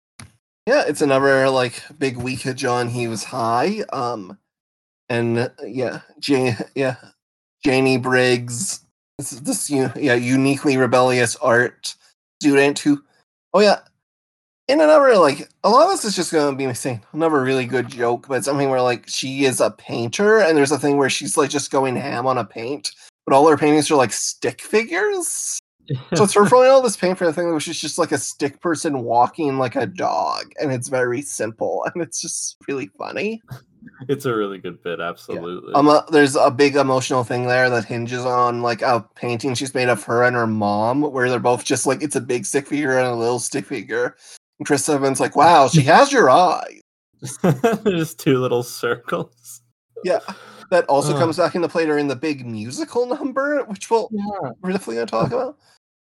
yeah 0.68 0.84
it's 0.88 1.02
another 1.02 1.50
like 1.50 1.82
big 1.98 2.18
week 2.18 2.46
of 2.46 2.56
john. 2.56 2.88
He 2.88 3.08
was 3.08 3.24
high 3.24 3.82
um 3.92 4.38
and 5.10 5.40
uh, 5.40 5.50
yeah 5.66 6.02
Jane, 6.20 6.56
yeah 6.76 6.98
janie 7.66 7.98
briggs 7.98 8.82
this, 9.18 9.32
this 9.32 9.70
yeah 9.72 10.14
uniquely 10.14 10.78
rebellious 10.78 11.36
art 11.38 11.96
student 12.40 12.78
who 12.78 13.04
oh 13.56 13.60
yeah 13.60 13.80
in 14.70 14.80
another 14.82 15.18
like 15.18 15.50
a 15.64 15.70
lot 15.70 15.86
of 15.86 15.90
this 15.90 16.06
is 16.06 16.16
just 16.16 16.32
gonna 16.32 16.56
be 16.56 16.68
me 16.68 16.74
saying 16.76 17.02
another 17.14 17.42
really 17.42 17.66
good 17.66 17.90
joke 17.90 18.28
but 18.28 18.46
something 18.46 18.70
where 18.70 18.82
like 18.82 19.04
she 19.10 19.44
is 19.44 19.60
a 19.60 19.72
painter 19.72 20.40
and 20.40 20.56
there's 20.56 20.72
a 20.72 20.78
thing 20.78 20.96
where 20.96 21.10
she's 21.10 21.36
like 21.36 21.50
just 21.50 21.72
going 21.72 21.96
ham 21.96 22.28
on 22.28 22.38
a 22.38 22.46
paint 22.46 22.92
but 23.26 23.36
all 23.36 23.50
her 23.50 23.58
paintings 23.58 23.90
are 23.90 23.96
like 23.96 24.14
stick 24.14 24.62
figures 24.62 25.60
so 26.14 26.24
it's 26.24 26.36
her 26.36 26.46
throwing 26.46 26.70
all 26.70 26.84
this 26.84 26.96
paint 26.96 27.18
for 27.18 27.26
the 27.26 27.34
thing 27.34 27.52
which 27.52 27.68
is 27.68 27.82
just 27.82 27.98
like 27.98 28.12
a 28.12 28.18
stick 28.18 28.62
person 28.62 29.04
walking 29.04 29.58
like 29.58 29.76
a 29.76 29.88
dog 29.88 30.46
and 30.62 30.72
it's 30.72 30.88
very 30.88 31.24
simple 31.24 31.84
and 31.94 32.04
it's 32.04 32.22
just 32.22 32.56
really 32.68 32.92
funny 32.96 33.42
it's 34.10 34.26
a 34.26 34.36
really 34.36 34.58
good 34.58 34.84
bit. 34.84 35.00
Absolutely. 35.00 35.74
um 35.74 35.88
uh, 35.88 36.02
there's 36.12 36.36
a 36.36 36.52
big 36.52 36.76
emotional 36.76 37.24
thing 37.24 37.48
there 37.48 37.70
that 37.70 37.86
hinges 37.86 38.26
on 38.26 38.62
like 38.62 38.82
a 38.82 39.04
painting 39.16 39.56
she's 39.56 39.74
made 39.74 39.90
of 39.90 40.04
her 40.04 40.24
and 40.24 40.36
her 40.36 40.46
mom 40.46 41.02
where 41.02 41.30
they're 41.30 41.40
both 41.40 41.64
just 41.64 41.88
like 41.88 42.04
it's 42.04 42.16
a 42.16 42.22
big 42.22 42.46
stick 42.46 42.68
figure 42.68 42.98
and 42.98 43.08
a 43.08 43.16
little 43.16 43.40
stick 43.40 43.66
figure 43.66 44.16
and 44.60 44.68
chris 44.68 44.88
evans 44.90 45.20
like 45.20 45.36
wow 45.36 45.68
she 45.68 45.82
has 45.82 46.12
your 46.12 46.30
eyes 46.30 46.82
There's 47.84 48.16
two 48.16 48.38
little 48.40 48.64
circles. 48.64 49.62
yeah 50.04 50.20
that 50.72 50.86
also 50.86 51.14
Ugh. 51.14 51.20
comes 51.20 51.38
back 51.38 51.56
into 51.56 51.68
play 51.68 51.86
during 51.86 52.08
the 52.08 52.16
big 52.16 52.46
musical 52.46 53.06
number 53.08 53.64
which 53.66 53.90
we'll 53.90 54.10
Yeah. 54.12 54.52
we're 54.62 54.72
definitely 54.72 54.96
gonna 54.96 55.08
talk 55.08 55.28
about 55.28 55.58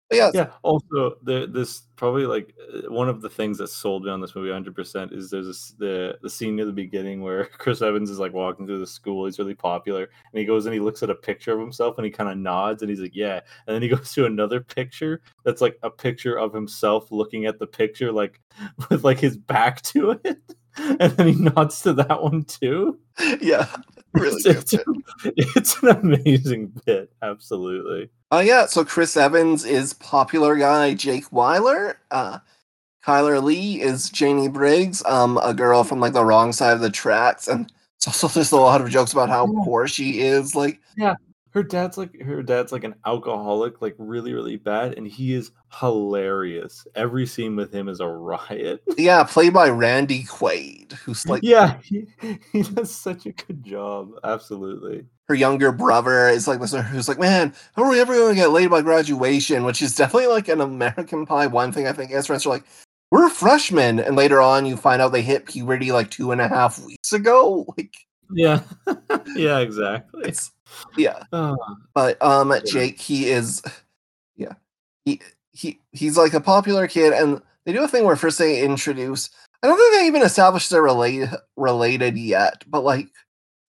but 0.08 0.18
yeah, 0.18 0.30
Yeah. 0.32 0.50
Also, 0.62 1.16
the, 1.22 1.48
this 1.52 1.82
probably 1.96 2.26
like 2.26 2.54
uh, 2.72 2.90
one 2.92 3.08
of 3.08 3.22
the 3.22 3.28
things 3.28 3.58
that 3.58 3.68
sold 3.68 4.04
me 4.04 4.10
on 4.10 4.20
this 4.20 4.36
movie 4.36 4.48
100 4.48 4.74
percent 4.74 5.12
is 5.12 5.30
there's 5.30 5.46
this, 5.46 5.74
the 5.78 6.18
the 6.22 6.30
scene 6.30 6.54
near 6.56 6.64
the 6.64 6.72
beginning 6.72 7.22
where 7.22 7.44
Chris 7.58 7.82
Evans 7.82 8.10
is 8.10 8.18
like 8.18 8.32
walking 8.32 8.66
through 8.66 8.78
the 8.78 8.86
school. 8.86 9.24
He's 9.24 9.38
really 9.38 9.54
popular, 9.54 10.02
and 10.32 10.38
he 10.38 10.44
goes 10.44 10.66
and 10.66 10.74
he 10.74 10.80
looks 10.80 11.02
at 11.02 11.10
a 11.10 11.14
picture 11.14 11.52
of 11.52 11.60
himself 11.60 11.98
and 11.98 12.04
he 12.04 12.10
kind 12.10 12.30
of 12.30 12.38
nods 12.38 12.82
and 12.82 12.90
he's 12.90 13.00
like, 13.00 13.16
"Yeah." 13.16 13.40
And 13.66 13.74
then 13.74 13.82
he 13.82 13.88
goes 13.96 14.12
to 14.12 14.26
another 14.26 14.60
picture 14.60 15.22
that's 15.44 15.60
like 15.60 15.78
a 15.82 15.90
picture 15.90 16.38
of 16.38 16.52
himself 16.52 17.10
looking 17.10 17.46
at 17.46 17.58
the 17.58 17.66
picture, 17.66 18.12
like 18.12 18.40
with 18.90 19.04
like 19.04 19.18
his 19.18 19.36
back 19.36 19.82
to 19.82 20.12
it, 20.24 20.38
and 21.00 21.12
then 21.12 21.26
he 21.28 21.34
nods 21.34 21.80
to 21.82 21.92
that 21.94 22.22
one 22.22 22.44
too. 22.44 22.98
yeah 23.40 23.66
really 24.12 24.42
it's, 24.44 24.72
good 24.72 24.86
it's, 25.24 25.56
it's 25.56 25.82
an 25.82 25.88
amazing 25.88 26.72
bit. 26.84 27.10
Absolutely. 27.22 28.10
Uh, 28.32 28.42
yeah, 28.44 28.66
so 28.66 28.84
Chris 28.84 29.16
Evans 29.16 29.64
is 29.64 29.94
popular 29.94 30.56
guy 30.56 30.94
Jake 30.94 31.30
Weiler. 31.32 31.98
Uh, 32.10 32.38
Chyler 33.06 33.40
Leigh 33.40 33.80
is 33.80 34.10
Janie 34.10 34.48
Briggs, 34.48 35.04
um, 35.06 35.38
a 35.38 35.54
girl 35.54 35.84
from 35.84 36.00
like 36.00 36.12
the 36.12 36.24
wrong 36.24 36.52
side 36.52 36.72
of 36.72 36.80
the 36.80 36.90
tracks, 36.90 37.46
and 37.46 37.72
it's 37.94 38.06
also 38.08 38.28
just 38.28 38.50
a 38.50 38.56
lot 38.56 38.80
of 38.80 38.90
jokes 38.90 39.12
about 39.12 39.28
how 39.28 39.46
poor 39.64 39.86
she 39.86 40.20
is. 40.20 40.56
Like, 40.56 40.80
her 41.56 41.62
dad's 41.62 41.96
like 41.96 42.20
her 42.20 42.42
dad's 42.42 42.70
like 42.70 42.84
an 42.84 42.94
alcoholic 43.06 43.80
like 43.80 43.94
really 43.96 44.34
really 44.34 44.56
bad 44.56 44.92
and 44.98 45.08
he 45.08 45.32
is 45.32 45.52
hilarious. 45.80 46.86
Every 46.94 47.24
scene 47.24 47.56
with 47.56 47.72
him 47.72 47.88
is 47.88 47.98
a 47.98 48.06
riot. 48.08 48.82
Yeah, 48.98 49.24
played 49.24 49.54
by 49.54 49.70
Randy 49.70 50.24
Quaid, 50.24 50.92
who's 50.92 51.26
like 51.26 51.42
yeah 51.42 51.78
he, 51.82 52.06
he 52.52 52.60
does 52.62 52.94
such 52.94 53.24
a 53.24 53.32
good 53.32 53.64
job. 53.64 54.10
Absolutely. 54.22 55.06
Her 55.28 55.34
younger 55.34 55.72
brother 55.72 56.28
is 56.28 56.46
like 56.46 56.60
this 56.60 56.72
who's 56.72 57.08
like, 57.08 57.18
man, 57.18 57.54
how 57.74 57.84
are 57.84 57.90
we 57.90 58.00
ever 58.00 58.12
going 58.12 58.34
to 58.34 58.40
get 58.40 58.50
laid 58.50 58.68
by 58.68 58.82
graduation? 58.82 59.64
Which 59.64 59.80
is 59.80 59.96
definitely 59.96 60.28
like 60.28 60.48
an 60.48 60.60
American 60.60 61.24
Pie 61.24 61.46
one 61.46 61.72
thing 61.72 61.86
I 61.86 61.92
think 61.94 62.12
as 62.12 62.26
friends 62.26 62.44
are 62.44 62.50
like, 62.50 62.64
we're 63.10 63.30
freshmen, 63.30 63.98
and 63.98 64.14
later 64.14 64.42
on 64.42 64.66
you 64.66 64.76
find 64.76 65.00
out 65.00 65.12
they 65.12 65.22
hit 65.22 65.46
puberty 65.46 65.90
like 65.90 66.10
two 66.10 66.32
and 66.32 66.40
a 66.40 66.48
half 66.48 66.78
weeks 66.84 67.14
ago. 67.14 67.64
Like, 67.78 67.94
yeah. 68.30 68.60
Yeah 69.36 69.60
exactly. 69.60 70.22
it's 70.24 70.50
yeah. 70.96 71.22
Oh, 71.32 71.56
but 71.94 72.20
um 72.22 72.52
jake 72.66 73.00
he 73.00 73.30
is 73.30 73.62
yeah 74.36 74.54
he 75.04 75.20
he 75.52 75.78
he's 75.92 76.16
like 76.16 76.34
a 76.34 76.40
popular 76.40 76.86
kid 76.86 77.12
and 77.12 77.40
they 77.64 77.72
do 77.72 77.82
a 77.82 77.88
thing 77.88 78.04
where 78.04 78.16
first 78.16 78.38
they 78.38 78.62
introduce 78.62 79.30
i 79.62 79.66
don't 79.66 79.78
think 79.78 79.94
they 79.94 80.06
even 80.06 80.22
established 80.22 80.70
they're 80.70 80.82
related 80.82 81.30
related 81.56 82.16
yet 82.16 82.64
but 82.68 82.82
like 82.82 83.08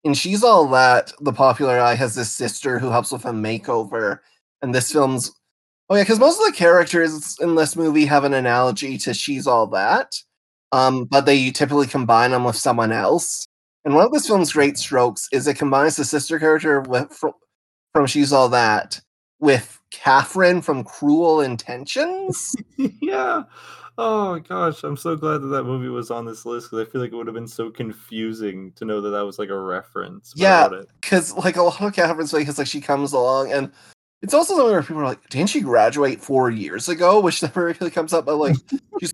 and 0.04 0.18
she's 0.18 0.44
all 0.44 0.68
that 0.68 1.12
the 1.22 1.34
popular 1.34 1.78
guy 1.78 1.96
has 1.96 2.16
this 2.16 2.32
sister 2.32 2.80
who 2.80 2.90
helps 2.90 3.12
with 3.12 3.26
a 3.26 3.32
makeover 3.32 4.20
and 4.62 4.74
this 4.74 4.92
film's 4.92 5.32
oh 5.90 5.96
yeah, 5.96 6.04
because 6.04 6.20
most 6.20 6.40
of 6.40 6.46
the 6.46 6.58
characters 6.58 7.38
in 7.40 7.56
this 7.56 7.76
movie 7.76 8.06
have 8.06 8.24
an 8.24 8.34
analogy 8.34 8.98
to 9.00 9.14
She's 9.14 9.48
All 9.48 9.68
That, 9.68 10.16
um, 10.72 11.06
but 11.06 11.26
they 11.26 11.50
typically 11.52 11.88
combine 11.88 12.32
them 12.32 12.44
with 12.44 12.56
someone 12.56 12.92
else. 12.92 13.47
And 13.88 13.96
one 13.96 14.06
of 14.06 14.12
this 14.12 14.28
film's 14.28 14.52
great 14.52 14.78
strokes 14.78 15.30
is 15.32 15.48
it 15.48 15.54
combines 15.54 15.96
the 15.96 16.04
sister 16.04 16.38
character 16.40 16.82
with 16.82 17.10
from, 17.14 17.32
from 17.94 18.06
She's 18.06 18.34
All 18.34 18.50
That 18.50 19.00
with 19.40 19.80
Catherine 19.92 20.62
from 20.62 20.84
Cruel 20.84 21.40
Intentions. 21.40 22.54
yeah. 23.02 23.44
Oh 23.98 24.40
gosh, 24.40 24.84
I'm 24.84 24.98
so 24.98 25.16
glad 25.16 25.38
that 25.38 25.48
that 25.48 25.64
movie 25.64 25.88
was 25.88 26.12
on 26.12 26.26
this 26.26 26.46
list 26.46 26.70
because 26.70 26.86
I 26.86 26.92
feel 26.92 27.00
like 27.00 27.14
it 27.14 27.16
would 27.16 27.28
have 27.28 27.34
been 27.34 27.48
so 27.48 27.70
confusing 27.70 28.74
to 28.74 28.84
know 28.84 29.00
that 29.00 29.12
that 29.12 29.26
was 29.26 29.40
like 29.40 29.48
a 29.48 29.58
reference. 29.58 30.34
Yeah, 30.36 30.68
because 31.00 31.34
like 31.36 31.56
a 31.56 31.64
lot 31.64 31.82
of 31.82 31.94
Catherine's 31.94 32.34
like, 32.34 32.58
like 32.58 32.68
she 32.68 32.82
comes 32.82 33.14
along 33.14 33.54
and 33.54 33.72
it's 34.22 34.34
also 34.34 34.58
something 34.58 34.74
where 34.74 34.84
people 34.84 35.00
are 35.00 35.06
like, 35.06 35.30
didn't 35.30 35.50
she 35.50 35.62
graduate 35.62 36.20
four 36.20 36.50
years 36.50 36.90
ago? 36.90 37.22
Which 37.22 37.42
never 37.42 37.68
really 37.68 37.92
comes 37.92 38.12
up, 38.12 38.26
but 38.26 38.36
like 38.36 38.58
she's 39.00 39.14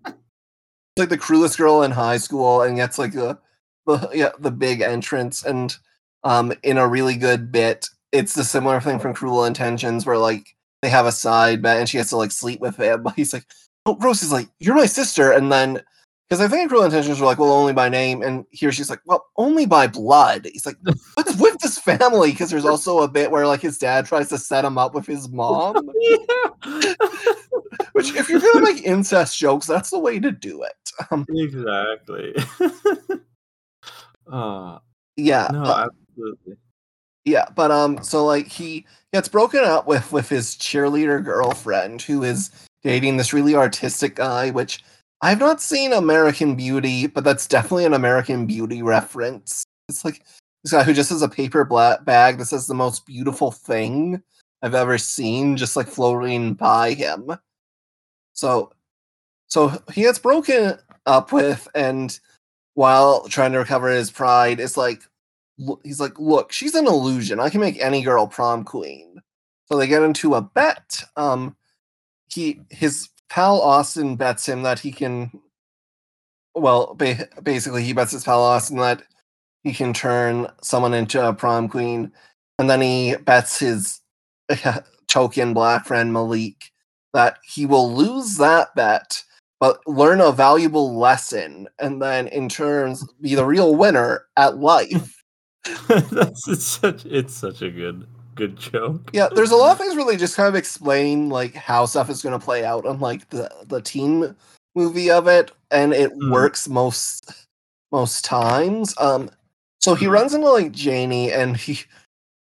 like 0.97 1.09
the 1.09 1.17
cruelest 1.19 1.59
girl 1.59 1.84
in 1.84 1.91
high 1.91 2.17
school 2.17 2.63
and 2.63 2.76
gets 2.76 2.97
like 2.97 3.13
the, 3.13 3.38
the 3.86 4.10
yeah 4.14 4.32
the 4.40 4.52
big 4.52 4.82
entrance 4.82 5.44
and 5.44 5.76
um 6.24 6.54
in 6.64 6.78
a 6.78 6.88
really 6.88 7.16
good 7.16 7.52
bit. 7.52 7.88
It's 8.12 8.36
the 8.36 8.44
similar 8.44 8.80
thing 8.80 9.00
from 9.00 9.14
Cruel 9.14 9.46
Intentions 9.46 10.06
where 10.06 10.18
like 10.18 10.56
they 10.84 10.90
have 10.90 11.06
a 11.08 11.12
side 11.12 11.62
bet 11.62 11.80
and 11.80 11.90
she 11.90 11.98
has 11.98 12.10
to 12.10 12.18
like 12.18 12.32
sleep 12.32 12.60
with 12.60 12.78
him, 12.78 13.02
but 13.04 13.16
he's 13.16 13.34
like, 13.34 13.46
oh, 13.88 13.98
Rose 14.00 14.22
is 14.22 14.32
like, 14.32 14.50
you're 14.60 14.76
my 14.76 14.86
sister. 14.86 15.32
And 15.32 15.52
then, 15.52 15.82
because 16.30 16.42
I 16.42 16.48
think 16.48 16.70
Cruel 16.70 16.84
Intentions 16.84 17.20
were 17.20 17.26
like, 17.26 17.40
well, 17.40 17.52
only 17.52 17.74
by 17.74 17.90
name. 17.90 18.22
And 18.22 18.46
here 18.52 18.72
she's 18.72 18.90
like, 18.90 19.02
well, 19.06 19.26
only 19.38 19.66
by 19.66 19.88
blood. 19.88 20.48
He's 20.52 20.66
like, 20.66 20.78
what's 21.16 21.36
with 21.38 21.58
this 21.60 21.80
family? 21.80 22.32
Because 22.32 22.52
there's 22.52 22.66
also 22.66 23.00
a 23.00 23.08
bit 23.08 23.32
where 23.32 23.48
like 23.48 23.62
his 23.62 23.78
dad 23.78 24.06
tries 24.06 24.30
to 24.30 24.38
set 24.38 24.66
him 24.66 24.78
up 24.78 24.94
with 24.94 25.08
his 25.08 25.30
mom. 25.30 25.90
Which, 27.94 28.16
if 28.16 28.30
you're 28.30 28.40
gonna 28.40 28.62
make 28.62 28.84
incest 28.84 29.38
jokes, 29.38 29.68
that's 29.68 29.92
the 29.92 30.00
way 30.00 30.20
to 30.20 30.32
do 30.32 30.64
it. 30.64 30.92
Um, 31.12 31.26
exactly. 31.30 32.36
Uh, 34.32 34.80
yeah. 35.15 35.49
No, 35.51 35.63
uh, 35.63 35.88
absolutely. 36.09 36.55
Yeah, 37.26 37.45
but 37.55 37.71
um, 37.71 38.03
so 38.03 38.26
like 38.26 38.47
he 38.47 38.86
gets 39.13 39.30
broken 39.30 39.63
up 39.63 39.88
with 39.88 40.11
with 40.11 40.28
his 40.28 40.55
cheerleader 40.55 41.24
girlfriend 41.24 42.01
who 42.01 42.24
is 42.24 42.51
dating 42.84 43.17
this 43.17 43.34
really 43.34 43.55
artistic 43.55 44.15
guy, 44.15 44.51
which 44.51 44.84
I've 45.21 45.39
not 45.39 45.61
seen 45.61 45.93
American 45.93 46.55
Beauty, 46.55 47.07
but 47.07 47.24
that's 47.24 47.47
definitely 47.47 47.86
an 47.86 47.93
American 47.93 48.45
Beauty 48.45 48.82
reference. 48.82 49.63
It's 49.88 50.03
like 50.03 50.21
this 50.63 50.74
guy 50.74 50.84
who 50.84 50.93
just 50.93 51.11
has 51.11 51.21
a 51.21 51.30
paper 51.30 51.63
black 51.63 52.03
bag 52.03 52.38
that 52.38 52.45
says 52.45 52.67
the 52.67 52.74
most 52.74 53.05
beautiful 53.05 53.51
thing 53.51 54.21
I've 54.61 54.76
ever 54.76 54.97
seen, 54.97 55.55
just 55.55 55.78
like 55.78 55.88
floating 55.88 56.55
by 56.55 56.93
him. 56.93 57.38
So, 58.34 58.71
so 59.47 59.82
he 59.93 60.01
gets 60.01 60.19
broken 60.19 60.78
up 61.05 61.32
with, 61.32 61.69
and 61.74 62.19
while 62.76 63.28
trying 63.28 63.51
to 63.53 63.59
recover 63.59 63.89
his 63.89 64.11
pride, 64.11 64.59
it's 64.59 64.78
like 64.78 65.03
he's 65.84 65.99
like, 65.99 66.19
"Look, 66.19 66.51
she's 66.51 66.76
an 66.76 66.88
illusion. 66.88 67.39
I 67.39 67.49
can 67.49 67.61
make 67.61 67.82
any 67.82 68.01
girl 68.01 68.28
prom 68.28 68.63
queen." 68.63 69.21
So 69.71 69.78
they 69.78 69.88
get 69.88 70.03
into 70.03 70.36
a 70.36 70.41
bet. 70.41 71.03
Um, 71.15 71.55
he 72.30 72.61
his 72.69 73.09
pal 73.30 73.61
Austin 73.61 74.15
bets 74.15 74.47
him 74.47 74.63
that 74.63 74.80
he 74.80 74.91
can. 74.91 75.32
Well, 76.55 76.93
ba- 76.95 77.28
basically, 77.41 77.84
he 77.84 77.93
bets 77.93 78.11
his 78.11 78.24
pal 78.24 78.41
Austin 78.41 78.78
that 78.78 79.03
he 79.63 79.74
can 79.74 79.93
turn 79.93 80.47
someone 80.61 80.93
into 80.93 81.26
a 81.26 81.34
prom 81.34 81.69
queen, 81.69 82.11
and 82.59 82.69
then 82.69 82.82
he 82.82 83.15
bets 83.15 83.59
his 83.59 84.01
token 85.07 85.53
black 85.53 85.86
friend 85.86 86.13
Malik 86.13 86.71
that 87.13 87.38
he 87.43 87.65
will 87.65 87.93
lose 87.93 88.38
that 88.38 88.76
bet, 88.76 89.24
but 89.64 89.80
learn 89.88 90.20
a 90.20 90.30
valuable 90.30 90.93
lesson, 90.93 91.70
and 91.80 92.01
then 92.01 92.28
in 92.28 92.49
turns 92.49 93.07
be 93.22 93.34
the 93.34 93.45
real 93.45 93.78
winner 93.78 94.26
at 94.36 94.57
life. 94.57 95.24
That's 95.88 96.45
it's 96.49 96.66
such 96.66 97.05
it's 97.05 97.34
such 97.34 97.61
a 97.61 97.72
good 97.72 98.05
good 98.36 98.57
joke. 98.57 99.09
Yeah, 99.14 99.30
there's 99.34 99.51
a 99.51 99.55
lot 99.55 99.72
of 99.72 99.78
things 99.80 99.95
where 99.95 100.03
they 100.03 100.18
just 100.18 100.36
kind 100.36 100.49
of 100.49 100.55
explain 100.55 101.30
like 101.30 101.55
how 101.55 101.86
stuff 101.86 102.09
is 102.09 102.22
going 102.22 102.38
to 102.38 102.43
play 102.43 102.66
out 102.66 102.86
on 102.86 102.99
like 102.99 103.30
the 103.30 103.49
the 103.68 103.80
teen 103.80 104.36
movie 104.76 105.09
of 105.09 105.30
it, 105.30 105.53
and 105.72 105.93
it 105.93 106.11
mm. 106.11 106.30
works 106.30 106.68
most 106.68 107.47
most 107.89 108.26
times. 108.26 108.93
Um, 108.99 109.30
so 109.80 109.95
he 109.95 110.07
mm. 110.07 110.11
runs 110.11 110.34
into 110.34 110.49
like 110.49 110.74
Janie, 110.74 111.32
and 111.32 111.55
he 111.55 111.80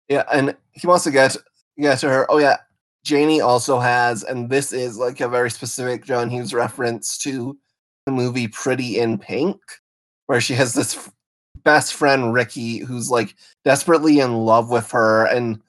yeah, 0.09 0.23
and 0.33 0.55
he 0.71 0.87
wants 0.87 1.03
to 1.03 1.11
get 1.11 1.37
get 1.77 1.99
to 1.99 2.09
her. 2.09 2.25
Oh 2.31 2.39
yeah, 2.39 2.57
Janie 3.03 3.41
also 3.41 3.79
has, 3.79 4.23
and 4.23 4.49
this 4.49 4.71
is 4.71 4.97
like 4.97 5.21
a 5.21 5.29
very 5.29 5.49
specific 5.49 6.05
John 6.05 6.29
Hughes 6.29 6.53
reference 6.53 7.17
to 7.19 7.57
the 8.05 8.11
movie 8.11 8.47
Pretty 8.47 8.99
in 8.99 9.17
Pink, 9.17 9.59
where 10.27 10.41
she 10.41 10.53
has 10.53 10.73
this 10.73 11.09
best 11.63 11.93
friend 11.93 12.33
Ricky 12.33 12.79
who's 12.79 13.09
like 13.09 13.35
desperately 13.65 14.19
in 14.19 14.33
love 14.33 14.69
with 14.69 14.91
her 14.91 15.25
and 15.25 15.61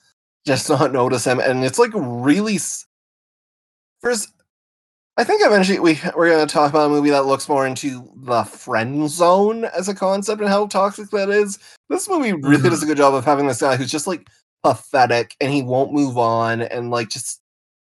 just 0.46 0.68
not 0.68 0.92
notice 0.92 1.26
him. 1.26 1.40
And 1.40 1.64
it's 1.64 1.78
like 1.78 1.92
really 1.94 2.58
first. 4.00 4.32
I 5.18 5.24
think 5.24 5.42
eventually 5.44 5.78
we 5.78 6.00
we're 6.16 6.30
going 6.30 6.46
to 6.46 6.52
talk 6.52 6.70
about 6.70 6.86
a 6.86 6.88
movie 6.88 7.10
that 7.10 7.26
looks 7.26 7.46
more 7.46 7.66
into 7.66 8.10
the 8.16 8.44
friend 8.44 9.10
zone 9.10 9.66
as 9.66 9.88
a 9.88 9.94
concept 9.94 10.40
and 10.40 10.48
how 10.48 10.66
toxic 10.66 11.10
that 11.10 11.28
is. 11.28 11.58
This 11.90 12.08
movie 12.08 12.32
really 12.32 12.56
mm-hmm. 12.56 12.68
does 12.70 12.82
a 12.82 12.86
good 12.86 12.96
job 12.96 13.14
of 13.14 13.24
having 13.24 13.46
this 13.46 13.60
guy 13.60 13.76
who's 13.76 13.90
just 13.90 14.06
like 14.06 14.30
pathetic 14.62 15.36
and 15.40 15.52
he 15.52 15.62
won't 15.62 15.92
move 15.92 16.16
on 16.16 16.62
and 16.62 16.90
like 16.90 17.08
just 17.08 17.40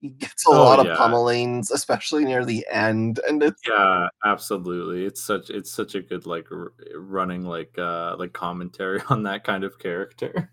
he 0.03 0.09
gets 0.09 0.45
a 0.45 0.49
oh, 0.49 0.63
lot 0.63 0.85
yeah. 0.85 0.91
of 0.91 0.97
pummelings, 0.97 1.71
especially 1.71 2.25
near 2.25 2.43
the 2.43 2.67
end. 2.69 3.21
And 3.25 3.41
it's 3.41 3.61
yeah, 3.65 4.09
absolutely. 4.25 5.05
It's 5.05 5.23
such 5.23 5.49
it's 5.49 5.71
such 5.71 5.95
a 5.95 6.01
good 6.01 6.25
like 6.25 6.47
r- 6.51 6.73
running 6.95 7.45
like 7.45 7.73
uh 7.77 8.17
like 8.19 8.33
commentary 8.33 9.01
on 9.09 9.23
that 9.23 9.45
kind 9.45 9.63
of 9.63 9.79
character. 9.79 10.51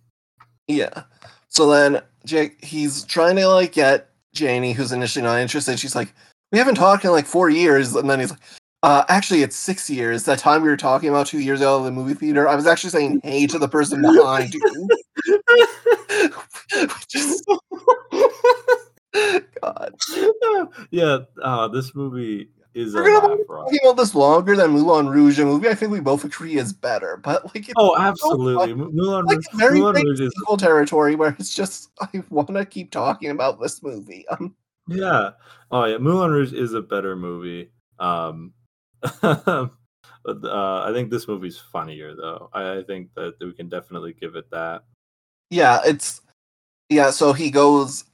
Yeah. 0.69 1.03
So 1.49 1.69
then 1.69 2.01
Jake, 2.25 2.65
he's 2.65 3.03
trying 3.05 3.35
to 3.37 3.49
like 3.49 3.73
get 3.73 4.11
Janie, 4.33 4.73
who's 4.73 4.93
initially 4.93 5.25
not 5.25 5.41
interested. 5.41 5.81
She's 5.81 5.97
like, 5.97 6.15
"We 6.53 6.59
haven't 6.59 6.77
talked 6.77 7.05
in 7.05 7.11
like 7.11 7.27
four 7.27 7.51
years," 7.51 7.97
and 7.97 8.09
then 8.09 8.21
he's 8.21 8.31
like, 8.31 8.41
uh, 8.83 9.05
"Actually, 9.09 9.43
it's 9.43 9.57
six 9.57 9.91
years. 9.91 10.25
That 10.25 10.39
time 10.39 10.63
we 10.63 10.69
were 10.69 10.77
talking 10.77 11.09
about 11.09 11.27
two 11.27 11.41
years 11.41 11.61
ago 11.61 11.79
in 11.79 11.85
the 11.85 11.91
movie 11.91 12.15
theater, 12.15 12.49
I 12.49 12.55
was 12.55 12.67
actually 12.67 12.91
saying 12.91 13.21
hey 13.25 13.47
to 13.47 13.59
the 13.59 13.69
person 13.69 14.03
behind 14.03 14.55
you." 14.55 14.89
Just... 17.09 17.45
God. 19.63 19.95
Yeah, 20.91 21.19
uh, 21.43 21.69
this 21.69 21.95
movie 21.95 22.51
is 22.75 22.95
We're 22.95 23.05
gonna 23.05 23.37
be 23.37 23.45
talking 23.45 23.79
about 23.83 23.97
this 23.97 24.15
longer 24.15 24.57
than 24.57 24.71
Moulin 24.71 25.09
Rouge, 25.09 25.39
a 25.39 25.45
movie 25.45 25.69
I 25.69 25.75
think 25.75 25.91
we 25.91 26.01
both 26.01 26.25
agree 26.25 26.57
is 26.57 26.73
better. 26.73 27.17
But 27.17 27.45
like, 27.55 27.69
oh, 27.77 27.97
absolutely, 27.99 28.71
so 28.71 28.77
Moulin 28.77 29.25
like, 29.27 29.37
Rouge, 29.37 29.47
very 29.55 29.81
Moulin 29.81 30.07
Rouge 30.07 30.21
is 30.21 30.33
territory 30.59 31.17
where 31.17 31.35
it's 31.39 31.55
just 31.55 31.91
I 32.01 32.23
want 32.31 32.49
to 32.51 32.65
keep 32.65 32.91
talking 32.91 33.31
about 33.31 33.61
this 33.61 33.83
movie. 33.83 34.27
Um, 34.29 34.55
yeah, 34.87 35.31
oh 35.71 35.85
yeah, 35.85 35.99
Moulin 35.99 36.31
Rouge 36.31 36.53
is 36.53 36.75
a 36.75 36.83
better 36.83 37.17
movie. 37.17 37.71
Um, 37.99 38.53
uh, 39.23 39.69
I 40.25 40.91
think 40.93 41.11
this 41.11 41.29
movie's 41.29 41.59
funnier 41.59 42.15
though. 42.15 42.51
I, 42.53 42.79
I 42.79 42.83
think 42.83 43.15
that 43.15 43.35
we 43.41 43.53
can 43.53 43.69
definitely 43.69 44.15
give 44.15 44.37
it 44.37 44.51
that. 44.51 44.85
Yeah, 45.51 45.81
it's 45.85 46.21
yeah. 46.89 47.11
So 47.11 47.33
he 47.33 47.51
goes. 47.51 48.05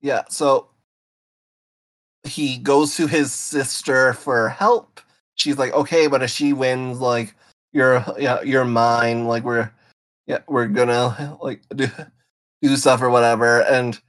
Yeah, 0.00 0.24
so 0.28 0.68
he 2.24 2.58
goes 2.58 2.96
to 2.96 3.06
his 3.06 3.32
sister 3.32 4.12
for 4.14 4.50
help. 4.50 5.00
She's 5.36 5.58
like, 5.58 5.72
okay, 5.72 6.06
but 6.06 6.22
if 6.22 6.30
she 6.30 6.52
wins, 6.52 7.00
like 7.00 7.34
you're 7.72 8.04
yeah, 8.18 8.40
you're 8.42 8.64
mine. 8.64 9.26
Like 9.26 9.44
we're 9.44 9.70
yeah, 10.26 10.38
we're 10.48 10.68
gonna 10.68 11.36
like 11.42 11.62
do 11.74 11.88
do 12.62 12.76
stuff 12.76 13.02
or 13.02 13.10
whatever. 13.10 13.62
And 13.62 14.00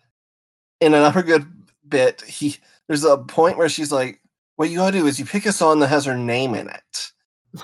in 0.82 0.94
another 0.94 1.24
good 1.24 1.46
bit, 1.88 2.22
he 2.22 2.58
there's 2.88 3.04
a 3.04 3.18
point 3.18 3.58
where 3.58 3.70
she's 3.70 3.92
like, 3.92 4.22
what 4.56 4.70
you 4.70 4.78
gotta 4.78 4.98
do 4.98 5.08
is 5.08 5.20
you 5.20 5.26
pick 5.26 5.46
a 5.46 5.52
song 5.52 5.80
that 5.80 5.88
has 5.88 6.06
her 6.06 6.18
name 6.18 6.56
in 6.56 6.70
it. 6.70 7.12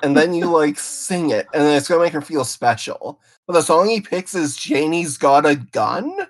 And 0.04 0.16
then 0.16 0.34
you 0.34 0.46
like 0.46 0.80
sing 0.80 1.32
it, 1.32 1.48
and 1.54 1.64
then 1.64 1.76
it's 1.78 1.90
gonna 1.90 2.02
make 2.02 2.14
her 2.14 2.22
feel 2.22 2.46
special. 2.46 3.20
But 3.46 3.54
the 3.54 3.62
song 3.62 3.90
he 3.90 4.00
picks 4.00 4.36
is 4.36 4.56
Janie's 4.56 5.18
Got 5.18 5.46
a 5.46 5.56
Gun 5.56 6.28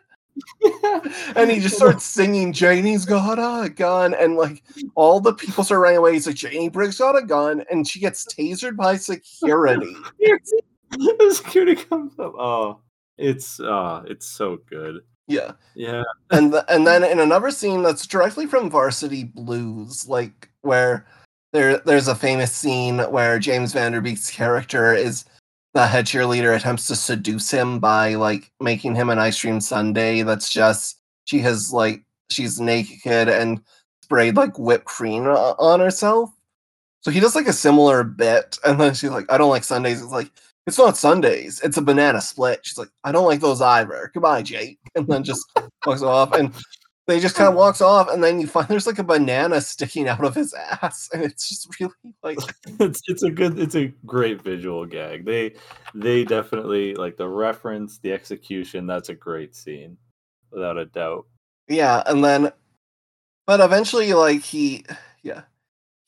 and 1.35 1.51
he 1.51 1.59
just 1.59 1.75
starts 1.75 2.05
singing, 2.05 2.53
Janie's 2.53 3.05
got 3.05 3.39
a 3.39 3.69
gun. 3.69 4.13
And 4.13 4.35
like 4.35 4.63
all 4.95 5.19
the 5.19 5.33
people 5.33 5.63
start 5.63 5.81
running 5.81 5.97
away. 5.97 6.13
He's 6.13 6.27
like, 6.27 6.35
Janie 6.35 6.69
Briggs 6.69 6.97
got 6.97 7.17
a 7.17 7.25
gun. 7.25 7.63
And 7.69 7.87
she 7.87 7.99
gets 7.99 8.25
tasered 8.25 8.75
by 8.75 8.97
security. 8.97 9.95
security 11.31 11.75
comes 11.75 12.13
up. 12.19 12.33
Oh, 12.37 12.79
it's 13.17 13.59
uh 13.59 14.03
it's 14.07 14.27
so 14.27 14.59
good. 14.69 15.01
Yeah. 15.31 15.51
Yeah. 15.75 16.03
and 16.31 16.53
the, 16.53 16.65
and 16.73 16.85
then 16.85 17.03
in 17.03 17.19
another 17.19 17.51
scene 17.51 17.83
that's 17.83 18.05
directly 18.05 18.45
from 18.45 18.69
Varsity 18.69 19.23
Blues, 19.23 20.07
like 20.07 20.49
where 20.61 21.05
there 21.53 21.79
there's 21.79 22.07
a 22.07 22.15
famous 22.15 22.51
scene 22.51 22.99
where 23.11 23.39
James 23.39 23.73
Van 23.73 23.91
Der 23.91 24.01
Beek's 24.01 24.29
character 24.29 24.93
is 24.93 25.25
the 25.73 25.87
head 25.87 26.05
cheerleader 26.05 26.55
attempts 26.55 26.87
to 26.87 26.95
seduce 26.95 27.49
him 27.49 27.79
by 27.79 28.15
like 28.15 28.51
making 28.59 28.95
him 28.95 29.09
an 29.09 29.19
ice 29.19 29.39
cream 29.39 29.61
sundae 29.61 30.21
that's 30.21 30.49
just 30.51 30.99
she 31.25 31.39
has 31.39 31.71
like 31.71 32.03
she's 32.29 32.59
naked 32.59 33.29
and 33.29 33.61
sprayed 34.03 34.35
like 34.35 34.57
whipped 34.59 34.85
cream 34.85 35.25
on 35.25 35.79
herself. 35.79 36.29
So 37.01 37.11
he 37.11 37.19
does 37.19 37.35
like 37.35 37.47
a 37.47 37.53
similar 37.53 38.03
bit, 38.03 38.59
and 38.65 38.79
then 38.79 38.93
she's 38.93 39.09
like, 39.09 39.31
"I 39.31 39.37
don't 39.37 39.49
like 39.49 39.63
Sundays." 39.63 40.01
It's 40.01 40.11
like 40.11 40.29
it's 40.67 40.77
not 40.77 40.97
Sundays; 40.97 41.59
it's 41.63 41.77
a 41.77 41.81
banana 41.81 42.21
split. 42.21 42.59
She's 42.63 42.77
like, 42.77 42.89
"I 43.03 43.11
don't 43.11 43.25
like 43.25 43.39
those 43.39 43.61
either." 43.61 44.11
Goodbye, 44.13 44.43
Jake, 44.43 44.79
and 44.95 45.07
then 45.07 45.23
just 45.23 45.45
walks 45.85 46.01
off. 46.01 46.33
And 46.33 46.53
they 47.07 47.19
just 47.19 47.35
kind 47.35 47.49
of 47.49 47.55
walks 47.55 47.81
off, 47.81 48.09
and 48.09 48.23
then 48.23 48.39
you 48.39 48.47
find 48.47 48.67
there's 48.67 48.87
like 48.87 48.99
a 48.99 49.03
banana 49.03 49.59
sticking 49.59 50.07
out 50.07 50.23
of 50.23 50.35
his 50.35 50.53
ass, 50.53 51.09
and 51.13 51.23
it's 51.23 51.49
just 51.49 51.67
really 51.79 51.93
like 52.23 52.37
it's 52.79 53.01
it's 53.07 53.23
a 53.23 53.31
good 53.31 53.59
it's 53.59 53.75
a 53.75 53.87
great 54.05 54.41
visual 54.41 54.85
gag. 54.85 55.25
They 55.25 55.55
they 55.95 56.23
definitely 56.23 56.93
like 56.95 57.17
the 57.17 57.27
reference, 57.27 57.97
the 57.97 58.13
execution. 58.13 58.85
That's 58.85 59.09
a 59.09 59.15
great 59.15 59.55
scene, 59.55 59.97
without 60.51 60.77
a 60.77 60.85
doubt. 60.85 61.25
Yeah, 61.67 62.03
and 62.05 62.23
then, 62.23 62.51
but 63.47 63.61
eventually, 63.61 64.13
like 64.13 64.41
he, 64.41 64.85
yeah, 65.23 65.41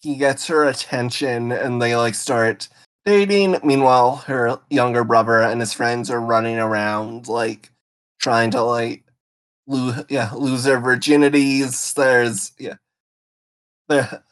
he 0.02 0.16
gets 0.16 0.46
her 0.48 0.66
attention, 0.66 1.52
and 1.52 1.82
they 1.82 1.96
like 1.96 2.16
start 2.16 2.70
dating. 3.06 3.58
Meanwhile, 3.64 4.18
her 4.28 4.60
younger 4.70 5.04
brother 5.04 5.42
and 5.42 5.60
his 5.60 5.74
friends 5.74 6.10
are 6.10 6.22
running 6.22 6.58
around, 6.58 7.28
like 7.28 7.72
trying 8.20 8.52
to 8.52 8.62
like 8.62 9.04
lose, 9.68 10.04
yeah, 10.10 10.32
lose 10.34 10.64
their 10.64 10.80
virginities. 10.80 11.94
There's 11.94 12.52
yeah, 12.58 12.76
there, 13.90 14.24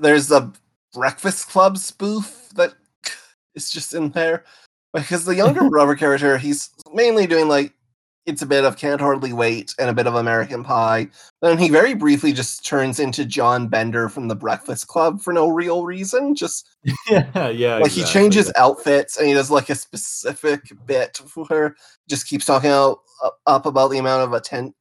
there's 0.00 0.30
a 0.30 0.52
Breakfast 0.92 1.48
Club 1.48 1.78
spoof 1.78 2.48
that 2.56 2.74
is 3.54 3.70
just 3.70 3.94
in 3.94 4.10
there 4.10 4.44
because 4.92 5.24
the 5.24 5.36
younger 5.36 5.68
brother 5.70 5.94
character, 5.94 6.38
he's 6.38 6.70
mainly 6.92 7.26
doing 7.26 7.48
like 7.48 7.72
it's 8.26 8.42
a 8.42 8.46
bit 8.46 8.64
of 8.64 8.76
Can't 8.76 9.00
Hardly 9.00 9.32
Wait 9.32 9.74
and 9.78 9.88
a 9.88 9.94
bit 9.94 10.06
of 10.06 10.14
American 10.14 10.62
Pie. 10.62 11.08
Then 11.40 11.58
he 11.58 11.70
very 11.70 11.94
briefly 11.94 12.32
just 12.32 12.64
turns 12.64 13.00
into 13.00 13.24
John 13.24 13.66
Bender 13.68 14.08
from 14.08 14.28
the 14.28 14.36
Breakfast 14.36 14.88
Club 14.88 15.20
for 15.20 15.32
no 15.32 15.48
real 15.48 15.84
reason. 15.84 16.34
Just 16.34 16.68
yeah, 17.08 17.48
yeah. 17.48 17.76
Like 17.76 17.86
exactly. 17.86 17.88
he 17.88 18.04
changes 18.04 18.52
outfits 18.56 19.16
and 19.16 19.26
he 19.26 19.34
does 19.34 19.50
like 19.50 19.70
a 19.70 19.74
specific 19.74 20.60
bit 20.86 21.20
where 21.34 21.76
just 22.08 22.28
keeps 22.28 22.44
talking 22.44 22.70
out, 22.70 23.00
up 23.46 23.66
about 23.66 23.90
the 23.90 23.98
amount 23.98 24.24
of 24.24 24.34
atten- 24.34 24.74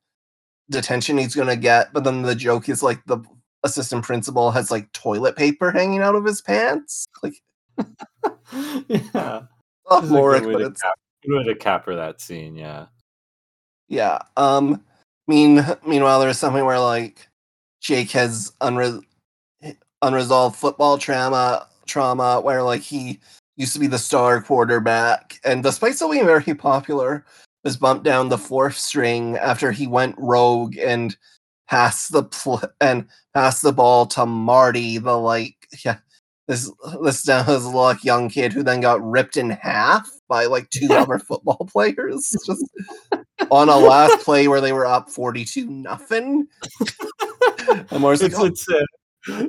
detention 0.70 1.18
he's 1.18 1.36
gonna 1.36 1.56
get. 1.56 1.94
But 1.94 2.04
then 2.04 2.22
the 2.22 2.36
joke 2.36 2.68
is 2.68 2.84
like 2.84 3.04
the 3.06 3.20
assistant 3.64 4.04
principal 4.04 4.52
has 4.52 4.70
like 4.70 4.92
toilet 4.92 5.36
paper 5.36 5.72
hanging 5.72 6.02
out 6.02 6.16
of 6.16 6.26
his 6.26 6.42
pants. 6.42 7.08
Like 7.24 7.42
yeah. 8.88 9.42
More, 10.04 10.40
but 10.40 10.62
it's 10.62 10.82
cap- 10.82 10.94
good 11.26 11.38
way 11.38 11.44
to 11.46 11.56
capture 11.56 11.96
that 11.96 12.22
scene, 12.22 12.56
yeah. 12.56 12.88
Yeah. 13.90 14.20
Um. 14.38 14.84
Mean. 15.28 15.66
Meanwhile, 15.86 16.22
there's 16.22 16.40
something 16.40 16.66
where 16.66 16.80
like 16.80 17.28
Jake 17.82 18.12
has 18.12 18.54
unre- 18.62 19.04
unresolved 20.02 20.56
football 20.56 20.98
trauma. 20.98 21.68
Trauma 21.88 22.40
where 22.42 22.62
like 22.64 22.82
he 22.82 23.20
used 23.58 23.74
to 23.74 23.80
be 23.80 23.88
the 23.88 23.98
star 23.98 24.42
quarterback, 24.42 25.40
and 25.44 25.64
despite 25.64 25.96
still 25.96 26.12
being 26.12 26.26
very 26.26 26.54
popular, 26.54 27.26
was 27.64 27.78
bumped 27.78 28.06
down 28.06 28.30
the 28.30 28.38
fourth 28.38 28.78
string 28.78 29.38
after 29.38 29.72
he 29.72 29.88
went 29.88 30.16
rogue 30.18 30.78
and 30.78 31.18
passed 31.68 32.12
the 32.12 32.24
pl- 32.24 32.62
and 32.80 33.08
passed 33.34 33.64
the 33.64 33.74
ball 33.74 34.06
to 34.08 34.26
Marty, 34.26 34.98
the 35.00 35.18
like 35.18 35.56
yeah 35.86 35.98
this 36.48 36.72
this 37.04 37.24
down 37.24 37.48
a 37.48 37.58
like 37.58 38.04
young 38.04 38.30
kid 38.30 38.54
who 38.54 38.64
then 38.64 38.82
got 38.82 39.04
ripped 39.04 39.38
in 39.38 39.52
half 39.52 40.10
by 40.30 40.45
like 40.45 40.69
two 40.69 40.88
other 40.91 41.19
football 41.19 41.67
players. 41.69 42.34
Just 42.45 42.65
on 43.51 43.67
a 43.67 43.75
last 43.75 44.23
play 44.23 44.47
where 44.47 44.61
they 44.61 44.71
were 44.71 44.86
up 44.86 45.09
42 45.09 45.65
nothing. 45.69 46.47
and 47.91 47.99
Mars 47.99 48.21
like, 48.21 48.34
oh. 48.38 48.45
it's 48.45 48.65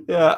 yeah. 0.08 0.36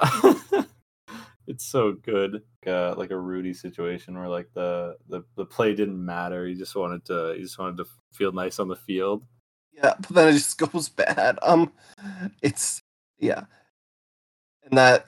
it's 1.46 1.64
so 1.64 1.92
good. 1.92 2.42
Uh, 2.66 2.94
like 2.96 3.10
a 3.10 3.18
Rudy 3.18 3.54
situation 3.54 4.18
where 4.18 4.28
like 4.28 4.48
the, 4.54 4.96
the 5.08 5.24
the 5.36 5.46
play 5.46 5.74
didn't 5.74 6.04
matter. 6.04 6.46
He 6.46 6.54
just 6.54 6.76
wanted 6.76 7.04
to 7.06 7.34
he 7.36 7.42
just 7.42 7.58
wanted 7.58 7.78
to 7.78 7.86
feel 8.12 8.32
nice 8.32 8.58
on 8.58 8.68
the 8.68 8.76
field. 8.76 9.24
Yeah, 9.72 9.94
but 9.96 10.10
then 10.10 10.28
it 10.28 10.32
just 10.34 10.58
goes 10.58 10.88
bad. 10.88 11.38
Um 11.42 11.72
it's 12.42 12.82
yeah. 13.18 13.44
And 14.64 14.76
that 14.78 15.06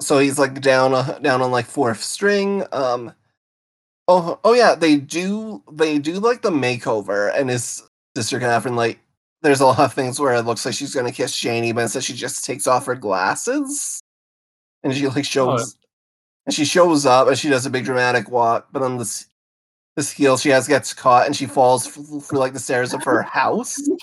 so 0.00 0.18
he's 0.18 0.38
like 0.38 0.60
down 0.60 0.94
uh, 0.94 1.18
down 1.20 1.42
on 1.42 1.50
like 1.50 1.66
fourth 1.66 2.02
string. 2.02 2.64
Um 2.72 3.12
Oh, 4.06 4.38
oh 4.44 4.52
yeah, 4.52 4.74
they 4.74 4.96
do. 4.96 5.62
They 5.70 5.98
do 5.98 6.14
like 6.14 6.42
the 6.42 6.50
makeover, 6.50 7.32
and 7.34 7.48
his 7.50 7.82
sister 8.16 8.38
Catherine 8.38 8.76
like. 8.76 9.00
There's 9.42 9.60
a 9.60 9.66
lot 9.66 9.80
of 9.80 9.92
things 9.92 10.18
where 10.18 10.34
it 10.34 10.46
looks 10.46 10.64
like 10.64 10.74
she's 10.74 10.94
gonna 10.94 11.12
kiss 11.12 11.38
Janie, 11.38 11.72
but 11.72 11.82
instead 11.82 12.04
she 12.04 12.14
just 12.14 12.44
takes 12.44 12.66
off 12.66 12.86
her 12.86 12.94
glasses, 12.94 14.00
and 14.82 14.94
she 14.94 15.06
like 15.06 15.18
oh, 15.18 15.22
shows, 15.22 15.74
oh. 15.74 15.86
and 16.46 16.54
she 16.54 16.64
shows 16.64 17.04
up, 17.04 17.28
and 17.28 17.38
she 17.38 17.50
does 17.50 17.66
a 17.66 17.70
big 17.70 17.84
dramatic 17.84 18.30
walk, 18.30 18.68
but 18.72 18.82
on 18.82 18.96
this 18.96 19.26
this 19.96 20.10
heel 20.10 20.36
she 20.36 20.48
has 20.48 20.66
gets 20.66 20.94
caught, 20.94 21.26
and 21.26 21.36
she 21.36 21.46
falls 21.46 21.86
through 21.86 22.38
like 22.38 22.54
the 22.54 22.58
stairs 22.58 22.94
of 22.94 23.02
her 23.04 23.22
house. 23.22 23.80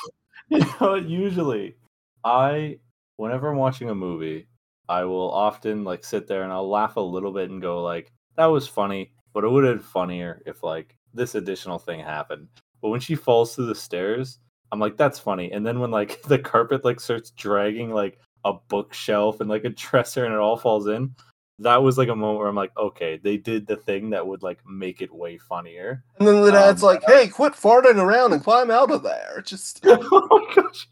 You 0.49 0.65
know, 0.81 0.95
usually, 0.95 1.77
I 2.25 2.79
whenever 3.15 3.47
I'm 3.47 3.55
watching 3.55 3.89
a 3.89 3.95
movie, 3.95 4.47
I 4.89 5.05
will 5.05 5.31
often 5.31 5.85
like 5.85 6.03
sit 6.03 6.27
there 6.27 6.43
and 6.43 6.51
I'll 6.51 6.69
laugh 6.69 6.97
a 6.97 6.99
little 6.99 7.31
bit 7.31 7.49
and 7.49 7.61
go 7.61 7.81
like, 7.81 8.11
"That 8.35 8.47
was 8.47 8.67
funny." 8.67 9.13
But 9.33 9.43
it 9.43 9.49
would 9.49 9.63
have 9.63 9.77
been 9.77 9.83
funnier 9.83 10.41
if 10.45 10.63
like 10.63 10.97
this 11.13 11.35
additional 11.35 11.79
thing 11.79 11.99
happened. 11.99 12.47
But 12.81 12.89
when 12.89 12.99
she 12.99 13.15
falls 13.15 13.55
through 13.55 13.67
the 13.67 13.75
stairs, 13.75 14.39
I'm 14.71 14.79
like, 14.79 14.97
that's 14.97 15.19
funny. 15.19 15.51
And 15.51 15.65
then 15.65 15.79
when 15.79 15.91
like 15.91 16.21
the 16.27 16.39
carpet 16.39 16.85
like 16.85 16.99
starts 16.99 17.31
dragging 17.31 17.91
like 17.91 18.19
a 18.45 18.53
bookshelf 18.53 19.39
and 19.39 19.49
like 19.49 19.65
a 19.65 19.69
dresser 19.69 20.25
and 20.25 20.33
it 20.33 20.39
all 20.39 20.57
falls 20.57 20.87
in, 20.87 21.15
that 21.59 21.83
was 21.83 21.97
like 21.97 22.09
a 22.09 22.15
moment 22.15 22.39
where 22.39 22.47
I'm 22.47 22.55
like, 22.55 22.75
okay, 22.75 23.19
they 23.23 23.37
did 23.37 23.67
the 23.67 23.75
thing 23.75 24.09
that 24.09 24.25
would 24.25 24.41
like 24.41 24.59
make 24.67 25.01
it 25.01 25.13
way 25.13 25.37
funnier. 25.37 26.03
And 26.17 26.27
then 26.27 26.41
the 26.41 26.51
dad's 26.51 26.83
um, 26.83 26.87
like, 26.87 27.03
hey, 27.05 27.27
quit 27.27 27.53
farting 27.53 27.97
around 27.97 28.33
and 28.33 28.43
climb 28.43 28.71
out 28.71 28.91
of 28.91 29.03
there. 29.03 29.41
Just 29.45 29.81
oh 29.85 30.27
my 30.31 30.55
gosh. 30.55 30.87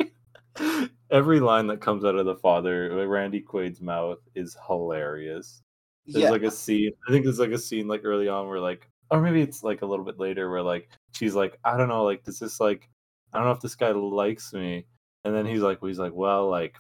Every 1.10 1.40
line 1.40 1.68
that 1.68 1.82
comes 1.82 2.06
out 2.06 2.16
of 2.16 2.26
the 2.26 2.36
father, 2.36 3.08
Randy 3.08 3.42
Quaid's 3.42 3.82
mouth, 3.82 4.20
is 4.36 4.56
hilarious. 4.68 5.64
There's 6.12 6.24
yeah. 6.24 6.32
like 6.32 6.44
a 6.44 6.52
scene. 6.52 6.92
I 7.08 7.12
think 7.12 7.24
there's 7.26 7.40
like 7.40 7.52
a 7.52 7.58
scene 7.58 7.88
like 7.88 8.02
early 8.04 8.28
on 8.28 8.48
where 8.48 8.60
like, 8.60 8.90
or 9.12 9.22
maybe 9.22 9.42
it's 9.42 9.64
like 9.64 9.82
a 9.82 9.86
little 9.86 10.06
bit 10.06 10.20
later 10.20 10.50
where 10.50 10.62
like 10.62 10.90
she's 11.14 11.36
like, 11.36 11.60
I 11.64 11.78
don't 11.78 11.90
know, 11.90 12.04
like 12.04 12.24
does 12.24 12.40
this 12.40 12.60
like, 12.60 12.90
I 13.34 13.38
don't 13.38 13.48
know 13.48 13.54
if 13.54 13.62
this 13.62 13.76
guy 13.76 13.92
likes 13.92 14.54
me. 14.54 14.86
And 15.24 15.36
then 15.36 15.46
he's 15.46 15.62
like, 15.62 15.82
well, 15.82 15.90
he's 15.90 16.00
like, 16.00 16.14
well, 16.14 16.50
like, 16.50 16.76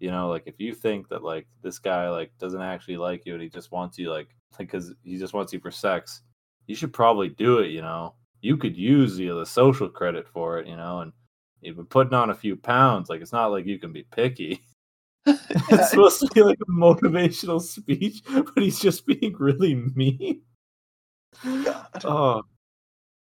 you 0.00 0.10
know, 0.10 0.28
like 0.28 0.42
if 0.46 0.58
you 0.58 0.74
think 0.74 1.08
that 1.08 1.22
like 1.22 1.46
this 1.62 1.78
guy 1.78 2.08
like 2.10 2.32
doesn't 2.38 2.60
actually 2.60 2.96
like 2.96 3.24
you 3.24 3.34
and 3.34 3.42
he 3.42 3.48
just 3.48 3.72
wants 3.72 3.98
you 3.98 4.10
like 4.10 4.28
because 4.58 4.94
he 5.04 5.16
just 5.16 5.34
wants 5.34 5.52
you 5.52 5.60
for 5.60 5.70
sex, 5.70 6.22
you 6.66 6.74
should 6.74 6.92
probably 6.92 7.28
do 7.28 7.58
it. 7.58 7.70
You 7.70 7.82
know, 7.82 8.14
you 8.40 8.56
could 8.56 8.76
use 8.76 9.18
you 9.18 9.28
know, 9.28 9.38
the 9.38 9.46
social 9.46 9.88
credit 9.88 10.28
for 10.28 10.58
it. 10.58 10.66
You 10.66 10.76
know, 10.76 11.00
and 11.00 11.12
you've 11.60 11.76
been 11.76 11.86
putting 11.86 12.14
on 12.14 12.30
a 12.30 12.34
few 12.34 12.56
pounds. 12.56 13.08
Like 13.08 13.20
it's 13.20 13.32
not 13.32 13.50
like 13.50 13.66
you 13.66 13.78
can 13.78 13.92
be 13.92 14.04
picky. 14.04 14.62
it's 15.70 15.90
supposed 15.90 16.20
to 16.20 16.28
be 16.32 16.42
like 16.42 16.58
a 16.60 16.70
motivational 16.70 17.60
speech, 17.60 18.22
but 18.32 18.62
he's 18.62 18.78
just 18.78 19.06
being 19.06 19.34
really 19.38 19.74
mean. 19.74 20.42
God. 21.42 22.04
Oh. 22.04 22.42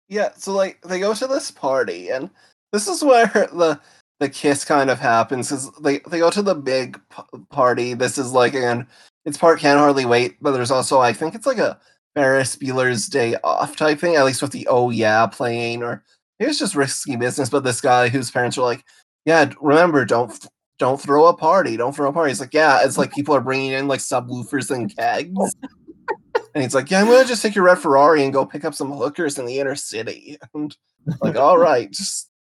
Yeah, 0.09 0.31
so 0.37 0.53
like 0.53 0.81
they 0.83 1.01
go 1.01 1.15
to 1.15 1.27
this 1.27 1.51
party, 1.51 2.11
and 2.11 2.31
this 2.73 2.89
is 2.89 3.03
where 3.03 3.27
the 3.27 3.81
the 4.21 4.29
kiss 4.29 4.65
kind 4.65 4.91
of 4.91 4.99
happens. 4.99 5.51
Is 5.51 5.71
they 5.83 6.01
they 6.01 6.19
go 6.19 6.31
to 6.31 6.43
the 6.43 6.55
big 6.55 7.01
p- 7.11 7.39
party. 7.51 7.95
This 7.95 8.19
is 8.19 8.33
like 8.33 8.55
again, 8.55 8.87
it's 9.25 9.39
part 9.39 9.61
can't 9.61 9.79
hardly 9.79 10.05
wait, 10.05 10.37
but 10.43 10.53
there's 10.53 10.71
also 10.71 11.01
I 11.01 11.13
think 11.13 11.35
it's 11.35 11.47
like 11.47 11.59
a 11.59 11.79
Ferris 12.15 12.57
Bueller's 12.57 13.07
Day 13.09 13.37
Off 13.45 13.77
type 13.77 13.99
thing, 13.99 14.17
at 14.17 14.25
least 14.25 14.43
with 14.43 14.53
the 14.53 14.67
oh 14.69 14.91
yeah 14.91 15.27
playing, 15.27 15.83
or 15.83 16.05
it 16.39 16.47
was 16.47 16.59
just 16.59 16.77
risky 16.77 17.17
business. 17.17 17.49
But 17.49 17.65
this 17.65 17.81
guy 17.81 18.09
whose 18.09 18.31
parents 18.31 18.57
were 18.57 18.65
like, 18.65 18.85
yeah, 19.25 19.51
remember 19.61 20.05
don't 20.05 20.47
don't 20.79 21.01
throw 21.01 21.27
a 21.27 21.37
party. 21.37 21.77
Don't 21.77 21.95
throw 21.95 22.09
a 22.09 22.13
party. 22.13 22.31
He's 22.31 22.41
like, 22.41 22.55
yeah, 22.55 22.81
it's 22.83 22.99
like 22.99 23.13
people 23.13 23.35
are 23.35 23.41
bringing 23.41 23.73
in 23.73 23.89
like 23.89 24.01
subwoofers 24.01 24.71
and 24.71 24.95
kegs. 24.95 25.57
and 26.55 26.63
he's 26.63 26.75
like, 26.75 26.91
yeah, 26.91 27.01
I'm 27.01 27.07
gonna 27.07 27.25
just 27.25 27.43
take 27.43 27.55
your 27.55 27.65
red 27.65 27.79
Ferrari 27.79 28.25
and 28.25 28.33
go 28.33 28.45
pick 28.45 28.65
up 28.65 28.75
some 28.75 28.93
hookers 28.93 29.39
in 29.39 29.47
the 29.47 29.59
inner 29.59 29.75
city. 29.75 30.39
And 30.55 30.77
like, 31.21 31.37
all 31.37 31.59
right, 31.59 31.91
just 31.91 32.31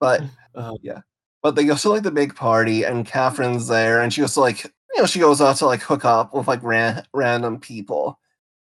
but 0.00 0.22
uh, 0.54 0.72
yeah. 0.82 1.00
But 1.42 1.56
they 1.56 1.64
go 1.64 1.76
to 1.76 1.88
like 1.90 2.02
the 2.02 2.10
big 2.10 2.34
party 2.34 2.84
and 2.84 3.06
Catherine's 3.06 3.68
there 3.68 4.00
and 4.00 4.12
she 4.12 4.22
goes 4.22 4.34
to 4.34 4.40
like 4.40 4.64
you 4.64 5.00
know 5.00 5.06
she 5.06 5.18
goes 5.18 5.42
out 5.42 5.56
to 5.56 5.66
like 5.66 5.82
hook 5.82 6.06
up 6.06 6.32
with 6.34 6.48
like 6.48 6.62
ran- 6.62 7.04
random 7.12 7.60
people. 7.60 8.18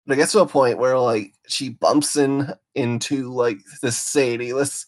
But 0.06 0.14
it 0.14 0.16
gets 0.16 0.32
to 0.32 0.40
a 0.40 0.46
point 0.46 0.78
where 0.78 0.98
like 0.98 1.34
she 1.46 1.68
bumps 1.68 2.16
in 2.16 2.52
into 2.74 3.32
like 3.32 3.58
this 3.82 3.98
Sadie, 3.98 4.52
this 4.52 4.86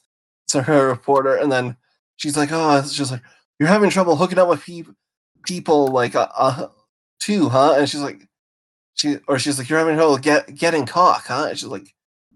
to 0.49 0.63
her 0.63 0.89
reporter, 0.89 1.37
and 1.37 1.53
then 1.53 1.77
she's 2.17 2.37
like, 2.37 2.51
oh, 2.51 2.79
it's 2.79 2.95
just 2.95 3.13
like 3.13 3.23
you're 3.63 3.69
having 3.69 3.91
trouble 3.91 4.17
hooking 4.17 4.41
up 4.41 4.49
with 4.49 4.61
pe- 4.65 4.83
people 5.47 5.87
like 5.87 6.17
uh, 6.17 6.27
uh 6.37 6.67
too, 7.21 7.49
huh? 7.49 7.77
And 7.79 7.89
she's 7.89 8.01
like, 8.01 8.27
she 8.95 9.19
or 9.29 9.39
she's 9.39 9.57
like, 9.57 9.69
you're 9.69 9.79
having 9.79 9.95
trouble 9.95 10.19
get 10.19 10.53
getting 10.53 10.85
cock, 10.85 11.27
huh? 11.29 11.47
And 11.51 11.57
she's 11.57 11.69
like, 11.69 11.95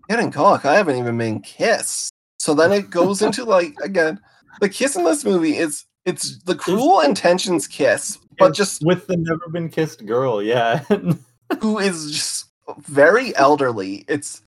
getting 0.09 0.31
cock. 0.31 0.65
I 0.65 0.77
haven't 0.77 0.99
even 0.99 1.19
been 1.19 1.41
kissed. 1.41 2.13
So 2.39 2.55
then 2.55 2.71
it 2.71 2.91
goes 2.91 3.23
into 3.23 3.45
like 3.57 3.75
again, 3.83 4.21
the 4.61 4.69
kiss 4.69 4.95
in 4.95 5.03
this 5.03 5.25
movie 5.25 5.57
is 5.57 5.85
it's 6.05 6.41
the 6.45 6.55
cruel 6.55 7.01
intentions 7.01 7.67
kiss, 7.67 8.21
but 8.39 8.55
just 8.55 8.85
with 8.85 9.09
the 9.09 9.17
never 9.17 9.49
been 9.51 9.69
kissed 9.69 10.07
girl, 10.07 10.41
yeah. 10.41 10.85
who 11.61 11.79
is 11.81 12.13
just 12.13 12.51
very 12.79 13.35
elderly. 13.35 14.05
It's 14.07 14.43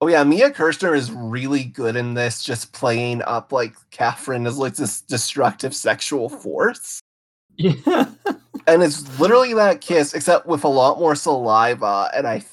oh 0.00 0.08
yeah, 0.08 0.24
Mia 0.24 0.50
Kirshner 0.50 0.96
is 0.96 1.10
really 1.10 1.64
good 1.64 1.96
in 1.96 2.14
this, 2.14 2.42
just 2.42 2.72
playing 2.72 3.22
up 3.22 3.52
like 3.52 3.74
Catherine 3.90 4.46
as 4.46 4.58
like 4.58 4.74
this 4.74 5.00
destructive 5.00 5.74
sexual 5.74 6.28
force. 6.28 7.00
Yeah. 7.56 8.10
and 8.66 8.82
it's 8.82 9.18
literally 9.18 9.54
that 9.54 9.80
kiss, 9.80 10.14
except 10.14 10.46
with 10.46 10.64
a 10.64 10.68
lot 10.68 10.98
more 10.98 11.14
saliva. 11.14 12.10
And 12.14 12.26
I 12.26 12.44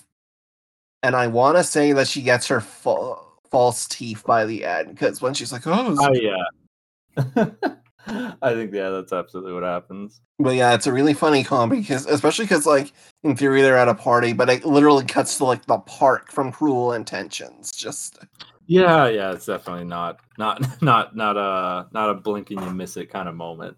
and 1.01 1.15
I 1.15 1.27
want 1.27 1.57
to 1.57 1.63
say 1.63 1.91
that 1.93 2.07
she 2.07 2.21
gets 2.21 2.47
her 2.47 2.61
fa- 2.61 3.15
false 3.51 3.87
teeth 3.87 4.23
by 4.25 4.45
the 4.45 4.65
end 4.65 4.89
because 4.89 5.21
when 5.21 5.33
she's 5.33 5.51
like, 5.51 5.67
"Oh, 5.67 5.95
oh 5.99 6.13
yeah," 6.13 7.45
I 8.41 8.53
think 8.53 8.73
yeah, 8.73 8.89
that's 8.89 9.13
absolutely 9.13 9.53
what 9.53 9.63
happens. 9.63 10.21
But 10.39 10.55
yeah, 10.55 10.73
it's 10.73 10.87
a 10.87 10.93
really 10.93 11.13
funny 11.13 11.43
comedy 11.43 11.81
because, 11.81 12.05
especially 12.05 12.45
because 12.45 12.65
like 12.65 12.91
in 13.23 13.35
theory 13.35 13.61
they're 13.61 13.77
at 13.77 13.87
a 13.87 13.95
party, 13.95 14.33
but 14.33 14.49
it 14.49 14.65
literally 14.65 15.05
cuts 15.05 15.37
to 15.37 15.45
like 15.45 15.65
the 15.65 15.77
park 15.79 16.31
from 16.31 16.51
Cruel 16.51 16.93
Intentions. 16.93 17.71
Just 17.71 18.19
yeah, 18.67 19.07
yeah, 19.07 19.31
it's 19.31 19.45
definitely 19.45 19.85
not 19.85 20.19
not 20.37 20.61
not 20.81 21.15
not 21.15 21.37
a 21.37 21.87
not 21.93 22.09
a 22.09 22.15
blink 22.15 22.51
and 22.51 22.61
you 22.61 22.71
miss 22.71 22.97
it 22.97 23.09
kind 23.09 23.29
of 23.29 23.35
moment. 23.35 23.77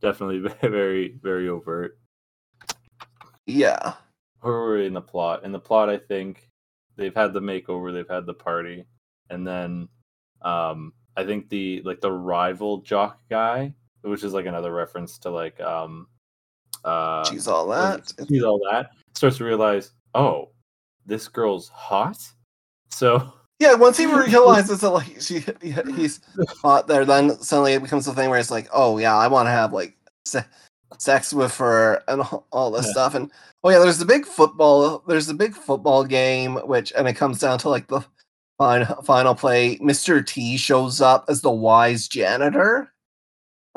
Definitely 0.00 0.38
very 0.68 1.18
very 1.22 1.48
overt. 1.48 1.98
Yeah 3.46 3.94
where 4.42 4.52
were 4.52 4.74
we 4.76 4.86
in 4.86 4.92
the 4.92 5.00
plot? 5.00 5.44
In 5.44 5.52
the 5.52 5.58
plot, 5.58 5.88
I 5.88 5.96
think 5.96 6.48
they've 6.96 7.14
had 7.14 7.32
the 7.32 7.40
makeover, 7.40 7.92
they've 7.92 8.08
had 8.08 8.26
the 8.26 8.34
party, 8.34 8.84
and 9.30 9.46
then 9.46 9.88
um, 10.42 10.92
I 11.16 11.24
think 11.24 11.48
the 11.48 11.82
like 11.84 12.00
the 12.00 12.12
rival 12.12 12.78
jock 12.78 13.20
guy, 13.28 13.74
which 14.02 14.24
is 14.24 14.32
like 14.32 14.46
another 14.46 14.72
reference 14.72 15.18
to 15.18 15.30
like 15.30 15.60
um, 15.60 16.06
uh, 16.84 17.24
she's 17.24 17.48
all 17.48 17.66
that. 17.68 18.12
She's 18.28 18.42
all 18.42 18.60
that. 18.70 18.90
Starts 19.14 19.38
to 19.38 19.44
realize, 19.44 19.92
oh, 20.14 20.50
this 21.06 21.28
girl's 21.28 21.68
hot. 21.68 22.18
So 22.90 23.32
yeah, 23.58 23.74
once 23.74 23.96
he 23.96 24.06
realizes 24.14 24.80
that 24.80 24.90
like 24.90 25.20
she 25.20 25.44
he's 25.94 26.20
hot 26.60 26.86
there, 26.86 27.04
then 27.04 27.38
suddenly 27.38 27.74
it 27.74 27.82
becomes 27.82 28.06
a 28.06 28.14
thing 28.14 28.30
where 28.30 28.38
it's 28.38 28.50
like, 28.50 28.68
oh 28.72 28.98
yeah, 28.98 29.16
I 29.16 29.28
want 29.28 29.46
to 29.46 29.50
have 29.52 29.72
like 29.72 29.96
se- 30.24 30.44
sex 30.98 31.32
with 31.32 31.56
her 31.56 32.02
and 32.08 32.22
all 32.52 32.70
this 32.70 32.86
yeah. 32.86 32.92
stuff. 32.92 33.14
And 33.14 33.30
oh 33.64 33.70
yeah, 33.70 33.78
there's 33.78 33.98
the 33.98 34.04
big 34.04 34.26
football. 34.26 35.02
There's 35.06 35.26
the 35.26 35.34
big 35.34 35.54
football 35.54 36.04
game, 36.04 36.56
which 36.66 36.92
and 36.96 37.08
it 37.08 37.14
comes 37.14 37.38
down 37.38 37.58
to 37.60 37.68
like 37.68 37.88
the 37.88 38.04
final 38.62 39.02
final 39.02 39.34
play. 39.34 39.76
Mr. 39.78 40.24
T 40.24 40.56
shows 40.56 41.00
up 41.00 41.24
as 41.28 41.40
the 41.40 41.50
wise 41.50 42.06
janitor. 42.06 42.92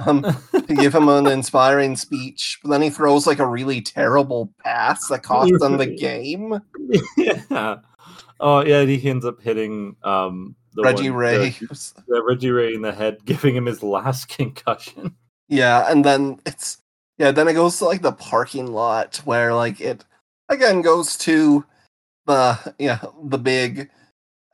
Um, 0.06 0.24
to 0.52 0.76
give 0.76 0.94
him 0.94 1.08
an 1.08 1.26
inspiring 1.32 1.96
speech, 1.96 2.60
but 2.62 2.70
then 2.70 2.82
he 2.82 2.90
throws 2.90 3.26
like 3.26 3.40
a 3.40 3.48
really 3.48 3.82
terrible 3.82 4.54
pass 4.62 5.08
that 5.08 5.24
costs 5.24 5.58
them 5.60 5.78
the 5.78 5.86
game. 5.96 6.60
Yeah. 7.16 7.78
Oh 8.42 8.64
yeah, 8.64 8.84
he 8.84 9.10
ends 9.10 9.26
up 9.26 9.42
hitting 9.42 9.96
um 10.04 10.56
the 10.74 10.84
Reggie 10.84 11.10
one, 11.10 11.20
Ray. 11.20 11.50
The, 11.50 11.94
the 12.08 12.24
Reggie 12.24 12.52
Ray 12.52 12.74
in 12.74 12.82
the 12.82 12.92
head, 12.92 13.24
giving 13.26 13.56
him 13.56 13.66
his 13.66 13.82
last 13.82 14.28
concussion. 14.28 15.16
Yeah, 15.48 15.90
and 15.90 16.04
then 16.04 16.40
it's 16.46 16.82
yeah, 17.18 17.32
then 17.32 17.48
it 17.48 17.54
goes 17.54 17.78
to 17.78 17.86
like 17.86 18.02
the 18.02 18.12
parking 18.12 18.68
lot 18.68 19.18
where 19.24 19.54
like 19.54 19.80
it 19.80 20.04
again 20.50 20.82
goes 20.82 21.18
to 21.20 21.64
the 22.28 22.76
yeah 22.78 23.00
the 23.24 23.38
big 23.38 23.90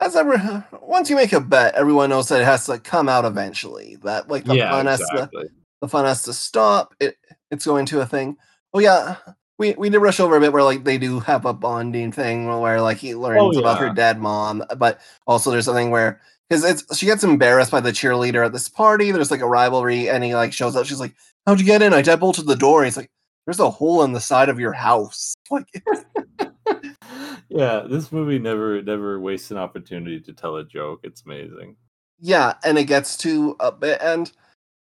as 0.02 0.16
ever 0.16 0.66
once 0.82 1.08
you 1.08 1.16
make 1.16 1.32
a 1.32 1.40
bet 1.40 1.74
everyone 1.74 2.10
knows 2.10 2.28
that 2.28 2.40
it 2.40 2.44
has 2.44 2.66
to 2.66 2.78
come 2.78 3.08
out 3.08 3.24
eventually 3.24 3.96
that 4.02 4.28
like 4.28 4.44
the 4.44 4.56
yeah, 4.56 4.70
fun 4.70 4.86
exactly. 4.86 5.20
has 5.20 5.28
to 5.30 5.50
the 5.80 5.88
fun 5.88 6.04
has 6.04 6.22
to 6.22 6.32
stop 6.32 6.94
it 7.00 7.16
it's 7.50 7.66
going 7.66 7.86
to 7.86 8.00
a 8.00 8.06
thing 8.06 8.36
oh 8.74 8.78
yeah 8.78 9.16
we 9.58 9.72
we 9.74 9.88
did 9.88 9.98
rush 9.98 10.20
over 10.20 10.36
a 10.36 10.40
bit 10.40 10.52
where 10.52 10.62
like 10.62 10.84
they 10.84 10.98
do 10.98 11.20
have 11.20 11.44
a 11.44 11.52
bonding 11.52 12.12
thing 12.12 12.46
where 12.60 12.80
like 12.80 12.98
he 12.98 13.14
oh, 13.14 13.20
learns 13.20 13.40
oh, 13.40 13.52
yeah. 13.52 13.60
about 13.60 13.78
her 13.78 13.92
dead 13.92 14.18
mom 14.18 14.62
but 14.76 15.00
also 15.26 15.50
there's 15.50 15.64
something 15.64 15.90
where 15.90 16.20
because 16.48 16.64
it's 16.64 16.96
she 16.96 17.06
gets 17.06 17.24
embarrassed 17.24 17.70
by 17.70 17.80
the 17.80 17.92
cheerleader 17.92 18.44
at 18.44 18.52
this 18.52 18.68
party 18.68 19.10
there's 19.10 19.30
like 19.30 19.40
a 19.40 19.48
rivalry 19.48 20.08
and 20.08 20.24
he 20.24 20.34
like 20.34 20.52
shows 20.52 20.76
up 20.76 20.86
she's 20.86 21.00
like 21.00 21.14
how'd 21.46 21.60
you 21.60 21.66
get 21.66 21.82
in? 21.82 21.92
I 21.92 22.02
deadbolted 22.02 22.46
the 22.46 22.56
door. 22.56 22.84
He's 22.84 22.96
like, 22.96 23.10
there's 23.46 23.60
a 23.60 23.70
hole 23.70 24.02
in 24.04 24.12
the 24.12 24.20
side 24.20 24.48
of 24.48 24.60
your 24.60 24.72
house. 24.72 25.34
Like, 25.50 25.66
yeah, 27.54 27.84
this 27.86 28.10
movie 28.12 28.38
never 28.38 28.82
never 28.82 29.20
wastes 29.20 29.50
an 29.50 29.58
opportunity 29.58 30.20
to 30.20 30.32
tell 30.32 30.56
a 30.56 30.64
joke. 30.64 31.00
It's 31.02 31.22
amazing. 31.22 31.76
Yeah, 32.18 32.54
and 32.64 32.78
it 32.78 32.84
gets 32.84 33.16
to 33.18 33.56
a 33.60 33.70
bit, 33.70 33.98
and 34.00 34.30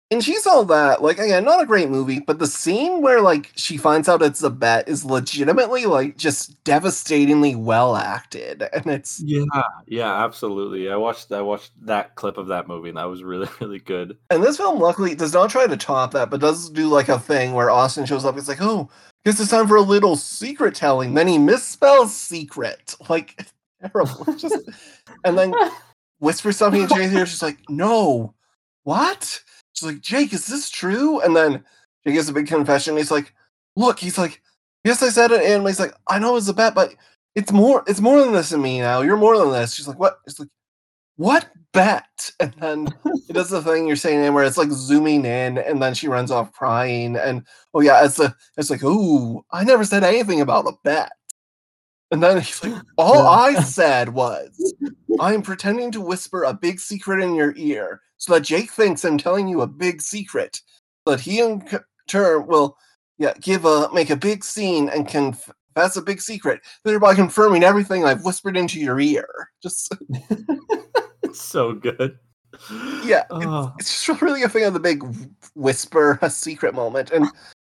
and 0.10 0.24
she's 0.24 0.48
all 0.48 0.66
that. 0.66 1.04
Like 1.04 1.20
again, 1.20 1.44
not 1.44 1.62
a 1.62 1.66
great 1.66 1.90
movie, 1.90 2.20
but 2.20 2.40
the 2.40 2.48
scene 2.48 3.02
where 3.02 3.22
like 3.22 3.52
she 3.56 3.78
finds 3.78 4.10
out 4.10 4.24
it's 4.24 4.42
a 4.42 4.50
bet 4.50 4.90
is 4.90 5.06
legitimately 5.06 5.86
like 5.86 6.18
just 6.18 6.64
devastatingly 6.64 7.56
well 7.56 7.96
acted, 7.96 8.64
and 8.74 8.88
it's 8.88 9.22
yeah, 9.24 9.44
yeah, 9.86 10.24
absolutely. 10.24 10.90
I 10.90 10.96
watched 10.96 11.32
I 11.32 11.42
watched 11.42 11.72
that 11.86 12.16
clip 12.16 12.38
of 12.38 12.48
that 12.48 12.68
movie, 12.68 12.90
and 12.90 12.98
that 12.98 13.10
was 13.10 13.24
really 13.24 13.50
really 13.62 13.80
good. 13.80 14.18
And 14.32 14.44
this 14.44 14.58
film, 14.58 14.80
luckily, 14.80 15.14
does 15.14 15.34
not 15.34 15.52
try 15.52 15.68
to 15.68 15.78
top 15.78 16.14
that, 16.14 16.32
but 16.32 16.42
does 16.42 16.72
do 16.72 16.88
like 16.88 17.10
a 17.10 17.20
thing 17.20 17.54
where 17.54 17.70
Austin 17.70 18.08
shows 18.08 18.26
up. 18.26 18.38
It's 18.38 18.48
like, 18.48 18.62
oh, 18.62 18.90
guess 19.26 19.40
it's 19.40 19.50
time 19.50 19.68
for 19.68 19.76
a 19.76 19.82
little 19.82 20.16
secret 20.16 20.76
telling. 20.76 21.14
Then 21.14 21.28
he 21.28 21.38
misspells 21.38 22.10
secret, 22.10 22.96
like 23.10 23.48
terrible. 23.82 24.26
just 24.38 24.70
and 25.26 25.38
then 25.38 25.54
whispers 26.20 26.58
something 26.58 26.84
in 26.84 26.88
Jay's 26.90 27.14
ear. 27.14 27.26
She's 27.26 27.42
like, 27.42 27.60
no, 27.70 28.34
what? 28.84 29.42
She's 29.74 29.88
like, 29.88 30.02
Jake, 30.02 30.34
is 30.34 30.48
this 30.48 30.70
true? 30.70 31.20
And 31.22 31.36
then 31.36 31.64
Jake 32.06 32.16
gives 32.16 32.30
a 32.30 32.34
big 32.34 32.48
confession. 32.48 32.96
He's 32.96 33.12
like, 33.12 33.34
look, 33.76 34.00
he's 34.00 34.18
like, 34.18 34.42
yes, 34.84 35.04
I 35.04 35.10
said 35.10 35.32
it. 35.32 35.44
And 35.44 35.68
he's 35.68 35.80
like, 35.80 35.94
I 36.08 36.20
know 36.20 36.30
it 36.30 36.34
was 36.34 36.50
a 36.50 36.54
bet, 36.54 36.76
but 36.76 36.96
it's 37.36 37.52
more, 37.52 37.84
it's 37.88 38.00
more 38.00 38.24
than 38.24 38.32
this 38.32 38.54
in 38.54 38.62
me 38.62 38.80
now. 38.80 39.02
You're 39.02 39.18
more 39.18 39.38
than 39.38 39.52
this. 39.52 39.74
She's 39.74 39.88
like, 39.88 40.00
what? 40.00 40.20
It's 40.26 40.40
like, 40.40 40.48
what 41.18 41.48
bet? 41.74 42.32
And 42.40 42.54
then 42.60 42.88
it 43.30 43.34
does 43.34 43.50
the 43.50 43.62
thing 43.62 43.88
you're 43.88 43.96
saying 43.96 44.34
where 44.34 44.44
it's 44.44 44.58
like 44.58 44.72
zooming 44.72 45.26
in, 45.26 45.58
and 45.58 45.82
then 45.82 45.94
she 45.94 46.08
runs 46.08 46.32
off 46.32 46.52
crying. 46.54 47.16
And 47.16 47.46
oh 47.74 47.82
yeah, 47.82 48.04
it's 48.04 48.20
a, 48.20 48.36
it's 48.58 48.70
like, 48.70 48.82
oh, 48.84 49.46
I 49.52 49.64
never 49.64 49.86
said 49.86 50.04
anything 50.04 50.42
about 50.42 50.68
a 50.68 50.74
bet. 50.84 51.12
And 52.12 52.22
then 52.22 52.42
he's 52.42 52.64
like, 52.64 52.82
all 52.98 53.28
I 53.28 53.56
said 53.62 54.10
was, 54.10 54.74
I'm 55.20 55.42
pretending 55.42 55.92
to 55.92 56.02
whisper 56.02 56.44
a 56.44 56.54
big 56.54 56.80
secret 56.80 57.24
in 57.24 57.36
your 57.36 57.54
ear 57.58 58.02
so 58.18 58.34
that 58.34 58.42
Jake 58.42 58.72
thinks 58.72 59.04
I'm 59.04 59.18
telling 59.18 59.48
you 59.48 59.62
a 59.62 59.68
big 59.68 60.02
secret. 60.02 60.62
So 61.06 61.16
that 61.16 61.22
he 61.22 61.40
in 61.40 61.68
turn 62.08 62.48
will 62.48 62.78
yeah, 63.18 63.34
give 63.40 63.66
a 63.66 63.90
make 63.94 64.10
a 64.10 64.16
big 64.16 64.44
scene 64.44 64.90
and 64.90 65.08
confess 65.08 65.96
a 65.96 66.02
big 66.02 66.22
secret, 66.22 66.62
thereby 66.84 67.16
confirming 67.16 67.64
everything 67.64 68.06
I've 68.06 68.26
whispered 68.26 68.58
into 68.58 68.80
your 68.80 69.00
ear. 69.00 69.28
Just 69.62 69.94
so 71.40 71.74
good. 71.74 72.18
Yeah, 73.04 73.26
oh. 73.30 73.74
it's, 73.78 73.90
it's, 73.90 74.06
just 74.06 74.22
really 74.22 74.44
a 74.44 74.50
thing 74.50 74.64
of 74.64 74.74
the 74.74 74.80
big 74.80 75.04
whisper, 75.56 76.18
a 76.22 76.30
secret 76.30 76.74
moment, 76.74 77.12
and 77.12 77.28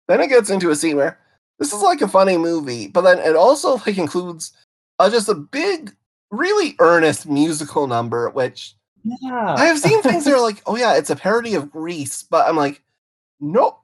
then 0.08 0.20
it 0.20 0.28
gets 0.28 0.50
into 0.50 0.70
a 0.70 0.76
scene 0.76 0.96
where 0.96 1.18
this 1.58 1.72
is 1.72 1.82
like 1.82 2.00
a 2.00 2.08
funny 2.08 2.38
movie, 2.38 2.88
but 2.88 3.02
then 3.02 3.18
it 3.18 3.36
also 3.36 3.76
like 3.76 3.98
includes 3.98 4.52
uh, 4.98 5.10
just 5.10 5.28
a 5.28 5.34
big, 5.34 5.94
really 6.30 6.74
earnest 6.78 7.28
musical 7.28 7.86
number, 7.86 8.30
which 8.30 8.74
yeah. 9.04 9.54
I 9.56 9.66
have 9.66 9.78
seen 9.78 10.02
things 10.02 10.24
that 10.24 10.34
are 10.34 10.40
like, 10.40 10.62
oh 10.66 10.76
yeah, 10.76 10.96
it's 10.96 11.10
a 11.10 11.16
parody 11.16 11.54
of 11.54 11.70
Grease, 11.70 12.22
but 12.22 12.48
I'm 12.48 12.56
like, 12.56 12.82
no. 13.40 13.78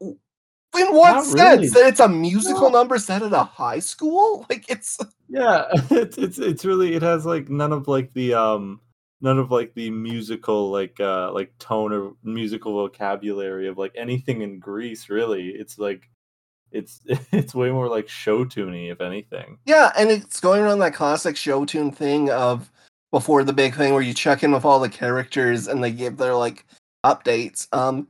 In 0.78 0.93
what 0.94 1.15
Not 1.15 1.24
sense? 1.24 1.36
Really. 1.36 1.69
That 1.69 1.89
it's 1.89 2.01
a 2.01 2.09
musical 2.09 2.70
no. 2.70 2.78
number 2.78 2.98
set 2.98 3.23
at 3.23 3.32
a 3.32 3.44
high 3.44 3.78
school? 3.78 4.44
Like 4.51 4.70
it's 4.70 4.98
Yeah, 5.28 5.65
it's 5.90 6.19
it's 6.19 6.39
it's 6.39 6.65
really 6.65 6.94
it 6.94 7.03
has 7.03 7.24
like 7.24 7.48
none 7.48 7.73
of 7.73 7.89
like 7.89 8.12
the 8.12 8.35
um 8.35 8.81
none 9.20 9.38
of 9.38 9.51
like 9.51 9.74
the 9.74 9.90
musical 9.90 10.70
like 10.70 10.98
uh 11.01 11.32
like 11.32 11.56
tone 11.59 11.93
or 11.93 12.12
musical 12.22 12.72
vocabulary 12.74 13.68
of 13.68 13.78
like 13.78 13.93
anything 13.97 14.43
in 14.43 14.59
Grease 14.59 15.09
really. 15.09 15.48
It's 15.51 15.78
like 15.78 16.10
it's 16.72 17.01
it's 17.32 17.55
way 17.55 17.70
more 17.70 17.88
like 17.88 18.09
show 18.09 18.44
tuney 18.44 18.90
if 18.93 19.01
anything. 19.01 19.59
Yeah, 19.64 19.93
and 19.97 20.10
it's 20.10 20.40
going 20.40 20.64
on 20.64 20.78
that 20.80 20.94
classic 20.94 21.36
show 21.36 21.64
tune 21.64 21.90
thing 21.90 22.30
of 22.30 22.70
before 23.10 23.44
the 23.44 23.52
big 23.52 23.74
thing 23.74 23.93
where 23.93 24.02
you 24.02 24.12
check 24.12 24.43
in 24.43 24.52
with 24.52 24.64
all 24.64 24.80
the 24.80 24.88
characters 24.88 25.68
and 25.68 25.82
they 25.82 25.93
give 25.93 26.16
their 26.16 26.34
like 26.34 26.66
updates. 27.05 27.68
Um 27.72 28.09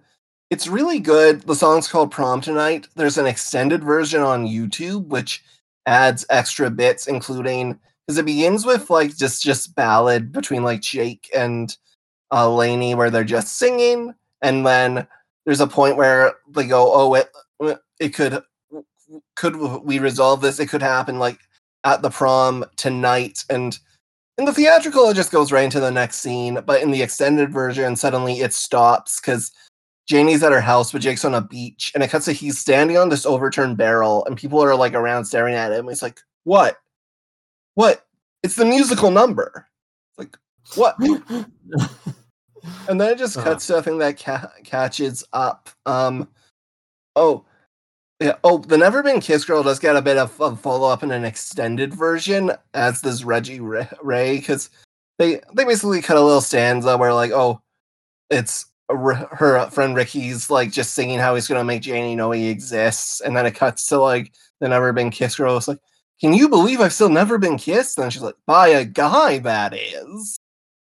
it's 0.51 0.69
really 0.69 1.01
good. 1.01 1.43
The 1.43 1.57
song's 1.57 1.89
called 1.89 2.12
Prom 2.12 2.41
Tonight. 2.41 2.87
There's 2.95 3.19
an 3.19 3.27
extended 3.27 3.83
version 3.83 4.23
on 4.23 4.47
YouTube 4.47 5.07
which 5.07 5.45
adds 5.87 6.27
extra 6.31 6.70
bits 6.70 7.07
including 7.07 7.78
because 8.07 8.19
it 8.19 8.27
begins 8.27 8.65
with 8.65 8.91
like 8.91 9.16
just 9.16 9.43
just 9.43 9.74
ballad 9.74 10.33
between 10.33 10.62
like 10.62 10.81
Jake 10.81 11.31
and 11.35 11.77
uh 12.33 12.53
Lainey 12.53 12.95
where 12.95 13.11
they're 13.11 13.24
just 13.24 13.59
singing 13.59 14.15
and 14.43 14.66
then 14.66 15.07
there's 15.47 15.61
a 15.61 15.66
point 15.66 15.97
where 15.97 16.35
they 16.51 16.66
go, 16.66 16.93
"Oh, 16.93 17.15
it 17.15 17.31
it 18.01 18.11
could 18.11 18.43
could 19.37 19.57
we 19.57 19.99
resolve 19.99 20.41
this? 20.43 20.61
It 20.61 20.69
could 20.69 20.83
happen 20.83 21.19
like 21.19 21.39
at 21.85 22.03
the 22.03 22.11
prom 22.11 22.65
tonight." 22.77 23.45
And 23.49 23.78
in 24.39 24.45
the 24.45 24.53
theatrical, 24.53 25.09
it 25.09 25.15
just 25.15 25.33
goes 25.33 25.53
right 25.53 25.65
into 25.65 25.81
the 25.81 25.91
next 25.91 26.16
scene, 26.16 26.61
but 26.66 26.83
in 26.83 26.91
the 26.91 27.03
extended 27.03 27.53
version, 27.53 27.97
suddenly 27.97 28.41
it 28.41 28.53
stops 28.53 29.20
because 29.20 29.53
Janie's 30.07 30.43
at 30.43 30.53
her 30.53 30.61
house, 30.61 30.93
but 30.93 31.01
Jake's 31.01 31.24
on 31.24 31.35
a 31.35 31.41
beach, 31.41 31.93
and 31.95 32.03
it 32.03 32.11
cuts 32.11 32.27
to 32.27 32.33
he's 32.33 32.59
standing 32.59 32.99
on 32.99 33.09
this 33.09 33.27
overturned 33.27 33.77
barrel, 33.77 34.24
and 34.27 34.37
people 34.37 34.62
are 34.62 34.74
like 34.77 34.95
around 34.95 35.24
staring 35.27 35.55
at 35.55 35.73
him. 35.73 35.89
He's 35.89 36.03
like, 36.03 36.20
"What? 36.45 36.78
What? 37.77 38.05
It's 38.43 38.57
the 38.57 38.66
musical 38.66 39.11
number." 39.11 39.66
Like, 40.19 40.36
what? 40.74 40.97
and 42.89 43.01
then 43.01 43.11
it 43.11 43.19
just 43.19 43.39
cuts 43.39 43.66
to 43.69 43.77
a 43.77 43.82
thing 43.82 43.98
that 43.98 44.19
ca- 44.19 44.53
catches 44.65 45.24
up. 45.32 45.70
Um, 45.86 46.28
oh, 47.15 47.44
yeah. 48.20 48.36
Oh, 48.44 48.59
the 48.59 48.78
Never 48.78 49.03
Been 49.03 49.20
Kiss 49.20 49.44
Girl 49.44 49.62
does 49.62 49.78
get 49.78 49.97
a 49.97 50.03
bit 50.03 50.16
of 50.16 50.39
a 50.40 50.57
follow 50.57 50.89
up 50.89 51.03
in 51.03 51.11
an 51.11 51.24
extended 51.24 51.94
version, 51.94 52.53
as 52.74 53.03
does 53.03 53.24
Reggie 53.24 53.61
Ray, 53.61 54.36
because 54.36 54.70
they 55.19 55.40
they 55.55 55.65
basically 55.65 56.03
cut 56.03 56.16
a 56.16 56.23
little 56.23 56.40
stanza 56.40 56.97
where 56.97 57.12
like, 57.15 57.32
oh, 57.32 57.61
it's 58.31 58.66
her 58.89 59.69
friend 59.70 59.97
Ricky's 59.97 60.48
like 60.48 60.70
just 60.70 60.94
singing 60.94 61.19
how 61.19 61.35
he's 61.35 61.48
gonna 61.48 61.65
make 61.65 61.82
Janie 61.82 62.16
know 62.16 62.31
he 62.31 62.48
exists, 62.48 63.20
and 63.20 63.36
then 63.36 63.47
it 63.47 63.55
cuts 63.55 63.86
to 63.89 63.98
like 63.98 64.32
the 64.61 64.69
Never 64.69 64.93
Been 64.93 65.11
Kiss 65.11 65.36
Girl. 65.36 65.57
It's 65.57 65.69
like, 65.69 65.81
can 66.21 66.33
you 66.33 66.49
believe 66.49 66.81
I've 66.81 66.93
still 66.93 67.09
never 67.09 67.39
been 67.39 67.59
kissed? 67.59 67.99
And 67.99 68.13
she's 68.13 68.23
like, 68.23 68.37
by 68.47 68.69
a 68.69 68.85
guy, 68.85 69.39
that 69.39 69.75
is. 69.75 70.39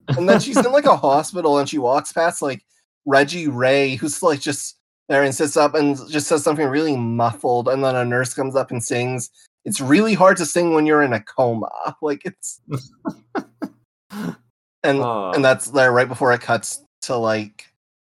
And 0.08 0.28
then 0.28 0.40
she's 0.40 0.56
in 0.56 0.72
like 0.72 0.86
a 0.86 0.96
hospital, 0.96 1.58
and 1.58 1.68
she 1.68 1.78
walks 1.78 2.12
past 2.12 2.42
like 2.42 2.64
Reggie 3.06 3.48
Ray, 3.48 3.96
who's 3.96 4.22
like 4.22 4.40
just 4.40 4.76
there 5.08 5.22
and 5.22 5.34
sits 5.34 5.56
up 5.56 5.74
and 5.74 5.96
just 6.08 6.26
says 6.26 6.42
something 6.42 6.66
really 6.66 6.96
muffled, 6.96 7.68
and 7.68 7.84
then 7.84 7.96
a 7.96 8.04
nurse 8.04 8.34
comes 8.34 8.56
up 8.56 8.70
and 8.70 8.82
sings. 8.82 9.30
It's 9.64 9.80
really 9.80 10.14
hard 10.14 10.36
to 10.38 10.46
sing 10.46 10.72
when 10.72 10.86
you're 10.86 11.02
in 11.02 11.12
a 11.12 11.20
coma. 11.20 11.70
Like 12.02 12.22
it's 12.24 12.60
and 14.82 15.00
and 15.00 15.44
that's 15.44 15.66
there 15.66 15.92
right 15.92 16.08
before 16.08 16.32
it 16.32 16.40
cuts 16.40 16.82
to 17.02 17.16
like 17.16 17.66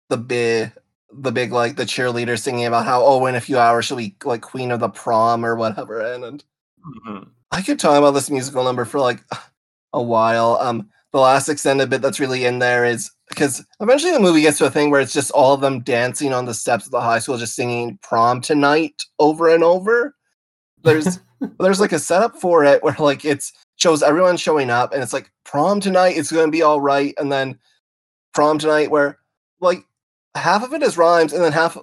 the 0.10 0.18
big 0.18 0.72
the 1.12 1.32
big 1.32 1.52
like 1.52 1.76
the 1.76 1.84
cheerleader 1.84 2.40
singing 2.40 2.66
about 2.66 2.86
how 2.86 3.04
oh 3.04 3.26
in 3.26 3.36
a 3.36 3.42
few 3.42 3.58
hours 3.60 3.86
she'll 3.86 3.98
be 3.98 4.16
like 4.24 4.42
queen 4.42 4.72
of 4.72 4.80
the 4.80 4.90
prom 4.90 5.46
or 5.46 5.56
whatever 5.56 6.00
and, 6.00 6.24
and 6.24 6.44
mm-hmm. 6.86 7.30
I 7.52 7.62
could 7.62 7.80
talk 7.80 7.98
about 7.98 8.12
this 8.12 8.30
musical 8.30 8.64
number 8.64 8.86
for 8.86 9.00
like 9.00 9.24
a 9.94 10.02
while. 10.02 10.58
Um 10.62 10.90
the 11.12 11.20
last 11.20 11.50
extended 11.50 11.90
bit 11.90 12.02
that's 12.02 12.20
really 12.20 12.46
in 12.46 12.60
there 12.60 12.86
is 12.86 13.12
because 13.28 13.66
eventually 13.80 14.14
the 14.14 14.20
movie 14.20 14.42
gets 14.42 14.58
to 14.58 14.66
a 14.66 14.72
thing 14.72 14.90
where 14.90 15.02
it's 15.02 15.14
just 15.14 15.32
all 15.32 15.54
of 15.54 15.62
them 15.62 15.82
dancing 15.82 16.34
on 16.34 16.46
the 16.46 16.54
steps 16.54 16.86
of 16.86 16.92
the 16.92 17.02
high 17.02 17.20
school, 17.20 17.38
just 17.38 17.56
singing 17.56 18.00
prom 18.02 18.42
tonight 18.42 19.04
over 19.20 19.50
and 19.50 19.64
over. 19.64 20.16
There's 20.84 21.20
there's 21.60 21.80
like 21.80 21.92
a 21.92 22.00
setup 22.00 22.36
for 22.38 22.64
it 22.64 22.84
where 22.84 22.96
like 23.00 23.26
it's 23.26 23.54
shows 23.76 24.04
everyone 24.04 24.38
showing 24.38 24.70
up 24.70 24.94
and 24.94 25.02
it's 25.02 25.14
like 25.14 25.32
prom 25.44 25.80
tonight, 25.80 26.18
it's 26.18 26.32
gonna 26.32 26.52
be 26.52 26.62
all 26.62 26.82
right, 26.82 27.14
and 27.18 27.32
then 27.32 27.60
prom 28.34 28.58
tonight 28.58 28.92
where 28.92 29.18
like 29.60 29.84
half 30.36 30.64
of 30.64 30.74
it 30.74 30.84
is 30.84 30.98
rhymes, 30.98 31.34
and 31.34 31.44
then 31.44 31.52
half 31.52 31.78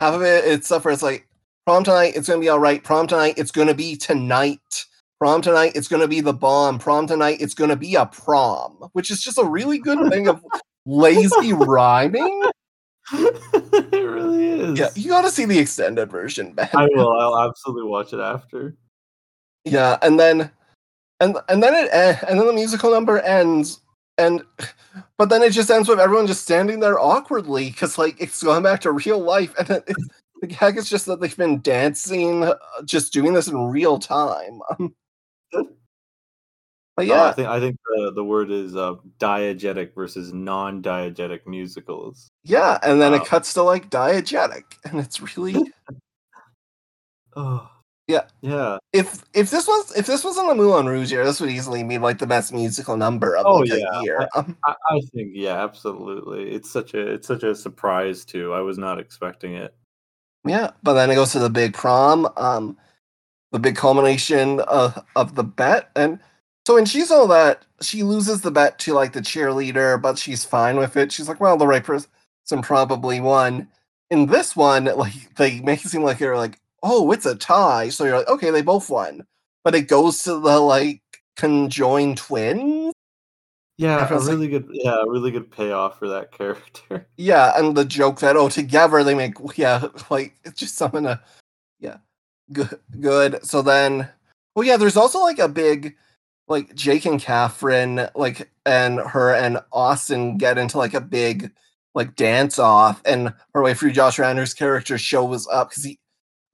half 0.00 0.14
of 0.14 0.22
it 0.22 0.44
it's 0.44 0.66
stuff 0.66 0.84
where 0.84 0.92
it's 0.92 1.02
like 1.02 1.27
prom 1.68 1.84
tonight, 1.84 2.14
it's 2.16 2.26
gonna 2.26 2.40
be 2.40 2.48
all 2.48 2.58
right. 2.58 2.82
Prom 2.82 3.06
tonight, 3.06 3.34
it's 3.36 3.50
gonna 3.50 3.74
be 3.74 3.94
tonight. 3.94 4.86
Prom 5.18 5.42
tonight, 5.42 5.72
it's 5.74 5.86
gonna 5.86 6.08
be 6.08 6.22
the 6.22 6.32
bomb. 6.32 6.78
Prom 6.78 7.06
tonight, 7.06 7.42
it's 7.42 7.52
gonna 7.52 7.76
be 7.76 7.94
a 7.94 8.06
prom, 8.06 8.88
which 8.94 9.10
is 9.10 9.20
just 9.20 9.36
a 9.36 9.44
really 9.44 9.76
good 9.76 10.10
thing 10.10 10.28
of 10.28 10.42
lazy 10.86 11.52
rhyming. 11.52 12.42
it 13.12 13.92
really 13.92 14.46
is. 14.46 14.78
Yeah, 14.78 14.88
you 14.94 15.10
got 15.10 15.20
to 15.22 15.30
see 15.30 15.44
the 15.44 15.58
extended 15.58 16.10
version, 16.10 16.54
man. 16.54 16.70
I 16.72 16.88
will. 16.90 17.12
I'll 17.20 17.46
absolutely 17.46 17.86
watch 17.86 18.14
it 18.14 18.20
after. 18.20 18.74
Yeah, 19.66 19.98
and 20.00 20.18
then, 20.18 20.50
and 21.20 21.36
and 21.50 21.62
then 21.62 21.74
it 21.74 21.90
eh, 21.92 22.16
and 22.26 22.40
then 22.40 22.46
the 22.46 22.52
musical 22.54 22.90
number 22.90 23.18
ends 23.18 23.82
and 24.16 24.42
but 25.16 25.28
then 25.28 25.42
it 25.42 25.52
just 25.52 25.70
ends 25.70 25.88
with 25.88 26.00
everyone 26.00 26.26
just 26.26 26.42
standing 26.42 26.80
there 26.80 26.98
awkwardly 26.98 27.70
because 27.70 27.98
like 27.98 28.20
it's 28.20 28.42
going 28.42 28.62
back 28.62 28.80
to 28.80 28.92
real 28.92 29.20
life 29.20 29.54
and 29.58 29.70
it, 29.70 29.96
the 30.40 30.46
gag 30.46 30.76
is 30.76 30.88
just 30.88 31.06
that 31.06 31.20
they've 31.20 31.36
been 31.36 31.60
dancing 31.60 32.44
uh, 32.44 32.54
just 32.84 33.12
doing 33.12 33.32
this 33.32 33.48
in 33.48 33.56
real 33.56 33.98
time 33.98 34.60
but 36.96 37.06
yeah 37.06 37.24
i 37.24 37.32
think 37.32 37.48
i 37.48 37.60
think 37.60 37.76
the, 37.96 38.12
the 38.12 38.24
word 38.24 38.50
is 38.50 38.76
uh, 38.76 38.94
diegetic 39.18 39.94
versus 39.94 40.32
non-diegetic 40.32 41.46
musicals 41.46 42.30
yeah 42.44 42.78
and 42.82 43.00
then 43.00 43.14
it 43.14 43.24
cuts 43.24 43.54
to 43.54 43.62
like 43.62 43.90
diegetic 43.90 44.64
and 44.84 45.00
it's 45.00 45.20
really 45.36 45.56
oh 47.36 47.68
yeah, 48.08 48.22
yeah. 48.40 48.78
If 48.94 49.22
if 49.34 49.50
this 49.50 49.66
was 49.66 49.94
if 49.94 50.06
this 50.06 50.24
was 50.24 50.38
on 50.38 50.48
the 50.48 50.54
Moulin 50.54 50.86
Rouge 50.86 51.12
year, 51.12 51.26
this 51.26 51.40
would 51.40 51.50
easily 51.50 51.84
be 51.84 51.98
like 51.98 52.18
the 52.18 52.26
best 52.26 52.54
musical 52.54 52.96
number 52.96 53.36
of 53.36 53.44
oh, 53.44 53.56
like 53.56 53.68
yeah. 53.68 54.00
year. 54.00 54.28
I, 54.34 54.44
I, 54.64 55.00
think 55.14 55.32
yeah, 55.34 55.62
absolutely. 55.62 56.50
It's 56.50 56.70
such 56.70 56.94
a 56.94 57.06
it's 57.06 57.28
such 57.28 57.42
a 57.42 57.54
surprise 57.54 58.24
too. 58.24 58.54
I 58.54 58.60
was 58.60 58.78
not 58.78 58.98
expecting 58.98 59.56
it. 59.56 59.74
Yeah, 60.46 60.70
but 60.82 60.94
then 60.94 61.10
it 61.10 61.16
goes 61.16 61.32
to 61.32 61.38
the 61.40 61.50
big 61.50 61.74
prom, 61.74 62.28
um, 62.36 62.76
the 63.52 63.58
big 63.58 63.76
culmination 63.76 64.60
of, 64.60 65.04
of 65.16 65.34
the 65.36 65.44
bet, 65.44 65.90
and 65.96 66.20
so 66.66 66.74
when 66.74 66.84
she's 66.84 67.10
all 67.10 67.26
that, 67.28 67.64
she 67.80 68.02
loses 68.02 68.42
the 68.42 68.50
bet 68.50 68.78
to 68.80 68.92
like 68.92 69.14
the 69.14 69.22
cheerleader, 69.22 70.00
but 70.02 70.18
she's 70.18 70.44
fine 70.44 70.76
with 70.76 70.98
it. 70.98 71.10
She's 71.10 71.26
like, 71.26 71.40
well, 71.40 71.56
the 71.56 71.66
right 71.66 71.82
person 71.82 72.10
probably 72.62 73.20
won. 73.20 73.68
In 74.10 74.26
this 74.26 74.54
one, 74.54 74.84
like 74.96 75.34
they 75.36 75.60
make 75.60 75.82
it 75.82 75.88
seem 75.88 76.02
like 76.02 76.18
they're 76.18 76.36
like, 76.36 76.60
oh, 76.82 77.10
it's 77.12 77.24
a 77.24 77.36
tie. 77.36 77.88
So 77.88 78.04
you're 78.04 78.18
like, 78.18 78.28
okay, 78.28 78.50
they 78.50 78.60
both 78.60 78.90
won. 78.90 79.24
But 79.64 79.74
it 79.74 79.88
goes 79.88 80.22
to 80.24 80.38
the 80.40 80.60
like 80.60 81.00
conjoined 81.36 82.18
twins. 82.18 82.92
Yeah, 83.78 84.12
a 84.12 84.18
really 84.18 84.48
like, 84.48 84.66
good 84.66 84.68
yeah, 84.72 85.02
really 85.06 85.30
good 85.30 85.50
payoff 85.52 86.00
for 86.00 86.08
that 86.08 86.32
character. 86.36 87.06
Yeah, 87.16 87.52
and 87.56 87.76
the 87.76 87.84
joke 87.84 88.18
that 88.20 88.36
oh 88.36 88.48
together 88.48 89.02
they 89.04 89.14
make 89.14 89.34
yeah, 89.56 89.86
like 90.10 90.34
it's 90.44 90.60
just 90.60 90.74
something 90.76 91.04
to 91.04 91.20
yeah. 91.80 91.98
Good 92.52 92.78
good. 93.00 93.44
So 93.44 93.62
then 93.62 94.08
well 94.54 94.66
yeah, 94.66 94.76
there's 94.76 94.96
also 94.96 95.20
like 95.20 95.38
a 95.38 95.48
big 95.48 95.96
like 96.48 96.74
Jake 96.74 97.06
and 97.06 97.20
Catherine, 97.20 98.08
like 98.16 98.50
and 98.66 98.98
her 98.98 99.32
and 99.32 99.60
Austin 99.72 100.38
get 100.38 100.58
into 100.58 100.78
like 100.78 100.94
a 100.94 101.00
big 101.00 101.52
like 101.94 102.16
dance 102.16 102.58
off 102.58 103.00
and 103.04 103.32
her 103.54 103.62
way 103.62 103.74
through 103.74 103.92
Josh 103.92 104.18
Radnor's 104.18 104.54
character 104.54 104.98
shows 104.98 105.46
up 105.48 105.70
because 105.70 105.84
he 105.84 105.98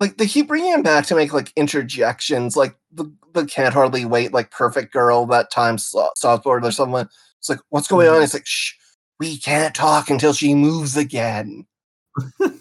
like 0.00 0.16
they 0.16 0.26
keep 0.26 0.48
bringing 0.48 0.72
him 0.72 0.82
back 0.82 1.06
to 1.06 1.14
make 1.14 1.32
like 1.32 1.52
interjections, 1.56 2.56
like 2.56 2.76
the, 2.92 3.12
the 3.32 3.46
can't 3.46 3.74
hardly 3.74 4.04
wait, 4.04 4.32
like 4.32 4.50
perfect 4.50 4.92
girl 4.92 5.26
that 5.26 5.50
time 5.50 5.78
Southboard 5.78 6.64
or 6.64 6.72
someone. 6.72 7.08
It's 7.38 7.48
like, 7.48 7.60
what's 7.68 7.88
going 7.88 8.08
on? 8.08 8.14
Mm-hmm. 8.14 8.24
It's 8.24 8.34
like, 8.34 8.46
shh, 8.46 8.72
we 9.20 9.38
can't 9.38 9.74
talk 9.74 10.10
until 10.10 10.32
she 10.32 10.54
moves 10.54 10.96
again. 10.96 11.66
and 12.40 12.54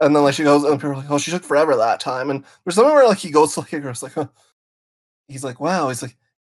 then 0.00 0.14
like 0.14 0.34
she 0.34 0.44
goes, 0.44 0.64
and 0.64 0.78
people 0.80 0.92
are 0.92 0.96
like, 0.96 1.10
oh, 1.10 1.18
she 1.18 1.30
took 1.30 1.44
forever 1.44 1.76
that 1.76 2.00
time. 2.00 2.30
And 2.30 2.44
there's 2.64 2.76
something 2.76 2.94
where 2.94 3.06
like 3.06 3.18
he 3.18 3.30
goes 3.30 3.54
to 3.54 3.60
like 3.60 3.72
a 3.72 3.80
girl's 3.80 4.02
like, 4.02 4.14
huh. 4.14 4.28
he's 5.28 5.44
like, 5.44 5.60
wow, 5.60 5.88
he's 5.88 6.02
like, 6.02 6.16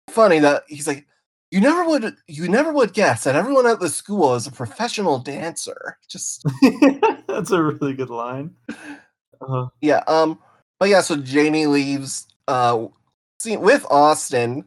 funny 0.09 0.39
that 0.39 0.65
he's 0.69 0.87
like, 0.87 1.07
you 1.51 1.61
never 1.61 1.85
would, 1.85 2.15
you 2.27 2.49
never 2.49 2.73
would 2.73 2.93
guess 2.93 3.25
that 3.25 3.37
everyone 3.37 3.67
at 3.67 3.81
the 3.81 3.89
school 3.89 4.35
is 4.35 4.47
a 4.47 4.53
professional 4.53 5.19
dancer. 5.19 5.99
Just 6.09 6.45
that's 7.27 7.51
a 7.51 7.63
really 7.63 7.95
good 7.95 8.11
line. 8.11 8.55
Uh-huh. 9.41 9.69
Yeah. 9.81 10.03
Um. 10.07 10.39
But 10.79 10.89
yeah. 10.89 11.01
So 11.01 11.17
Janie 11.17 11.67
leaves. 11.67 12.27
Uh. 12.47 12.87
See, 13.41 13.57
with 13.57 13.87
Austin, 13.89 14.65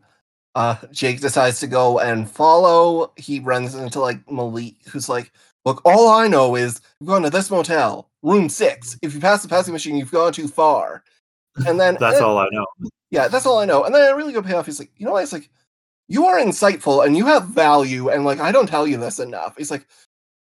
uh, 0.56 0.76
Jake 0.91 1.22
decides 1.22 1.60
to 1.60 1.68
go 1.68 1.99
and 1.99 2.30
follow. 2.30 3.11
He 3.18 3.39
runs 3.39 3.76
into 3.76 3.99
like 3.99 4.30
Malik, 4.30 4.76
who's 4.88 5.10
like, 5.10 5.31
"Look, 5.65 5.81
all 5.85 6.10
I 6.10 6.27
know 6.27 6.56
is 6.56 6.81
you've 6.99 7.10
gone 7.10 7.23
to 7.23 7.30
this 7.30 7.52
motel, 7.52 8.10
room 8.22 8.49
six. 8.49 8.98
If 9.02 9.14
you 9.14 9.19
pass 9.19 9.41
the 9.43 9.49
passing 9.49 9.73
machine, 9.73 9.95
you've 9.95 10.11
gone 10.11 10.34
too 10.34 10.48
far." 10.48 11.03
And 11.68 11.80
then 11.80 11.95
that's 11.99 12.18
and, 12.18 12.26
all 12.26 12.38
I 12.38 12.48
know. 12.52 12.65
Yeah, 13.10 13.27
that's 13.27 13.45
all 13.45 13.60
I 13.60 13.65
know. 13.65 13.84
And 13.84 13.93
then 13.93 14.11
a 14.11 14.15
really 14.15 14.34
good 14.34 14.45
payoff. 14.45 14.65
He's 14.65 14.80
like, 14.80 14.91
you 14.98 15.06
know 15.06 15.14
what? 15.14 15.23
It's 15.23 15.34
like, 15.34 15.49
you 16.07 16.26
are 16.26 16.39
insightful 16.39 17.06
and 17.06 17.15
you 17.15 17.26
have 17.26 17.45
value, 17.48 18.10
and 18.10 18.26
like 18.26 18.39
I 18.39 18.52
don't 18.52 18.68
tell 18.68 18.88
you 18.88 18.98
this 18.98 19.19
enough. 19.19 19.56
He's 19.57 19.72
like, 19.72 19.88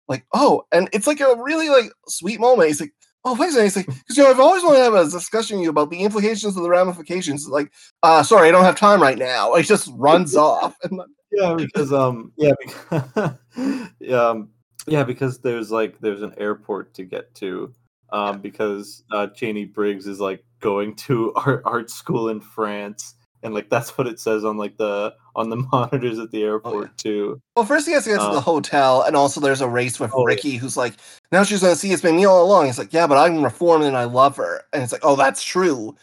like 0.08 0.24
oh, 0.32 0.64
and 0.72 0.88
it's 0.92 1.06
like 1.06 1.20
a 1.20 1.36
really 1.36 1.68
like 1.68 1.90
sweet 2.08 2.40
moment. 2.40 2.68
He's 2.68 2.80
like, 2.80 2.94
oh, 3.24 3.32
wait 3.32 3.52
thanks, 3.52 3.76
Nancy. 3.76 3.82
Because 3.82 4.16
you 4.16 4.22
know, 4.22 4.30
I've 4.30 4.40
always 4.40 4.62
wanted 4.62 4.78
to 4.78 4.84
have 4.84 4.94
a 4.94 5.04
discussion 5.04 5.58
with 5.58 5.64
you 5.64 5.70
about 5.70 5.90
the 5.90 6.00
implications 6.00 6.56
of 6.56 6.62
the 6.62 6.68
ramifications. 6.68 7.46
Like, 7.48 7.72
uh, 8.02 8.22
sorry, 8.22 8.48
I 8.48 8.50
don't 8.50 8.64
have 8.64 8.76
time 8.76 9.00
right 9.00 9.18
now. 9.18 9.54
It 9.54 9.64
just 9.64 9.90
runs 9.94 10.36
off. 10.36 10.76
yeah, 11.32 11.54
because 11.54 11.92
um, 11.92 12.32
yeah, 12.36 12.52
because, 12.60 13.38
um, 14.12 14.50
yeah, 14.86 15.04
because 15.04 15.38
there's 15.38 15.70
like 15.70 15.98
there's 16.00 16.22
an 16.22 16.34
airport 16.38 16.94
to 16.94 17.04
get 17.04 17.34
to. 17.36 17.72
Um, 18.10 18.40
because 18.40 19.04
uh, 19.12 19.26
Janie 19.26 19.66
Briggs 19.66 20.06
is 20.06 20.18
like 20.18 20.42
going 20.60 20.94
to 20.94 21.32
art 21.34 21.62
art 21.66 21.90
school 21.90 22.30
in 22.30 22.40
France 22.40 23.14
and 23.42 23.54
like 23.54 23.70
that's 23.70 23.96
what 23.96 24.06
it 24.06 24.18
says 24.18 24.44
on 24.44 24.56
like 24.56 24.76
the 24.76 25.14
on 25.36 25.50
the 25.50 25.56
monitors 25.72 26.18
at 26.18 26.30
the 26.30 26.42
airport 26.42 26.74
oh, 26.74 26.82
yeah. 26.82 26.88
too. 26.96 27.42
Well, 27.56 27.64
first 27.64 27.86
he 27.86 27.92
has 27.92 28.04
to 28.04 28.10
get 28.10 28.20
to 28.20 28.26
the 28.26 28.38
uh, 28.38 28.40
hotel, 28.40 29.02
and 29.02 29.16
also 29.16 29.40
there's 29.40 29.60
a 29.60 29.68
race 29.68 30.00
with 30.00 30.10
oh, 30.14 30.24
Ricky, 30.24 30.50
yeah. 30.50 30.58
who's 30.58 30.76
like, 30.76 30.94
now 31.32 31.44
she's 31.44 31.60
gonna 31.60 31.76
see 31.76 31.92
it's 31.92 32.02
been 32.02 32.16
me 32.16 32.24
all 32.24 32.44
along. 32.44 32.66
He's 32.66 32.78
like, 32.78 32.92
yeah, 32.92 33.06
but 33.06 33.18
I'm 33.18 33.42
reformed 33.42 33.84
and 33.84 33.96
I 33.96 34.04
love 34.04 34.36
her, 34.36 34.62
and 34.72 34.82
it's 34.82 34.92
like, 34.92 35.04
oh, 35.04 35.16
that's 35.16 35.42
true. 35.42 35.96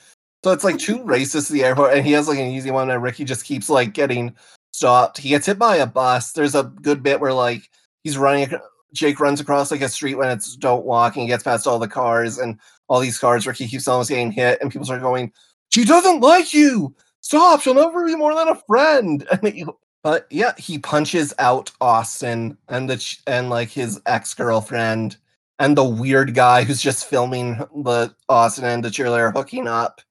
So 0.43 0.51
it's 0.51 0.63
like 0.63 0.77
two 0.77 1.03
races 1.03 1.47
to 1.47 1.53
the 1.53 1.63
airport, 1.63 1.93
and 1.93 2.05
he 2.05 2.11
has 2.13 2.27
like 2.27 2.39
an 2.39 2.47
easy 2.47 2.71
one, 2.71 2.89
and 2.89 3.01
Ricky 3.01 3.23
just 3.23 3.45
keeps 3.45 3.69
like 3.69 3.93
getting 3.93 4.35
stopped. 4.73 5.17
He 5.17 5.29
gets 5.29 5.45
hit 5.45 5.57
by 5.57 5.77
a 5.77 5.87
bus. 5.87 6.33
There's 6.33 6.55
a 6.55 6.63
good 6.63 7.01
bit 7.01 7.19
where 7.19 7.33
like 7.33 7.69
he's 8.03 8.17
running. 8.17 8.49
Jake 8.93 9.19
runs 9.19 9.41
across 9.41 9.71
like 9.71 9.81
a 9.81 9.89
street 9.89 10.15
when 10.15 10.29
it's 10.29 10.55
don't 10.55 10.85
walk, 10.85 11.15
and 11.15 11.23
he 11.23 11.27
gets 11.27 11.43
past 11.43 11.67
all 11.67 11.79
the 11.79 11.87
cars 11.87 12.37
and 12.37 12.59
all 12.87 12.99
these 12.99 13.17
cars 13.17 13.45
he 13.45 13.67
keeps 13.67 13.87
almost 13.87 14.09
getting 14.09 14.31
hit, 14.31 14.59
and 14.61 14.71
people 14.71 14.85
start 14.85 15.01
going, 15.01 15.33
"She 15.69 15.83
doesn't 15.83 16.21
like 16.21 16.53
you. 16.53 16.95
Stop. 17.25 17.61
She'll 17.61 17.73
never 17.73 18.05
be 18.05 18.15
more 18.15 18.35
than 18.35 18.49
a 18.49 18.61
friend." 18.67 19.27
And 19.31 19.47
he, 19.47 19.65
but 20.03 20.27
yeah, 20.29 20.53
he 20.59 20.77
punches 20.77 21.33
out 21.39 21.71
Austin 21.81 22.55
and 22.69 22.87
the 22.87 23.17
and 23.25 23.49
like 23.49 23.69
his 23.69 23.99
ex 24.05 24.35
girlfriend 24.35 25.17
and 25.57 25.75
the 25.75 25.83
weird 25.83 26.35
guy 26.35 26.63
who's 26.63 26.81
just 26.83 27.07
filming 27.07 27.57
the 27.83 28.13
Austin 28.29 28.65
and 28.65 28.83
the 28.83 28.89
cheerleader 28.89 29.33
hooking 29.33 29.67
up. 29.67 30.01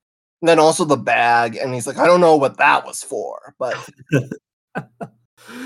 And 0.43 0.49
then 0.49 0.59
also 0.59 0.85
the 0.85 0.97
bag, 0.97 1.55
and 1.55 1.73
he's 1.73 1.87
like, 1.87 1.99
I 1.99 2.07
don't 2.07 2.21
know 2.21 2.35
what 2.35 2.57
that 2.59 2.85
was 2.85 3.05
for, 3.05 3.55
but 3.61 3.77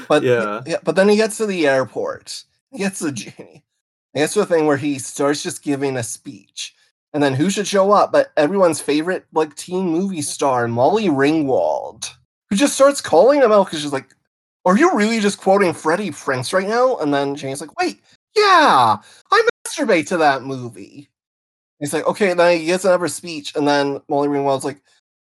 but 0.07 0.23
yeah, 0.23 0.61
yeah, 0.67 0.77
but 0.85 0.97
then 0.97 1.09
he 1.09 1.17
gets 1.17 1.39
to 1.39 1.47
the 1.47 1.67
airport. 1.67 2.45
He 2.71 2.79
gets 2.79 2.99
to 2.99 3.11
Janie. 3.11 3.65
He 4.13 4.21
gets 4.21 4.35
to 4.35 4.41
a 4.41 4.47
thing 4.47 4.67
where 4.67 4.77
he 4.77 4.99
starts 4.99 5.43
just 5.43 5.63
giving 5.63 5.97
a 5.97 6.03
speech. 6.03 6.75
And 7.19 7.23
then 7.25 7.35
who 7.35 7.51
should 7.51 7.67
show 7.67 7.91
up 7.91 8.13
but 8.13 8.31
everyone's 8.37 8.81
favorite 8.81 9.27
like 9.33 9.57
teen 9.57 9.89
movie 9.89 10.23
star, 10.23 10.69
Molly 10.69 11.07
Ringwald, 11.09 12.09
who 12.49 12.55
just 12.55 12.77
starts 12.77 13.01
calling 13.01 13.43
him 13.43 13.51
out 13.51 13.67
because 13.67 13.83
she's 13.83 13.93
like, 13.93 14.15
Are 14.65 14.79
you 14.79 14.95
really 14.95 15.19
just 15.19 15.41
quoting 15.41 15.73
Freddie 15.73 16.13
Prinze 16.13 16.53
right 16.53 16.69
now? 16.69 16.97
And 16.99 17.13
then 17.13 17.35
Jane's 17.35 17.61
like, 17.61 17.77
Wait, 17.81 18.01
yeah, 18.37 18.99
I 19.33 19.49
masturbate 19.67 20.07
to 20.07 20.17
that 20.19 20.45
movie. 20.45 21.09
He's 21.81 21.93
like, 21.93 22.07
okay, 22.07 22.31
and 22.31 22.39
then 22.39 22.61
he 22.61 22.67
gets 22.67 22.85
another 22.85 23.09
speech, 23.09 23.57
and 23.57 23.67
then 23.67 24.01
Molly 24.09 24.29
Ringwald's 24.29 24.65
like, 24.65 24.81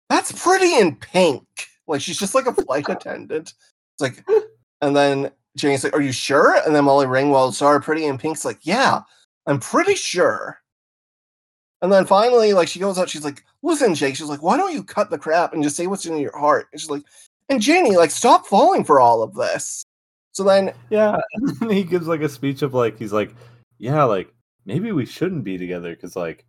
that's 0.09 0.43
pretty 0.43 0.77
in 0.77 0.97
pink. 0.97 1.45
Like 1.87 2.01
she's 2.01 2.19
just 2.19 2.35
like 2.35 2.45
a 2.45 2.53
flight 2.53 2.89
attendant. 2.89 3.53
It's 3.93 4.01
like, 4.01 4.25
and 4.81 4.93
then 4.93 5.31
Jane's 5.55 5.85
like, 5.85 5.93
are 5.95 6.01
you 6.01 6.11
sure? 6.11 6.57
And 6.65 6.75
then 6.75 6.83
Molly 6.83 7.05
Ringwald 7.05 7.53
saw 7.53 7.79
pretty 7.79 8.03
in 8.03 8.17
pink's 8.17 8.43
like, 8.43 8.59
yeah, 8.63 9.01
I'm 9.47 9.61
pretty 9.61 9.95
sure. 9.95 10.59
And 11.81 11.91
then 11.91 12.05
finally, 12.05 12.53
like 12.53 12.67
she 12.67 12.79
goes 12.79 12.97
out, 12.97 13.09
she's 13.09 13.25
like, 13.25 13.43
listen, 13.61 13.95
Jake, 13.95 14.15
she's 14.15 14.27
like, 14.27 14.41
why 14.41 14.57
don't 14.57 14.73
you 14.73 14.83
cut 14.83 15.09
the 15.09 15.17
crap 15.17 15.53
and 15.53 15.63
just 15.63 15.75
say 15.75 15.87
what's 15.87 16.05
in 16.05 16.17
your 16.17 16.37
heart? 16.37 16.67
And 16.71 16.79
she's 16.79 16.89
like, 16.89 17.03
and 17.49 17.61
Janie, 17.61 17.97
like, 17.97 18.11
stop 18.11 18.47
falling 18.47 18.83
for 18.83 18.99
all 18.99 19.21
of 19.21 19.35
this. 19.35 19.85
So 20.31 20.43
then, 20.43 20.73
yeah, 20.89 21.17
and 21.61 21.71
he 21.71 21.83
gives 21.83 22.07
like 22.07 22.21
a 22.21 22.27
speech 22.27 22.61
of 22.61 22.73
like 22.73 22.97
he's 22.97 23.13
like, 23.13 23.33
yeah, 23.77 24.03
like 24.03 24.33
maybe 24.65 24.91
we 24.91 25.05
shouldn't 25.05 25.45
be 25.45 25.57
together 25.57 25.95
because 25.95 26.17
like, 26.17 26.45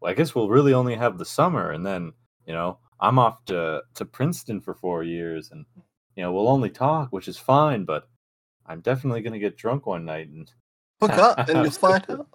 well, 0.00 0.10
I 0.10 0.14
guess 0.14 0.34
we'll 0.34 0.48
really 0.48 0.72
only 0.72 0.94
have 0.94 1.18
the 1.18 1.26
summer, 1.26 1.72
and 1.72 1.84
then 1.84 2.14
you 2.46 2.54
know 2.54 2.78
I'm 2.98 3.18
off 3.18 3.44
to 3.46 3.82
to 3.94 4.04
Princeton 4.06 4.62
for 4.62 4.72
four 4.72 5.02
years, 5.02 5.50
and 5.50 5.66
you 6.14 6.22
know 6.22 6.32
we'll 6.32 6.48
only 6.48 6.70
talk, 6.70 7.12
which 7.12 7.28
is 7.28 7.36
fine, 7.36 7.84
but 7.84 8.08
I'm 8.64 8.80
definitely 8.80 9.20
gonna 9.20 9.38
get 9.38 9.58
drunk 9.58 9.84
one 9.84 10.06
night 10.06 10.28
and 10.28 10.50
hook 11.00 11.12
up 11.12 11.48
and 11.48 11.62
you'll 11.62 11.70
find 11.72 12.04
out. 12.08 12.28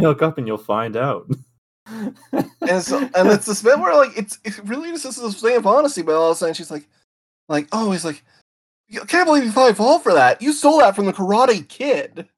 hook 0.00 0.22
up 0.22 0.38
and 0.38 0.46
you'll 0.46 0.56
find 0.56 0.96
out. 0.96 1.30
and 1.86 2.82
so 2.82 3.08
and 3.14 3.28
it's 3.28 3.46
this 3.46 3.62
bit 3.62 3.78
where 3.78 3.94
like 3.94 4.16
it's 4.16 4.38
it 4.44 4.58
really 4.64 4.90
just 4.90 5.04
this 5.04 5.18
display 5.18 5.54
of 5.54 5.66
honesty, 5.66 6.02
but 6.02 6.14
all 6.14 6.30
of 6.30 6.36
a 6.36 6.38
sudden 6.38 6.54
she's 6.54 6.70
like, 6.70 6.88
like 7.48 7.68
oh 7.72 7.90
he's 7.90 8.04
like, 8.04 8.22
I 9.00 9.04
can't 9.06 9.26
believe 9.26 9.44
you 9.44 9.52
probably 9.52 9.74
fall 9.74 9.98
for 9.98 10.12
that. 10.14 10.40
You 10.42 10.52
stole 10.52 10.78
that 10.80 10.94
from 10.94 11.06
the 11.06 11.12
Karate 11.12 11.66
Kid. 11.68 12.28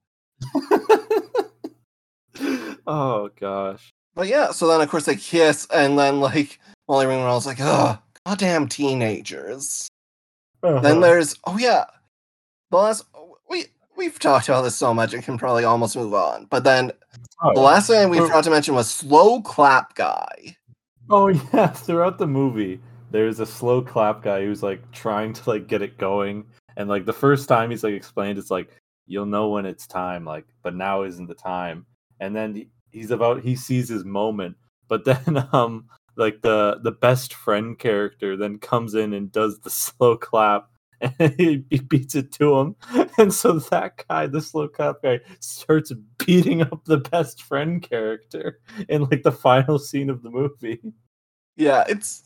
oh 2.87 3.31
gosh. 3.39 3.93
But 4.15 4.29
yeah, 4.29 4.53
so 4.53 4.69
then 4.69 4.81
of 4.81 4.89
course 4.89 5.07
they 5.07 5.17
kiss, 5.17 5.67
and 5.73 5.99
then 5.99 6.21
like 6.21 6.59
Molly 6.89 7.07
Ringwald's 7.07 7.47
like, 7.47 7.59
oh, 7.61 7.99
goddamn 8.27 8.69
teenagers. 8.69 9.89
Uh-huh. 10.63 10.81
Then 10.81 11.01
there's 11.01 11.37
oh 11.45 11.59
yeah, 11.59 11.85
the 12.71 12.77
last 12.79 13.05
we 13.49 13.67
we've 13.97 14.19
talked 14.19 14.49
about 14.49 14.63
this 14.63 14.77
so 14.77 14.95
much, 14.95 15.13
it 15.13 15.23
can 15.23 15.37
probably 15.37 15.65
almost 15.65 15.97
move 15.97 16.15
on. 16.15 16.47
But 16.47 16.65
then 16.65 16.93
oh, 17.45 17.55
the 17.55 17.61
last 17.61 17.87
thing 17.87 18.09
we 18.09 18.19
forgot 18.19 18.45
to 18.45 18.51
mention 18.51 18.75
was 18.75 18.91
slow 18.91 19.41
clap 19.43 19.95
guy. 19.95 20.57
Oh 21.11 21.29
yeah, 21.53 21.69
throughout 21.69 22.19
the 22.19 22.27
movie, 22.27 22.81
there's 23.11 23.41
a 23.41 23.47
slow 23.47 23.83
clap 23.83 24.23
guy 24.23 24.45
who's 24.45 24.63
like 24.63 24.91
trying 24.93 25.33
to 25.35 25.51
like 25.51 25.67
get 25.67 25.83
it 25.83 25.99
going, 25.99 26.45
and 26.77 26.89
like 26.89 27.05
the 27.05 27.13
first 27.13 27.49
time 27.49 27.71
he's 27.71 27.85
like 27.85 27.95
explained, 27.95 28.39
it's 28.39 28.51
like 28.51 28.71
you'll 29.07 29.27
know 29.27 29.49
when 29.51 29.67
it's 29.67 29.87
time, 29.87 30.25
like, 30.25 30.47
but 30.63 30.75
now 30.75 31.03
isn't 31.03 31.27
the 31.27 31.35
time. 31.35 31.87
And 32.21 32.35
then 32.35 32.67
he's 32.91 33.11
about 33.11 33.43
he 33.43 33.55
sees 33.57 33.89
his 33.89 34.05
moment, 34.05 34.57
but 34.89 35.05
then 35.05 35.47
um 35.53 35.87
like 36.17 36.41
the 36.43 36.79
the 36.83 36.93
best 36.93 37.35
friend 37.35 37.79
character 37.79 38.37
then 38.37 38.59
comes 38.59 38.95
in 38.95 39.13
and 39.13 39.33
does 39.33 39.59
the 39.61 39.71
slow 39.71 40.17
clap 40.17 40.71
and 41.19 41.35
he 41.39 41.79
beats 41.79 42.15
it 42.15 42.33
to 42.33 42.59
him. 42.59 42.77
And 43.17 43.33
so 43.33 43.61
that 43.71 44.05
guy, 44.09 44.27
the 44.27 44.41
slow 44.41 44.67
cop 44.67 45.03
guy, 45.03 45.21
starts 45.39 45.93
beating 46.19 46.63
up 46.63 46.85
the 46.85 46.99
best 46.99 47.43
friend 47.43 47.81
character 47.81 48.59
in 48.89 49.05
like 49.05 49.23
the 49.23 49.31
final 49.31 49.79
scene 49.79 50.11
of 50.11 50.23
the 50.23 50.31
movie. 50.31 50.81
Yeah, 51.57 51.85
it's 51.89 52.25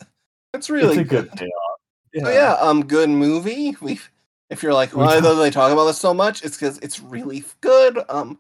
it's 0.55 0.71
really 0.71 0.99
it's 0.99 1.01
a 1.03 1.05
good, 1.05 1.31
good 1.31 1.39
payoff. 1.39 1.81
Yeah. 2.15 2.25
So 2.25 2.31
yeah, 2.31 2.53
um, 2.55 2.87
good 2.87 3.11
movie. 3.11 3.77
We, 3.83 4.01
if 4.49 4.63
you're 4.63 4.73
like, 4.73 4.97
why 4.97 5.21
do 5.21 5.37
they 5.37 5.51
talk 5.51 5.73
about 5.73 5.85
this 5.85 5.99
so 5.99 6.15
much? 6.15 6.43
It's 6.43 6.57
because 6.57 6.79
it's 6.79 7.01
really 7.01 7.45
good. 7.61 7.99
Um, 8.09 8.39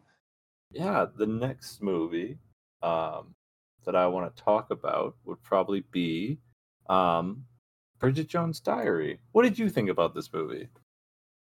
yeah, 0.70 1.06
the 1.15 1.27
next 1.27 1.82
movie, 1.82 2.39
um, 2.82 3.35
that 3.85 3.94
I 3.94 4.06
want 4.06 4.35
to 4.35 4.43
talk 4.43 4.70
about 4.70 5.16
would 5.24 5.43
probably 5.43 5.85
be, 5.90 6.39
um, 6.89 7.44
Bridget 7.99 8.29
Jones' 8.29 8.61
Diary. 8.61 9.20
What 9.33 9.43
did 9.43 9.59
you 9.59 9.69
think 9.69 9.91
about 9.91 10.15
this 10.15 10.33
movie? 10.33 10.69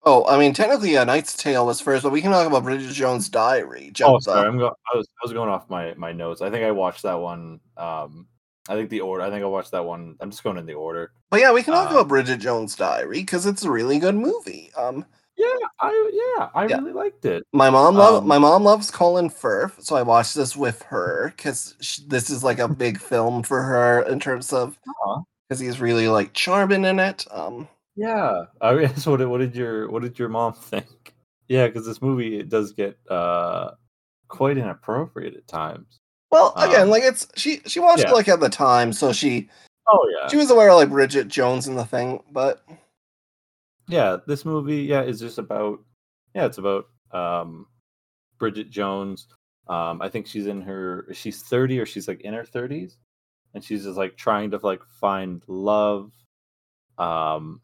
Oh, 0.03 0.25
I 0.27 0.37
mean, 0.37 0.53
technically, 0.53 0.95
A 0.95 1.03
Knight's 1.03 1.35
Tale 1.35 1.65
was 1.65 1.81
first, 1.81 2.03
but 2.03 2.11
we 2.11 2.21
can 2.21 2.31
talk 2.31 2.47
about 2.47 2.63
Bridget 2.63 2.93
Jones' 2.93 3.29
Diary. 3.29 3.91
oh, 4.03 4.19
sorry, 4.19 4.47
I'm 4.47 4.57
go- 4.57 4.75
I 4.93 4.97
was 4.97 5.07
I 5.07 5.25
was 5.25 5.33
going 5.33 5.49
off 5.49 5.69
my 5.69 5.93
my 5.95 6.11
notes. 6.11 6.41
I 6.41 6.49
think 6.49 6.63
I 6.63 6.71
watched 6.71 7.03
that 7.03 7.19
one. 7.19 7.59
Um, 7.75 8.27
I 8.69 8.75
think 8.75 8.89
the 8.89 9.01
order. 9.01 9.23
I 9.23 9.29
think 9.29 9.43
I 9.43 9.47
watched 9.47 9.71
that 9.71 9.83
one. 9.83 10.15
I'm 10.19 10.29
just 10.29 10.43
going 10.43 10.57
in 10.57 10.65
the 10.65 10.75
order. 10.75 11.11
But 11.29 11.41
yeah, 11.41 11.51
we 11.51 11.63
can 11.63 11.73
talk 11.73 11.89
um, 11.89 11.95
about 11.95 12.07
Bridget 12.07 12.37
Jones' 12.37 12.75
Diary 12.75 13.19
because 13.19 13.45
it's 13.45 13.63
a 13.63 13.71
really 13.71 13.99
good 13.99 14.15
movie. 14.15 14.71
Um, 14.77 15.05
yeah, 15.35 15.45
I 15.79 16.11
yeah, 16.37 16.49
I 16.55 16.67
yeah. 16.67 16.77
really 16.77 16.93
liked 16.93 17.25
it. 17.25 17.43
My 17.53 17.69
mom 17.69 17.95
love 17.95 18.23
um, 18.23 18.27
my 18.27 18.37
mom 18.37 18.63
loves 18.63 18.89
Colin 18.89 19.29
Firth, 19.29 19.83
so 19.83 19.95
I 19.95 20.03
watched 20.03 20.35
this 20.35 20.55
with 20.55 20.81
her 20.83 21.33
because 21.35 22.05
this 22.07 22.29
is 22.29 22.43
like 22.43 22.59
a 22.59 22.67
big 22.67 22.99
film 22.99 23.43
for 23.43 23.61
her 23.61 24.01
in 24.03 24.19
terms 24.19 24.53
of 24.53 24.79
because 25.47 25.59
he's 25.59 25.79
really 25.79 26.07
like 26.07 26.33
charming 26.33 26.85
in 26.85 26.99
it. 26.99 27.25
Um, 27.31 27.67
yeah, 27.95 28.45
I 28.61 28.75
guess 28.77 29.05
what 29.07 29.27
what 29.27 29.39
did 29.39 29.55
your 29.55 29.89
what 29.89 30.01
did 30.01 30.17
your 30.19 30.29
mom 30.29 30.53
think? 30.53 31.13
Yeah, 31.47 31.67
because 31.67 31.85
this 31.85 32.01
movie 32.01 32.39
it 32.39 32.49
does 32.49 32.73
get 32.73 32.97
uh 33.09 33.71
quite 34.27 34.57
inappropriate 34.57 35.35
at 35.35 35.47
times. 35.47 35.99
Well, 36.31 36.53
again, 36.57 36.83
um, 36.83 36.89
like 36.89 37.03
it's 37.03 37.27
she 37.35 37.61
she 37.65 37.79
watched 37.79 38.03
yeah. 38.03 38.09
it 38.11 38.13
like 38.13 38.27
at 38.27 38.39
the 38.39 38.49
time, 38.49 38.91
so 38.91 39.13
she 39.13 39.49
oh 39.87 40.13
yeah 40.13 40.27
she 40.27 40.37
was 40.37 40.51
aware 40.51 40.69
of 40.69 40.75
like 40.75 40.89
Bridget 40.89 41.27
Jones 41.27 41.67
and 41.67 41.77
the 41.77 41.85
thing, 41.85 42.21
but 42.31 42.63
yeah, 43.87 44.17
this 44.27 44.45
movie 44.45 44.83
yeah 44.83 45.01
is 45.01 45.19
just 45.19 45.37
about 45.37 45.79
yeah 46.35 46.45
it's 46.45 46.57
about 46.57 46.87
um 47.11 47.65
Bridget 48.37 48.69
Jones. 48.69 49.27
Um, 49.69 50.01
I 50.01 50.07
think 50.07 50.27
she's 50.27 50.47
in 50.47 50.61
her 50.61 51.07
she's 51.13 51.41
thirty 51.41 51.79
or 51.79 51.85
she's 51.85 52.07
like 52.07 52.21
in 52.21 52.33
her 52.33 52.45
thirties, 52.45 52.97
and 53.53 53.63
she's 53.63 53.83
just 53.85 53.97
like 53.97 54.17
trying 54.17 54.51
to 54.51 54.59
like 54.63 54.83
find 54.99 55.43
love, 55.47 56.11
um, 56.97 57.61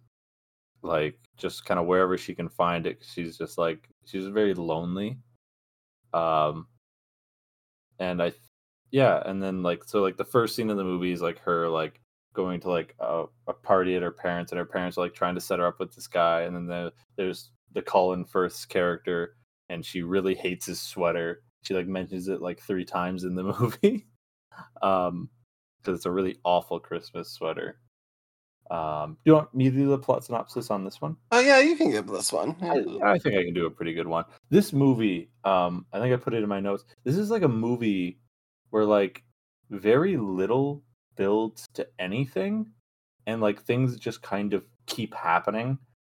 like 0.82 1.18
just 1.38 1.66
kind 1.66 1.80
of 1.80 1.86
wherever 1.86 2.18
she 2.18 2.36
can 2.36 2.50
find 2.50 2.88
it. 2.88 3.04
She's 3.04 3.38
just 3.38 3.58
like 3.58 3.90
she's 4.06 4.28
very 4.28 4.54
lonely, 4.54 5.18
um, 6.14 6.68
and 8.00 8.22
I 8.22 8.34
yeah, 8.92 9.22
and 9.26 9.42
then 9.42 9.64
like 9.64 9.84
so 9.84 10.02
like 10.02 10.18
the 10.18 10.26
first 10.26 10.56
scene 10.56 10.70
of 10.70 10.78
the 10.78 10.84
movie 10.84 11.12
is 11.12 11.22
like 11.22 11.40
her 11.40 11.68
like 11.68 12.00
going 12.34 12.60
to 12.62 12.70
like 12.70 12.96
a, 13.00 13.26
a 13.48 13.54
party 13.54 13.96
at 13.96 14.02
her 14.02 14.12
parents, 14.12 14.52
and 14.52 14.60
her 14.60 14.66
parents 14.66 14.98
are 14.98 15.02
like 15.02 15.14
trying 15.14 15.36
to 15.36 15.42
set 15.42 15.60
her 15.60 15.68
up 15.68 15.80
with 15.80 15.94
this 15.94 16.08
guy, 16.08 16.42
and 16.42 16.56
then 16.56 16.68
the, 16.68 16.94
there's 17.18 17.52
the 17.74 17.82
Colin 17.82 18.26
Firth 18.26 18.68
character, 18.70 19.36
and 19.70 19.86
she 19.86 20.02
really 20.04 20.36
hates 20.36 20.66
his 20.68 20.82
sweater. 20.82 21.44
She 21.64 21.74
like 21.74 21.88
mentions 21.88 22.28
it 22.28 22.42
like 22.42 22.60
three 22.60 22.86
times 22.86 23.24
in 23.24 23.36
the 23.36 23.44
movie, 23.60 24.08
um, 24.82 25.30
because 25.84 26.00
it's 26.00 26.06
a 26.06 26.12
really 26.12 26.38
awful 26.44 26.80
Christmas 26.80 27.30
sweater. 27.30 27.80
Um, 28.72 29.18
do 29.26 29.32
you 29.32 29.34
want 29.34 29.54
me 29.54 29.70
to 29.70 29.76
do 29.76 29.90
the 29.90 29.98
plot 29.98 30.24
synopsis 30.24 30.72
on 30.72 30.86
this 30.86 31.02
one? 31.02 31.18
Oh 31.32 31.40
yeah, 31.40 31.60
you 31.60 31.76
can 31.76 31.92
give 31.92 32.08
this 32.08 32.32
one. 32.32 32.56
I, 32.62 33.12
I, 33.12 33.20
think 33.20 33.36
I 33.36 33.44
can 33.44 33.54
do 33.54 33.66
a 33.66 33.72
pretty 33.72 33.94
good 33.94 34.08
one. 34.08 34.24
This 34.50 34.72
movie, 34.72 35.30
um, 35.44 35.86
I 35.92 36.00
think 36.00 36.14
I 36.14 36.18
put 36.18 36.34
it 36.34 36.44
in 36.44 36.50
my 36.50 36.62
notes. 36.62 36.86
This 37.04 37.18
is 37.18 37.30
like 37.30 37.44
a 37.44 37.48
movie 37.48 38.20
where 38.70 38.86
like 38.86 39.24
very 39.70 40.18
little 40.18 40.84
builds 41.16 41.68
to 41.74 41.88
anything 42.00 42.66
and 43.28 43.42
like 43.42 43.62
things 43.62 43.98
just 43.98 44.22
kind 44.22 44.54
of 44.54 44.66
keep 44.86 45.14
happening 45.14 45.78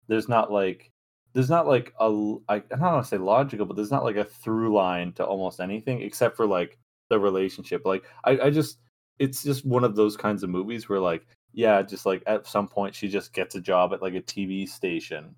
there's 0.08 0.28
not 0.28 0.52
like 0.52 0.90
there's 1.32 1.50
not 1.50 1.66
like 1.66 1.92
a 2.00 2.06
I, 2.48 2.56
I 2.56 2.58
don't 2.58 2.80
want 2.80 3.04
to 3.04 3.08
say 3.08 3.18
logical 3.18 3.66
but 3.66 3.76
there's 3.76 3.90
not 3.90 4.04
like 4.04 4.16
a 4.16 4.24
through 4.24 4.74
line 4.74 5.12
to 5.14 5.24
almost 5.24 5.60
anything 5.60 6.00
except 6.02 6.36
for 6.36 6.46
like 6.46 6.78
the 7.10 7.18
relationship 7.18 7.82
like 7.84 8.04
I, 8.24 8.38
I 8.38 8.50
just 8.50 8.78
it's 9.18 9.42
just 9.42 9.64
one 9.64 9.84
of 9.84 9.96
those 9.96 10.16
kinds 10.16 10.42
of 10.42 10.50
movies 10.50 10.88
where 10.88 11.00
like 11.00 11.26
yeah, 11.54 11.82
just 11.82 12.04
like 12.04 12.22
at 12.26 12.46
some 12.46 12.68
point 12.68 12.94
she 12.94 13.08
just 13.08 13.32
gets 13.32 13.54
a 13.54 13.60
job 13.60 13.92
at 13.92 14.02
like 14.02 14.14
a 14.14 14.20
TV 14.20 14.68
station. 14.68 15.34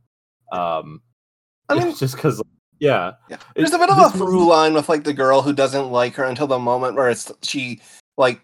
Um, 0.50 1.02
I 1.68 1.74
mean, 1.74 1.94
just 1.98 2.16
because, 2.16 2.42
yeah, 2.80 3.12
Yeah. 3.28 3.36
There's 3.54 3.72
a 3.72 3.78
bit 3.78 3.90
of 3.90 3.98
a 3.98 4.16
through 4.16 4.48
line 4.48 4.74
with 4.74 4.88
like 4.88 5.04
the 5.04 5.12
girl 5.12 5.42
who 5.42 5.52
doesn't 5.52 5.90
like 5.90 6.14
her 6.14 6.24
until 6.24 6.46
the 6.46 6.58
moment 6.58 6.96
where 6.96 7.10
it's 7.10 7.30
she 7.42 7.80
like 8.16 8.40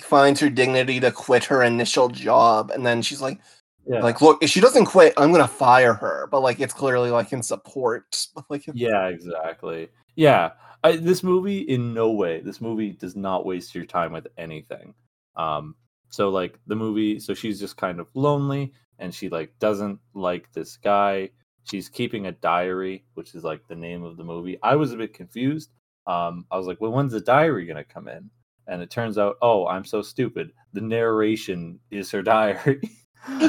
finds 0.00 0.40
her 0.40 0.50
dignity 0.50 1.00
to 1.00 1.10
quit 1.10 1.44
her 1.44 1.62
initial 1.62 2.08
job 2.08 2.70
and 2.70 2.84
then 2.84 3.00
she's 3.00 3.22
like 3.22 3.40
yeah, 3.86 4.00
like 4.00 4.20
look 4.20 4.42
if 4.42 4.50
she 4.50 4.60
doesn't 4.60 4.84
quit 4.84 5.14
I'm 5.16 5.32
gonna 5.32 5.48
fire 5.48 5.94
her 5.94 6.28
but 6.30 6.40
like 6.40 6.60
it's 6.60 6.74
clearly 6.74 7.10
like 7.10 7.32
in 7.32 7.42
support 7.42 8.26
like 8.50 8.64
yeah, 8.74 9.06
exactly. 9.08 9.88
Yeah, 10.16 10.52
I, 10.84 10.96
this 10.96 11.22
movie 11.22 11.60
in 11.60 11.94
no 11.94 12.10
way. 12.10 12.40
This 12.40 12.60
movie 12.60 12.92
does 12.92 13.16
not 13.16 13.46
waste 13.46 13.74
your 13.74 13.86
time 13.86 14.12
with 14.12 14.26
anything. 14.38 14.94
Um, 15.36 15.74
so 16.10 16.28
like 16.30 16.58
the 16.66 16.76
movie, 16.76 17.18
so 17.20 17.34
she's 17.34 17.60
just 17.60 17.76
kind 17.76 18.00
of 18.00 18.08
lonely, 18.14 18.72
and 18.98 19.14
she 19.14 19.28
like 19.28 19.52
doesn't 19.58 19.98
like 20.14 20.52
this 20.52 20.76
guy. 20.76 21.30
She's 21.64 21.88
keeping 21.88 22.26
a 22.26 22.32
diary, 22.32 23.04
which 23.14 23.34
is 23.34 23.42
like 23.44 23.66
the 23.68 23.74
name 23.76 24.04
of 24.04 24.16
the 24.16 24.24
movie. 24.24 24.58
I 24.62 24.76
was 24.76 24.92
a 24.92 24.96
bit 24.96 25.14
confused. 25.14 25.70
Um, 26.06 26.46
I 26.50 26.56
was 26.56 26.66
like, 26.66 26.80
well, 26.80 26.92
when's 26.92 27.12
the 27.12 27.20
diary 27.20 27.66
gonna 27.66 27.84
come 27.84 28.08
in? 28.08 28.30
And 28.68 28.82
it 28.82 28.90
turns 28.90 29.18
out, 29.18 29.36
oh, 29.42 29.66
I'm 29.66 29.84
so 29.84 30.02
stupid. 30.02 30.52
The 30.72 30.80
narration 30.80 31.80
is 31.90 32.10
her 32.12 32.22
diary. 32.22 32.80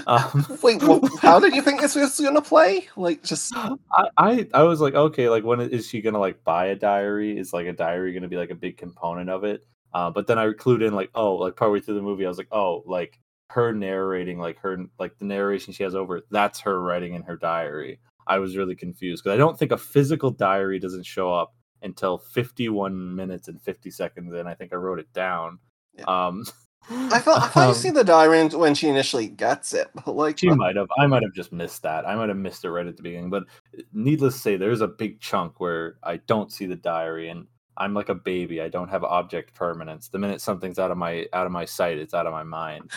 Um, 0.08 0.46
wait 0.64 0.82
well, 0.84 1.02
how 1.22 1.40
did 1.40 1.54
you 1.54 1.62
think 1.62 1.82
this 1.82 1.96
was 1.96 2.20
gonna 2.20 2.42
play 2.42 2.88
like 2.96 3.24
just 3.24 3.54
I, 3.56 3.76
I 4.18 4.48
I 4.54 4.64
was 4.64 4.82
like, 4.82 4.94
okay, 4.94 5.30
like 5.30 5.44
when 5.44 5.62
is 5.62 5.88
she 5.88 6.02
gonna 6.02 6.20
like 6.20 6.44
buy 6.44 6.68
a 6.68 6.76
diary? 6.76 7.38
Is 7.38 7.54
like 7.54 7.68
a 7.68 7.74
diary 7.74 8.14
gonna 8.14 8.28
be 8.28 8.38
like 8.38 8.50
a 8.50 8.56
big 8.56 8.78
component 8.78 9.30
of 9.30 9.44
it? 9.44 9.66
Uh, 9.94 10.12
but 10.12 10.28
then 10.28 10.38
I 10.38 10.48
clued 10.50 10.86
in 10.86 10.94
like, 10.94 11.10
oh, 11.16 11.36
like 11.36 11.56
partway 11.56 11.80
through 11.80 11.96
the 11.96 12.02
movie, 12.02 12.26
I 12.26 12.30
was 12.30 12.38
like, 12.38 12.52
oh, 12.52 12.84
like 12.86 13.20
her 13.50 13.74
narrating, 13.74 14.40
like 14.40 14.60
her 14.60 14.78
like 15.00 15.18
the 15.18 15.26
narration 15.26 15.74
she 15.74 15.84
has 15.84 15.96
over 15.96 16.18
it, 16.18 16.26
that's 16.32 16.60
her 16.62 16.82
writing 16.82 17.14
in 17.14 17.24
her 17.24 17.38
diary. 17.38 18.00
I 18.28 18.40
was 18.40 18.58
really 18.58 18.76
confused 18.76 19.24
because 19.24 19.36
I 19.36 19.38
don't 19.38 19.58
think 19.58 19.72
a 19.72 19.78
physical 19.78 20.32
diary 20.32 20.80
doesn't 20.80 21.06
show 21.06 21.34
up 21.34 21.56
until 21.82 22.18
51 22.18 23.16
minutes 23.16 23.48
and 23.48 23.62
50 23.62 23.90
seconds 23.92 24.34
in. 24.34 24.48
I 24.48 24.54
think 24.54 24.74
I 24.74 24.76
wrote 24.76 25.00
it 25.00 25.12
down. 25.14 25.60
Yeah. 25.98 26.04
Um, 26.06 26.46
I 26.90 27.20
thought 27.20 27.42
I 27.44 27.48
thought 27.48 27.64
you 27.64 27.70
um, 27.70 27.74
see 27.74 27.90
the 27.90 28.04
diary 28.04 28.48
when 28.48 28.74
she 28.74 28.88
initially 28.88 29.28
gets 29.28 29.74
it 29.74 29.90
but 29.94 30.16
like 30.16 30.38
She 30.38 30.50
might 30.50 30.76
have. 30.76 30.88
I 30.98 31.06
might 31.08 31.24
have 31.24 31.34
just 31.34 31.52
missed 31.52 31.82
that. 31.84 32.08
I 32.08 32.16
might 32.16 32.30
have 32.30 32.38
missed 32.38 32.64
it 32.64 32.72
right 32.72 32.88
at 32.88 32.96
the 32.96 33.04
beginning. 33.04 33.30
But 33.30 33.44
uh, 33.78 33.82
needless 33.94 34.36
to 34.36 34.40
say, 34.40 34.58
there's 34.58 34.82
a 34.82 34.88
big 34.88 35.20
chunk 35.20 35.60
where 35.60 35.96
I 36.04 36.18
don't 36.18 36.52
see 36.52 36.66
the 36.66 36.76
diary, 36.76 37.30
and 37.30 37.46
I'm 37.76 37.94
like 37.94 38.10
a 38.10 38.16
baby. 38.16 38.62
I 38.62 38.70
don't 38.70 38.90
have 38.90 39.04
object 39.04 39.54
permanence. 39.54 40.08
The 40.08 40.20
minute 40.20 40.40
something's 40.42 40.80
out 40.80 40.92
of 40.92 40.98
my 40.98 41.28
out 41.34 41.46
of 41.46 41.52
my 41.52 41.66
sight, 41.66 41.98
it's 41.98 42.14
out 42.14 42.26
of 42.26 42.34
my 42.34 42.44
mind. 42.44 42.90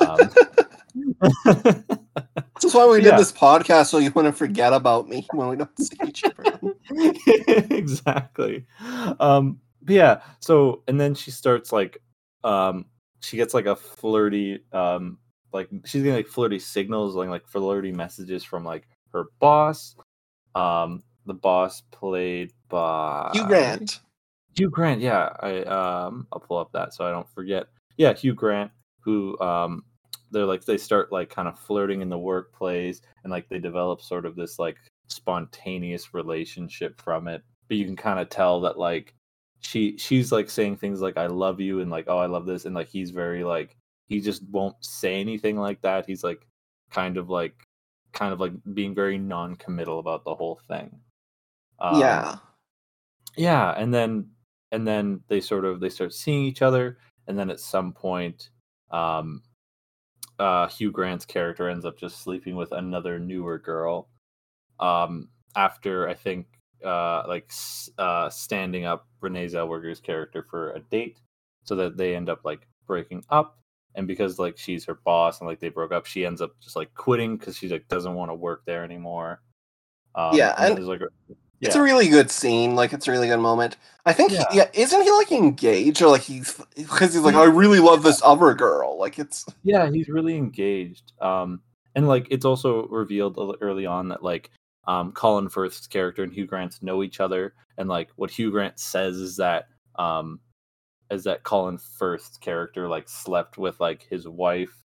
Um, 0.00 0.18
this 1.44 2.64
is 2.64 2.74
why 2.74 2.86
we 2.86 3.00
did 3.00 3.16
this 3.16 3.32
podcast 3.32 3.86
so 3.86 3.98
you 3.98 4.10
wouldn't 4.10 4.36
forget 4.36 4.72
about 4.72 5.08
me 5.08 5.26
when 5.32 5.48
we 5.48 5.56
don't 5.56 5.78
see 5.78 5.96
each 6.06 6.24
other 6.24 6.58
exactly. 7.70 8.66
Um, 9.18 9.60
but 9.82 9.94
yeah. 9.94 10.20
So 10.40 10.82
and 10.86 11.00
then 11.00 11.14
she 11.14 11.30
starts 11.30 11.72
like, 11.72 12.02
um, 12.44 12.86
she 13.20 13.36
gets 13.36 13.54
like 13.54 13.66
a 13.66 13.76
flirty, 13.76 14.60
um, 14.72 15.18
like 15.52 15.68
she's 15.84 16.02
getting 16.02 16.16
like 16.16 16.28
flirty 16.28 16.58
signals, 16.58 17.14
like 17.14 17.28
like 17.28 17.46
flirty 17.46 17.92
messages 17.92 18.44
from 18.44 18.64
like 18.64 18.88
her 19.12 19.26
boss. 19.40 19.96
Um, 20.54 21.02
the 21.26 21.34
boss 21.34 21.82
played 21.92 22.52
by 22.68 23.30
Hugh 23.34 23.46
Grant 23.46 24.00
Hugh 24.56 24.70
Grant, 24.70 25.00
yeah. 25.00 25.30
I 25.40 25.62
um 25.62 26.26
I'll 26.32 26.40
pull 26.40 26.58
up 26.58 26.72
that 26.72 26.94
so 26.94 27.06
I 27.06 27.10
don't 27.10 27.28
forget. 27.30 27.66
Yeah, 27.96 28.12
Hugh 28.14 28.34
Grant, 28.34 28.70
who 29.00 29.38
um 29.40 29.84
they're 30.30 30.46
like 30.46 30.64
they 30.64 30.78
start 30.78 31.12
like 31.12 31.30
kind 31.30 31.48
of 31.48 31.58
flirting 31.58 32.02
in 32.02 32.08
the 32.08 32.18
workplace 32.18 33.00
and 33.24 33.30
like 33.30 33.48
they 33.48 33.58
develop 33.58 34.00
sort 34.00 34.26
of 34.26 34.36
this 34.36 34.58
like 34.58 34.76
spontaneous 35.08 36.14
relationship 36.14 37.00
from 37.00 37.28
it. 37.28 37.42
But 37.68 37.76
you 37.76 37.84
can 37.84 37.96
kind 37.96 38.20
of 38.20 38.28
tell 38.28 38.60
that 38.62 38.78
like 38.78 39.14
she 39.60 39.96
she's 39.98 40.32
like 40.32 40.50
saying 40.50 40.76
things 40.76 41.00
like 41.00 41.16
I 41.16 41.26
love 41.26 41.60
you 41.60 41.80
and 41.80 41.90
like 41.90 42.06
oh 42.08 42.18
I 42.18 42.26
love 42.26 42.46
this 42.46 42.64
and 42.64 42.74
like 42.74 42.88
he's 42.88 43.10
very 43.10 43.44
like 43.44 43.76
he 44.06 44.20
just 44.20 44.42
won't 44.50 44.76
say 44.84 45.20
anything 45.20 45.56
like 45.56 45.82
that. 45.82 46.06
He's 46.06 46.24
like 46.24 46.46
kind 46.90 47.16
of 47.16 47.30
like 47.30 47.54
kind 48.12 48.32
of 48.32 48.40
like 48.40 48.52
being 48.74 48.94
very 48.94 49.18
non-committal 49.18 49.98
about 49.98 50.24
the 50.24 50.34
whole 50.34 50.60
thing. 50.68 51.00
Um, 51.78 52.00
yeah 52.00 52.36
yeah 53.36 53.70
and 53.76 53.92
then 53.92 54.28
and 54.72 54.86
then 54.86 55.20
they 55.28 55.40
sort 55.40 55.64
of 55.64 55.80
they 55.80 55.88
start 55.88 56.12
seeing 56.12 56.44
each 56.44 56.62
other 56.62 56.98
and 57.26 57.38
then 57.38 57.50
at 57.50 57.60
some 57.60 57.92
point 57.92 58.50
um 58.90 59.42
uh 60.38 60.66
hugh 60.68 60.90
grant's 60.90 61.24
character 61.24 61.68
ends 61.68 61.84
up 61.84 61.98
just 61.98 62.22
sleeping 62.22 62.56
with 62.56 62.72
another 62.72 63.18
newer 63.18 63.58
girl 63.58 64.08
um 64.80 65.28
after 65.56 66.08
i 66.08 66.14
think 66.14 66.46
uh 66.84 67.22
like 67.28 67.50
uh 67.98 68.28
standing 68.30 68.84
up 68.84 69.06
renee 69.20 69.46
zellweger's 69.46 70.00
character 70.00 70.42
for 70.48 70.72
a 70.72 70.80
date 70.80 71.20
so 71.64 71.74
that 71.76 71.96
they 71.96 72.16
end 72.16 72.28
up 72.28 72.40
like 72.44 72.66
breaking 72.86 73.24
up 73.30 73.58
and 73.94 74.06
because 74.06 74.38
like 74.38 74.56
she's 74.56 74.84
her 74.84 74.94
boss 75.04 75.40
and 75.40 75.48
like 75.48 75.60
they 75.60 75.68
broke 75.68 75.92
up 75.92 76.06
she 76.06 76.24
ends 76.24 76.40
up 76.40 76.52
just 76.60 76.76
like 76.76 76.92
quitting 76.94 77.36
because 77.36 77.56
she 77.56 77.68
like 77.68 77.86
doesn't 77.88 78.14
want 78.14 78.30
to 78.30 78.34
work 78.34 78.62
there 78.66 78.84
anymore 78.84 79.40
um, 80.14 80.34
Yeah, 80.34 80.54
and 80.58 80.76
there's 80.76 80.86
like 80.88 81.02
a- 81.02 81.34
It's 81.60 81.76
a 81.76 81.82
really 81.82 82.08
good 82.08 82.30
scene. 82.30 82.74
Like 82.74 82.92
it's 82.94 83.06
a 83.06 83.12
really 83.12 83.28
good 83.28 83.38
moment. 83.38 83.76
I 84.06 84.12
think. 84.14 84.32
Yeah. 84.32 84.44
He, 84.50 84.56
yeah, 84.56 84.70
isn't 84.72 85.02
he 85.02 85.10
like 85.12 85.30
engaged 85.30 86.00
or 86.02 86.08
like 86.08 86.22
he's 86.22 86.54
because 86.74 87.12
he's 87.12 87.22
like 87.22 87.34
I 87.34 87.44
really 87.44 87.78
love 87.80 88.02
this 88.02 88.20
other 88.24 88.54
girl. 88.54 88.98
Like 88.98 89.18
it's 89.18 89.44
yeah 89.62 89.90
he's 89.90 90.08
really 90.08 90.36
engaged 90.36 91.12
um 91.20 91.60
and 91.94 92.08
like 92.08 92.26
it's 92.30 92.44
also 92.46 92.86
revealed 92.88 93.38
early 93.60 93.84
on 93.86 94.08
that 94.08 94.22
like 94.22 94.50
um 94.86 95.12
colin 95.12 95.48
firth's 95.48 95.86
character 95.86 96.22
and 96.22 96.32
hugh 96.32 96.46
grant's 96.46 96.82
know 96.82 97.02
each 97.02 97.20
other. 97.20 97.54
And 97.78 97.88
like 97.88 98.10
what 98.16 98.30
hugh 98.30 98.50
grant 98.50 98.78
says 98.78 99.16
is 99.16 99.36
that 99.36 99.68
um 99.96 100.40
is 101.10 101.24
that 101.24 101.42
colin 101.42 101.78
firth's 101.78 102.36
character 102.38 102.88
like 102.88 103.08
slept 103.08 103.58
with 103.58 103.80
like 103.80 104.02
his 104.08 104.26
wife. 104.28 104.84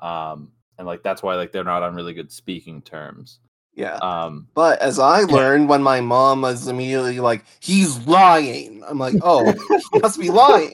Um 0.00 0.52
and 0.78 0.86
like 0.86 1.02
that's 1.02 1.22
why 1.22 1.34
like 1.34 1.52
they're 1.52 1.64
not 1.64 1.82
on 1.82 1.94
really 1.94 2.14
good 2.14 2.32
speaking 2.32 2.82
terms. 2.82 3.40
Yeah. 3.74 3.96
um 3.96 4.48
But 4.54 4.80
as 4.80 4.98
I 4.98 5.22
learned 5.22 5.68
when 5.68 5.82
my 5.82 6.00
mom 6.00 6.42
was 6.42 6.66
immediately 6.68 7.20
like, 7.20 7.44
"He's 7.60 7.98
lying," 8.06 8.82
I'm 8.86 8.98
like, 8.98 9.14
"Oh, 9.22 9.52
he 9.92 9.98
must 10.00 10.18
be 10.18 10.30
lying." 10.30 10.72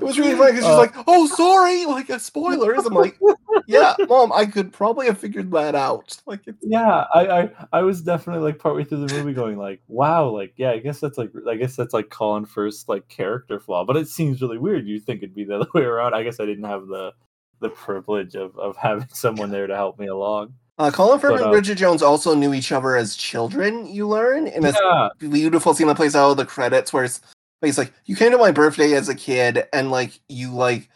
It 0.07 0.09
was 0.09 0.19
really 0.19 0.37
funny 0.37 0.53
because 0.53 0.65
she's 0.65 0.73
Uh, 0.73 0.77
like, 0.79 0.95
"Oh, 1.07 1.27
sorry," 1.27 1.85
like 1.87 2.09
uh, 2.11 2.19
spoilers. 2.19 2.87
I'm 2.87 2.95
like, 2.95 3.19
"Yeah, 3.67 3.95
mom, 4.09 4.33
I 4.33 4.47
could 4.47 4.73
probably 4.73 5.07
have 5.07 5.19
figured 5.19 5.51
that 5.53 5.75
out." 5.75 6.17
Like, 6.27 6.41
it's, 6.47 6.59
yeah 6.63 7.05
I, 7.15 7.43
I 7.43 7.51
i 7.73 7.83
was 7.83 8.03
definitely 8.03 8.43
like 8.43 8.59
partway 8.59 8.83
through 8.85 9.07
the 9.07 9.15
movie 9.15 9.33
going 9.33 9.57
like 9.57 9.81
wow 9.87 10.29
like 10.29 10.53
yeah 10.57 10.71
i 10.71 10.79
guess 10.79 10.99
that's 10.99 11.17
like 11.17 11.31
i 11.49 11.55
guess 11.55 11.77
that's 11.77 11.95
like 11.95 12.11
colin 12.11 12.45
firth's 12.45 12.89
like 12.89 13.07
character 13.09 13.61
flaw 13.61 13.85
but 13.85 13.97
it 13.97 14.09
seems 14.09 14.43
really 14.43 14.59
weird 14.59 14.87
you 14.87 14.99
think 14.99 15.23
it'd 15.23 15.35
be 15.35 15.45
the 15.45 15.55
other 15.61 15.69
way 15.73 15.83
around 15.83 16.15
i 16.15 16.23
guess 16.23 16.41
i 16.41 16.45
didn't 16.45 16.65
have 16.65 16.89
the 16.89 17.13
the 17.61 17.69
privilege 17.69 18.35
of 18.35 18.59
of 18.59 18.77
having 18.77 19.07
someone 19.13 19.51
there 19.51 19.67
to 19.69 19.77
help 19.77 19.99
me 19.99 20.07
along 20.09 20.53
uh, 20.79 20.91
Colin 20.91 21.19
Firth 21.19 21.33
But, 21.33 21.41
and 21.41 21.47
uh, 21.47 21.51
Bridget 21.53 21.77
Jones 21.77 22.03
also 22.03 22.35
knew 22.35 22.53
each 22.53 22.71
other 22.71 22.97
as 22.97 23.17
children. 23.17 23.87
You 23.87 24.07
learn 24.07 24.47
in 24.47 24.63
a 24.63 24.73
yeah 24.73 25.09
beautiful 25.19 25.73
scene 25.73 25.87
that 25.87 25.97
plays 25.97 26.15
out 26.15 26.33
of 26.33 26.37
the 26.37 26.45
credits 26.45 26.93
where 26.93 27.05
it's, 27.05 27.23
he's 27.67 27.79
like, 27.79 27.93
"You 28.07 28.17
came 28.17 28.33
to 28.33 28.39
my 28.39 28.53
birthday 28.53 28.95
as 28.95 29.09
a 29.09 29.15
kid, 29.15 29.65
and 29.73 29.91
like 29.91 30.19
you 30.29 30.53
like, 30.53 30.89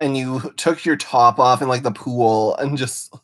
and 0.00 0.16
you 0.16 0.52
took 0.56 0.84
your 0.84 0.96
top 0.96 1.38
off 1.38 1.62
in 1.62 1.68
like 1.68 1.82
the 1.82 1.92
pool, 1.92 2.56
and 2.56 2.76
just 2.78 3.14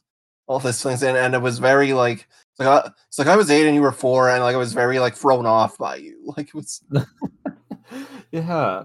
all 0.47 0.59
this 0.59 0.83
things 0.83 1.03
in, 1.03 1.17
and 1.17 1.35
it 1.35 1.43
was 1.43 1.59
very 1.59 1.93
like." 1.93 2.29
It's 2.51 2.61
like, 2.61 2.69
I, 2.69 2.91
it's 3.09 3.19
like 3.19 3.29
I 3.29 3.37
was 3.37 3.51
eight 3.51 3.67
and 3.67 3.75
you 3.75 3.81
were 3.81 3.93
four, 3.93 4.29
and 4.29 4.43
like 4.43 4.55
I 4.55 4.59
was 4.59 4.75
very 4.75 4.99
like 4.99 5.15
thrown 5.15 5.47
off 5.47 5.79
by 5.79 5.97
you. 5.97 6.19
Like 6.37 6.49
it 6.49 6.55
was, 6.55 6.83
yeah 8.31 8.85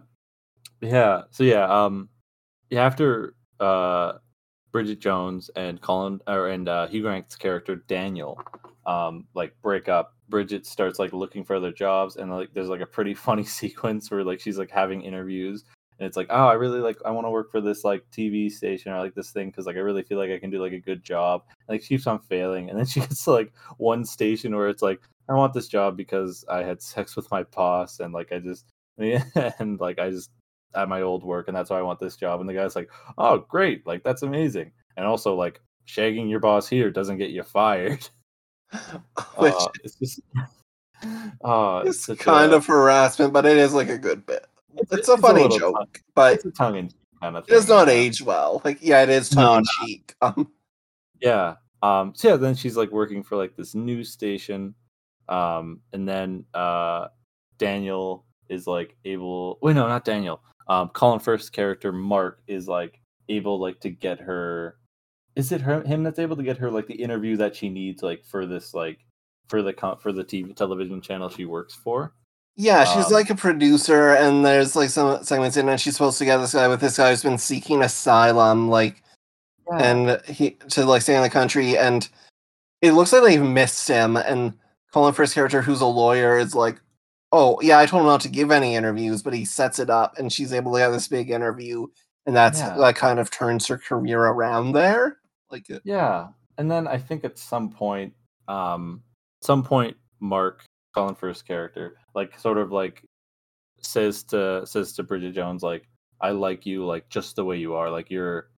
yeah 0.82 1.24
so 1.32 1.44
yeah 1.44 1.66
um 1.66 2.10
yeah 2.70 2.86
after 2.86 3.36
uh 3.60 4.14
bridget 4.72 5.00
jones 5.00 5.50
and 5.56 5.82
colin 5.82 6.20
or 6.28 6.50
and 6.50 6.70
uh 6.70 6.88
hugh 6.88 7.02
grant's 7.02 7.36
character 7.36 7.78
daniel 7.88 8.40
um 8.88 9.26
like 9.36 9.54
break 9.62 9.88
up 9.90 10.16
bridget 10.30 10.66
starts 10.66 10.98
like 10.98 11.14
looking 11.14 11.44
for 11.44 11.56
other 11.56 11.72
jobs 11.72 12.16
and 12.16 12.32
like 12.32 12.50
there's 12.54 12.70
like 12.70 12.82
a 12.82 12.86
pretty 12.86 13.14
funny 13.28 13.44
sequence 13.44 14.10
where 14.10 14.24
like 14.24 14.40
she's 14.40 14.58
like 14.58 14.72
having 14.72 15.02
interviews 15.02 15.64
and 16.00 16.08
it's 16.08 16.18
like 16.18 16.28
oh 16.30 16.48
i 16.48 16.54
really 16.54 16.80
like 16.80 16.98
i 17.06 17.12
want 17.12 17.26
to 17.26 17.32
work 17.32 17.52
for 17.52 17.62
this 17.62 17.84
like 17.84 18.04
tv 18.12 18.50
station 18.52 18.92
or 18.92 19.00
like 19.00 19.14
this 19.14 19.32
thing 19.32 19.50
because 19.50 19.66
like 19.66 19.76
i 19.76 19.80
really 19.80 20.04
feel 20.04 20.18
like 20.18 20.32
i 20.32 20.40
can 20.40 20.50
do 20.50 20.62
like 20.62 20.74
a 20.74 20.80
good 20.80 21.04
job 21.04 21.44
and 21.48 21.76
like 21.76 21.82
she 21.82 21.90
keeps 21.90 22.08
on 22.08 22.20
failing 22.20 22.70
and 22.70 22.80
then 22.80 22.86
she 22.88 23.00
gets 23.00 23.24
to 23.24 23.32
like 23.32 23.52
one 23.78 24.06
station 24.06 24.56
where 24.56 24.70
it's 24.70 24.82
like 24.82 25.02
i 25.30 25.34
want 25.34 25.54
this 25.54 25.68
job 25.68 25.98
because 25.98 26.46
i 26.50 26.64
had 26.64 26.82
sex 26.82 27.16
with 27.16 27.30
my 27.30 27.44
boss 27.44 28.00
and 28.00 28.14
like 28.14 28.32
i 28.32 28.40
just 28.40 28.66
and 29.60 29.80
like 29.80 30.00
i 30.00 30.10
just 30.10 30.32
at 30.76 30.90
my 30.90 31.02
old 31.02 31.24
work 31.24 31.48
and 31.48 31.56
that's 31.56 31.70
why 31.70 31.80
i 31.80 31.84
want 31.84 32.00
this 32.00 32.16
job 32.16 32.40
and 32.40 32.50
the 32.50 32.54
guy's 32.54 32.76
like 32.76 32.90
oh 33.18 33.40
great 33.50 33.86
like 33.86 34.04
that's 34.04 34.24
amazing 34.24 34.72
and 34.96 35.06
also 35.06 35.36
like 35.36 35.62
shagging 35.88 36.30
your 36.30 36.40
boss 36.40 36.68
here 36.68 36.92
doesn't 36.92 37.18
get 37.18 37.30
you 37.30 37.44
fired 37.44 38.10
which 39.38 39.54
uh, 39.54 39.68
it's 39.84 39.96
just 39.96 40.20
uh 41.44 41.84
is 41.86 42.02
such 42.04 42.20
kind 42.20 42.52
a- 42.54 42.56
of 42.58 42.66
harassment, 42.66 43.34
but 43.34 43.46
it 43.46 43.58
is 43.58 43.74
like 43.74 43.90
a 43.90 43.98
good 43.98 44.26
bit. 44.26 44.46
It's, 44.76 44.92
a 44.92 44.96
it's 44.98 45.22
funny 45.22 45.44
little 45.44 45.58
joke, 45.58 45.76
tongue- 45.76 45.88
but 46.16 46.34
it's 46.34 46.46
a 46.46 46.52
tongue 46.52 46.76
in 46.76 46.88
cheek 46.90 46.98
kind 47.22 47.36
of 47.38 47.44
It 47.48 47.52
does 47.52 47.68
not 47.68 47.90
age 47.90 48.22
well. 48.22 48.62
Like, 48.64 48.78
yeah, 48.82 49.02
it 49.04 49.10
is 49.10 49.30
tongue 49.30 49.60
in 49.60 49.66
cheek. 49.88 50.14
Um, 50.22 50.52
Yeah. 51.22 51.56
Um, 51.82 52.14
so 52.16 52.30
yeah, 52.30 52.36
then 52.36 52.56
she's 52.56 52.78
like 52.78 52.92
working 52.92 53.24
for 53.24 53.36
like 53.38 53.56
this 53.56 53.74
news 53.76 54.12
station. 54.12 54.74
Um, 55.30 55.82
and 55.94 56.08
then 56.08 56.46
uh 56.54 57.08
Daniel 57.58 58.26
is 58.50 58.68
like 58.68 58.96
able 59.06 59.58
wait, 59.62 59.76
no, 59.76 59.88
not 59.88 60.06
Daniel. 60.06 60.42
Um 60.68 60.90
Colin 60.90 61.20
Firth's 61.20 61.50
character 61.50 61.92
Mark 61.92 62.42
is 62.48 62.68
like 62.68 63.00
able 63.30 63.60
like 63.60 63.80
to 63.82 63.90
get 63.90 64.20
her 64.20 64.78
is 65.38 65.52
it 65.52 65.62
her 65.62 65.82
him 65.84 66.04
that's 66.04 66.20
able 66.20 66.36
to 66.36 66.44
get 66.44 66.58
her 66.58 66.70
like 66.72 66.88
the 66.88 66.96
interview 66.96 67.38
that 67.38 67.56
she 67.56 67.70
needs 67.70 68.02
like 68.04 68.26
for 68.26 68.46
this 68.46 68.74
like 68.74 69.00
for 69.48 69.62
the 69.62 69.72
co- 69.74 69.96
for 69.96 70.12
the 70.12 70.24
TV 70.24 70.56
television 70.56 71.00
channel 71.02 71.30
she 71.30 71.46
works 71.46 71.74
for? 71.74 72.14
yeah, 72.60 72.84
she's 72.86 73.06
Um, 73.06 73.12
like 73.14 73.30
a 73.30 73.36
producer, 73.36 74.16
and 74.16 74.44
there's 74.44 74.76
like 74.76 74.90
some 74.90 75.24
segments 75.24 75.58
in, 75.58 75.70
and 75.70 75.80
she's 75.80 75.94
supposed 75.94 76.18
to 76.18 76.26
get 76.26 76.38
this 76.38 76.54
guy 76.56 76.68
with 76.68 76.82
this 76.82 76.98
guy 76.98 77.12
who's 77.12 77.22
been 77.22 77.38
seeking 77.38 77.84
asylum, 77.84 78.68
like, 78.68 79.04
and 79.80 80.20
he 80.26 80.52
to 80.72 80.84
like 80.86 81.04
stay 81.04 81.16
in 81.16 81.22
the 81.22 81.30
country, 81.30 81.78
and 81.78 82.10
it 82.82 82.94
looks 82.94 83.14
like 83.14 83.22
they've 83.24 83.42
missed 83.44 83.88
him. 83.88 84.18
And 84.18 84.54
Colin 84.92 85.14
Firth's 85.14 85.34
character, 85.36 85.62
who's 85.62 85.82
a 85.82 85.86
lawyer, 85.86 86.38
is 86.40 86.56
like, 86.56 86.82
"Oh 87.32 87.60
yeah, 87.62 87.78
I 87.78 87.86
told 87.86 88.02
him 88.02 88.08
not 88.08 88.22
to 88.22 88.30
give 88.30 88.50
any 88.50 88.74
interviews, 88.76 89.22
but 89.22 89.34
he 89.36 89.46
sets 89.46 89.78
it 89.78 89.90
up, 89.92 90.18
and 90.18 90.34
she's 90.34 90.52
able 90.52 90.74
to 90.74 90.80
get 90.80 90.90
this 90.90 91.08
big 91.08 91.30
interview, 91.30 91.86
and 92.26 92.36
that's 92.36 92.60
Yeah. 92.60 92.76
that 92.76 92.96
kind 92.96 93.20
of 93.20 93.30
turns 93.30 93.68
her 93.68 93.78
career 93.78 94.20
around 94.26 94.72
there." 94.72 95.18
Like, 95.52 95.70
uh, 95.72 95.80
Yeah, 95.84 96.30
and 96.58 96.70
then 96.70 96.88
I 96.88 96.98
think 96.98 97.24
at 97.24 97.38
some 97.38 97.70
point, 97.70 98.14
um, 98.48 99.04
some 99.42 99.64
point, 99.64 99.98
Mark 100.20 100.66
Colin 100.96 101.16
Firth's 101.16 101.42
character, 101.42 101.98
like, 102.16 102.38
sort 102.40 102.58
of 102.58 102.72
like 102.72 103.04
says 103.82 104.24
to 104.26 104.66
says 104.66 104.94
to 104.94 105.04
Bridget 105.04 105.34
Jones, 105.34 105.64
like, 105.64 105.88
"I 106.22 106.32
like 106.32 106.66
you, 106.66 106.86
like, 106.86 107.10
just 107.10 107.36
the 107.36 107.46
way 107.46 107.58
you 107.58 107.76
are. 107.76 107.92
Like, 107.92 108.10
you're, 108.10 108.50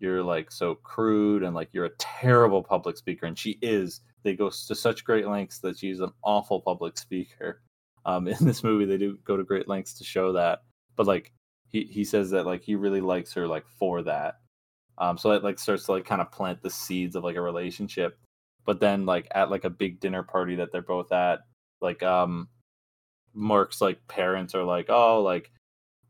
you're 0.00 0.22
like 0.22 0.50
so 0.52 0.76
crude, 0.76 1.42
and 1.42 1.54
like 1.54 1.70
you're 1.72 1.86
a 1.86 1.96
terrible 1.98 2.62
public 2.62 2.96
speaker." 2.96 3.26
And 3.26 3.38
she 3.38 3.58
is. 3.62 4.00
They 4.22 4.34
go 4.36 4.50
to 4.50 4.74
such 4.74 5.04
great 5.04 5.26
lengths 5.28 5.60
that 5.60 5.78
she's 5.78 6.00
an 6.00 6.12
awful 6.24 6.60
public 6.60 6.98
speaker. 7.06 7.62
Um, 8.06 8.28
in 8.28 8.44
this 8.46 8.64
movie, 8.64 8.86
they 8.86 8.98
do 8.98 9.18
go 9.24 9.36
to 9.36 9.44
great 9.44 9.68
lengths 9.68 9.94
to 9.98 10.04
show 10.04 10.32
that. 10.34 10.60
But 10.96 11.06
like, 11.06 11.32
he 11.68 11.84
he 11.84 12.04
says 12.04 12.30
that 12.30 12.46
like 12.46 12.62
he 12.62 12.74
really 12.76 13.00
likes 13.02 13.32
her 13.34 13.46
like 13.48 13.66
for 13.78 14.02
that. 14.02 14.39
Um, 15.00 15.18
so 15.18 15.32
it 15.32 15.42
like 15.42 15.58
starts 15.58 15.86
to 15.86 15.92
like 15.92 16.04
kind 16.04 16.20
of 16.20 16.30
plant 16.30 16.62
the 16.62 16.70
seeds 16.70 17.16
of 17.16 17.24
like 17.24 17.36
a 17.36 17.40
relationship. 17.40 18.18
But 18.66 18.80
then 18.80 19.06
like 19.06 19.26
at 19.32 19.50
like 19.50 19.64
a 19.64 19.70
big 19.70 19.98
dinner 20.00 20.22
party 20.22 20.56
that 20.56 20.70
they're 20.72 20.82
both 20.82 21.10
at, 21.12 21.40
like 21.80 22.02
um 22.02 22.48
Mark's 23.34 23.80
like 23.80 24.06
parents 24.08 24.54
are 24.54 24.64
like, 24.64 24.86
oh, 24.90 25.22
like 25.22 25.50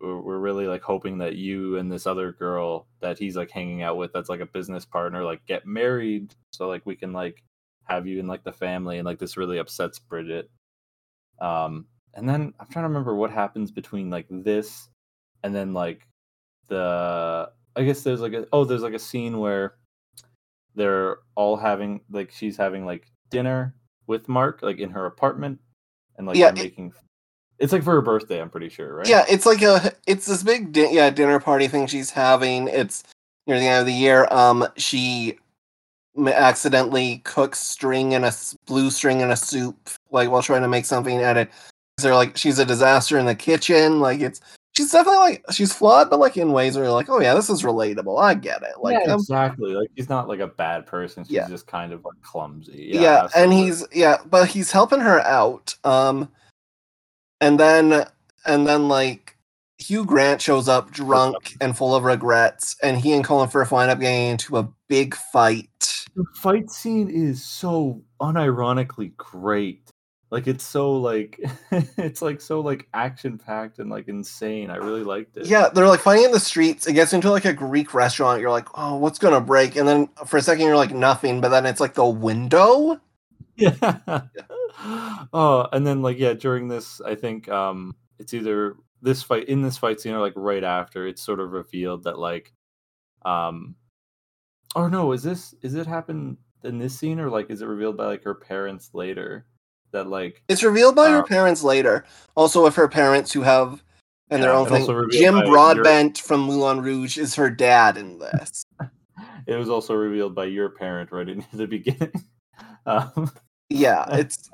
we're, 0.00 0.38
really 0.38 0.66
like 0.66 0.82
hoping 0.82 1.18
that 1.18 1.36
you 1.36 1.76
and 1.76 1.92
this 1.92 2.06
other 2.06 2.32
girl 2.32 2.86
that 3.00 3.18
he's 3.18 3.36
like 3.36 3.50
hanging 3.50 3.82
out 3.82 3.96
with 3.96 4.12
that's 4.12 4.30
like 4.30 4.40
a 4.40 4.46
business 4.46 4.84
partner 4.84 5.22
like 5.22 5.44
get 5.46 5.66
married 5.66 6.34
so 6.52 6.68
like 6.68 6.84
we 6.86 6.96
can 6.96 7.12
like 7.12 7.42
have 7.84 8.06
you 8.06 8.18
in 8.18 8.26
like 8.26 8.42
the 8.42 8.52
family 8.52 8.98
and 8.98 9.04
like 9.04 9.18
this 9.18 9.36
really 9.36 9.58
upsets 9.58 9.98
Bridget. 9.98 10.50
Um 11.40 11.86
and 12.14 12.28
then 12.28 12.54
I'm 12.58 12.66
trying 12.68 12.84
to 12.84 12.88
remember 12.88 13.14
what 13.14 13.30
happens 13.30 13.70
between 13.70 14.10
like 14.10 14.26
this 14.30 14.88
and 15.42 15.54
then 15.54 15.72
like 15.74 16.08
the 16.68 17.50
I 17.80 17.84
guess 17.84 18.02
there's 18.02 18.20
like 18.20 18.34
a 18.34 18.46
oh 18.52 18.64
there's 18.64 18.82
like 18.82 18.92
a 18.94 18.98
scene 18.98 19.38
where 19.38 19.74
they're 20.74 21.18
all 21.34 21.56
having 21.56 22.02
like 22.10 22.30
she's 22.30 22.56
having 22.56 22.84
like 22.84 23.06
dinner 23.30 23.74
with 24.06 24.28
Mark 24.28 24.60
like 24.62 24.78
in 24.78 24.90
her 24.90 25.06
apartment 25.06 25.58
and 26.18 26.26
like 26.26 26.36
Yeah, 26.36 26.50
they're 26.50 26.64
it- 26.66 26.70
making 26.70 26.92
it's 27.58 27.72
like 27.72 27.82
for 27.82 27.92
her 27.92 28.02
birthday 28.02 28.40
I'm 28.40 28.50
pretty 28.50 28.68
sure 28.68 28.94
right 28.96 29.06
Yeah, 29.08 29.24
it's 29.28 29.46
like 29.46 29.62
a 29.62 29.92
it's 30.06 30.26
this 30.26 30.42
big 30.42 30.72
di- 30.72 30.92
yeah 30.94 31.10
dinner 31.10 31.40
party 31.40 31.68
thing 31.68 31.86
she's 31.86 32.10
having. 32.10 32.68
It's 32.68 33.02
near 33.46 33.58
the 33.58 33.66
end 33.66 33.80
of 33.80 33.86
the 33.86 33.92
year. 33.92 34.26
Um, 34.30 34.66
she 34.76 35.38
accidentally 36.26 37.18
cooks 37.24 37.58
string 37.58 38.12
in 38.12 38.24
a 38.24 38.32
blue 38.66 38.90
string 38.90 39.20
in 39.20 39.30
a 39.30 39.36
soup, 39.36 39.90
like 40.10 40.30
while 40.30 40.42
trying 40.42 40.62
to 40.62 40.68
make 40.68 40.84
something. 40.86 41.20
And 41.20 41.38
it, 41.38 41.50
they're 41.98 42.14
like 42.14 42.36
she's 42.36 42.58
a 42.58 42.64
disaster 42.64 43.18
in 43.18 43.26
the 43.26 43.34
kitchen. 43.34 44.00
Like 44.00 44.20
it's 44.20 44.40
she's 44.80 44.92
definitely 44.92 45.18
like 45.18 45.44
she's 45.52 45.72
flawed, 45.74 46.08
but 46.08 46.18
like 46.18 46.36
in 46.36 46.52
ways 46.52 46.74
where 46.74 46.84
you're 46.84 46.92
like, 46.92 47.10
oh 47.10 47.20
yeah, 47.20 47.34
this 47.34 47.50
is 47.50 47.62
relatable. 47.62 48.20
I 48.20 48.34
get 48.34 48.62
it. 48.62 48.80
Like 48.80 48.96
yeah, 49.04 49.14
exactly. 49.14 49.74
Like 49.74 49.90
he's 49.94 50.08
not 50.08 50.26
like 50.26 50.40
a 50.40 50.46
bad 50.46 50.86
person. 50.86 51.24
She's 51.24 51.32
Yeah. 51.32 51.48
just 51.48 51.66
kind 51.66 51.92
of 51.92 52.04
like 52.04 52.20
clumsy. 52.22 52.90
Yeah, 52.94 53.00
yeah, 53.00 53.28
and 53.36 53.52
he's 53.52 53.86
yeah 53.92 54.18
but 54.28 54.48
he's 54.48 54.70
helping 54.72 55.00
her 55.00 55.20
out 55.20 55.74
um 55.84 56.30
and 57.40 57.60
then 57.60 58.06
and 58.46 58.66
then 58.66 58.88
like 58.88 59.36
hugh 59.78 60.04
grant 60.04 60.40
shows 60.40 60.68
up 60.68 60.90
drunk 60.90 61.54
and 61.60 61.76
full 61.76 61.94
of 61.94 62.04
regrets 62.04 62.76
and 62.82 62.98
he 62.98 63.12
and 63.12 63.24
colin 63.24 63.48
firth 63.48 63.72
wind 63.72 63.90
up 63.90 64.00
getting 64.00 64.28
into 64.28 64.56
a 64.56 64.68
big 64.88 65.14
fight. 65.14 65.68
The 66.16 66.24
fight 66.34 66.70
scene 66.70 67.08
is 67.10 67.44
so 67.44 68.02
unironically 68.20 69.14
great 69.16 69.90
like 70.30 70.46
it's 70.46 70.64
so 70.64 70.92
like 70.92 71.40
it's 71.98 72.22
like 72.22 72.40
so 72.40 72.60
like 72.60 72.88
action 72.94 73.36
packed 73.36 73.78
and 73.78 73.90
like 73.90 74.08
insane 74.08 74.70
i 74.70 74.76
really 74.76 75.02
liked 75.02 75.36
it. 75.36 75.46
Yeah 75.46 75.68
they're 75.68 75.88
like 75.88 76.00
fighting 76.00 76.24
in 76.24 76.32
the 76.32 76.40
streets 76.40 76.86
it 76.86 76.92
gets 76.92 77.12
into 77.12 77.30
like 77.30 77.44
a 77.44 77.52
greek 77.52 77.94
restaurant 77.94 78.40
you're 78.40 78.50
like 78.50 78.68
oh 78.74 78.96
what's 78.96 79.18
gonna 79.18 79.40
break? 79.40 79.76
And 79.76 79.86
then 79.86 80.08
for 80.26 80.36
a 80.36 80.42
second 80.42 80.66
you're 80.66 80.76
like 80.76 80.94
nothing 80.94 81.40
but 81.40 81.48
then 81.48 81.66
it's 81.66 81.80
like 81.80 81.94
the 81.94 82.06
window? 82.06 83.00
Yeah. 83.56 84.22
oh, 85.32 85.68
and 85.72 85.86
then 85.86 86.02
like 86.02 86.18
yeah, 86.18 86.34
during 86.34 86.68
this, 86.68 87.00
I 87.00 87.14
think 87.14 87.48
um 87.48 87.94
it's 88.18 88.34
either 88.34 88.76
this 89.02 89.22
fight 89.22 89.48
in 89.48 89.62
this 89.62 89.78
fight 89.78 90.00
scene 90.00 90.14
or 90.14 90.20
like 90.20 90.34
right 90.36 90.64
after, 90.64 91.06
it's 91.06 91.22
sort 91.22 91.40
of 91.40 91.52
revealed 91.52 92.04
that 92.04 92.18
like 92.18 92.52
um 93.24 93.74
or 94.74 94.88
no, 94.88 95.12
is 95.12 95.22
this 95.22 95.54
is 95.62 95.74
it 95.74 95.86
happen 95.86 96.38
in 96.64 96.78
this 96.78 96.98
scene 96.98 97.20
or 97.20 97.30
like 97.30 97.50
is 97.50 97.62
it 97.62 97.66
revealed 97.66 97.96
by 97.96 98.06
like 98.06 98.24
her 98.24 98.34
parents 98.34 98.90
later 98.92 99.46
that 99.92 100.08
like 100.08 100.42
it's 100.48 100.62
revealed 100.62 100.94
by 100.96 101.10
her 101.10 101.18
Uh, 101.18 101.22
parents 101.24 101.62
later 101.62 102.04
also 102.36 102.62
with 102.64 102.74
her 102.76 102.88
parents 102.88 103.32
who 103.32 103.42
have 103.42 103.82
and 104.30 104.42
their 104.42 104.52
own 104.52 104.66
thing 104.68 104.86
jim 105.10 105.34
by 105.34 105.40
your- 105.44 105.50
broadbent 105.50 106.18
from 106.18 106.40
moulin 106.40 106.80
rouge 106.80 107.18
is 107.18 107.34
her 107.34 107.50
dad 107.50 107.96
in 107.96 108.18
this 108.18 108.64
it 109.46 109.56
was 109.56 109.68
also 109.68 109.94
revealed 109.94 110.34
by 110.34 110.44
your 110.44 110.70
parent 110.70 111.10
right 111.12 111.28
in 111.28 111.44
the 111.52 111.66
beginning. 111.66 112.12
um, 112.86 113.30
Yeah, 113.68 114.04
it's 114.10 114.48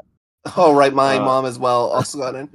oh 0.56 0.74
right, 0.74 0.92
my 0.94 1.16
Uh, 1.18 1.24
mom 1.24 1.44
as 1.44 1.58
well 1.58 1.90
also 1.90 2.18
got 2.18 2.34
in. 2.34 2.48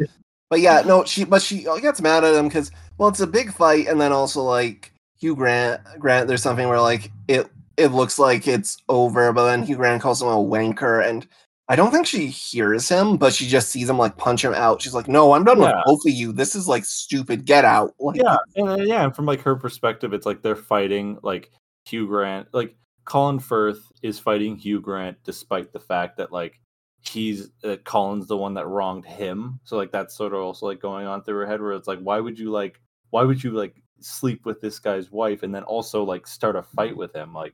But 0.50 0.60
yeah, 0.62 0.82
no, 0.82 1.04
she 1.06 1.24
but 1.24 1.42
she 1.42 1.64
gets 1.82 2.02
mad 2.02 2.24
at 2.24 2.34
him 2.36 2.48
because 2.48 2.72
well, 2.98 3.10
it's 3.10 3.20
a 3.20 3.28
big 3.28 3.54
fight, 3.54 3.88
and 3.88 4.00
then 4.02 4.12
also 4.12 4.42
like 4.42 4.92
Hugh 5.20 5.36
Grant, 5.36 5.82
Grant, 6.00 6.28
there's 6.28 6.42
something 6.44 6.68
where 6.68 6.82
like 6.82 7.12
it 7.28 7.50
it 7.78 7.88
looks 7.90 8.18
like 8.20 8.48
it's 8.48 8.78
over, 8.90 9.32
but 9.34 9.46
then 9.46 9.64
Hugh 9.64 9.76
Grant 9.78 10.02
calls 10.02 10.22
him 10.22 10.28
a 10.30 10.36
wanker, 10.36 11.08
and 11.08 11.28
I 11.72 11.76
don't 11.78 11.90
think 11.90 12.06
she 12.06 12.28
hears 12.28 12.90
him, 12.90 13.16
but 13.16 13.34
she 13.34 13.48
just 13.48 13.70
sees 13.70 13.90
him 13.90 13.98
like 13.98 14.18
punch 14.18 14.44
him 14.44 14.54
out. 14.54 14.82
She's 14.82 14.94
like, 14.94 15.08
"No, 15.08 15.32
I'm 15.32 15.46
done 15.46 15.62
Yeah. 15.62 15.68
with 15.78 15.86
both 15.86 16.02
of 16.06 16.12
you. 16.14 16.34
This 16.34 16.54
is 16.54 16.68
like 16.68 16.84
stupid. 16.84 17.46
Get 17.46 17.64
out!" 17.64 17.94
Like, 18.02 18.18
yeah 18.18 18.36
and, 18.58 18.68
uh, 18.70 18.76
yeah 18.76 19.06
and 19.06 19.16
from 19.16 19.26
like 19.26 19.40
her 19.42 19.56
perspective 19.56 20.12
it's 20.14 20.26
like 20.26 20.42
they're 20.42 20.56
fighting 20.58 21.18
like 21.24 21.50
hugh 21.86 22.08
grant 22.08 22.48
like 22.52 22.76
colin 23.06 23.40
firth 23.40 23.90
is 24.04 24.20
fighting 24.20 24.58
hugh 24.58 24.82
grant 24.82 25.18
despite 25.24 25.72
the 25.72 25.80
fact 25.80 26.18
that 26.18 26.32
like 26.34 26.60
he's 27.08 27.50
uh, 27.64 27.78
colin's 27.86 28.28
the 28.28 28.36
one 28.36 28.54
that 28.56 28.68
wronged 28.68 29.06
him 29.06 29.60
so 29.64 29.78
like 29.78 29.92
that's 29.94 30.14
sort 30.16 30.34
of 30.34 30.42
also 30.42 30.66
like 30.66 30.82
going 30.82 31.08
on 31.08 31.24
through 31.24 31.38
her 31.38 31.48
head 31.48 31.62
where 31.62 31.72
it's 31.72 31.88
like 31.88 32.00
why 32.00 32.20
would 32.20 32.38
you 32.38 32.52
like 32.52 32.82
why 33.12 33.24
would 33.24 33.42
you 33.44 33.52
like 33.52 33.82
sleep 34.02 34.46
with 34.46 34.60
this 34.60 34.78
guy's 34.78 35.10
wife 35.12 35.42
and 35.44 35.56
then 35.56 35.64
also 35.64 36.04
like 36.04 36.28
start 36.28 36.56
a 36.58 36.62
fight 36.62 36.96
with 36.98 37.16
him 37.16 37.34
like 37.34 37.54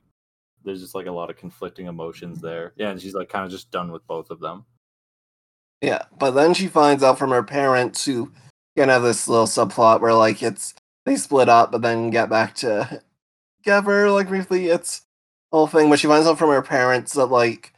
there's 0.68 0.82
just 0.82 0.94
like 0.94 1.06
a 1.06 1.12
lot 1.12 1.30
of 1.30 1.36
conflicting 1.36 1.86
emotions 1.86 2.40
there 2.40 2.72
yeah 2.76 2.90
and 2.90 3.00
she's 3.00 3.14
like 3.14 3.28
kind 3.28 3.44
of 3.44 3.50
just 3.50 3.70
done 3.70 3.90
with 3.90 4.06
both 4.06 4.30
of 4.30 4.40
them 4.40 4.64
Yeah, 5.80 6.02
but 6.18 6.32
then 6.32 6.54
she 6.54 6.66
finds 6.66 7.02
out 7.02 7.18
from 7.18 7.30
her 7.30 7.42
parents 7.42 8.04
who 8.04 8.32
can 8.76 8.88
have 8.88 9.02
this 9.02 9.28
little 9.28 9.46
subplot 9.46 10.00
where 10.00 10.14
like 10.14 10.42
it's 10.42 10.74
they 11.04 11.16
split 11.16 11.48
up 11.48 11.72
but 11.72 11.82
then 11.82 12.10
get 12.10 12.28
back 12.28 12.54
together 13.64 14.10
like 14.10 14.28
briefly. 14.28 14.66
It's 14.66 15.02
a 15.52 15.56
whole 15.56 15.66
thing, 15.66 15.88
but 15.88 16.00
she 16.00 16.06
finds 16.06 16.26
out 16.26 16.38
from 16.38 16.50
her 16.50 16.62
parents 16.62 17.12
that 17.14 17.26
like 17.26 17.72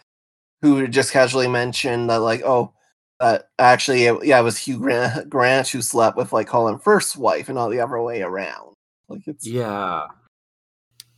who 0.63 0.87
just 0.89 1.13
casually 1.13 1.49
mentioned 1.49 2.11
that 2.11 2.21
like 2.21 2.43
oh 2.45 2.73
that 3.19 3.49
actually 3.59 4.05
it, 4.05 4.25
yeah 4.25 4.41
it 4.41 4.45
was 4.45 4.59
Hugh 4.59 4.79
Grant, 4.79 5.29
Grant 5.35 5.69
who 5.69 5.83
slept 5.83 6.17
with 6.17 6.33
like 6.33 6.47
Colin 6.49 6.79
Firth's 6.79 7.17
wife 7.17 7.49
and 7.49 7.57
not 7.57 7.69
the 7.69 7.81
other 7.81 8.01
way 8.01 8.23
around. 8.23 8.75
Like 9.09 9.23
it's 9.27 9.47
Yeah. 9.47 10.07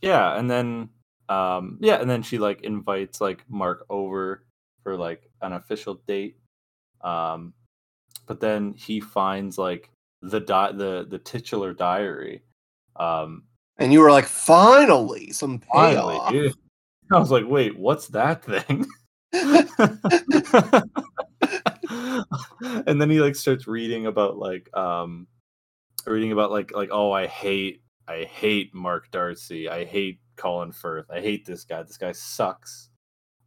Yeah, 0.01 0.37
and 0.37 0.51
then 0.51 0.89
um 1.33 1.77
yeah, 1.81 1.99
and 2.01 2.09
then 2.09 2.21
she 2.21 2.37
like 2.37 2.61
invites 2.61 3.21
like 3.21 3.43
Mark 3.49 3.85
over 3.89 4.45
for 4.83 4.95
like 4.95 5.29
an 5.41 5.53
official 5.53 5.95
date. 6.07 6.37
Um 7.01 7.53
but 8.25 8.39
then 8.39 8.73
he 8.73 8.99
finds 8.99 9.57
like 9.57 9.89
the 10.21 10.39
di- 10.39 10.73
the 10.73 11.07
the 11.09 11.19
titular 11.19 11.73
diary. 11.73 12.43
Um 12.95 13.43
and 13.77 13.91
you 13.91 14.01
were 14.01 14.11
like 14.11 14.25
finally 14.25 15.31
some 15.31 15.59
finally. 15.59 16.15
payoff. 16.15 16.33
yeah. 16.33 16.49
I 17.11 17.19
was 17.19 17.31
like, 17.31 17.45
"Wait, 17.47 17.77
what's 17.77 18.07
that 18.09 18.43
thing?" 18.43 18.85
and 22.87 23.01
then 23.01 23.09
he 23.09 23.19
like 23.19 23.35
starts 23.35 23.67
reading 23.67 24.07
about 24.07 24.37
like 24.37 24.69
um 24.75 25.27
reading 26.05 26.31
about 26.31 26.51
like 26.51 26.73
like 26.73 26.89
oh 26.91 27.11
I 27.11 27.27
hate 27.27 27.83
I 28.07 28.23
hate 28.23 28.73
Mark 28.73 29.11
Darcy. 29.11 29.69
I 29.69 29.85
hate 29.85 30.19
Colin 30.35 30.71
Firth. 30.71 31.09
I 31.11 31.21
hate 31.21 31.45
this 31.45 31.63
guy. 31.63 31.83
This 31.83 31.97
guy 31.97 32.11
sucks. 32.11 32.89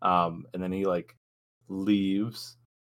Um, 0.02 0.44
and 0.54 0.62
then 0.62 0.72
he 0.72 0.84
like 0.84 1.16
leaves 1.68 2.56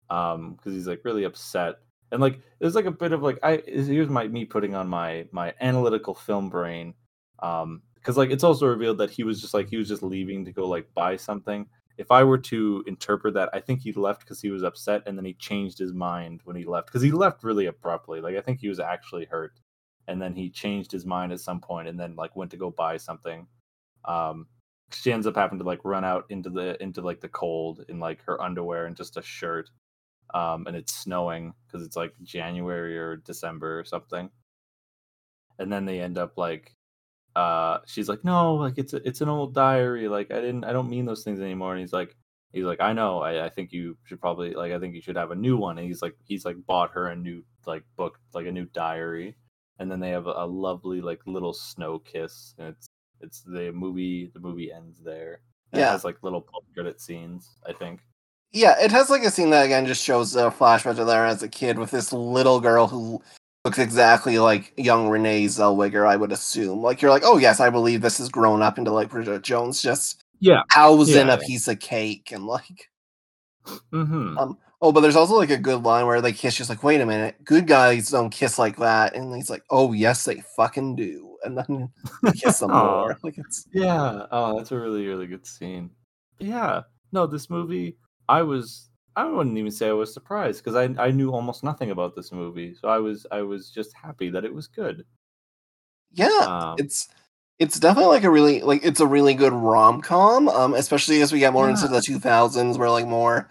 um 0.10 0.54
because 0.54 0.74
he's 0.74 0.88
like 0.88 1.04
really 1.04 1.24
upset 1.24 1.76
and 2.12 2.22
like 2.22 2.40
there's 2.60 2.76
like 2.76 2.86
a 2.86 2.92
bit 2.92 3.12
of 3.12 3.22
like 3.22 3.38
i 3.44 3.62
here's 3.66 4.10
my 4.10 4.28
me 4.28 4.46
putting 4.46 4.76
on 4.76 4.88
my 4.88 5.26
my 5.32 5.54
analytical 5.62 6.14
film 6.14 6.50
brain 6.50 6.94
um 7.40 7.82
because 7.96 8.18
like 8.18 8.30
it's 8.30 8.44
also 8.44 8.68
revealed 8.68 8.98
that 8.98 9.12
he 9.12 9.24
was 9.24 9.42
just 9.42 9.54
like 9.54 9.68
he 9.68 9.78
was 9.78 9.88
just 9.88 10.04
leaving 10.04 10.46
to 10.46 10.52
go 10.52 10.68
like 10.68 10.88
buy 10.94 11.16
something 11.16 11.66
if 11.98 12.12
i 12.12 12.24
were 12.24 12.38
to 12.38 12.84
interpret 12.88 13.34
that 13.34 13.50
i 13.54 13.60
think 13.60 13.82
he 13.82 13.92
left 13.94 14.22
because 14.22 14.42
he 14.42 14.50
was 14.50 14.64
upset 14.64 15.04
and 15.06 15.18
then 15.18 15.26
he 15.26 15.34
changed 15.34 15.78
his 15.78 15.94
mind 15.94 16.40
when 16.46 16.56
he 16.56 16.64
left 16.64 16.88
because 16.88 17.02
he 17.02 17.12
left 17.12 17.44
really 17.44 17.66
abruptly 17.66 18.22
like 18.22 18.36
i 18.36 18.42
think 18.42 18.60
he 18.60 18.70
was 18.70 18.80
actually 18.80 19.26
hurt 19.26 19.60
and 20.08 20.22
then 20.22 20.34
he 20.34 20.50
changed 20.50 20.92
his 20.92 21.06
mind 21.06 21.34
at 21.34 21.40
some 21.42 21.60
point 21.60 21.88
and 21.88 22.00
then 22.00 22.16
like 22.16 22.36
went 22.36 22.52
to 22.52 22.58
go 22.58 22.72
buy 22.72 22.96
something 22.96 23.46
um 24.08 24.48
she 24.92 25.12
ends 25.12 25.28
up 25.28 25.36
having 25.36 25.60
to 25.60 25.66
like 25.66 25.84
run 25.84 26.06
out 26.06 26.26
into 26.30 26.50
the 26.50 26.82
into 26.82 27.02
like 27.02 27.20
the 27.22 27.28
cold 27.28 27.84
in 27.90 28.00
like 28.00 28.24
her 28.24 28.42
underwear 28.42 28.86
and 28.86 28.96
just 28.96 29.18
a 29.18 29.22
shirt 29.22 29.70
um 30.34 30.66
and 30.68 30.76
it's 30.76 30.94
snowing 30.94 31.54
because 31.68 31.86
it's 31.86 31.96
like 31.96 32.14
january 32.24 32.98
or 32.98 33.18
december 33.18 33.80
or 33.80 33.86
something. 33.86 34.30
And 35.60 35.72
then 35.72 35.86
they 35.86 36.00
end 36.02 36.18
up 36.18 36.38
like 36.38 36.76
uh 37.36 37.80
she's 37.86 38.10
like 38.10 38.24
no 38.24 38.56
like 38.56 38.78
it's 38.78 38.94
a, 38.94 39.08
it's 39.08 39.22
an 39.22 39.30
old 39.30 39.54
diary 39.54 40.08
like 40.08 40.32
i 40.32 40.42
didn't 40.42 40.64
i 40.64 40.74
don't 40.74 40.90
mean 40.90 41.06
those 41.06 41.24
things 41.24 41.40
anymore. 41.42 41.74
And 41.74 41.82
he's 41.82 41.94
like 41.94 42.16
he's 42.54 42.66
like 42.66 42.82
i 42.82 42.94
know 42.94 43.20
I, 43.22 43.46
I 43.46 43.50
think 43.50 43.72
you 43.72 43.98
should 44.06 44.22
probably 44.22 44.54
like 44.54 44.72
i 44.72 44.80
think 44.80 44.96
you 44.96 45.02
should 45.02 45.18
have 45.18 45.32
a 45.32 45.36
new 45.36 45.58
one. 45.58 45.78
And 45.78 45.88
he's 45.88 46.02
like 46.02 46.16
he's 46.26 46.46
like 46.46 46.58
bought 46.66 46.92
her 46.92 47.08
a 47.08 47.16
new 47.16 47.44
like 47.66 47.84
book 47.98 48.20
like 48.34 48.48
a 48.48 48.52
new 48.52 48.66
diary. 48.66 49.36
And 49.80 49.92
then 49.92 50.00
they 50.00 50.10
have 50.12 50.28
a, 50.28 50.32
a 50.32 50.48
lovely 50.48 51.02
like 51.02 51.22
little 51.26 51.54
snow 51.54 52.00
kiss. 52.00 52.56
And 52.58 52.70
it's 52.70 52.88
it's 53.22 53.42
the 53.42 53.72
movie 53.72 54.32
the 54.34 54.40
movie 54.40 54.72
ends 54.72 55.00
there 55.04 55.42
and 55.72 55.80
Yeah. 55.80 55.90
it 55.90 55.92
has 55.92 56.04
like 56.06 56.22
little 56.24 56.46
credit 56.74 57.00
scenes 57.02 57.58
i 57.68 57.74
think 57.74 58.00
Yeah, 58.52 58.76
it 58.80 58.92
has 58.92 59.10
like 59.10 59.24
a 59.24 59.32
scene 59.32 59.50
that 59.52 59.66
again 59.66 59.86
just 59.86 60.04
shows 60.04 60.36
a 60.36 60.50
flashback 60.50 60.98
of 61.00 61.08
there 61.08 61.26
as 61.26 61.44
a 61.44 61.50
kid 61.50 61.78
with 61.78 61.92
this 61.92 62.14
little 62.14 62.60
girl 62.62 62.88
who 62.88 63.22
looks 63.66 63.78
exactly 63.80 64.40
like 64.40 64.72
young 64.78 65.10
Renee 65.10 65.46
Zellweger, 65.46 66.08
I 66.08 66.16
would 66.16 66.32
assume. 66.32 66.82
Like 66.82 67.02
you're 67.02 67.12
like, 67.12 67.24
oh 67.26 67.38
yes, 67.38 67.60
I 67.60 67.70
believe 67.70 68.02
this 68.02 68.18
has 68.20 68.30
grown 68.30 68.62
up 68.62 68.78
into 68.78 68.92
like 68.92 69.10
Bridget 69.10 69.42
Jones 69.44 69.82
just 69.82 70.24
yeah 70.40 70.62
housed 70.70 71.10
in 71.16 71.28
Yeah, 71.28 71.34
a 71.34 71.38
piece 71.38 71.68
of 71.68 71.80
cake 71.80 72.32
and 72.32 72.46
like 72.48 72.90
mm-hmm. 73.92 74.38
um 74.38 74.58
oh 74.82 74.92
but 74.92 75.02
there's 75.02 75.16
also 75.16 75.36
like 75.36 75.50
a 75.50 75.58
good 75.58 75.84
line 75.84 76.06
where 76.06 76.22
they 76.22 76.32
kiss 76.32 76.56
just 76.56 76.70
like, 76.70 76.84
wait 76.84 77.02
a 77.02 77.06
minute, 77.06 77.36
good 77.44 77.68
guys 77.68 78.10
don't 78.10 78.30
kiss 78.30 78.60
like 78.60 78.78
that. 78.78 79.16
And 79.16 79.34
he's 79.36 79.50
like, 79.50 79.64
Oh 79.70 79.94
yes, 79.94 80.26
they 80.26 80.42
fucking 80.56 80.96
do. 80.96 81.38
And 81.44 81.58
then 81.58 81.90
they 82.24 82.32
kiss 82.32 82.58
some 82.58 82.72
more. 82.72 83.18
Like 83.24 83.38
it's 83.38 83.68
Yeah. 83.74 84.26
Oh, 84.32 84.58
that's 84.58 84.72
a 84.72 84.80
really, 84.80 85.08
really 85.08 85.28
good 85.28 85.46
scene. 85.46 85.90
Yeah. 86.40 86.82
No, 87.12 87.26
this 87.26 87.50
movie, 87.50 87.98
I 88.30 88.42
was 88.42 88.90
I 89.16 89.26
wouldn't 89.26 89.58
even 89.58 89.72
say 89.72 89.90
I 89.90 89.94
was 89.94 90.14
surprised 90.14 90.64
because 90.64 90.76
I 90.76 91.04
I 91.04 91.12
knew 91.12 91.32
almost 91.32 91.64
nothing 91.64 91.92
about 91.92 92.16
this 92.16 92.32
movie. 92.32 92.76
So 92.76 92.88
I 92.88 92.98
was 93.00 93.26
I 93.32 93.42
was 93.42 93.72
just 93.72 93.94
happy 93.94 94.30
that 94.30 94.46
it 94.46 94.54
was 94.54 94.68
good. 94.68 95.06
yeah. 96.14 96.28
Um, 96.48 96.76
it's 96.78 97.10
it's 97.60 97.80
definitely 97.80 98.12
like 98.14 98.24
a 98.24 98.30
really 98.30 98.62
like 98.62 98.86
it's 98.86 99.00
a 99.00 99.08
really 99.08 99.34
good 99.34 99.54
rom 99.54 100.02
com, 100.02 100.48
um, 100.50 100.76
especially 100.76 101.22
as 101.22 101.32
we 101.32 101.40
get 101.40 101.54
more 101.54 101.70
into 101.70 101.88
the 101.88 102.02
two 102.02 102.20
thousands, 102.20 102.78
where 102.78 102.90
like 102.92 103.08
more 103.08 103.50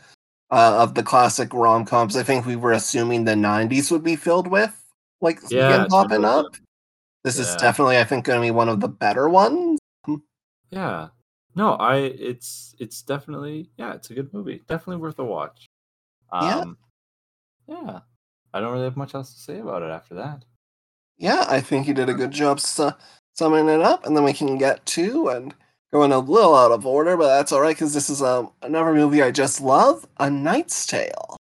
uh, 0.50 0.78
of 0.82 0.94
the 0.94 1.02
classic 1.02 1.52
rom 1.52 1.84
coms. 1.84 2.16
I 2.16 2.22
think 2.22 2.46
we 2.46 2.56
were 2.56 2.72
assuming 2.72 3.24
the 3.24 3.36
nineties 3.36 3.90
would 3.90 4.04
be 4.04 4.16
filled 4.16 4.48
with 4.48 4.74
like 5.20 5.40
Yeah, 5.50 5.86
popping 5.88 6.24
up. 6.24 6.56
This 7.24 7.38
is 7.38 7.56
definitely, 7.56 7.98
I 7.98 8.04
think, 8.04 8.24
going 8.24 8.40
to 8.40 8.46
be 8.46 8.52
one 8.52 8.68
of 8.68 8.80
the 8.80 8.88
better 8.88 9.28
ones. 9.28 9.80
yeah. 10.70 11.08
No, 11.56 11.72
I 11.72 11.96
it's 11.96 12.74
it's 12.78 13.02
definitely 13.02 13.70
yeah, 13.78 13.94
it's 13.94 14.10
a 14.10 14.14
good 14.14 14.32
movie. 14.34 14.62
Definitely 14.68 15.00
worth 15.00 15.18
a 15.18 15.24
watch. 15.24 15.66
Yeah. 16.32 16.60
Um 16.60 16.76
yeah. 17.66 18.00
I 18.52 18.60
don't 18.60 18.72
really 18.72 18.84
have 18.84 18.96
much 18.96 19.14
else 19.14 19.32
to 19.32 19.40
say 19.40 19.58
about 19.58 19.82
it 19.82 19.90
after 19.90 20.14
that. 20.16 20.44
Yeah, 21.18 21.46
I 21.48 21.60
think 21.60 21.88
you 21.88 21.94
did 21.94 22.10
a 22.10 22.14
good 22.14 22.30
job 22.30 22.60
su- 22.60 22.92
summing 23.34 23.68
it 23.68 23.80
up, 23.80 24.06
and 24.06 24.14
then 24.16 24.22
we 24.24 24.34
can 24.34 24.58
get 24.58 24.84
to 24.86 25.28
and 25.28 25.54
going 25.92 26.12
a 26.12 26.18
little 26.18 26.54
out 26.54 26.72
of 26.72 26.86
order, 26.86 27.16
but 27.16 27.28
that's 27.28 27.52
all 27.52 27.60
right 27.60 27.76
because 27.76 27.94
this 27.94 28.10
is 28.10 28.22
um, 28.22 28.50
another 28.62 28.94
movie 28.94 29.22
I 29.22 29.30
just 29.30 29.60
love, 29.60 30.06
A 30.18 30.30
Knight's 30.30 30.86
Tale. 30.86 31.36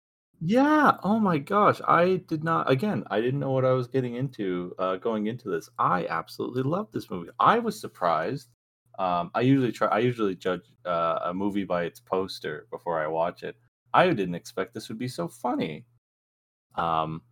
Yeah. 0.42 0.96
Oh 1.02 1.20
my 1.20 1.36
gosh. 1.36 1.80
I 1.86 2.22
did 2.26 2.42
not. 2.42 2.70
Again, 2.70 3.04
I 3.10 3.20
didn't 3.20 3.40
know 3.40 3.50
what 3.50 3.66
I 3.66 3.72
was 3.72 3.86
getting 3.86 4.14
into 4.16 4.74
uh, 4.78 4.96
going 4.96 5.26
into 5.26 5.50
this. 5.50 5.68
I 5.78 6.06
absolutely 6.06 6.62
love 6.62 6.88
this 6.92 7.10
movie. 7.10 7.30
I 7.38 7.58
was 7.58 7.78
surprised. 7.78 8.48
Um, 8.98 9.30
I 9.34 9.42
usually 9.42 9.72
try. 9.72 9.88
I 9.88 9.98
usually 9.98 10.34
judge 10.34 10.62
uh, 10.86 11.18
a 11.24 11.34
movie 11.34 11.64
by 11.64 11.84
its 11.84 12.00
poster 12.00 12.66
before 12.70 12.98
I 13.02 13.06
watch 13.06 13.42
it. 13.42 13.56
I 13.92 14.06
didn't 14.08 14.34
expect 14.34 14.72
this 14.72 14.88
would 14.88 14.98
be 14.98 15.08
so 15.08 15.28
funny. 15.28 15.84
Um, 16.74 17.22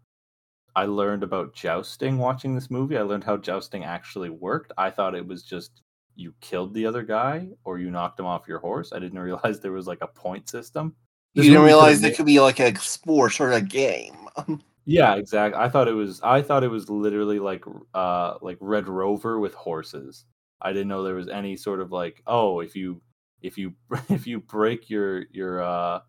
I 0.77 0.85
learned 0.85 1.23
about 1.23 1.55
jousting 1.55 2.19
watching 2.19 2.55
this 2.55 2.71
movie. 2.71 2.99
I 2.99 3.03
learned 3.03 3.25
how 3.25 3.39
jousting 3.39 3.85
actually 3.85 4.31
worked. 4.31 4.73
I 4.77 4.91
thought 4.91 5.15
it 5.15 5.27
was 5.27 5.43
just 5.43 5.83
you 6.19 6.35
killed 6.41 6.75
the 6.75 6.85
other 6.85 7.03
guy 7.03 7.49
or 7.65 7.79
you 7.79 7.91
knocked 7.91 8.19
him 8.19 8.27
off 8.27 8.49
your 8.49 8.59
horse. 8.59 8.93
I 8.93 8.99
didn't 8.99 9.19
realize 9.31 9.61
there 9.61 9.73
was 9.73 9.87
like 9.87 10.03
a 10.03 10.09
point 10.09 10.49
system. 10.49 10.95
You 11.35 11.45
didn't 11.45 11.63
realize 11.63 12.03
it 12.03 12.17
could 12.17 12.27
be 12.27 12.41
like 12.41 12.59
a 12.59 12.77
sport 12.79 13.41
or 13.41 13.53
a 13.53 13.61
game. 13.61 14.29
Yeah, 14.91 15.17
exactly. 15.17 15.61
I 15.61 15.69
thought 15.69 15.87
it 15.87 15.93
was 15.93 16.19
I 16.23 16.41
thought 16.41 16.65
it 16.65 16.71
was 16.71 16.89
literally 16.89 17.39
like 17.39 17.63
uh 17.93 18.37
like 18.41 18.57
Red 18.59 18.89
Rover 18.89 19.39
with 19.39 19.53
horses. 19.53 20.25
I 20.63 20.73
didn't 20.73 20.89
know 20.89 21.03
there 21.03 21.15
was 21.15 21.29
any 21.29 21.59
sort 21.59 21.81
of 21.81 21.93
like 21.93 22.23
oh 22.27 22.61
if 22.61 22.75
you 22.75 23.03
if 23.43 23.59
you 23.59 23.75
if 24.09 24.27
you 24.27 24.41
break 24.41 24.89
your 24.89 25.27
your 25.31 25.63
uh 25.63 26.01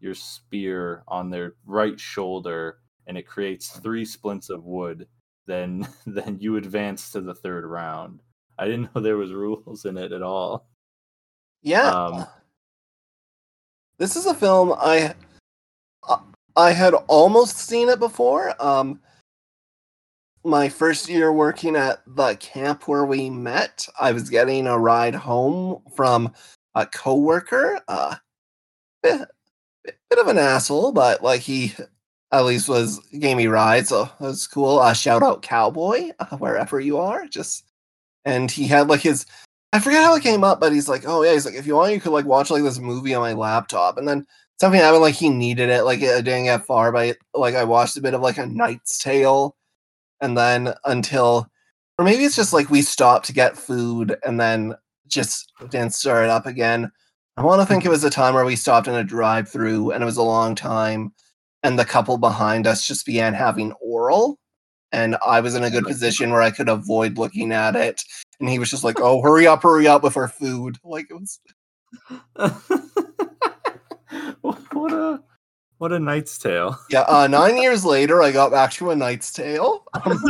your 0.00 0.12
spear 0.12 1.02
on 1.08 1.30
their 1.30 1.54
right 1.64 1.98
shoulder 1.98 2.80
and 3.06 3.16
it 3.16 3.26
creates 3.26 3.70
three 3.78 4.04
splints 4.04 4.50
of 4.50 4.66
wood, 4.66 5.08
then 5.46 5.88
then 6.06 6.36
you 6.38 6.58
advance 6.58 7.10
to 7.12 7.22
the 7.22 7.34
third 7.34 7.64
round. 7.64 8.20
I 8.58 8.66
didn't 8.66 8.94
know 8.94 9.00
there 9.00 9.16
was 9.16 9.32
rules 9.32 9.84
in 9.84 9.96
it 9.96 10.12
at 10.12 10.22
all. 10.22 10.66
Yeah. 11.62 11.90
Um, 11.90 12.26
this 13.98 14.16
is 14.16 14.26
a 14.26 14.34
film 14.34 14.74
I 14.76 15.14
uh, 16.08 16.18
I 16.54 16.72
had 16.72 16.94
almost 17.08 17.56
seen 17.58 17.88
it 17.88 17.98
before. 17.98 18.54
Um 18.62 19.00
my 20.44 20.68
first 20.68 21.08
year 21.08 21.32
working 21.32 21.74
at 21.74 22.02
the 22.06 22.36
camp 22.36 22.86
where 22.86 23.04
we 23.04 23.28
met, 23.28 23.86
I 24.00 24.12
was 24.12 24.30
getting 24.30 24.66
a 24.68 24.78
ride 24.78 25.14
home 25.14 25.82
from 25.94 26.32
a 26.74 26.86
coworker. 26.86 27.80
Uh 27.88 28.16
bit, 29.02 29.28
bit 29.84 30.18
of 30.18 30.28
an 30.28 30.38
asshole, 30.38 30.92
but 30.92 31.22
like 31.22 31.40
he 31.40 31.74
at 32.32 32.44
least 32.44 32.68
was 32.68 33.00
gave 33.18 33.36
me 33.36 33.46
rides, 33.46 33.88
so 33.90 34.04
that 34.04 34.20
was 34.20 34.46
cool. 34.46 34.78
Uh, 34.78 34.92
shout 34.92 35.22
out 35.22 35.42
cowboy, 35.42 36.10
uh, 36.18 36.36
wherever 36.36 36.80
you 36.80 36.98
are. 36.98 37.26
Just 37.26 37.65
and 38.26 38.50
he 38.50 38.66
had 38.66 38.88
like 38.88 39.00
his 39.00 39.24
I 39.72 39.80
forget 39.80 40.04
how 40.04 40.14
it 40.14 40.22
came 40.22 40.44
up, 40.44 40.60
but 40.60 40.72
he's 40.72 40.88
like, 40.88 41.04
oh 41.06 41.22
yeah, 41.22 41.32
he's 41.32 41.44
like, 41.44 41.54
if 41.54 41.66
you 41.66 41.74
want, 41.74 41.92
you 41.92 42.00
could 42.00 42.12
like 42.12 42.24
watch 42.24 42.50
like 42.50 42.62
this 42.62 42.78
movie 42.78 43.14
on 43.14 43.22
my 43.22 43.32
laptop, 43.32 43.98
and 43.98 44.06
then 44.06 44.26
something 44.60 44.80
happened, 44.80 45.02
like 45.02 45.14
he 45.14 45.28
needed 45.28 45.68
it, 45.70 45.84
like 45.84 46.00
it 46.00 46.24
didn't 46.24 46.64
far, 46.64 46.92
but 46.92 47.16
like 47.34 47.54
I 47.54 47.64
watched 47.64 47.96
a 47.96 48.00
bit 48.00 48.14
of 48.14 48.22
like 48.22 48.38
a 48.38 48.46
Knight's 48.46 48.98
Tale, 48.98 49.56
and 50.20 50.36
then 50.36 50.72
until, 50.84 51.46
or 51.98 52.04
maybe 52.04 52.24
it's 52.24 52.36
just 52.36 52.52
like 52.52 52.70
we 52.70 52.80
stopped 52.82 53.26
to 53.26 53.32
get 53.32 53.58
food 53.58 54.16
and 54.24 54.40
then 54.40 54.74
just 55.08 55.52
didn't 55.70 55.94
start 55.94 56.24
it 56.24 56.30
up 56.30 56.46
again. 56.46 56.90
I 57.36 57.42
want 57.42 57.60
to 57.60 57.66
think 57.66 57.84
it 57.84 57.90
was 57.90 58.04
a 58.04 58.10
time 58.10 58.34
where 58.34 58.46
we 58.46 58.56
stopped 58.56 58.88
in 58.88 58.94
a 58.94 59.04
drive-through, 59.04 59.90
and 59.90 60.02
it 60.02 60.06
was 60.06 60.16
a 60.16 60.22
long 60.22 60.54
time, 60.54 61.12
and 61.62 61.78
the 61.78 61.84
couple 61.84 62.16
behind 62.16 62.66
us 62.66 62.86
just 62.86 63.04
began 63.04 63.34
having 63.34 63.72
oral, 63.72 64.38
and 64.92 65.16
I 65.26 65.40
was 65.40 65.54
in 65.54 65.64
a 65.64 65.70
good 65.70 65.84
position 65.84 66.30
where 66.30 66.42
I 66.42 66.50
could 66.50 66.68
avoid 66.68 67.18
looking 67.18 67.52
at 67.52 67.76
it 67.76 68.02
and 68.40 68.48
he 68.48 68.58
was 68.58 68.70
just 68.70 68.84
like, 68.84 69.00
"Oh, 69.00 69.22
hurry 69.22 69.46
up, 69.46 69.62
hurry 69.62 69.86
up 69.86 70.02
with 70.02 70.16
our 70.16 70.28
food!" 70.28 70.78
Like 70.84 71.06
it 71.10 71.14
was, 71.14 71.40
what 74.40 74.92
a 74.92 75.20
what 75.78 75.92
a 75.92 75.98
knight's 75.98 76.38
tale. 76.38 76.78
yeah. 76.90 77.02
Uh, 77.02 77.26
nine 77.26 77.56
years 77.62 77.84
later, 77.84 78.22
I 78.22 78.32
got 78.32 78.50
back 78.50 78.72
to 78.72 78.90
a 78.90 78.96
Knight's 78.96 79.32
Tale. 79.32 79.84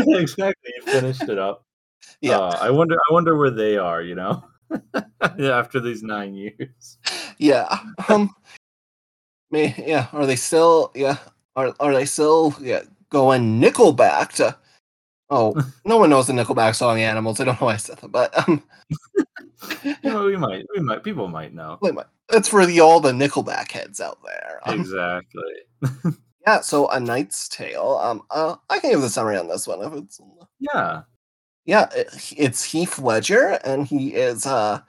Exactly. 0.08 0.72
You 0.76 0.92
finished 0.92 1.22
it 1.22 1.38
up. 1.38 1.64
Yeah. 2.20 2.38
Uh, 2.38 2.58
I 2.60 2.70
wonder. 2.70 2.96
I 2.96 3.12
wonder 3.12 3.36
where 3.36 3.50
they 3.50 3.76
are. 3.76 4.02
You 4.02 4.14
know, 4.14 4.44
yeah, 5.38 5.58
after 5.58 5.80
these 5.80 6.02
nine 6.02 6.34
years. 6.34 6.98
yeah. 7.38 7.78
Um. 8.08 8.34
May, 9.50 9.74
yeah. 9.86 10.08
Are 10.12 10.26
they 10.26 10.36
still? 10.36 10.90
Yeah. 10.94 11.18
Are 11.54 11.74
Are 11.80 11.94
they 11.94 12.06
still? 12.06 12.54
Yeah. 12.60 12.82
Going 13.10 13.60
Nickelback 13.60 14.32
to. 14.34 14.56
Oh, 15.30 15.54
no 15.84 15.96
one 15.98 16.10
knows 16.10 16.26
the 16.28 16.32
Nickelback 16.32 16.74
song 16.74 17.00
"Animals." 17.00 17.40
I 17.40 17.44
don't 17.44 17.60
know 17.60 17.66
why 17.66 17.74
I 17.74 17.76
said 17.78 17.98
that, 17.98 18.08
but 18.12 18.48
um, 18.48 18.62
You 19.82 19.96
know, 20.04 20.24
we 20.24 20.36
might. 20.36 20.64
We 20.74 20.80
might. 20.82 21.02
People 21.02 21.28
might 21.28 21.54
know. 21.54 21.78
a 21.82 21.86
minute. 21.86 22.06
that's 22.28 22.48
for 22.48 22.66
the 22.66 22.80
all 22.80 23.00
the 23.00 23.12
Nickelback 23.12 23.70
heads 23.72 24.00
out 24.00 24.18
there. 24.24 24.60
Um, 24.64 24.80
Exactly. 24.80 25.42
yeah. 26.46 26.60
So, 26.60 26.88
a 26.90 27.00
Knight's 27.00 27.48
Tale. 27.48 27.98
Um. 28.02 28.22
Uh, 28.30 28.56
I 28.70 28.78
can 28.78 28.90
give 28.90 29.00
the 29.00 29.08
summary 29.08 29.36
on 29.38 29.48
this 29.48 29.66
one 29.66 29.82
if 29.82 29.92
it's. 29.94 30.20
Yeah. 30.60 31.02
yeah, 31.64 31.88
it- 31.94 32.34
it's 32.36 32.62
Heath 32.64 32.98
Ledger, 32.98 33.58
and 33.64 33.86
he 33.86 34.14
is 34.14 34.46
uh 34.46 34.80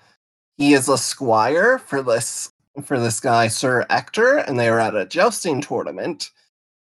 he 0.57 0.73
is 0.73 0.87
a 0.89 0.97
squire 0.97 1.77
for 1.79 2.01
this 2.03 2.51
for 2.83 2.99
this 2.99 3.19
guy 3.19 3.47
Sir 3.47 3.85
Ector, 3.89 4.37
and 4.37 4.59
they 4.59 4.67
are 4.69 4.79
at 4.79 4.95
a 4.95 5.05
jousting 5.05 5.61
tournament, 5.61 6.29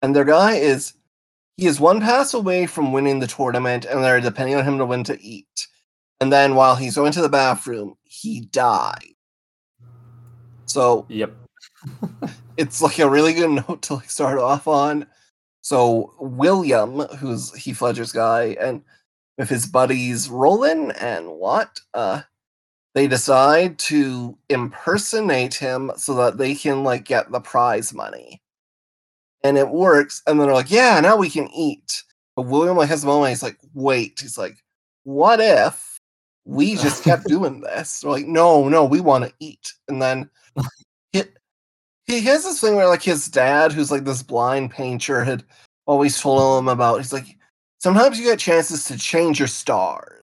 and 0.02 0.14
their 0.14 0.24
guy 0.24 0.54
is 0.54 0.92
he 1.60 1.66
is 1.66 1.78
one 1.78 2.00
pass 2.00 2.32
away 2.32 2.64
from 2.64 2.90
winning 2.90 3.18
the 3.18 3.26
tournament, 3.26 3.84
and 3.84 4.02
they're 4.02 4.18
depending 4.18 4.56
on 4.56 4.64
him 4.64 4.78
to 4.78 4.86
win 4.86 5.04
to 5.04 5.20
eat. 5.20 5.68
And 6.18 6.32
then 6.32 6.54
while 6.54 6.74
he's 6.74 6.94
going 6.94 7.12
to 7.12 7.20
the 7.20 7.28
bathroom, 7.28 7.96
he 8.02 8.40
died. 8.40 9.12
So 10.64 11.04
Yep. 11.10 11.34
it's 12.56 12.80
like 12.80 12.98
a 12.98 13.10
really 13.10 13.34
good 13.34 13.50
note 13.68 13.82
to 13.82 13.94
like 13.96 14.08
start 14.08 14.38
off 14.38 14.66
on. 14.68 15.06
So 15.60 16.14
William, 16.18 17.00
who's 17.18 17.54
Heath 17.54 17.82
Ledger's 17.82 18.12
guy, 18.12 18.56
and 18.58 18.82
with 19.36 19.50
his 19.50 19.66
buddies 19.66 20.30
Roland 20.30 20.96
and 20.96 21.28
Watt, 21.28 21.78
uh, 21.92 22.22
they 22.94 23.06
decide 23.06 23.78
to 23.80 24.38
impersonate 24.48 25.52
him 25.52 25.92
so 25.98 26.14
that 26.14 26.38
they 26.38 26.54
can 26.54 26.84
like 26.84 27.04
get 27.04 27.30
the 27.30 27.40
prize 27.40 27.92
money. 27.92 28.40
And 29.42 29.56
it 29.58 29.68
works, 29.68 30.22
and 30.26 30.38
then 30.38 30.46
they're 30.46 30.54
like, 30.54 30.70
"Yeah, 30.70 31.00
now 31.00 31.16
we 31.16 31.30
can 31.30 31.48
eat." 31.54 32.02
But 32.36 32.42
William 32.46 32.76
like 32.76 32.88
has 32.90 33.04
a 33.04 33.06
moment. 33.06 33.30
He's 33.30 33.42
like, 33.42 33.58
"Wait," 33.74 34.20
he's 34.20 34.38
like, 34.38 34.58
"What 35.04 35.40
if 35.40 35.98
we 36.44 36.76
just 36.76 37.04
kept 37.04 37.26
doing 37.26 37.60
this?" 37.60 38.00
They're 38.00 38.10
like, 38.10 38.26
"No, 38.26 38.68
no, 38.68 38.84
we 38.84 39.00
want 39.00 39.24
to 39.24 39.32
eat." 39.40 39.72
And 39.88 40.00
then 40.02 40.28
he 41.12 41.22
he 42.06 42.20
has 42.22 42.44
this 42.44 42.60
thing 42.60 42.76
where 42.76 42.88
like 42.88 43.02
his 43.02 43.28
dad, 43.28 43.72
who's 43.72 43.90
like 43.90 44.04
this 44.04 44.22
blind 44.22 44.70
painter, 44.72 45.24
had 45.24 45.44
always 45.86 46.20
told 46.20 46.58
him 46.58 46.68
about. 46.68 46.98
He's 46.98 47.12
like, 47.12 47.36
sometimes 47.78 48.18
you 48.18 48.24
get 48.26 48.38
chances 48.38 48.84
to 48.84 48.98
change 48.98 49.38
your 49.38 49.48
stars. 49.48 50.20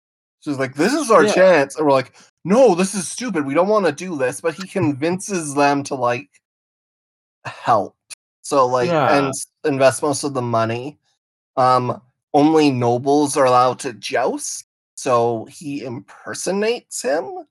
So 0.41 0.51
he's 0.51 0.59
like, 0.61 0.74
this 0.74 0.93
is 0.95 1.11
our 1.11 1.24
Yeah. 1.24 1.35
chance, 1.35 1.77
and 1.77 1.85
we're 1.87 1.93
like, 1.93 2.15
no, 2.45 2.74
this 2.74 2.95
is 2.95 3.09
stupid. 3.09 3.45
We 3.45 3.55
don't 3.55 3.69
want 3.69 3.87
to 3.87 3.93
do 3.93 4.16
this. 4.16 4.41
But 4.41 4.55
he 4.55 4.66
convinces 4.66 5.55
them 5.55 5.82
to 5.85 5.95
like 5.95 6.28
help. 7.45 7.95
So 8.43 8.67
like 8.67 8.89
Yeah. 8.89 9.19
and 9.19 9.35
invest 9.65 10.03
most 10.03 10.25
of 10.25 10.35
the 10.35 10.43
money. 10.43 10.99
Um, 11.57 12.01
only 12.33 12.71
nobles 12.71 13.37
are 13.37 13.45
allowed 13.47 13.79
to 13.81 13.93
joust. 13.95 14.67
So 14.95 15.47
he 15.51 15.85
impersonates 15.85 17.03
him 17.03 17.45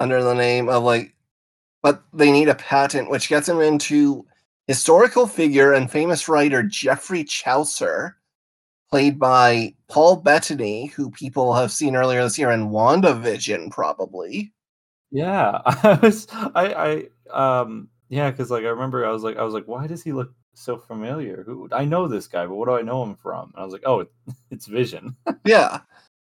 under 0.00 0.22
the 0.22 0.34
name 0.34 0.68
of 0.68 0.82
like 0.82 1.14
but 1.82 2.02
they 2.12 2.32
need 2.32 2.48
a 2.48 2.54
patent, 2.54 3.10
which 3.10 3.28
gets 3.28 3.48
him 3.48 3.60
into 3.60 4.26
historical 4.66 5.26
figure 5.26 5.72
and 5.72 5.90
famous 5.90 6.28
writer 6.28 6.62
Geoffrey 6.62 7.24
Chaucer, 7.24 8.16
played 8.90 9.18
by 9.18 9.74
Paul 9.88 10.16
Bettany, 10.16 10.86
who 10.86 11.10
people 11.10 11.54
have 11.54 11.72
seen 11.72 11.94
earlier 11.96 12.22
this 12.22 12.38
year 12.38 12.50
in 12.50 12.70
WandaVision, 12.70 13.70
probably. 13.70 14.52
Yeah, 15.10 15.60
I 15.66 15.98
was, 16.02 16.26
I, 16.32 17.08
I, 17.32 17.60
um, 17.60 17.88
yeah, 18.08 18.30
because 18.30 18.50
like 18.50 18.64
I 18.64 18.68
remember, 18.68 19.06
I 19.06 19.10
was 19.10 19.22
like, 19.22 19.36
I 19.36 19.42
was 19.42 19.54
like, 19.54 19.66
why 19.66 19.86
does 19.86 20.02
he 20.02 20.12
look 20.12 20.32
so 20.54 20.76
familiar? 20.76 21.44
Who 21.46 21.68
I 21.72 21.84
know 21.84 22.08
this 22.08 22.26
guy, 22.26 22.46
but 22.46 22.54
what 22.54 22.68
do 22.68 22.76
I 22.76 22.82
know 22.82 23.02
him 23.02 23.16
from? 23.16 23.52
And 23.54 23.62
I 23.62 23.64
was 23.64 23.72
like, 23.72 23.84
oh, 23.86 24.06
it's 24.50 24.66
Vision. 24.66 25.16
Yeah. 25.44 25.80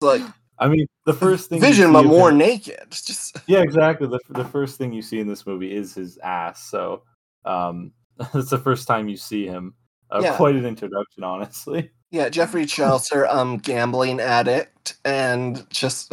It's 0.00 0.02
like 0.02 0.22
I 0.58 0.68
mean, 0.68 0.86
the 1.04 1.12
first 1.12 1.48
thing 1.48 1.60
Vision, 1.60 1.92
but 1.92 2.04
more 2.04 2.30
him- 2.30 2.38
naked. 2.38 2.86
Just 2.90 3.38
yeah, 3.46 3.60
exactly. 3.60 4.06
The 4.06 4.20
the 4.30 4.44
first 4.44 4.78
thing 4.78 4.92
you 4.92 5.02
see 5.02 5.18
in 5.18 5.26
this 5.26 5.46
movie 5.46 5.74
is 5.74 5.94
his 5.94 6.16
ass. 6.18 6.64
So, 6.64 7.02
um, 7.44 7.92
it's 8.34 8.50
the 8.50 8.58
first 8.58 8.86
time 8.86 9.08
you 9.08 9.16
see 9.16 9.46
him. 9.46 9.74
Uh, 10.10 10.20
Yeah. 10.22 10.36
Quite 10.36 10.54
an 10.54 10.64
introduction, 10.64 11.24
honestly. 11.24 11.90
yeah, 12.12 12.28
Geoffrey 12.28 12.66
Chaucer, 12.66 13.26
um, 13.26 13.58
gambling 13.58 14.20
addict, 14.20 14.96
and 15.04 15.68
just 15.70 16.12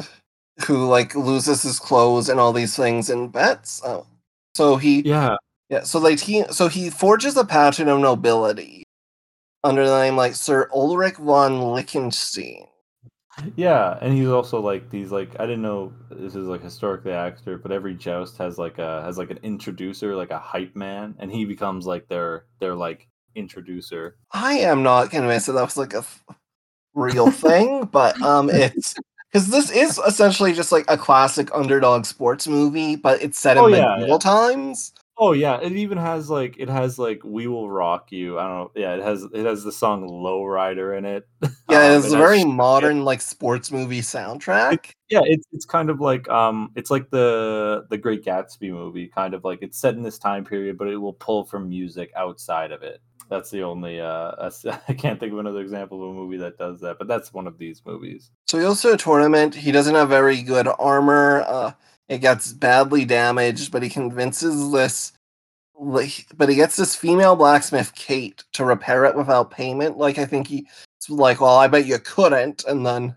who 0.66 0.88
like 0.88 1.14
loses 1.16 1.62
his 1.62 1.78
clothes 1.80 2.28
and 2.30 2.40
all 2.40 2.52
these 2.54 2.76
things 2.76 3.10
in 3.12 3.28
bets. 3.28 3.82
Oh. 3.86 4.08
So 4.56 4.76
he 4.78 5.02
Yeah, 5.02 5.36
Yeah, 5.72 5.84
so 5.84 6.02
they 6.02 6.18
te- 6.18 6.52
so 6.52 6.68
he 6.68 6.90
forges 6.90 7.38
a 7.38 7.46
patent 7.46 7.88
of 7.90 8.00
nobility 8.02 8.84
under 9.64 9.88
the 9.88 10.02
name 10.02 10.18
like 10.18 10.36
Sir 10.36 10.70
Ulrich 10.74 11.16
von 11.16 11.62
Liechtenstein. 11.62 12.68
yeah, 13.56 13.98
and 14.02 14.14
he's 14.14 14.28
also 14.28 14.60
like 14.60 14.90
these 14.90 15.12
like 15.14 15.30
I 15.40 15.46
didn't 15.46 15.62
know 15.62 15.94
this 16.10 16.36
is 16.36 16.46
like 16.48 16.62
historically 16.62 17.14
accurate, 17.14 17.64
but 17.64 17.72
every 17.72 17.94
joust 17.96 18.38
has 18.38 18.58
like 18.58 18.80
a 18.80 19.02
has 19.04 19.18
like 19.18 19.32
an 19.32 19.40
introducer, 19.44 20.14
like 20.14 20.32
a 20.32 20.38
hype 20.40 20.76
man, 20.76 21.16
and 21.20 21.32
he 21.32 21.46
becomes 21.46 21.86
like 21.86 22.06
their 22.10 22.48
their 22.60 22.76
like 22.76 23.08
introducer. 23.36 24.18
I 24.34 24.56
am 24.56 24.84
not 24.84 25.10
convinced 25.10 25.48
that 25.48 25.54
that 25.54 25.64
was 25.64 25.78
like 25.78 25.94
a 25.94 26.00
f- 26.00 26.26
real 26.94 27.32
thing, 27.32 27.86
but 27.86 28.22
um, 28.22 28.50
it's 28.50 28.94
because 29.32 29.48
this 29.48 29.72
is 29.72 29.98
essentially 30.06 30.52
just 30.52 30.74
like 30.74 30.84
a 30.90 30.98
classic 30.98 31.50
underdog 31.56 32.06
sports 32.06 32.46
movie, 32.46 32.98
but 32.98 33.22
it's 33.22 33.40
set 33.40 33.56
in 33.56 33.64
Oh, 33.64 33.68
yeah, 33.68 33.96
medieval 33.96 34.20
times. 34.20 34.92
Oh 35.24 35.34
yeah, 35.34 35.60
it 35.62 35.72
even 35.74 36.00
has 36.00 36.32
like 36.32 36.56
it 36.58 36.68
has 36.68 36.98
like 36.98 37.22
"We 37.24 37.46
Will 37.46 37.70
Rock 37.70 38.12
You." 38.12 38.40
I 38.40 38.48
don't 38.48 38.58
know. 38.58 38.72
Yeah, 38.76 38.96
it 38.96 39.04
has 39.04 39.22
it 39.32 39.46
has 39.46 39.64
the 39.64 39.72
song 39.72 40.10
"Lowrider" 40.10 40.98
in 40.98 41.06
it. 41.06 41.28
Yeah, 41.70 41.86
Um, 41.86 41.98
it's 42.00 42.08
it 42.08 42.16
a 42.16 42.18
very 42.18 42.44
modern 42.44 43.06
like 43.06 43.22
sports 43.22 43.72
movie 43.72 44.02
soundtrack. 44.02 44.92
yeah 45.10 45.22
it's 45.24 45.48
it's 45.54 45.64
kind 45.66 45.90
of 45.92 46.02
like 46.02 46.28
um 46.30 46.72
it's 46.76 46.90
like 46.90 47.10
the 47.12 47.86
the 47.90 47.98
great 47.98 48.26
gatsby 48.26 48.72
movie 48.72 49.08
kind 49.08 49.34
of 49.34 49.44
like 49.46 49.60
it's 49.62 49.78
set 49.78 49.94
in 49.94 50.02
this 50.02 50.18
time 50.18 50.44
period 50.44 50.78
but 50.78 50.88
it 50.88 50.98
will 50.98 51.14
pull 51.14 51.46
from 51.46 51.70
music 51.70 52.12
outside 52.18 52.72
of 52.72 52.82
it 52.84 53.02
that's 53.30 53.50
the 53.52 53.62
only 53.64 54.02
uh 54.02 54.50
i 54.90 54.94
can't 54.94 55.20
think 55.20 55.32
of 55.32 55.40
another 55.40 55.62
example 55.62 56.04
of 56.04 56.10
a 56.10 56.14
movie 56.14 56.38
that 56.38 56.58
does 56.58 56.82
that 56.82 56.98
but 56.98 57.08
that's 57.08 57.32
one 57.32 57.48
of 57.48 57.58
these 57.58 57.82
movies 57.86 58.32
So 58.48 58.60
he 58.60 58.66
also 58.66 58.94
a 58.94 58.98
tournament. 58.98 59.56
He 59.56 59.72
doesn't 59.72 59.96
have 59.96 60.10
very 60.10 60.42
good 60.42 60.68
armor. 60.78 61.46
Uh, 61.48 61.72
it 62.10 62.20
gets 62.20 62.54
badly 62.54 63.06
damaged, 63.06 63.72
but 63.72 63.84
he 63.84 63.90
convinces 63.90 64.72
this. 64.72 65.14
like, 65.76 66.28
But 66.36 66.50
he 66.50 66.56
gets 66.56 66.76
this 66.76 66.96
female 66.96 67.36
blacksmith, 67.36 67.94
Kate, 67.96 68.44
to 68.54 68.66
repair 68.66 69.06
it 69.06 69.16
without 69.16 69.52
payment. 69.52 69.98
Like 69.98 70.18
I 70.18 70.26
think 70.26 70.48
he's 70.48 70.66
like, 71.10 71.42
"Well, 71.42 71.58
I 71.58 71.68
bet 71.68 71.86
you 71.86 72.00
couldn't." 72.00 72.64
And 72.66 72.86
then, 72.86 73.16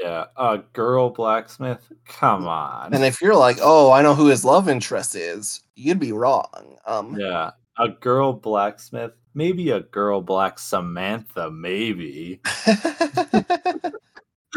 yeah 0.00 0.26
uh 0.36 0.58
girl 0.72 1.10
blacksmith 1.10 1.92
come 2.06 2.46
on 2.46 2.94
and 2.94 3.04
if 3.04 3.20
you're 3.20 3.36
like, 3.36 3.58
"Oh, 3.60 3.92
I 3.92 4.02
know 4.02 4.14
who 4.14 4.26
his 4.26 4.44
love 4.44 4.68
interest 4.68 5.14
is," 5.14 5.62
you'd 5.76 6.00
be 6.00 6.12
wrong. 6.12 6.76
Um, 6.86 7.16
yeah 7.18 7.50
a 7.78 7.88
girl 7.88 8.32
blacksmith 8.32 9.12
maybe 9.34 9.70
a 9.70 9.80
girl 9.80 10.20
black 10.20 10.58
samantha 10.58 11.50
maybe 11.50 12.40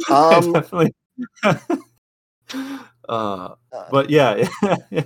um, 0.09 0.53
definitely 0.53 0.93
uh 3.09 3.55
but 3.91 4.09
yeah, 4.09 4.47
yeah. 4.91 5.03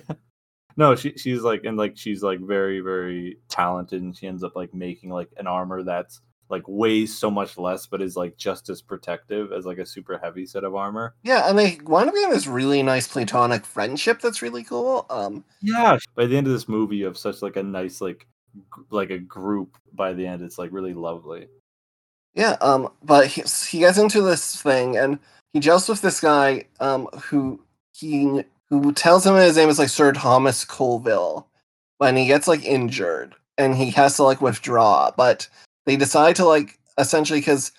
No, 0.77 0.95
she 0.95 1.13
she's 1.17 1.41
like 1.41 1.65
and 1.65 1.77
like 1.77 1.97
she's 1.97 2.23
like 2.23 2.39
very 2.39 2.79
very 2.79 3.37
talented, 3.49 4.01
and 4.01 4.15
she 4.15 4.27
ends 4.27 4.43
up 4.43 4.55
like 4.55 4.73
making 4.73 5.09
like 5.09 5.29
an 5.37 5.47
armor 5.47 5.83
that's 5.83 6.21
like 6.49 6.63
weighs 6.67 7.15
so 7.15 7.29
much 7.29 7.57
less, 7.59 7.85
but 7.85 8.01
is 8.01 8.15
like 8.15 8.35
just 8.35 8.69
as 8.69 8.81
protective 8.81 9.51
as 9.51 9.65
like 9.65 9.77
a 9.77 9.85
super 9.85 10.17
heavy 10.17 10.45
set 10.47 10.63
of 10.63 10.73
armor. 10.75 11.13
yeah, 11.21 11.47
and 11.47 11.59
they 11.59 11.77
wind 11.83 12.09
up 12.09 12.15
getting 12.15 12.31
this 12.31 12.47
really 12.47 12.81
nice 12.81 13.07
platonic 13.07 13.63
friendship 13.65 14.19
that's 14.19 14.41
really 14.41 14.63
cool. 14.63 15.05
Um, 15.11 15.43
Yeah. 15.61 15.97
By 16.15 16.25
the 16.25 16.35
end 16.35 16.47
of 16.47 16.53
this 16.53 16.67
movie, 16.67 16.95
you 16.97 17.05
have 17.05 17.17
such 17.19 17.41
like 17.43 17.55
a 17.57 17.61
nice 17.61 18.01
like 18.01 18.25
g- 18.55 18.81
like 18.89 19.11
a 19.11 19.19
group. 19.19 19.77
By 19.93 20.13
the 20.13 20.25
end, 20.25 20.41
it's 20.41 20.57
like 20.57 20.71
really 20.71 20.93
lovely. 20.95 21.49
Yeah, 22.33 22.57
um, 22.61 22.89
but 23.03 23.27
he, 23.27 23.43
he 23.69 23.79
gets 23.79 23.97
into 23.97 24.21
this 24.21 24.59
thing 24.61 24.97
and 24.97 25.19
he 25.53 25.59
jousts 25.59 25.89
with 25.89 26.01
this 26.01 26.19
guy, 26.19 26.65
um, 26.79 27.07
who 27.25 27.59
he 27.99 28.43
who 28.69 28.93
tells 28.93 29.25
him 29.25 29.35
his 29.35 29.57
name 29.57 29.69
is 29.69 29.79
like 29.79 29.89
Sir 29.89 30.11
Thomas 30.11 30.63
Colville, 30.63 31.47
and 31.99 32.17
he 32.17 32.27
gets 32.27 32.47
like 32.47 32.63
injured 32.63 33.35
and 33.57 33.75
he 33.75 33.91
has 33.91 34.15
to 34.15 34.23
like 34.23 34.41
withdraw. 34.41 35.11
But 35.15 35.47
they 35.85 35.95
decide 35.95 36.35
to 36.37 36.45
like 36.45 36.79
essentially 36.97 37.39
because 37.39 37.71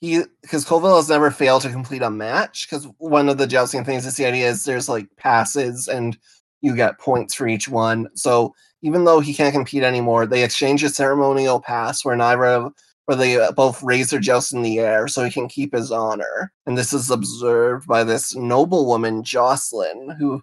he 0.00 0.22
because 0.42 0.64
Colville 0.64 0.96
has 0.96 1.08
never 1.08 1.30
failed 1.30 1.62
to 1.62 1.70
complete 1.70 2.02
a 2.02 2.10
match 2.10 2.68
because 2.68 2.88
one 2.98 3.28
of 3.28 3.38
the 3.38 3.46
jousting 3.46 3.84
things 3.84 4.06
is 4.06 4.16
the 4.16 4.26
idea 4.26 4.48
is 4.48 4.64
there's 4.64 4.88
like 4.88 5.08
passes 5.16 5.88
and 5.88 6.18
you 6.62 6.74
get 6.74 6.98
points 6.98 7.34
for 7.34 7.46
each 7.46 7.68
one. 7.68 8.08
So 8.14 8.54
even 8.82 9.04
though 9.04 9.20
he 9.20 9.34
can't 9.34 9.54
compete 9.54 9.82
anymore, 9.82 10.26
they 10.26 10.44
exchange 10.44 10.82
a 10.84 10.88
ceremonial 10.88 11.60
pass 11.60 12.04
where 12.04 12.16
neither 12.16 12.46
of 12.46 12.72
where 13.06 13.16
they 13.16 13.40
uh, 13.40 13.52
both 13.52 13.82
raise 13.82 14.10
their 14.10 14.20
joust 14.20 14.52
in 14.52 14.62
the 14.62 14.78
air 14.80 15.08
so 15.08 15.24
he 15.24 15.30
can 15.30 15.48
keep 15.48 15.72
his 15.72 15.90
honor. 15.90 16.52
And 16.66 16.76
this 16.76 16.92
is 16.92 17.10
observed 17.10 17.86
by 17.86 18.04
this 18.04 18.34
noblewoman, 18.34 19.22
Jocelyn, 19.22 20.10
who, 20.18 20.42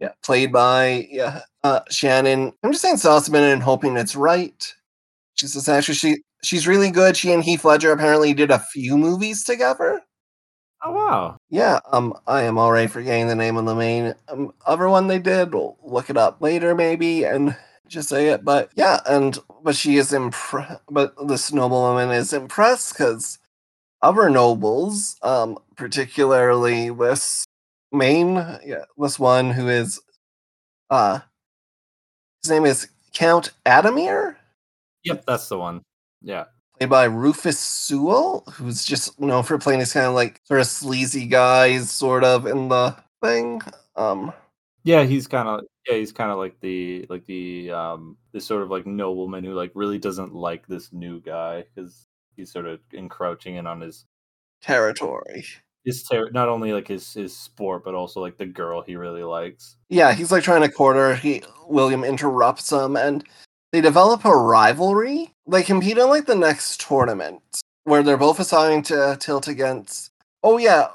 yeah, 0.00 0.12
played 0.24 0.52
by 0.52 1.08
yeah, 1.10 1.40
uh, 1.64 1.80
Shannyn. 1.90 2.52
I'm 2.62 2.72
just 2.72 2.82
saying 2.82 2.96
Sossamon 2.96 3.52
and 3.52 3.62
hoping 3.62 3.96
it's 3.96 4.16
right. 4.16 4.74
She's 5.34 5.52
this 5.52 5.68
actress. 5.68 5.98
She 5.98 6.18
she's 6.42 6.66
really 6.66 6.90
good. 6.90 7.16
She 7.16 7.32
and 7.32 7.44
Heath 7.44 7.64
Ledger 7.64 7.92
apparently 7.92 8.32
did 8.32 8.50
a 8.50 8.58
few 8.58 8.96
movies 8.96 9.44
together. 9.44 10.00
Oh 10.84 10.92
wow! 10.92 11.36
Yeah, 11.50 11.80
um, 11.90 12.14
I 12.26 12.42
am 12.42 12.58
already 12.58 12.86
forgetting 12.86 13.26
the 13.26 13.34
name 13.34 13.56
of 13.56 13.64
the 13.64 13.74
main 13.74 14.14
um, 14.28 14.52
other 14.66 14.88
one 14.88 15.08
they 15.08 15.18
did. 15.18 15.52
We'll 15.52 15.76
look 15.82 16.10
it 16.10 16.16
up 16.16 16.40
later, 16.40 16.74
maybe, 16.74 17.24
and 17.24 17.56
just 17.88 18.08
say 18.08 18.28
it. 18.28 18.44
But 18.44 18.70
yeah, 18.76 19.00
and 19.06 19.38
but 19.62 19.76
she 19.76 19.96
is 19.96 20.12
impressed. 20.12 20.80
But 20.90 21.14
this 21.28 21.52
noblewoman 21.52 22.10
is 22.10 22.32
impressed 22.32 22.92
because 22.92 23.38
other 24.02 24.28
nobles, 24.30 25.16
um, 25.22 25.58
particularly 25.76 26.90
this 26.90 27.44
main, 27.92 28.34
yeah, 28.64 28.84
this 28.98 29.18
one 29.18 29.50
who 29.50 29.68
is, 29.68 30.00
uh, 30.90 31.20
his 32.42 32.50
name 32.50 32.66
is 32.66 32.88
Count 33.14 33.52
Adhemar, 33.64 34.36
Yep, 35.04 35.24
that's 35.26 35.48
the 35.48 35.58
one. 35.58 35.82
Yeah. 36.20 36.44
played 36.78 36.90
by 36.90 37.04
Rufus 37.04 37.58
Sewell, 37.58 38.40
who's 38.52 38.84
just 38.84 39.18
known 39.20 39.42
for 39.44 39.58
playing 39.58 39.80
this 39.80 39.92
kind 39.92 40.06
of 40.06 40.14
like 40.14 40.40
sort 40.44 40.60
of 40.60 40.66
sleazy 40.66 41.26
guys, 41.26 41.90
sort 41.90 42.24
of 42.24 42.46
in 42.46 42.68
the 42.68 42.94
thing. 43.22 43.62
Um, 43.96 44.32
Yeah, 44.84 45.04
he's 45.04 45.26
kind 45.26 45.48
of 45.48 45.64
yeah, 45.88 45.96
he's 45.96 46.12
kind 46.12 46.30
of 46.30 46.38
like 46.38 46.58
the 46.60 47.06
like 47.08 47.26
the 47.26 47.70
um 47.70 48.16
this 48.32 48.46
sort 48.46 48.62
of 48.62 48.70
like 48.70 48.86
nobleman 48.86 49.44
who 49.44 49.54
like 49.54 49.72
really 49.74 49.98
doesn't 49.98 50.34
like 50.34 50.66
this 50.66 50.92
new 50.92 51.20
guy 51.20 51.64
because 51.74 52.06
he's 52.36 52.52
sort 52.52 52.66
of 52.66 52.80
encroaching 52.92 53.56
in 53.56 53.66
on 53.66 53.80
his 53.80 54.04
territory. 54.62 55.44
his 55.84 56.02
ter- 56.02 56.30
not 56.30 56.48
only 56.48 56.72
like 56.72 56.88
his 56.88 57.12
his 57.14 57.36
sport 57.36 57.84
but 57.84 57.94
also 57.94 58.20
like 58.20 58.36
the 58.38 58.46
girl 58.46 58.82
he 58.82 58.96
really 58.96 59.22
likes. 59.22 59.76
Yeah, 59.88 60.12
he's 60.12 60.32
like 60.32 60.42
trying 60.42 60.62
to 60.62 60.68
corner. 60.70 61.14
He 61.14 61.42
William 61.66 62.04
interrupts 62.04 62.70
him, 62.72 62.96
and 62.96 63.24
they 63.72 63.80
develop 63.80 64.24
a 64.24 64.36
rivalry. 64.36 65.30
They 65.48 65.62
compete 65.62 65.98
in 65.98 66.08
like 66.08 66.26
the 66.26 66.34
next 66.34 66.80
tournament 66.80 67.42
where 67.84 68.02
they're 68.02 68.16
both 68.16 68.40
assigned 68.40 68.84
to 68.86 69.16
tilt 69.20 69.46
against. 69.48 70.10
Oh 70.42 70.58
yeah, 70.58 70.88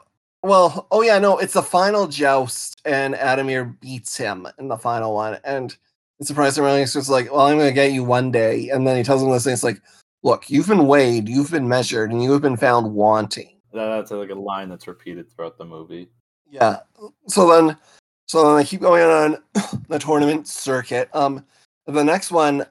well, 0.44 0.88
oh 0.92 1.02
yeah, 1.02 1.20
no, 1.20 1.38
it's 1.38 1.54
the 1.54 1.62
final 1.62 2.08
joust, 2.08 2.82
and 2.86 3.14
Adhemar 3.16 3.80
beats 3.80 4.18
him 4.18 4.48
in 4.58 4.68
the 4.68 4.78
final 4.78 5.14
one, 5.14 5.38
and 5.44 5.76
it's 6.20 6.28
surprised 6.28 6.58
everyone. 6.58 6.80
He's 6.80 6.94
just 6.94 7.10
like, 7.10 7.32
"Well, 7.32 7.48
I'm 7.48 7.58
gonna 7.58 7.72
get 7.72 7.92
you 7.92 8.04
one 8.04 8.32
day," 8.32 8.70
and 8.70 8.88
then 8.88 8.98
he 8.98 9.04
tells 9.04 9.22
him 9.22 9.32
this 9.32 9.44
thing. 9.44 9.54
It's 9.54 9.64
like, 9.64 9.82
"Look, 10.24 10.50
you've 10.50 10.68
been 10.68 10.88
weighed, 10.88 11.30
you've 11.30 11.52
been 11.52 11.68
measured, 11.68 12.12
and 12.12 12.24
you 12.24 12.32
have 12.32 12.42
been 12.42 12.58
found 12.58 12.94
wanting." 12.94 13.58
That's 13.74 14.12
like 14.12 14.30
a 14.30 14.36
line 14.36 14.70
that's 14.70 14.88
repeated 14.88 15.32
throughout 15.32 15.58
the 15.58 15.66
movie. 15.66 16.10
Yeah. 16.50 16.80
So 17.28 17.50
then, 17.50 17.78
so 18.28 18.44
then 18.44 18.58
I 18.58 18.64
keep 18.64 18.82
going 18.82 19.04
on 19.04 19.38
the 19.90 20.00
tournament 20.00 20.48
circuit. 20.48 21.10
Um, 21.14 21.46
the 21.86 22.04
next 22.04 22.32
one, 22.32 22.66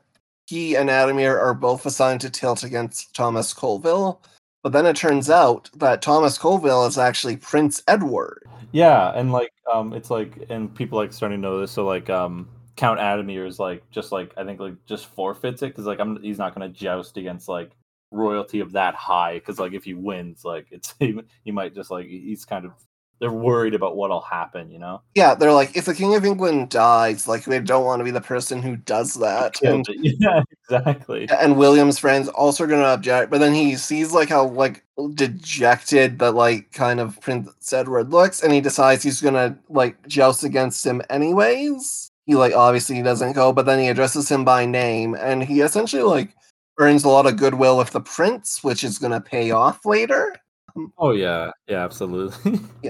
he 0.46 0.74
and 0.74 0.90
Adhemar 0.90 1.40
are 1.40 1.54
both 1.54 1.86
assigned 1.86 2.20
to 2.22 2.30
tilt 2.30 2.64
against 2.64 3.14
Thomas 3.14 3.54
Colville, 3.54 4.20
but 4.62 4.72
then 4.72 4.86
it 4.86 4.96
turns 4.96 5.30
out 5.30 5.70
that 5.76 6.02
Thomas 6.02 6.38
Colville 6.38 6.86
is 6.86 6.98
actually 6.98 7.36
Prince 7.36 7.82
Edward. 7.88 8.48
Yeah, 8.72 9.12
and 9.14 9.32
like 9.32 9.52
um 9.72 9.92
it's 9.92 10.10
like 10.10 10.46
and 10.50 10.74
people 10.74 10.98
like 10.98 11.12
starting 11.12 11.38
to 11.38 11.42
know 11.42 11.60
this 11.60 11.72
so 11.72 11.84
like 11.84 12.10
um 12.10 12.48
Count 12.76 13.00
Adhemar 13.00 13.46
is 13.46 13.58
like 13.58 13.88
just 13.90 14.12
like 14.12 14.32
I 14.36 14.44
think 14.44 14.60
like 14.60 14.74
just 14.86 15.06
forfeits 15.06 15.62
it 15.62 15.74
cuz 15.74 15.86
like 15.86 16.00
I'm 16.00 16.22
he's 16.22 16.38
not 16.38 16.54
going 16.54 16.70
to 16.70 16.78
joust 16.78 17.16
against 17.16 17.48
like 17.48 17.72
royalty 18.10 18.60
of 18.60 18.72
that 18.72 18.94
high 18.94 19.38
cuz 19.40 19.58
like 19.58 19.72
if 19.72 19.84
he 19.84 19.94
wins 19.94 20.44
like 20.44 20.66
it's 20.70 20.94
he, 21.00 21.20
he 21.44 21.50
might 21.50 21.74
just 21.74 21.90
like 21.90 22.06
he's 22.06 22.44
kind 22.44 22.64
of 22.64 22.72
they're 23.20 23.30
worried 23.30 23.74
about 23.74 23.96
what'll 23.96 24.22
happen, 24.22 24.70
you 24.70 24.78
know. 24.78 25.02
Yeah, 25.14 25.34
they're 25.34 25.52
like, 25.52 25.76
if 25.76 25.84
the 25.84 25.94
King 25.94 26.14
of 26.14 26.24
England 26.24 26.70
dies, 26.70 27.28
like 27.28 27.44
they 27.44 27.60
don't 27.60 27.84
want 27.84 28.00
to 28.00 28.04
be 28.04 28.10
the 28.10 28.20
person 28.20 28.62
who 28.62 28.76
does 28.76 29.14
that. 29.14 29.62
And 29.62 29.86
yeah, 30.00 30.42
exactly. 30.64 31.28
and 31.28 31.58
William's 31.58 31.98
friends 31.98 32.28
also 32.28 32.66
gonna 32.66 32.82
object, 32.84 33.30
but 33.30 33.38
then 33.38 33.52
he 33.52 33.76
sees 33.76 34.12
like 34.12 34.30
how 34.30 34.46
like 34.46 34.84
dejected 35.14 36.18
that 36.18 36.32
like 36.32 36.72
kind 36.72 36.98
of 36.98 37.20
Prince 37.20 37.72
Edward 37.72 38.10
looks, 38.10 38.42
and 38.42 38.52
he 38.52 38.60
decides 38.62 39.02
he's 39.02 39.20
gonna 39.20 39.56
like 39.68 40.06
joust 40.08 40.42
against 40.42 40.84
him 40.84 41.02
anyways. 41.10 42.10
He 42.24 42.36
like 42.36 42.54
obviously 42.54 42.96
he 42.96 43.02
doesn't 43.02 43.34
go, 43.34 43.52
but 43.52 43.66
then 43.66 43.78
he 43.78 43.88
addresses 43.88 44.30
him 44.30 44.46
by 44.46 44.64
name, 44.64 45.14
and 45.14 45.42
he 45.42 45.60
essentially 45.60 46.02
like 46.02 46.34
earns 46.78 47.04
a 47.04 47.08
lot 47.08 47.26
of 47.26 47.36
goodwill 47.36 47.76
with 47.76 47.90
the 47.90 48.00
prince, 48.00 48.64
which 48.64 48.82
is 48.82 48.98
gonna 48.98 49.20
pay 49.20 49.50
off 49.50 49.84
later. 49.84 50.34
Um, 50.74 50.92
oh 50.96 51.10
yeah, 51.12 51.50
yeah, 51.68 51.84
absolutely. 51.84 52.60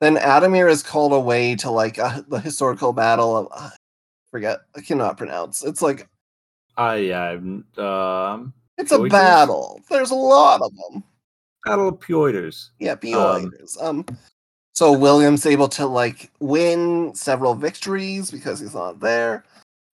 Then 0.00 0.16
Adhemar 0.16 0.70
is 0.70 0.82
called 0.82 1.12
away 1.12 1.56
to 1.56 1.70
like 1.70 1.98
uh, 1.98 2.22
the 2.28 2.40
historical 2.40 2.92
battle 2.92 3.36
of 3.36 3.48
uh, 3.50 3.70
forget 4.30 4.60
I 4.76 4.80
cannot 4.80 5.16
pronounce. 5.16 5.64
It's 5.64 5.82
like 5.82 6.08
I 6.76 6.96
yeah, 6.96 7.38
um 7.78 8.52
it's 8.78 8.92
a 8.92 9.02
battle. 9.04 9.80
There's 9.88 10.10
a 10.10 10.14
lot 10.14 10.60
of 10.60 10.70
them. 10.76 11.02
Battle 11.64 11.88
of 11.88 12.00
Poitiers. 12.00 12.70
Yeah, 12.78 12.94
Beoilers. 12.94 13.76
Um, 13.80 14.04
so 14.74 14.92
William's 14.92 15.46
able 15.46 15.68
to 15.68 15.86
like 15.86 16.30
win 16.38 17.14
several 17.14 17.54
victories 17.54 18.30
because 18.30 18.60
he's 18.60 18.74
not 18.74 19.00
there. 19.00 19.44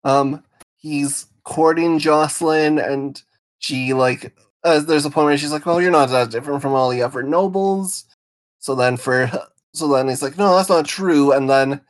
Um, 0.05 0.43
he's 0.77 1.27
courting 1.45 2.01
Jocelyn, 2.01 2.79
and 2.79 3.23
she 3.59 3.95
like 3.95 4.35
uh, 4.65 4.81
there's 4.81 5.05
a 5.05 5.11
point 5.11 5.27
where 5.27 5.39
she's 5.39 5.53
like, 5.53 5.65
"Well, 5.65 5.81
you're 5.81 5.93
not 5.93 6.11
that 6.11 6.31
different 6.31 6.62
from 6.62 6.73
all 6.73 6.91
the 6.91 7.03
other 7.03 7.23
nobles." 7.23 8.05
So 8.59 8.74
then 8.74 8.97
for 8.97 9.31
so 9.74 9.89
then 9.89 10.09
he's 10.09 10.23
like, 10.23 10.39
"No, 10.39 10.57
that's 10.57 10.69
not 10.69 10.86
true." 10.86 11.32
And 11.32 11.49
then 11.49 11.81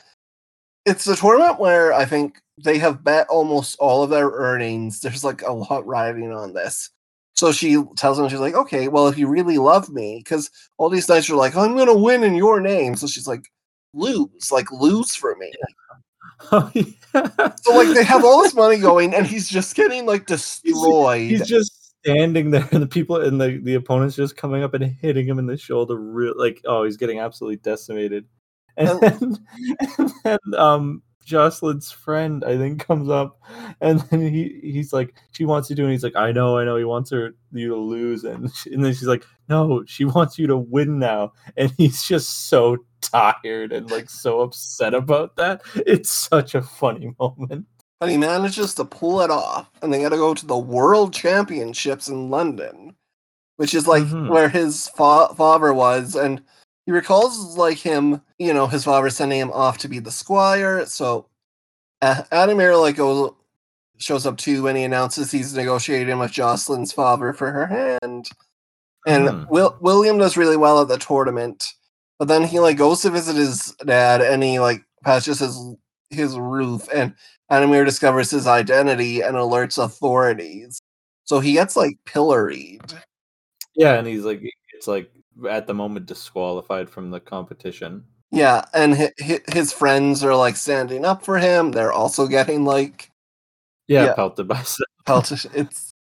it's 0.87 1.07
a 1.07 1.17
tournament 1.17 1.61
where 1.61 1.93
I 1.93 2.05
think 2.05 2.41
they 2.63 2.79
have 2.79 3.05
bet 3.05 3.29
almost 3.29 3.77
all 3.79 4.03
of 4.03 4.11
their 4.11 4.29
earnings. 4.31 5.01
There's 5.01 5.25
like 5.25 5.43
a 5.43 5.53
lot 5.53 5.87
riding 5.87 6.33
on 6.33 6.53
this. 6.55 6.91
So 7.35 7.51
she 7.53 7.83
tells 7.97 8.19
him, 8.19 8.29
she's 8.29 8.39
like, 8.41 8.55
okay, 8.55 8.89
well, 8.89 9.09
if 9.09 9.19
you 9.19 9.27
really 9.27 9.59
love 9.59 9.89
me, 9.89 10.19
because 10.19 10.51
all 10.79 10.91
these 10.91 11.09
knights 11.09 11.31
are 11.31 11.37
like, 11.37 11.57
I'm 11.57 11.77
gonna 11.77 11.97
win 11.97 12.25
in 12.25 12.35
your 12.35 12.61
name. 12.61 12.95
So 12.95 13.07
she's 13.07 13.27
like, 13.27 13.51
lose, 13.95 14.51
like 14.53 14.71
lose 14.73 15.15
for 15.15 15.37
me. 15.37 15.53
Oh, 16.51 16.69
yeah. 16.75 17.53
So 17.63 17.77
like 17.77 17.95
they 17.95 18.03
have 18.03 18.25
all 18.25 18.43
this 18.43 18.53
money 18.55 18.79
going, 18.79 19.15
and 19.15 19.25
he's 19.25 19.49
just 19.49 19.77
getting 19.77 20.07
like 20.07 20.27
destroyed. 20.27 21.31
He's 21.31 21.47
just 21.47 21.82
standing 22.05 22.51
there, 22.51 22.69
and 22.73 22.83
the 22.83 22.87
people 22.87 23.17
and 23.17 23.41
the, 23.41 23.59
the 23.63 23.75
opponents 23.75 24.17
just 24.17 24.37
coming 24.37 24.63
up 24.63 24.75
and 24.75 24.85
hitting 24.85 25.27
him 25.27 25.39
in 25.39 25.47
the 25.47 25.57
shoulder. 25.57 25.97
Real 25.97 26.35
like, 26.37 26.61
oh, 26.67 26.85
he's 26.85 26.97
getting 26.97 27.21
absolutely 27.21 27.57
decimated. 27.57 28.27
And 28.79 28.89
And- 28.89 29.03
then, 29.03 29.37
and 29.99 30.11
then 30.25 30.39
um, 30.57 31.03
Jocelyn's 31.27 31.91
friend, 31.93 32.43
I 32.43 32.57
think, 32.57 32.85
comes 32.87 33.11
up, 33.11 33.39
and 33.83 34.01
then 34.01 34.23
he 34.33 34.61
he's 34.63 34.95
like, 34.95 35.15
she 35.33 35.45
wants 35.45 35.69
you 35.69 35.77
to, 35.77 35.83
and 35.83 35.93
he's 35.93 36.03
like, 36.03 36.17
I 36.17 36.33
know, 36.33 36.57
I 36.57 36.65
know, 36.65 36.77
he 36.77 36.85
wants 36.85 37.11
her 37.11 37.35
you 37.53 37.69
to 37.69 37.77
lose, 37.77 38.25
and 38.25 38.51
she, 38.55 38.73
and 38.73 38.83
then 38.85 38.95
she's 38.95 39.07
like, 39.09 39.27
no, 39.49 39.85
she 39.87 40.05
wants 40.07 40.39
you 40.39 40.47
to 40.47 40.57
win 40.57 40.99
now, 40.99 41.33
and 41.59 41.71
he's 41.77 42.03
just 42.05 42.49
so 42.49 42.79
tired 43.03 43.73
and 43.73 43.91
like 43.91 44.09
so 44.09 44.41
upset 44.41 44.95
about 44.95 45.37
that. 45.37 45.61
It's 45.87 46.11
such 46.11 46.55
a 46.55 46.63
funny 46.63 47.15
moment. 47.21 47.67
But 48.03 48.11
he 48.11 48.17
manages 48.17 48.75
to 48.75 48.85
pull 48.85 49.21
it 49.21 49.31
off, 49.31 49.71
and 49.81 49.95
they 49.95 50.01
got 50.01 50.09
to 50.09 50.17
go 50.17 50.35
to 50.35 50.45
the 50.45 50.59
World 50.59 51.15
Championships 51.15 52.09
in 52.09 52.31
London, 52.31 52.97
which 53.59 53.75
is 53.75 53.87
like 53.87 54.03
Mhm. 54.03 54.29
where 54.29 54.49
his 54.49 54.89
fa- 54.89 55.33
father 55.37 55.73
was, 55.73 56.17
and 56.17 56.43
he 56.85 56.91
recalls 56.91 57.57
like 57.57 57.79
him, 57.79 58.21
you 58.41 58.53
know, 58.53 58.67
his 58.67 58.83
father 58.83 59.09
sending 59.09 59.39
him 59.39 59.53
off 59.53 59.79
to 59.79 59.89
be 59.89 60.01
the 60.01 60.11
squire. 60.11 60.85
So 60.85 61.27
uh, 62.01 62.25
Adhemar 62.33 62.81
like 62.81 62.97
goes 62.97 63.35
shows 63.99 64.27
up 64.27 64.37
too, 64.37 64.67
and 64.67 64.77
he 64.77 64.83
announces 64.83 65.31
he's 65.31 65.55
negotiating 65.55 66.19
with 66.19 66.33
Jocelyn's 66.33 66.93
father 66.93 67.33
for 67.33 67.53
her 67.53 67.67
hand. 67.67 68.29
And 69.07 69.29
Hmm. 69.29 69.45
Will- 69.49 69.77
William 69.81 70.19
does 70.19 70.37
really 70.37 70.57
well 70.57 70.81
at 70.81 70.89
the 70.89 70.99
tournament, 70.99 71.69
but 72.19 72.27
then 72.27 72.43
he 72.43 72.59
like 72.59 72.77
goes 72.79 73.03
to 73.03 73.11
visit 73.11 73.37
his 73.37 73.77
dad, 73.87 74.21
and 74.23 74.43
he 74.43 74.59
like 74.59 74.83
patches 75.05 75.39
his 75.39 75.57
his 76.11 76.37
roof, 76.37 76.89
and 76.93 77.15
Adhemar 77.53 77.85
discovers 77.85 78.31
his 78.31 78.47
identity 78.47 79.21
and 79.21 79.37
alerts 79.37 79.83
authorities. 79.83 80.81
So 81.25 81.39
he 81.39 81.53
gets 81.53 81.77
like 81.77 81.99
pilloried. 82.07 82.81
Yeah, 83.77 83.95
and 83.95 84.07
he's 84.07 84.25
like, 84.25 84.43
it's 84.75 84.89
like 84.89 85.11
at 85.49 85.67
the 85.67 85.75
moment 85.75 86.07
disqualified 86.07 86.89
from 86.91 87.11
the 87.11 87.21
competition. 87.21 88.05
Yeah, 88.31 88.65
and 88.73 88.97
hi- 88.97 89.13
hi- 89.21 89.41
his 89.53 89.73
friends 89.73 90.25
are 90.25 90.35
like 90.35 90.57
standing 90.57 91.05
up 91.05 91.23
for 91.25 91.39
him. 91.39 91.71
They're 91.71 91.93
also 91.93 92.27
getting 92.27 92.65
like 92.65 93.11
Yeah, 93.87 94.07
Yeah. 94.07 94.15
pelted 94.15 94.49
by. 94.49 94.59
s- 94.61 94.79
pelted. 95.07 95.45
It's 95.55 95.93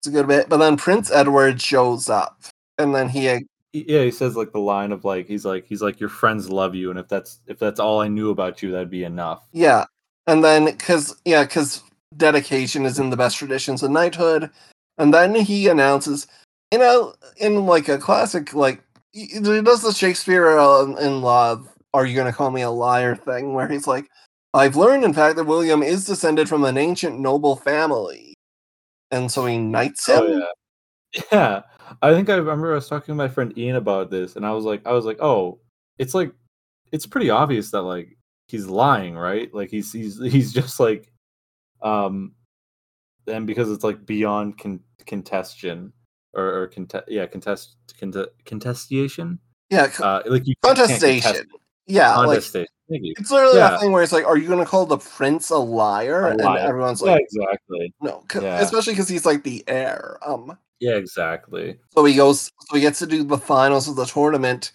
it's 0.00 0.06
a 0.06 0.10
good 0.10 0.28
bit, 0.28 0.48
but 0.48 0.58
then 0.58 0.76
Prince 0.76 1.10
Edward 1.10 1.60
shows 1.60 2.08
up, 2.08 2.40
and 2.78 2.94
then 2.94 3.08
he 3.08 3.24
Yeah, 3.72 4.02
he 4.04 4.10
says 4.10 4.36
like 4.36 4.52
the 4.52 4.60
line 4.60 4.92
of 4.92 5.04
like 5.04 5.26
he's 5.26 5.44
like 5.44 5.64
he's 5.66 5.82
like 5.82 5.98
your 6.00 6.08
friends 6.10 6.50
love 6.50 6.74
you, 6.74 6.90
and 6.90 6.98
if 6.98 7.08
that's 7.08 7.40
if 7.46 7.58
that's 7.58 7.80
all 7.80 8.00
I 8.00 8.08
knew 8.08 8.30
about 8.30 8.62
you, 8.62 8.70
that'd 8.70 8.90
be 8.90 9.04
enough. 9.04 9.48
yeah, 9.52 9.84
and 10.28 10.44
then 10.44 10.66
because 10.66 11.16
yeah, 11.24 11.42
because 11.42 11.82
dedication 12.16 12.84
is 12.84 12.98
in 12.98 13.10
the 13.10 13.16
best 13.16 13.38
traditions 13.38 13.82
of 13.82 13.90
knighthood, 13.90 14.50
and 14.98 15.12
then 15.12 15.34
he 15.34 15.68
announces, 15.68 16.28
you 16.70 16.78
know, 16.78 17.14
in 17.38 17.64
like 17.66 17.88
a 17.88 17.98
classic 17.98 18.54
like 18.54 18.82
he 19.12 19.40
does 19.40 19.82
the 19.82 19.92
Shakespeare 19.92 20.58
uh, 20.58 20.84
in 20.96 21.22
love. 21.22 21.68
Are 21.94 22.04
you 22.04 22.14
gonna 22.14 22.32
call 22.32 22.50
me 22.50 22.60
a 22.60 22.70
liar 22.70 23.16
thing? 23.16 23.54
Where 23.54 23.66
he's 23.66 23.86
like, 23.86 24.08
I've 24.52 24.76
learned, 24.76 25.02
in 25.02 25.14
fact, 25.14 25.36
that 25.36 25.44
William 25.44 25.82
is 25.82 26.04
descended 26.04 26.48
from 26.48 26.62
an 26.64 26.76
ancient 26.76 27.18
noble 27.18 27.56
family, 27.56 28.34
and 29.10 29.32
so 29.32 29.46
he 29.46 29.56
knights 29.56 30.06
him. 30.06 30.20
Oh 30.20 30.44
yeah, 31.16 31.22
yeah. 31.32 31.62
I 32.02 32.12
think 32.12 32.28
I 32.28 32.34
remember 32.34 32.72
I 32.72 32.74
was 32.74 32.86
talking 32.86 33.12
to 33.12 33.16
my 33.16 33.28
friend 33.28 33.56
Ian 33.56 33.76
about 33.76 34.10
this, 34.10 34.36
and 34.36 34.44
I 34.44 34.52
was 34.52 34.66
like, 34.66 34.86
I 34.86 34.92
was 34.92 35.06
like, 35.06 35.22
oh, 35.22 35.58
it's 35.96 36.12
like 36.12 36.32
it's 36.92 37.06
pretty 37.06 37.30
obvious 37.30 37.70
that 37.70 37.80
like 37.80 38.17
he's 38.48 38.66
lying, 38.66 39.14
right? 39.16 39.52
Like 39.54 39.70
he's 39.70 39.92
he's 39.92 40.18
he's 40.32 40.52
just 40.52 40.80
like, 40.80 41.12
um, 41.82 42.32
and 43.26 43.46
because 43.46 43.70
it's 43.70 43.84
like 43.84 44.04
beyond 44.06 44.58
con- 44.58 44.80
contestion, 45.06 45.92
or, 46.34 46.62
or 46.62 46.66
contest 46.68 47.04
yeah 47.08 47.26
contest 47.26 47.76
contest 47.98 48.30
contestation 48.44 49.38
Yeah, 49.70 49.90
uh 50.00 50.22
like 50.26 50.46
you 50.46 50.54
contestation. 50.62 51.46
Yeah, 51.86 52.16
like 52.16 52.26
contestation 52.26 52.66
Thank 52.90 53.02
it's 53.18 53.30
literally 53.30 53.58
Yeah. 53.58 53.70
that 53.70 53.80
thing 53.80 53.92
where 53.92 54.02
it's 54.02 54.12
like, 54.12 54.24
are 54.26 54.38
you 54.38 54.46
going 54.48 54.60
to 54.60 54.64
call 54.64 54.86
the 54.86 54.96
prince 54.96 55.50
a 55.50 55.58
liar? 55.58 56.28
A 56.28 56.30
And 56.30 56.40
liar. 56.40 56.60
everyone's 56.66 57.02
yeah 57.02 57.12
like, 57.12 57.22
exactly 57.22 57.92
no, 58.00 58.24
'cause- 58.28 58.42
Yeah. 58.42 58.60
especially 58.60 58.94
because 58.94 59.08
he's 59.10 59.26
like 59.26 59.42
the 59.44 59.62
heir. 59.68 60.18
Um, 60.26 60.56
yeah 60.80 60.94
exactly 60.96 61.76
so 61.94 62.04
he 62.06 62.14
goes, 62.14 62.50
so 62.60 62.74
he 62.76 62.80
gets 62.80 62.98
to 63.00 63.06
do 63.06 63.24
the 63.24 63.36
finals 63.36 63.88
of 63.88 63.96
the 63.96 64.06
tournament, 64.06 64.72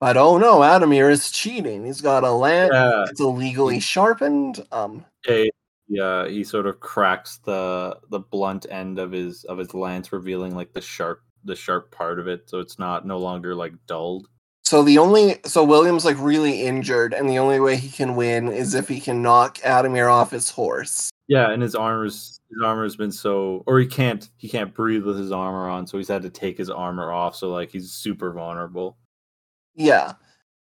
but 0.00 0.16
oh 0.16 0.38
no, 0.38 0.60
Adhemar 0.60 1.10
is 1.10 1.30
cheating. 1.30 1.84
He's 1.84 2.00
got 2.00 2.24
a 2.24 2.30
lance. 2.30 2.70
yeah 2.72 3.04
It's 3.08 3.20
illegally 3.20 3.80
sharpened. 3.80 4.64
Um, 4.72 5.04
yeah, 5.26 5.44
yeah 5.88 6.28
he 6.28 6.44
sort 6.44 6.66
of 6.66 6.80
cracks 6.80 7.38
the 7.44 7.98
the 8.10 8.20
blunt 8.20 8.66
end 8.70 8.98
of 8.98 9.12
his 9.12 9.44
of 9.44 9.58
his 9.58 9.74
lance 9.74 10.12
revealing 10.12 10.54
like 10.54 10.72
the 10.72 10.80
sharp 10.80 11.22
the 11.44 11.54
sharp 11.54 11.92
part 11.92 12.18
of 12.18 12.26
it 12.26 12.50
so 12.50 12.58
it's 12.58 12.76
not 12.78 13.06
no 13.06 13.18
longer 13.18 13.54
like 13.54 13.72
dulled 13.86 14.26
so 14.64 14.82
the 14.82 14.98
only 14.98 15.36
so 15.44 15.62
William's 15.62 16.04
like 16.04 16.16
really 16.18 16.62
injured, 16.62 17.14
and 17.14 17.30
the 17.30 17.38
only 17.38 17.60
way 17.60 17.76
he 17.76 17.88
can 17.88 18.16
win 18.16 18.48
is 18.48 18.74
if 18.74 18.88
he 18.88 18.98
can 18.98 19.22
knock 19.22 19.58
Adhemar 19.58 20.12
off 20.12 20.32
his 20.32 20.50
horse. 20.50 21.08
yeah 21.28 21.52
and 21.52 21.62
his 21.62 21.76
armor's 21.76 22.40
his 22.50 22.64
armor's 22.64 22.96
been 22.96 23.12
so 23.12 23.62
or 23.68 23.78
he 23.78 23.86
can't 23.86 24.28
he 24.38 24.48
can't 24.48 24.74
breathe 24.74 25.04
with 25.04 25.16
his 25.18 25.30
armor 25.30 25.68
on 25.68 25.86
so 25.86 25.96
he's 25.98 26.08
had 26.08 26.22
to 26.22 26.30
take 26.30 26.58
his 26.58 26.68
armor 26.68 27.12
off 27.12 27.36
so 27.36 27.50
like 27.50 27.70
he's 27.70 27.92
super 27.92 28.32
vulnerable 28.32 28.96
Yeah. 29.76 30.14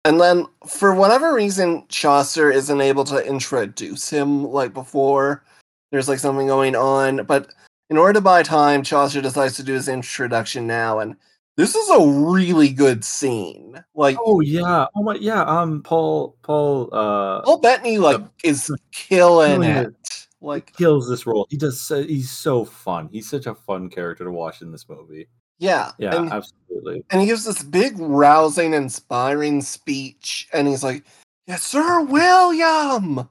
And 0.04 0.20
then 0.20 0.48
for 0.68 0.96
whatever 0.96 1.34
reason, 1.34 1.86
Chaucer 1.90 2.50
isn't 2.50 2.82
able 2.82 3.04
to 3.06 3.24
introduce 3.24 4.10
him 4.10 4.46
like 4.46 4.74
before. 4.74 5.44
There's 5.92 6.10
like 6.10 6.20
something 6.20 6.48
going 6.48 6.76
on. 6.76 7.26
But 7.26 7.54
in 7.90 7.98
order 7.98 8.14
to 8.14 8.22
buy 8.22 8.42
time, 8.42 8.82
Chaucer 8.84 9.22
decides 9.22 9.56
to 9.58 9.64
do 9.64 9.74
his 9.74 9.88
introduction 9.88 10.66
now. 10.66 11.00
And 11.00 11.16
this 11.58 11.76
is 11.76 11.90
a 11.90 12.08
really 12.08 12.70
good 12.70 13.04
scene. 13.04 13.84
Like 13.94 14.18
oh 14.20 14.40
yeah 14.40 14.88
oh 14.96 15.04
my 15.04 15.16
yeah 15.16 15.44
um 15.44 15.84
paul 15.84 16.38
paul 16.44 16.90
uh 16.94 17.42
Paul 17.42 17.60
Bettany 17.60 17.98
like 17.98 18.22
is 18.44 18.72
killing 18.92 19.64
it. 19.64 19.88
it. 19.88 20.28
Like 20.40 20.76
kills 20.76 21.08
this 21.08 21.28
role 21.28 21.46
he 21.52 21.58
does 21.58 21.80
so, 21.80 22.02
he's 22.04 22.32
so 22.32 22.66
fun 22.66 23.10
he's 23.12 23.30
such 23.30 23.46
a 23.46 23.54
fun 23.54 23.90
character 23.90 24.24
to 24.24 24.32
watch 24.32 24.64
in 24.64 24.72
this 24.72 24.90
movie 24.90 25.28
yeah. 25.62 25.92
yeah 25.98 26.16
And, 26.16 26.32
absolutely 26.32 27.06
and 27.12 27.22
he 27.22 27.28
gives 27.28 27.46
this 27.46 27.64
big 27.64 27.98
rousing, 27.98 28.74
inspiring 28.74 29.62
speech, 29.62 30.50
and 30.52 30.68
he's 30.68 30.84
like, 30.84 31.06
Yes, 31.48 31.64
Sir 31.64 32.02
William. 32.02 33.28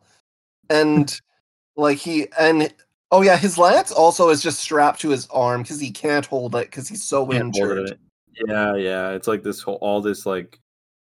And 0.69 1.21
like 1.77 1.99
he 1.99 2.29
and 2.39 2.73
oh 3.11 3.23
yeah, 3.23 3.37
his 3.37 3.59
lance 3.59 3.91
also 3.93 4.29
is 4.29 4.43
just 4.43 4.61
strapped 4.61 5.01
to 5.01 5.09
his 5.11 5.27
arm 5.29 5.63
because 5.63 5.81
he 5.81 5.91
can't 5.91 6.27
hold 6.27 6.55
it 6.55 6.67
because 6.67 6.89
he's 6.89 7.03
so 7.03 7.33
injured. 7.33 7.99
Yeah, 8.47 8.77
yeah. 8.77 9.11
It's 9.11 9.27
like 9.27 9.43
this 9.43 9.61
whole 9.61 9.77
all 9.77 10.01
this 10.01 10.27
like 10.27 10.61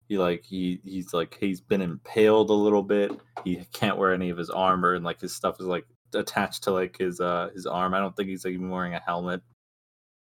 he 0.09 0.17
like 0.17 0.45
he 0.45 0.81
he's 0.85 1.13
like 1.13 1.37
he's 1.41 1.61
been 1.61 1.83
impaled 1.83 2.51
a 2.51 2.55
little 2.55 2.83
bit. 2.83 3.13
He 3.45 3.63
can't 3.73 3.99
wear 3.99 4.13
any 4.13 4.31
of 4.31 4.39
his 4.39 4.49
armor 4.49 4.95
and 4.95 5.05
like 5.05 5.21
his 5.21 5.35
stuff 5.35 5.61
is 5.61 5.67
like 5.67 5.87
attached 6.15 6.63
to 6.63 6.71
like 6.71 6.97
his 6.97 7.21
uh 7.21 7.51
his 7.53 7.67
arm. 7.67 7.95
I 7.95 7.99
don't 7.99 8.17
think 8.17 8.29
he's 8.29 8.45
like 8.45 8.55
even 8.55 8.71
wearing 8.71 8.95
a 8.95 9.01
helmet. 9.01 9.43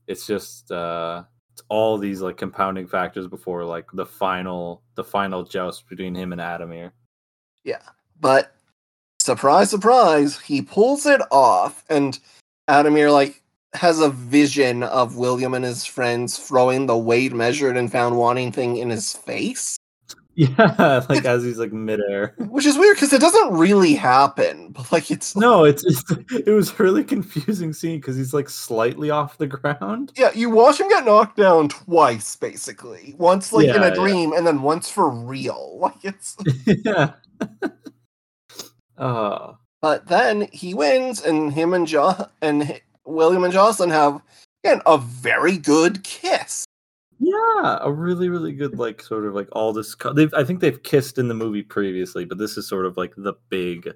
It's 0.09 0.27
just 0.27 0.73
uh 0.73 1.23
it's 1.53 1.63
all 1.69 1.99
these 1.99 2.21
like 2.21 2.37
compounding 2.37 2.89
factors 2.89 3.27
before 3.27 3.65
like 3.65 3.87
the 3.93 4.07
final 4.07 4.83
the 4.95 5.05
final 5.05 5.45
joust 5.45 5.89
between 5.89 6.15
him 6.15 6.33
and 6.33 6.41
Adhemar. 6.41 6.93
Yeah, 7.65 7.83
but 8.21 8.55
surprise, 9.21 9.71
surprise, 9.71 10.39
he 10.41 10.63
pulls 10.63 11.05
it 11.05 11.21
off, 11.31 11.85
and 11.89 12.19
Adhemar 12.69 13.13
like 13.13 13.43
has 13.75 14.01
a 14.01 14.09
vision 14.09 14.83
of 14.83 15.17
William 15.17 15.53
and 15.53 15.65
his 15.65 15.85
friends 15.85 16.39
throwing 16.39 16.87
the 16.87 16.97
weighed, 16.97 17.35
measured, 17.35 17.77
and 17.77 17.93
found 17.93 18.17
wanting 18.17 18.51
thing 18.53 18.77
in 18.79 18.89
his 18.89 19.13
face. 19.13 19.77
Yeah, 20.39 21.05
like 21.09 21.25
as 21.25 21.43
he's 21.43 21.59
like 21.59 21.73
midair. 21.73 22.33
Which 22.39 22.65
is 22.65 22.79
weird 22.79 22.95
because 22.95 23.13
it 23.13 23.21
doesn't 23.21 23.55
really 23.55 23.95
happen, 23.95 24.71
but 24.71 24.93
like 24.93 25.11
it's 25.11 25.35
No, 25.35 25.65
it's, 25.65 25.85
it's 25.85 26.05
it 26.47 26.53
was 26.53 26.71
a 26.71 26.81
really 26.81 27.03
confusing 27.03 27.73
scene 27.73 27.99
because 27.99 28.15
he's 28.17 28.33
like 28.33 28.49
slightly 28.49 29.11
off 29.11 29.37
the 29.37 29.49
ground. 29.49 30.13
Yeah, 30.17 30.31
you 30.37 30.49
watch 30.49 30.79
him 30.79 30.89
get 30.89 31.05
knocked 31.05 31.39
down 31.39 31.69
twice, 31.71 32.37
basically. 32.37 33.17
Once 33.19 33.53
like 33.53 33.67
in 33.67 33.75
Yeah, 33.75 33.87
a 33.87 33.89
yeah. 33.89 33.95
dream, 33.95 34.33
and 34.33 34.47
then 34.47 34.63
once 34.63 34.89
for 34.89 35.11
real. 35.11 35.77
Like 35.81 36.05
it's. 36.05 36.37
yeah. 36.85 37.15
uh, 38.97 39.55
but 39.83 40.07
then 40.07 40.47
he 40.53 40.73
wins, 40.73 41.21
and 41.21 41.53
him 41.53 41.75
and 41.75 41.85
jo- 41.87 42.29
and 42.43 42.81
William 43.05 43.43
and 43.43 43.53
Jocelyn 43.53 43.91
have 43.91 44.23
again 44.63 44.83
a 44.87 44.99
very 44.99 45.59
good 45.59 46.05
kiss. 46.05 46.65
Yeah, 47.19 47.79
a 47.81 47.91
really, 47.93 48.29
really 48.29 48.53
good 48.53 48.79
like 48.79 49.03
sort 49.03 49.25
of 49.27 49.35
like 49.35 49.49
all 49.53 49.73
this. 49.73 49.95
They've 50.15 50.33
I 50.35 50.45
think 50.45 50.61
they've 50.61 50.83
kissed 50.83 51.19
in 51.19 51.29
the 51.29 51.35
movie 51.35 51.63
previously, 51.63 52.25
but 52.25 52.39
this 52.39 52.57
is 52.57 52.69
sort 52.69 52.87
of 52.87 52.97
like 52.97 53.15
the 53.17 53.35
big, 53.49 53.89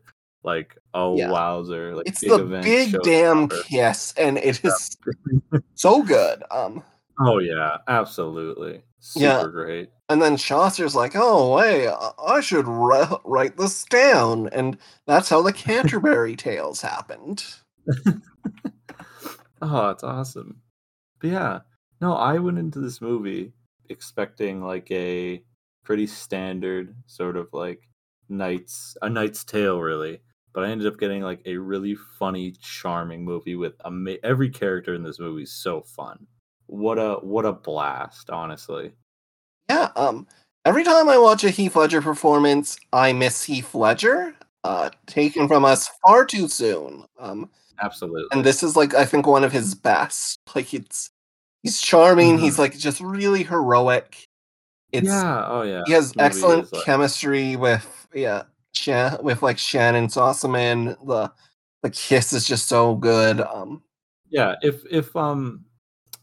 like 0.44 0.76
oh 0.94 1.16
Yeah. 1.16 1.30
wowzer, 1.30 1.94
like 1.94 2.08
It's 2.08 2.20
big 2.20 2.30
the 2.30 2.44
big 2.62 2.96
damn 3.02 3.48
kiss, 3.48 4.12
and 4.16 4.38
it 4.38 4.64
is 4.64 4.96
so 5.74 6.02
good. 6.02 6.42
Um, 6.50 6.82
Oh 7.20 7.38
yeah, 7.38 7.76
absolutely, 7.88 8.82
super 9.00 9.24
Yeah. 9.26 9.44
great. 9.50 9.90
and 10.08 10.20
then 10.20 10.36
Chaucer's 10.36 10.94
like, 10.94 11.12
"Oh, 11.14 11.58
hey, 11.58 11.88
I- 11.88 12.40
should 12.40 12.66
ri- 12.66 13.04
write 13.24 13.56
this 13.58 13.84
down," 13.84 14.48
and 14.48 14.76
that's 15.06 15.28
how 15.28 15.42
the 15.42 15.52
Canterbury 15.52 16.34
Tales 16.36 16.80
happened. 16.80 17.44
Oh, 19.64 19.90
it's 19.90 20.02
awesome. 20.02 20.56
But 21.20 21.30
yeah, 21.30 21.60
no, 22.02 22.14
I 22.14 22.38
went 22.38 22.58
into 22.58 22.80
this 22.80 23.00
movie 23.00 23.52
expecting 23.88 24.62
like 24.62 24.90
a 24.90 25.42
pretty 25.84 26.06
standard 26.06 26.94
sort 27.06 27.36
of 27.36 27.48
like 27.52 27.88
knight's 28.28 28.96
a 29.02 29.10
knight's 29.10 29.44
tale 29.44 29.80
really 29.80 30.20
but 30.54 30.64
i 30.64 30.70
ended 30.70 30.86
up 30.86 30.98
getting 30.98 31.22
like 31.22 31.40
a 31.44 31.56
really 31.56 31.94
funny 32.18 32.52
charming 32.62 33.24
movie 33.24 33.56
with 33.56 33.74
ama- 33.84 34.16
every 34.22 34.48
character 34.48 34.94
in 34.94 35.02
this 35.02 35.18
movie 35.18 35.42
is 35.42 35.52
so 35.52 35.82
fun 35.82 36.26
what 36.66 36.98
a 36.98 37.14
what 37.16 37.44
a 37.44 37.52
blast 37.52 38.30
honestly 38.30 38.92
Yeah, 39.68 39.90
um, 39.96 40.26
every 40.64 40.84
time 40.84 41.08
I 41.08 41.18
watch 41.18 41.44
a 41.44 41.50
Heath 41.50 41.76
Ledger 41.76 42.02
performance, 42.02 42.78
I 42.92 43.12
miss 43.12 43.42
Heath 43.44 43.74
Ledger, 43.74 44.34
uh, 44.64 44.90
taken 45.06 45.48
from 45.48 45.64
us 45.64 45.88
far 46.06 46.24
too 46.24 46.48
soon. 46.48 47.04
Um, 47.18 47.50
absolutely 47.80 48.28
and 48.32 48.44
this 48.44 48.62
is 48.62 48.76
like 48.76 48.94
I 48.94 49.04
think 49.04 49.26
one 49.26 49.44
of 49.44 49.52
his 49.52 49.74
best. 49.74 50.38
Like 50.54 50.74
it's 50.74 51.10
he's 51.62 51.80
charming. 51.80 52.34
Mm-hmm. 52.36 52.44
He's 52.44 52.58
like 52.58 52.76
just 52.76 53.00
really 53.00 53.42
heroic. 53.42 54.26
It's 54.92 55.06
yeah 55.06 55.46
oh 55.46 55.62
yeah 55.62 55.82
he 55.86 55.92
has 55.92 56.12
excellent 56.18 56.72
like- 56.72 56.84
chemistry 56.84 57.56
with 57.56 58.06
yeah, 58.14 58.42
Shan- 58.74 59.18
with 59.22 59.42
like 59.42 59.56
Shannyn 59.56 60.06
Sossamon. 60.06 60.96
The 61.06 61.32
the 61.82 61.90
kiss 61.90 62.32
is 62.32 62.46
just 62.46 62.68
so 62.68 62.94
good. 62.94 63.40
Um, 63.40 63.82
yeah 64.32 64.56
if 64.62 64.82
if 64.90 65.14
um 65.14 65.64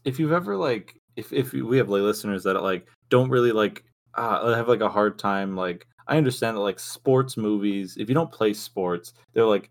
if 0.04 0.18
you've 0.18 0.32
ever 0.32 0.56
like 0.56 1.00
if 1.16 1.32
if 1.32 1.52
we 1.52 1.78
have 1.78 1.88
like 1.88 2.02
listeners 2.02 2.42
that 2.42 2.60
like 2.62 2.86
don't 3.08 3.30
really 3.30 3.52
like 3.52 3.84
uh 4.14 4.54
have 4.54 4.68
like 4.68 4.80
a 4.80 4.88
hard 4.88 5.18
time 5.18 5.56
like 5.56 5.86
i 6.08 6.16
understand 6.16 6.56
that 6.56 6.60
like 6.60 6.78
sports 6.78 7.36
movies 7.36 7.96
if 7.98 8.08
you 8.08 8.14
don't 8.14 8.32
play 8.32 8.52
sports 8.52 9.12
they're 9.32 9.46
like 9.46 9.70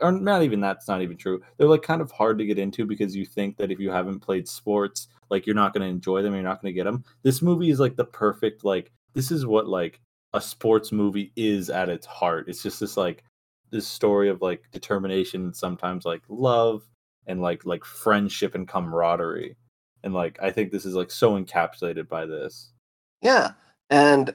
or 0.00 0.12
not 0.12 0.42
even 0.42 0.60
that's 0.60 0.88
not 0.88 1.02
even 1.02 1.16
true. 1.16 1.42
They're 1.56 1.68
like 1.68 1.82
kind 1.82 2.00
of 2.00 2.10
hard 2.10 2.38
to 2.38 2.46
get 2.46 2.58
into 2.58 2.84
because 2.86 3.14
you 3.14 3.26
think 3.26 3.56
that 3.56 3.70
if 3.70 3.78
you 3.78 3.90
haven't 3.90 4.20
played 4.20 4.48
sports 4.48 5.08
like 5.30 5.46
you're 5.46 5.54
not 5.54 5.72
going 5.72 5.82
to 5.82 5.88
enjoy 5.88 6.22
them 6.22 6.34
you're 6.34 6.42
not 6.42 6.60
going 6.60 6.74
to 6.74 6.76
get 6.76 6.84
them 6.84 7.04
this 7.22 7.40
movie 7.40 7.70
is 7.70 7.78
like 7.78 7.94
the 7.94 8.04
perfect 8.04 8.64
like 8.64 8.90
this 9.14 9.30
is 9.30 9.46
what 9.46 9.68
like 9.68 10.00
a 10.32 10.40
sports 10.40 10.92
movie 10.92 11.32
is 11.36 11.70
at 11.70 11.88
its 11.88 12.06
heart. 12.06 12.48
It's 12.48 12.62
just 12.62 12.80
this 12.80 12.96
like 12.96 13.24
this 13.70 13.86
story 13.86 14.28
of 14.28 14.42
like 14.42 14.62
determination 14.72 15.52
sometimes 15.54 16.04
like 16.04 16.22
love 16.28 16.82
and 17.26 17.40
like 17.40 17.64
like 17.64 17.84
friendship 17.84 18.54
and 18.54 18.68
camaraderie. 18.68 19.56
And 20.02 20.14
like 20.14 20.38
i 20.42 20.50
think 20.50 20.70
this 20.70 20.86
is 20.86 20.94
like 20.94 21.10
so 21.10 21.38
encapsulated 21.38 22.08
by 22.08 22.26
this. 22.26 22.72
Yeah, 23.22 23.52
and 23.90 24.34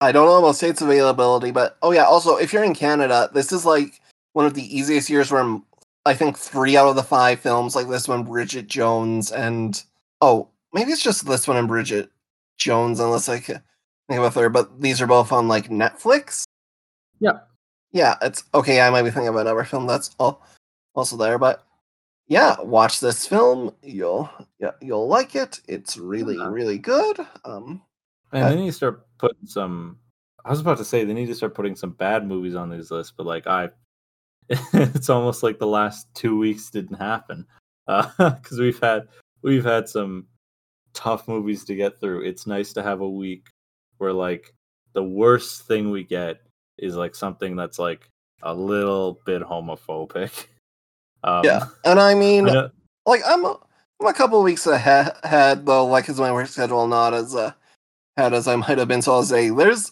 I 0.00 0.12
don't 0.12 0.26
know 0.26 0.38
about 0.38 0.56
states 0.56 0.82
availability, 0.82 1.50
but 1.50 1.78
oh 1.82 1.92
yeah, 1.92 2.04
also 2.04 2.36
if 2.36 2.52
you're 2.52 2.64
in 2.64 2.74
Canada, 2.74 3.30
this 3.32 3.52
is 3.52 3.64
like 3.64 4.00
one 4.34 4.46
of 4.46 4.54
the 4.54 4.76
easiest 4.76 5.08
years 5.10 5.30
where 5.32 5.40
I'm, 5.40 5.64
I 6.06 6.14
think 6.14 6.36
three 6.38 6.76
out 6.76 6.86
of 6.88 6.96
the 6.96 7.02
five 7.02 7.40
films 7.40 7.74
like 7.74 7.88
this 7.88 8.06
one, 8.06 8.24
Bridget 8.24 8.66
Jones, 8.66 9.32
and 9.32 9.82
oh 10.20 10.48
maybe 10.72 10.92
it's 10.92 11.02
just 11.02 11.26
this 11.26 11.48
one 11.48 11.56
and 11.56 11.66
Bridget 11.68 12.10
Jones, 12.58 13.00
unless 13.00 13.28
I 13.28 13.40
can 13.40 13.62
think 14.08 14.18
of 14.18 14.24
a 14.24 14.30
third, 14.30 14.52
but 14.52 14.80
these 14.80 15.00
are 15.00 15.06
both 15.06 15.32
on 15.32 15.48
like 15.48 15.70
Netflix. 15.70 16.44
Yeah. 17.20 17.38
yeah, 17.92 18.16
it's 18.22 18.44
okay. 18.54 18.80
I 18.82 18.90
might 18.90 19.02
be 19.02 19.10
thinking 19.10 19.28
of 19.28 19.36
another 19.36 19.64
film 19.64 19.86
that's 19.86 20.14
all 20.18 20.42
also 20.94 21.16
there, 21.16 21.38
but 21.38 21.64
yeah, 22.28 22.56
watch 22.60 23.00
this 23.00 23.26
film. 23.26 23.74
You'll 23.82 24.28
yeah 24.58 24.72
you'll 24.82 25.08
like 25.08 25.34
it. 25.36 25.60
It's 25.68 25.96
really 25.96 26.36
Yeah. 26.36 26.48
really 26.48 26.78
good. 26.78 27.18
Um. 27.44 27.80
and 28.32 28.50
they 28.52 28.56
need 28.56 28.66
to 28.66 28.72
start 28.72 29.06
putting 29.18 29.46
some 29.46 29.96
i 30.44 30.50
was 30.50 30.60
about 30.60 30.76
to 30.76 30.84
say 30.84 31.04
they 31.04 31.14
need 31.14 31.26
to 31.26 31.34
start 31.34 31.54
putting 31.54 31.76
some 31.76 31.90
bad 31.92 32.26
movies 32.26 32.54
on 32.56 32.68
these 32.68 32.90
lists 32.90 33.12
but 33.16 33.24
like 33.26 33.46
i 33.46 33.70
it's 34.74 35.10
almost 35.10 35.42
like 35.42 35.58
the 35.58 35.66
last 35.66 36.06
two 36.14 36.38
weeks 36.38 36.70
didn't 36.70 36.96
happen 36.96 37.46
uh 37.88 38.08
because 38.30 38.58
we've 38.58 38.80
had 38.80 39.08
we've 39.42 39.64
had 39.64 39.88
some 39.88 40.26
tough 40.94 41.28
movies 41.28 41.64
to 41.64 41.74
get 41.74 42.00
through. 42.00 42.22
It's 42.22 42.46
nice 42.46 42.72
to 42.72 42.82
have 42.82 43.00
a 43.00 43.08
week 43.08 43.48
where 43.98 44.12
like 44.12 44.54
the 44.94 45.02
worst 45.02 45.66
thing 45.66 45.90
we 45.90 46.04
get 46.04 46.40
is 46.78 46.96
like 46.96 47.14
something 47.14 47.56
that's 47.56 47.78
like 47.78 48.08
a 48.42 48.54
little 48.54 49.20
bit 49.26 49.42
homophobic. 49.42 50.46
Um, 51.26 51.42
yeah, 51.42 51.64
and 51.86 51.98
I 51.98 52.12
mean, 52.12 52.46
I 52.50 52.68
like 53.06 53.22
I'm 53.26 53.46
a, 53.46 53.58
I'm 53.98 54.08
a 54.08 54.12
couple 54.12 54.42
weeks 54.42 54.66
ahead, 54.66 55.16
ahead 55.22 55.64
though. 55.64 55.86
Like, 55.86 56.06
is 56.10 56.20
my 56.20 56.30
work 56.30 56.48
schedule 56.48 56.86
not 56.86 57.14
as 57.14 57.34
uh, 57.34 57.50
ahead 58.18 58.34
as 58.34 58.46
I 58.46 58.56
might 58.56 58.76
have 58.76 58.88
been? 58.88 59.00
So 59.00 59.12
I'll 59.12 59.22
say 59.22 59.48
there's, 59.48 59.90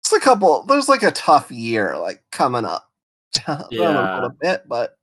it's 0.00 0.12
a 0.14 0.18
couple. 0.18 0.62
There's 0.62 0.88
like 0.88 1.02
a 1.02 1.10
tough 1.10 1.50
year 1.50 1.98
like 1.98 2.22
coming 2.32 2.64
up. 2.64 2.89
Yeah. 3.70 4.24
a 4.24 4.30
bit, 4.30 4.64
but 4.68 4.96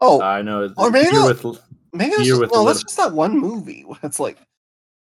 oh, 0.00 0.20
I 0.20 0.42
know. 0.42 0.72
Or 0.76 0.90
maybe 0.90 1.12
not- 1.12 1.42
with 1.42 1.60
maybe 1.92 2.24
just, 2.24 2.40
with 2.40 2.52
no, 2.52 2.64
that's 2.64 2.78
Little- 2.78 2.82
just 2.82 2.96
that 2.98 3.12
one 3.12 3.38
movie. 3.38 3.84
It's 4.02 4.20
like 4.20 4.38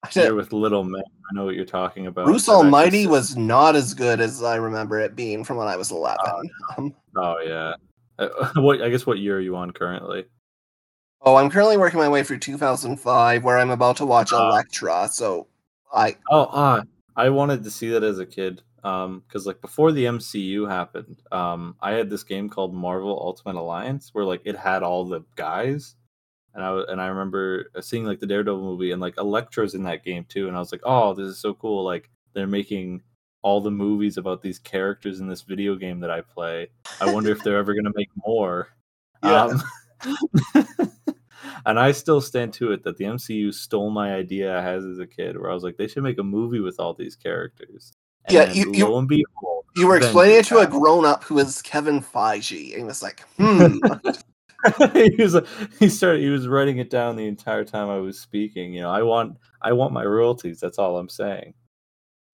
I 0.03 0.09
here 0.09 0.35
with 0.35 0.51
Little 0.53 0.83
Men. 0.83 1.01
I 1.01 1.35
know 1.35 1.45
what 1.45 1.55
you're 1.55 1.65
talking 1.65 2.07
about. 2.07 2.25
Bruce 2.25 2.49
Almighty 2.49 3.03
just- 3.03 3.11
was 3.11 3.37
not 3.37 3.75
as 3.75 3.93
good 3.93 4.19
as 4.21 4.43
I 4.43 4.55
remember 4.55 4.99
it 4.99 5.15
being 5.15 5.43
from 5.43 5.57
when 5.57 5.67
I 5.67 5.75
was 5.77 5.91
eleven. 5.91 6.49
um, 6.77 6.93
Oh 7.17 7.39
yeah. 7.39 7.73
Uh, 8.19 8.51
what 8.61 8.81
I 8.81 8.89
guess 8.89 9.05
what 9.05 9.19
year 9.19 9.37
are 9.37 9.41
you 9.41 9.55
on 9.55 9.71
currently? 9.71 10.25
oh, 11.25 11.35
I'm 11.37 11.49
currently 11.49 11.77
working 11.77 11.99
my 12.01 12.09
way 12.09 12.21
through 12.21 12.39
2005, 12.39 13.45
where 13.45 13.57
I'm 13.57 13.69
about 13.69 13.95
to 13.97 14.05
watch 14.05 14.31
Ah. 14.33 14.49
Elektra. 14.49 15.07
So 15.09 15.47
I 15.93 16.17
Oh, 16.29 16.49
ah, 16.51 16.83
I 17.15 17.29
wanted 17.29 17.63
to 17.63 17.71
see 17.71 17.89
that 17.91 18.03
as 18.03 18.19
a 18.19 18.25
kid. 18.25 18.61
Um, 18.83 19.23
because 19.25 19.45
like 19.45 19.61
before 19.61 19.91
the 19.91 20.05
MCU 20.05 20.69
happened, 20.69 21.21
um, 21.31 21.75
I 21.81 21.91
had 21.91 22.09
this 22.09 22.23
game 22.23 22.49
called 22.49 22.73
Marvel 22.73 23.17
Ultimate 23.21 23.55
Alliance 23.55 24.09
where 24.13 24.25
like 24.25 24.41
it 24.43 24.57
had 24.57 24.83
all 24.83 25.05
the 25.05 25.21
guys, 25.35 25.95
and 26.53 26.63
I 26.63 26.81
and 26.89 27.01
I 27.01 27.07
remember 27.07 27.71
seeing 27.81 28.05
like 28.05 28.19
the 28.19 28.27
Daredevil 28.27 28.61
movie 28.61 28.91
and 28.91 29.01
like 29.01 29.15
Elektra's 29.17 29.73
in 29.73 29.83
that 29.83 30.03
game 30.03 30.25
too, 30.27 30.47
and 30.47 30.55
I 30.57 30.59
was 30.59 30.71
like, 30.71 30.81
oh, 30.83 31.13
this 31.13 31.27
is 31.27 31.39
so 31.39 31.53
cool! 31.53 31.85
Like 31.85 32.09
they're 32.33 32.47
making 32.47 33.01
all 33.41 33.61
the 33.61 33.71
movies 33.71 34.17
about 34.17 34.41
these 34.41 34.59
characters 34.59 35.19
in 35.19 35.27
this 35.27 35.41
video 35.43 35.75
game 35.75 35.99
that 36.01 36.11
I 36.11 36.21
play. 36.21 36.69
I 36.99 37.13
wonder 37.13 37.31
if 37.31 37.43
they're 37.43 37.57
ever 37.57 37.73
gonna 37.73 37.91
make 37.95 38.09
more. 38.25 38.69
Yeah. 39.23 39.45
Um, 39.45 39.63
and 41.65 41.79
I 41.79 41.93
still 41.93 42.19
stand 42.19 42.51
to 42.55 42.73
it 42.73 42.83
that 42.83 42.97
the 42.97 43.05
MCU 43.05 43.53
stole 43.53 43.89
my 43.89 44.13
idea 44.13 44.57
I 44.57 44.61
had 44.61 44.79
as 44.79 44.99
a 44.99 45.07
kid, 45.07 45.39
where 45.39 45.49
I 45.49 45.53
was 45.53 45.63
like, 45.63 45.77
they 45.77 45.87
should 45.87 46.03
make 46.03 46.19
a 46.19 46.23
movie 46.23 46.59
with 46.59 46.77
all 46.77 46.93
these 46.93 47.15
characters. 47.15 47.93
And 48.25 48.33
Yeah, 48.33 48.51
you- 48.53 48.71
you- 48.73 48.85
lo 48.87 48.97
and 48.99 49.07
behold, 49.07 49.65
You 49.75 49.87
were 49.87 49.97
explaining 49.97 50.37
it 50.37 50.45
to 50.47 50.59
a 50.59 50.67
grown 50.67 51.03
up 51.05 51.23
who 51.23 51.35
was 51.35 51.61
Kevin 51.61 51.99
Feige, 52.01 52.69
and 52.71 52.77
he 52.79 52.83
was 52.83 53.01
like, 53.01 53.21
"Hmm, 53.37 53.79
he 54.93 55.15
was 55.17 55.35
he 55.79 55.89
started 55.89 56.21
he 56.21 56.29
was 56.29 56.47
writing 56.47 56.77
it 56.77 56.89
down 56.89 57.15
the 57.15 57.27
entire 57.27 57.65
time 57.65 57.89
I 57.89 57.97
was 57.97 58.19
speaking. 58.19 58.73
You 58.73 58.81
know, 58.81 58.89
I 58.91 59.01
want 59.01 59.37
I 59.61 59.73
want 59.73 59.91
my 59.93 60.05
royalties. 60.05 60.59
That's 60.59 60.77
all 60.79 60.97
I'm 60.97 61.09
saying. 61.09 61.53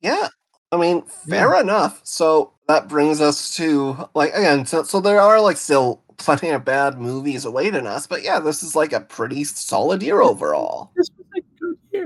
yeah." 0.01 0.27
I 0.71 0.77
mean, 0.77 1.01
fair 1.27 1.59
enough. 1.59 1.99
So 2.03 2.53
that 2.67 2.87
brings 2.87 3.21
us 3.21 3.55
to 3.55 4.07
like 4.13 4.31
again. 4.35 4.67
So, 4.67 4.83
so 4.83 4.99
there 5.01 5.19
are 5.19 5.41
like 5.41 5.57
still 5.57 6.03
plenty 6.17 6.49
of 6.49 6.63
bad 6.63 6.99
movies 6.99 7.43
awaiting 7.45 7.87
us, 7.87 8.05
but 8.05 8.21
yeah, 8.21 8.37
this 8.39 8.61
is 8.61 8.75
like 8.75 8.93
a 8.93 8.99
pretty 8.99 9.43
solid 9.45 10.03
year 10.03 10.21
overall. 10.21 10.91
This 10.95 11.09
was 11.17 11.25
year. 11.33 11.43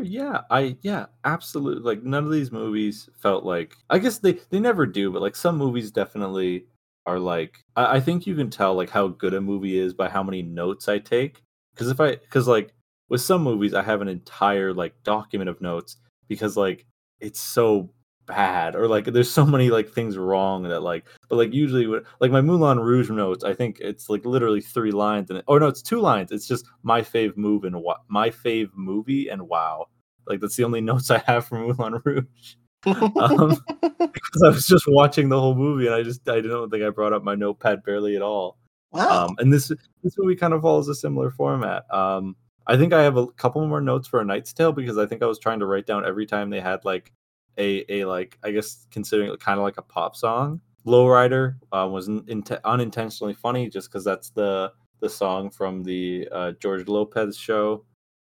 Yeah, 0.06 0.42
I 0.50 0.78
yeah, 0.82 1.06
absolutely. 1.24 1.82
Like 1.84 2.04
none 2.04 2.26
of 2.26 2.32
these 2.32 2.52
movies 2.52 3.10
felt 3.22 3.46
like 3.46 3.78
I 3.90 4.00
guess 4.00 4.18
they 4.20 4.34
they 4.50 4.60
never 4.60 4.86
do, 4.86 5.12
but 5.12 5.22
like 5.22 5.36
some 5.36 5.58
movies 5.58 5.92
definitely 5.92 6.66
are 7.06 7.20
like 7.20 7.64
I, 7.76 7.98
I 7.98 8.00
think 8.02 8.28
you 8.28 8.36
can 8.36 8.50
tell 8.50 8.76
like 8.76 8.90
how 8.90 9.08
good 9.08 9.34
a 9.34 9.40
movie 9.42 9.78
is 9.80 9.94
by 9.94 10.10
how 10.10 10.22
many 10.24 10.42
notes 10.42 10.90
I 10.90 11.00
take. 11.00 11.42
Because 11.74 11.88
if 11.90 12.02
I 12.02 12.16
because 12.18 12.48
like 12.50 12.74
with 13.10 13.22
some 13.22 13.44
movies 13.44 13.74
I 13.74 13.82
have 13.82 14.02
an 14.02 14.10
entire 14.10 14.74
like 14.74 14.94
document 15.04 15.50
of 15.50 15.62
notes 15.62 15.98
because 16.28 16.58
like 16.58 16.86
it's 17.22 17.40
so 17.40 17.90
bad 18.26 18.76
or 18.76 18.88
like 18.88 19.06
there's 19.06 19.30
so 19.32 19.46
many 19.46 19.70
like 19.70 19.90
things 19.90 20.18
wrong 20.18 20.64
that 20.64 20.82
like 20.82 21.06
but 21.30 21.36
like 21.38 21.54
usually 21.54 21.88
when- 21.88 22.04
like 22.22 22.32
my 22.32 22.42
Moulin 22.42 22.80
Rouge 22.80 23.10
notes 23.10 23.44
I 23.44 23.54
think 23.54 23.80
it's 23.82 24.10
like 24.10 24.26
literally 24.26 24.62
three 24.62 24.92
lines 24.92 25.30
and 25.30 25.44
oh 25.50 25.58
no 25.58 25.68
it's 25.68 25.82
two 25.82 26.00
lines 26.00 26.32
it's 26.32 26.48
just 26.48 26.66
my 26.84 27.02
fave 27.02 27.36
move 27.36 27.66
and 27.66 27.82
wa- 27.82 28.00
my 28.08 28.30
fave 28.30 28.70
movie 28.76 29.28
and 29.30 29.42
wow 29.50 29.88
like 30.28 30.40
that's 30.40 30.56
the 30.56 30.64
only 30.64 30.82
notes 30.82 31.12
I 31.12 31.20
have 31.20 31.46
from 31.46 31.68
Moulin 31.68 32.02
Rouge 32.04 32.56
um, 32.86 33.58
because 33.82 34.44
I 34.44 34.50
was 34.50 34.68
just 34.68 34.86
watching 34.88 35.30
the 35.30 35.40
whole 35.40 35.56
movie 35.56 35.86
and 35.86 35.96
I 35.96 36.04
just 36.04 36.28
I 36.28 36.42
don't 36.42 36.70
think 36.70 36.84
I 36.84 36.90
brought 36.90 37.14
up 37.14 37.24
my 37.24 37.36
notepad 37.36 37.84
barely 37.84 38.16
at 38.16 38.22
all 38.22 38.58
wow. 38.92 39.26
um, 39.26 39.36
and 39.40 39.52
this 39.52 39.70
this 40.04 40.16
movie 40.18 40.36
kind 40.36 40.54
of 40.54 40.62
follows 40.62 40.88
a 40.88 40.96
similar 40.96 41.32
format. 41.32 41.92
Um, 41.94 42.36
I 42.66 42.78
think 42.78 42.94
I 42.94 43.04
have 43.04 43.18
a 43.18 43.28
couple 43.28 43.66
more 43.68 43.82
notes 43.82 44.08
for 44.08 44.22
A 44.22 44.26
Knight's 44.26 44.54
Tale 44.54 44.72
because 44.72 44.98
I 44.98 45.06
think 45.06 45.22
I 45.22 45.26
was 45.26 45.40
trying 45.40 45.60
to 45.60 45.66
write 45.66 45.86
down 45.86 46.06
every 46.06 46.26
time 46.26 46.50
they 46.50 46.62
had 46.62 46.86
like 46.86 47.12
a 47.58 47.86
a 47.90 48.06
like 48.06 48.38
I 48.44 48.52
guess 48.52 48.88
considering 48.92 49.32
it 49.32 49.40
kind 49.40 49.60
of 49.60 49.64
like 49.64 49.78
a 49.78 49.82
pop 49.82 50.16
song. 50.16 50.62
Lowrider 50.86 51.56
uh, 51.72 51.88
was 51.90 52.10
in, 52.10 52.26
int- 52.28 52.52
unintentionally 52.66 53.34
funny 53.34 53.70
just 53.70 53.90
because 53.90 54.04
that's 54.04 54.30
the 54.32 54.72
the 55.00 55.10
song 55.10 55.50
from 55.50 55.84
the 55.84 56.28
uh, 56.32 56.52
George 56.60 56.88
Lopez 56.88 57.38
show. 57.38 57.86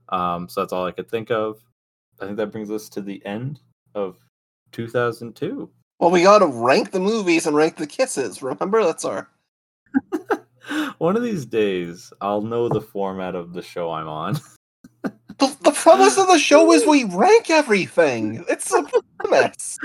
Um, 0.10 0.50
so 0.50 0.62
that's 0.62 0.74
all 0.74 0.86
I 0.86 0.92
could 0.92 1.10
think 1.10 1.32
of. 1.32 1.64
I 2.22 2.26
think 2.26 2.38
that 2.38 2.52
brings 2.52 2.72
us 2.72 2.90
to 2.90 3.02
the 3.02 3.24
end 3.26 3.60
of 3.96 4.18
2002. 4.72 5.70
well, 6.00 6.12
we 6.12 6.24
got 6.24 6.40
to 6.40 6.48
rank 6.48 6.92
the 6.92 7.00
movies 7.00 7.46
and 7.46 7.56
rank 7.56 7.78
the 7.78 7.88
kisses. 7.88 8.42
Remember, 8.42 8.84
that's 8.84 9.06
our 9.06 9.30
One 10.98 11.16
of 11.16 11.24
these 11.24 11.46
days, 11.46 12.12
I'll 12.22 12.42
know 12.42 12.70
the 12.70 12.82
format 12.82 13.36
of 13.36 13.54
the 13.54 13.62
show 13.62 13.92
I'm 13.92 14.08
on. 14.08 14.40
the, 15.04 15.58
the 15.62 15.72
premise 15.72 16.18
of 16.18 16.28
the 16.28 16.38
show 16.38 16.72
is 16.72 16.86
we 16.86 17.04
rank 17.04 17.50
everything. 17.50 18.46
It's 18.50 18.74
a 18.74 18.84
premise. 19.20 19.78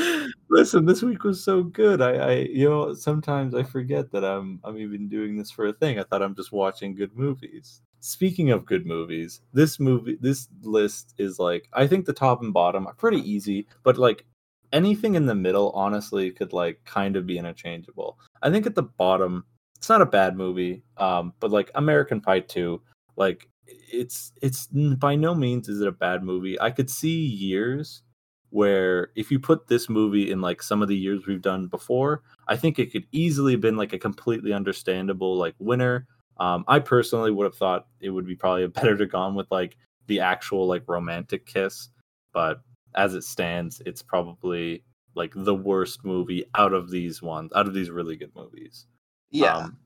Listen, 0.49 0.87
this 0.87 1.03
week 1.03 1.25
was 1.25 1.43
so 1.43 1.63
good. 1.63 2.01
I, 2.01 2.13
I, 2.13 2.33
you 2.35 2.69
know, 2.69 2.95
sometimes 2.95 3.55
I 3.55 3.63
forget 3.63 4.11
that 4.13 4.25
I'm, 4.25 4.61
I'm 4.65 4.79
even 4.79 5.09
doing 5.09 5.37
this 5.37 5.51
for 5.51 5.67
a 5.67 5.73
thing. 5.73 5.99
I 5.99 6.05
thought 6.05 6.23
I'm 6.23 6.37
just 6.37 6.53
watching 6.53 6.95
good 6.95 7.17
movies. 7.17 7.83
Speaking 8.01 8.51
of 8.51 8.67
good 8.67 8.87
movies, 8.87 9.41
this 9.53 9.81
movie, 9.81 10.17
this 10.21 10.49
list 10.63 11.15
is 11.19 11.39
like, 11.39 11.69
I 11.73 11.87
think 11.87 12.07
the 12.07 12.13
top 12.13 12.43
and 12.43 12.53
bottom 12.53 12.87
are 12.87 12.95
pretty 12.95 13.19
easy, 13.19 13.67
but 13.83 13.99
like 13.99 14.25
anything 14.73 15.15
in 15.15 15.27
the 15.27 15.35
middle, 15.35 15.71
honestly, 15.71 16.31
could 16.31 16.53
like 16.53 16.85
kind 16.85 17.17
of 17.17 17.27
be 17.27 17.39
interchangeable. 17.39 18.19
I 18.43 18.51
think 18.51 18.67
at 18.67 18.75
the 18.75 18.83
bottom, 18.83 19.45
it's 19.77 19.89
not 19.89 20.03
a 20.03 20.07
bad 20.07 20.37
movie, 20.37 20.83
um, 20.97 21.33
but 21.41 21.51
like 21.51 21.71
American 21.75 22.21
Pie 22.21 22.41
2, 22.41 22.81
like 23.17 23.49
it's 23.93 24.33
it's 24.43 24.67
by 24.67 25.15
no 25.15 25.35
means 25.35 25.69
is 25.69 25.81
it 25.81 25.89
a 25.89 25.93
bad 25.93 26.23
movie. 26.23 26.61
I 26.61 26.71
could 26.71 26.91
see 26.91 27.27
years 27.27 28.03
where 28.51 29.11
if 29.15 29.31
you 29.31 29.39
put 29.39 29.69
this 29.69 29.89
movie 29.89 30.31
in 30.31 30.41
like 30.41 30.63
some 30.63 30.83
of 30.83 30.89
the 30.89 30.97
years 30.97 31.27
we've 31.27 31.43
done 31.43 31.67
before, 31.67 32.23
I 32.47 32.57
think 32.57 32.79
it 32.79 32.93
could 32.93 33.07
easily 33.13 33.53
have 33.53 33.61
been 33.61 33.77
like 33.77 33.93
a 33.93 33.99
completely 33.99 34.53
understandable 34.53 35.37
like 35.37 35.55
winner. 35.59 36.07
Um, 36.39 36.65
I 36.69 36.79
personally 36.79 37.31
would 37.31 37.45
have 37.45 37.57
thought 37.57 37.87
it 38.01 38.11
would 38.11 38.27
be 38.27 38.37
probably 38.37 38.67
better 38.69 38.97
to 38.97 39.07
gone 39.07 39.35
with 39.35 39.51
like 39.51 39.77
the 40.07 40.21
actual 40.21 40.67
like 40.67 40.85
romantic 40.87 41.47
kiss, 41.47 41.89
but 42.33 42.63
as 42.95 43.15
it 43.15 43.25
stands, 43.25 43.83
it's 43.87 44.03
probably 44.03 44.85
like 45.15 45.33
the 45.35 45.55
worst 45.55 46.05
movie 46.05 46.45
out 46.57 46.73
of 46.73 46.91
these 46.91 47.21
ones, 47.21 47.53
out 47.55 47.67
of 47.67 47.75
these 47.75 47.91
really 47.91 48.17
good 48.17 48.33
movies. 48.35 48.87
Yeah. 49.31 49.57
Um, 49.57 49.77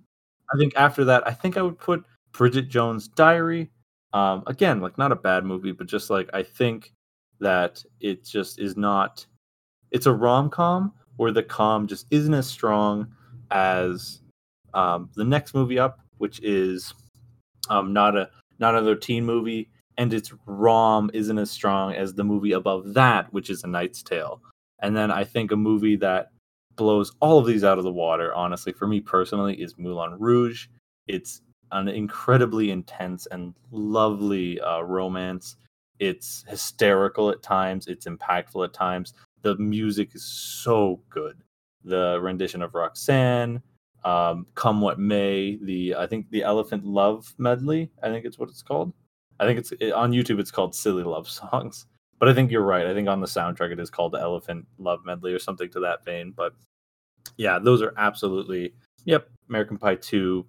I 0.52 0.58
think 0.58 0.74
after 0.76 1.04
that, 1.06 1.26
I 1.26 1.32
think 1.32 1.56
I 1.56 1.62
would 1.62 1.78
put 1.78 2.04
Bridget 2.32 2.68
Jones' 2.68 3.08
Diary. 3.08 3.70
Um, 4.12 4.42
again, 4.46 4.80
like 4.80 4.98
not 4.98 5.12
a 5.12 5.16
bad 5.16 5.44
movie, 5.44 5.72
but 5.72 5.86
just 5.86 6.10
like 6.10 6.28
I 6.34 6.42
think 6.42 6.92
that 7.40 7.82
it 8.00 8.24
just 8.24 8.58
is 8.58 8.76
not. 8.76 9.26
It's 9.90 10.06
a 10.06 10.12
rom 10.12 10.50
com 10.50 10.92
where 11.16 11.32
the 11.32 11.42
com 11.42 11.86
just 11.86 12.06
isn't 12.10 12.34
as 12.34 12.46
strong 12.46 13.14
as 13.50 14.20
um, 14.74 15.10
the 15.14 15.24
next 15.24 15.54
movie 15.54 15.78
up, 15.78 16.00
which 16.22 16.40
is 16.44 16.94
um, 17.68 17.92
not 17.92 18.16
a 18.16 18.30
not 18.60 18.76
another 18.76 18.94
teen 18.94 19.24
movie, 19.24 19.68
and 19.98 20.14
its 20.14 20.32
rom 20.46 21.10
isn't 21.12 21.36
as 21.36 21.50
strong 21.50 21.94
as 21.94 22.14
the 22.14 22.22
movie 22.22 22.52
above 22.52 22.94
that, 22.94 23.32
which 23.32 23.50
is 23.50 23.64
A 23.64 23.66
Knight's 23.66 24.04
Tale. 24.04 24.40
And 24.78 24.96
then 24.96 25.10
I 25.10 25.24
think 25.24 25.50
a 25.50 25.56
movie 25.56 25.96
that 25.96 26.28
blows 26.76 27.10
all 27.18 27.40
of 27.40 27.46
these 27.46 27.64
out 27.64 27.76
of 27.76 27.82
the 27.82 27.90
water, 27.90 28.32
honestly, 28.34 28.72
for 28.72 28.86
me 28.86 29.00
personally, 29.00 29.60
is 29.60 29.76
Moulin 29.78 30.16
Rouge. 30.16 30.68
It's 31.08 31.40
an 31.72 31.88
incredibly 31.88 32.70
intense 32.70 33.26
and 33.32 33.52
lovely 33.72 34.60
uh, 34.60 34.82
romance. 34.82 35.56
It's 35.98 36.44
hysterical 36.46 37.30
at 37.30 37.42
times, 37.42 37.88
it's 37.88 38.06
impactful 38.06 38.64
at 38.64 38.72
times. 38.72 39.14
The 39.42 39.56
music 39.56 40.14
is 40.14 40.24
so 40.24 41.00
good. 41.10 41.42
The 41.82 42.20
rendition 42.22 42.62
of 42.62 42.76
Roxanne, 42.76 43.60
um, 44.04 44.46
Come 44.54 44.80
What 44.80 44.98
May, 44.98 45.56
the 45.62 45.94
I 45.96 46.06
think 46.06 46.30
the 46.30 46.42
Elephant 46.42 46.84
Love 46.84 47.34
medley, 47.38 47.90
I 48.02 48.08
think 48.08 48.24
it's 48.24 48.38
what 48.38 48.48
it's 48.48 48.62
called. 48.62 48.92
I 49.40 49.46
think 49.46 49.58
it's 49.58 49.72
it, 49.80 49.92
on 49.92 50.12
YouTube. 50.12 50.38
It's 50.40 50.50
called 50.50 50.74
Silly 50.74 51.02
Love 51.02 51.28
Songs. 51.28 51.86
But 52.18 52.28
I 52.28 52.34
think 52.34 52.52
you're 52.52 52.62
right. 52.62 52.86
I 52.86 52.94
think 52.94 53.08
on 53.08 53.20
the 53.20 53.26
soundtrack 53.26 53.72
it 53.72 53.80
is 53.80 53.90
called 53.90 54.12
the 54.12 54.20
Elephant 54.20 54.64
Love 54.78 55.00
Medley 55.04 55.32
or 55.32 55.40
something 55.40 55.68
to 55.70 55.80
that 55.80 56.04
vein. 56.04 56.32
But 56.36 56.52
yeah, 57.36 57.58
those 57.58 57.82
are 57.82 57.94
absolutely 57.96 58.74
yep. 59.04 59.28
American 59.48 59.76
Pie 59.76 59.96
Two, 59.96 60.46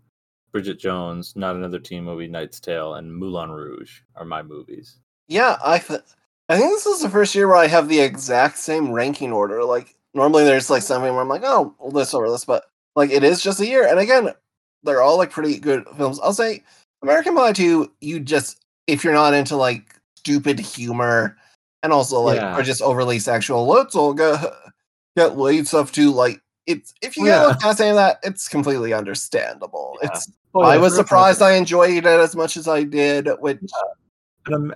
Bridget 0.51 0.77
Jones, 0.77 1.35
Not 1.35 1.55
Another 1.55 1.79
Teen 1.79 2.03
Movie, 2.03 2.27
Knight's 2.27 2.59
Tale, 2.59 2.93
and 2.95 3.11
Moulin 3.11 3.49
Rouge 3.49 4.01
are 4.15 4.25
my 4.25 4.43
movies. 4.43 4.99
yeah, 5.27 5.57
I 5.63 5.79
th- 5.79 6.01
I 6.49 6.57
think 6.57 6.71
this 6.71 6.85
is 6.85 7.01
the 7.01 7.09
first 7.09 7.33
year 7.33 7.47
where 7.47 7.57
I 7.57 7.67
have 7.67 7.87
the 7.87 8.01
exact 8.01 8.57
same 8.57 8.91
ranking 8.91 9.31
order. 9.31 9.63
Like 9.63 9.95
normally 10.13 10.43
there's 10.43 10.69
like 10.69 10.83
something 10.83 11.11
where 11.11 11.21
I'm 11.21 11.29
like, 11.29 11.43
oh, 11.43 11.75
this 11.93 12.13
over 12.13 12.29
this, 12.29 12.45
but 12.45 12.65
like 12.95 13.11
it 13.11 13.23
is 13.23 13.41
just 13.41 13.59
a 13.59 13.67
year. 13.67 13.87
And 13.87 13.99
again, 13.99 14.29
they're 14.83 15.01
all 15.01 15.17
like 15.17 15.31
pretty 15.31 15.59
good 15.59 15.85
films. 15.97 16.19
I'll 16.21 16.33
say 16.33 16.63
American 17.01 17.35
Pie 17.35 17.53
2, 17.53 17.91
you 18.01 18.19
just 18.19 18.63
if 18.87 19.03
you're 19.03 19.13
not 19.13 19.33
into 19.33 19.55
like 19.55 19.95
stupid 20.17 20.59
humor 20.59 21.37
and 21.83 21.93
also 21.93 22.19
like 22.21 22.37
Yeah. 22.41 22.53
are 22.53 22.63
just 22.63 22.81
overly 22.81 23.19
sexual, 23.19 23.65
let's 23.65 23.95
all 23.95 24.13
go 24.13 24.37
get 25.17 25.37
laid 25.37 25.67
stuff 25.67 25.91
too. 25.91 26.11
Like 26.11 26.41
it's 26.65 26.93
if 27.01 27.17
you 27.17 27.27
Yeah. 27.27 27.49
get 27.49 27.59
past 27.59 27.81
any 27.81 27.89
of 27.91 27.95
that, 27.95 28.19
it's 28.23 28.47
completely 28.47 28.93
understandable. 28.93 29.97
Yeah. 30.01 30.09
It's 30.09 30.31
Oh, 30.55 30.61
I 30.61 30.77
was 30.77 30.95
surprised 30.95 31.41
I 31.41 31.53
enjoyed 31.53 31.89
it 31.89 32.05
as 32.05 32.35
much 32.35 32.57
as 32.57 32.67
I 32.67 32.83
did, 32.83 33.27
which 33.39 33.59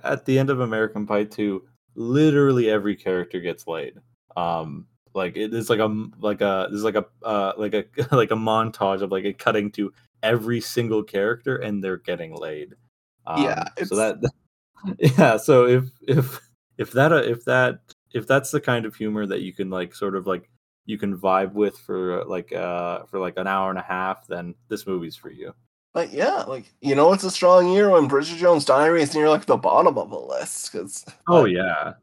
at 0.02 0.24
the 0.24 0.36
end 0.36 0.50
of 0.50 0.58
American 0.58 1.06
Pie 1.06 1.22
2, 1.24 1.62
literally 1.94 2.68
every 2.68 2.96
character 2.96 3.40
gets 3.40 3.68
laid. 3.68 3.94
Um, 4.36 4.86
like 5.14 5.36
it 5.36 5.52
is 5.54 5.70
like 5.70 5.80
a 5.80 6.08
like 6.20 6.40
a 6.40 6.68
there's 6.70 6.84
like 6.84 6.96
a 6.96 7.06
uh, 7.22 7.52
like 7.56 7.74
a 7.74 7.84
like 8.14 8.30
a 8.30 8.36
montage 8.36 9.02
of 9.02 9.12
like 9.12 9.24
a 9.24 9.32
cutting 9.32 9.70
to 9.72 9.92
every 10.22 10.60
single 10.60 11.02
character 11.02 11.56
and 11.56 11.82
they're 11.82 11.98
getting 11.98 12.34
laid. 12.34 12.74
Um, 13.26 13.44
Yeah, 13.44 13.64
so 13.84 13.96
that 13.96 14.16
yeah. 14.98 15.36
So 15.36 15.66
if 15.66 15.84
if 16.02 16.40
if 16.78 16.92
that 16.92 17.12
uh, 17.12 17.16
if 17.16 17.44
that 17.44 17.80
if 18.12 18.26
that's 18.26 18.50
the 18.50 18.60
kind 18.60 18.86
of 18.86 18.94
humor 18.94 19.26
that 19.26 19.42
you 19.42 19.52
can 19.52 19.70
like 19.70 19.94
sort 19.94 20.16
of 20.16 20.26
like 20.26 20.48
you 20.86 20.98
can 20.98 21.16
vibe 21.16 21.52
with 21.52 21.76
for 21.78 22.22
uh, 22.22 22.24
like 22.24 22.52
uh 22.52 23.04
for 23.04 23.20
like 23.20 23.34
an 23.36 23.46
hour 23.46 23.70
and 23.70 23.78
a 23.78 23.82
half, 23.82 24.26
then 24.26 24.54
this 24.68 24.86
movie's 24.86 25.16
for 25.16 25.30
you. 25.30 25.52
But 25.94 26.12
yeah, 26.12 26.44
like 26.46 26.72
you 26.80 26.94
know, 26.94 27.12
it's 27.12 27.24
a 27.24 27.30
strong 27.30 27.68
year 27.72 27.90
when 27.90 28.08
Bridget 28.08 28.36
Jones' 28.36 28.64
Diary 28.64 29.02
is 29.02 29.14
near 29.14 29.28
like 29.28 29.46
the 29.46 29.56
bottom 29.56 29.98
of 29.98 30.10
the 30.10 30.18
list. 30.18 30.72
Cause, 30.72 31.04
Oh 31.28 31.44
yeah. 31.44 31.94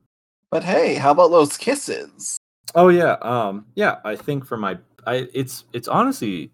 but 0.52 0.64
hey, 0.64 0.95
how 0.95 1.11
about 1.11 1.32
those 1.32 1.57
kisses? 1.57 2.38
Oh 2.74 2.90
yeah, 2.90 3.14
um, 3.22 3.66
yeah. 3.76 3.98
I 4.04 4.16
think 4.16 4.46
for 4.46 4.58
my, 4.58 4.78
I 5.06 5.28
it's 5.34 5.66
it's 5.74 5.88
honestly, 5.88 6.52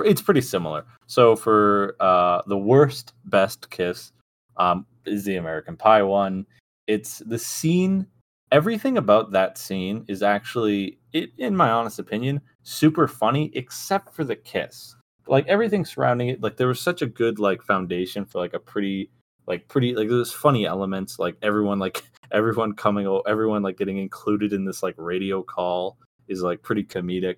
it's 0.00 0.22
pretty 0.22 0.40
similar. 0.40 0.84
So 1.06 1.36
for 1.36 1.96
uh, 2.00 2.42
the 2.46 2.58
worst 2.58 3.14
best 3.26 3.70
kiss, 3.70 4.12
um, 4.56 4.86
is 5.06 5.24
the 5.24 5.36
American 5.36 5.76
Pie 5.76 6.02
one. 6.02 6.46
It's 6.86 7.18
the 7.18 7.38
scene. 7.38 8.06
Everything 8.52 8.98
about 8.98 9.32
that 9.32 9.58
scene 9.58 10.04
is 10.08 10.22
actually, 10.22 10.98
it, 11.12 11.30
in 11.38 11.56
my 11.56 11.70
honest 11.70 11.98
opinion, 11.98 12.40
super 12.62 13.08
funny, 13.08 13.50
except 13.54 14.14
for 14.14 14.24
the 14.24 14.36
kiss. 14.36 14.94
Like 15.26 15.46
everything 15.48 15.84
surrounding 15.84 16.28
it, 16.28 16.40
like 16.42 16.56
there 16.56 16.68
was 16.68 16.80
such 16.80 17.02
a 17.02 17.06
good 17.06 17.40
like 17.40 17.62
foundation 17.62 18.24
for 18.24 18.38
like 18.38 18.54
a 18.54 18.60
pretty, 18.60 19.10
like 19.46 19.68
pretty, 19.68 19.94
like 19.94 20.08
there's 20.08 20.32
funny 20.32 20.66
elements, 20.66 21.18
like 21.18 21.36
everyone 21.42 21.78
like 21.78 22.04
everyone 22.32 22.74
coming 22.74 23.20
everyone 23.26 23.62
like 23.62 23.78
getting 23.78 23.98
included 23.98 24.52
in 24.52 24.64
this 24.64 24.82
like 24.82 24.94
radio 24.98 25.42
call 25.42 25.98
is 26.28 26.42
like 26.42 26.62
pretty 26.62 26.84
comedic. 26.84 27.36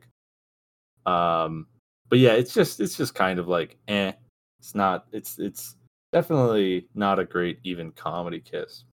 Um 1.06 1.66
but 2.08 2.18
yeah 2.18 2.32
it's 2.32 2.54
just 2.54 2.80
it's 2.80 2.96
just 2.96 3.14
kind 3.14 3.38
of 3.38 3.48
like 3.48 3.76
eh 3.88 4.12
it's 4.58 4.74
not 4.74 5.06
it's 5.12 5.38
it's 5.38 5.76
definitely 6.12 6.88
not 6.94 7.18
a 7.18 7.24
great 7.24 7.58
even 7.64 7.92
comedy 7.92 8.40
kiss. 8.40 8.84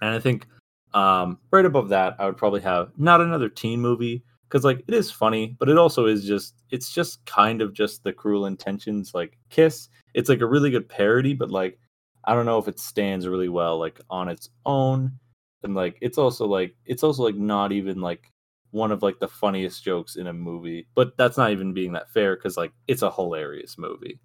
And 0.00 0.10
i 0.10 0.18
think 0.18 0.46
um 0.92 1.38
right 1.50 1.64
above 1.64 1.88
that 1.88 2.14
i 2.18 2.26
would 2.26 2.36
probably 2.36 2.60
have 2.60 2.92
not 2.96 3.20
another 3.20 3.48
teen 3.48 3.80
movie 3.80 4.22
because 4.48 4.64
like 4.64 4.84
it 4.86 4.94
is 4.94 5.10
funny 5.10 5.56
but 5.58 5.68
it 5.68 5.78
also 5.78 6.06
is 6.06 6.24
just 6.24 6.62
it's 6.70 6.92
just 6.92 7.24
kind 7.26 7.60
of 7.62 7.72
just 7.72 8.04
the 8.04 8.12
cruel 8.12 8.46
intentions 8.46 9.14
like 9.14 9.38
kiss. 9.50 9.88
It's 10.14 10.28
like 10.28 10.40
a 10.40 10.46
really 10.46 10.70
good 10.70 10.88
parody 10.88 11.34
but 11.34 11.50
like 11.50 11.78
i 12.26 12.34
don't 12.34 12.46
know 12.46 12.58
if 12.58 12.68
it 12.68 12.78
stands 12.78 13.28
really 13.28 13.48
well 13.48 13.78
like 13.78 14.00
on 14.10 14.28
its 14.28 14.50
own 14.66 15.12
and 15.62 15.74
like 15.74 15.96
it's 16.00 16.18
also 16.18 16.46
like 16.46 16.74
it's 16.84 17.02
also 17.02 17.22
like 17.22 17.36
not 17.36 17.72
even 17.72 18.00
like 18.00 18.30
one 18.70 18.90
of 18.92 19.02
like 19.02 19.18
the 19.20 19.28
funniest 19.28 19.84
jokes 19.84 20.16
in 20.16 20.26
a 20.26 20.32
movie 20.32 20.86
but 20.94 21.16
that's 21.16 21.36
not 21.36 21.50
even 21.52 21.72
being 21.72 21.92
that 21.92 22.10
fair 22.10 22.36
because 22.36 22.56
like 22.56 22.72
it's 22.88 23.02
a 23.02 23.10
hilarious 23.10 23.78
movie. 23.78 24.18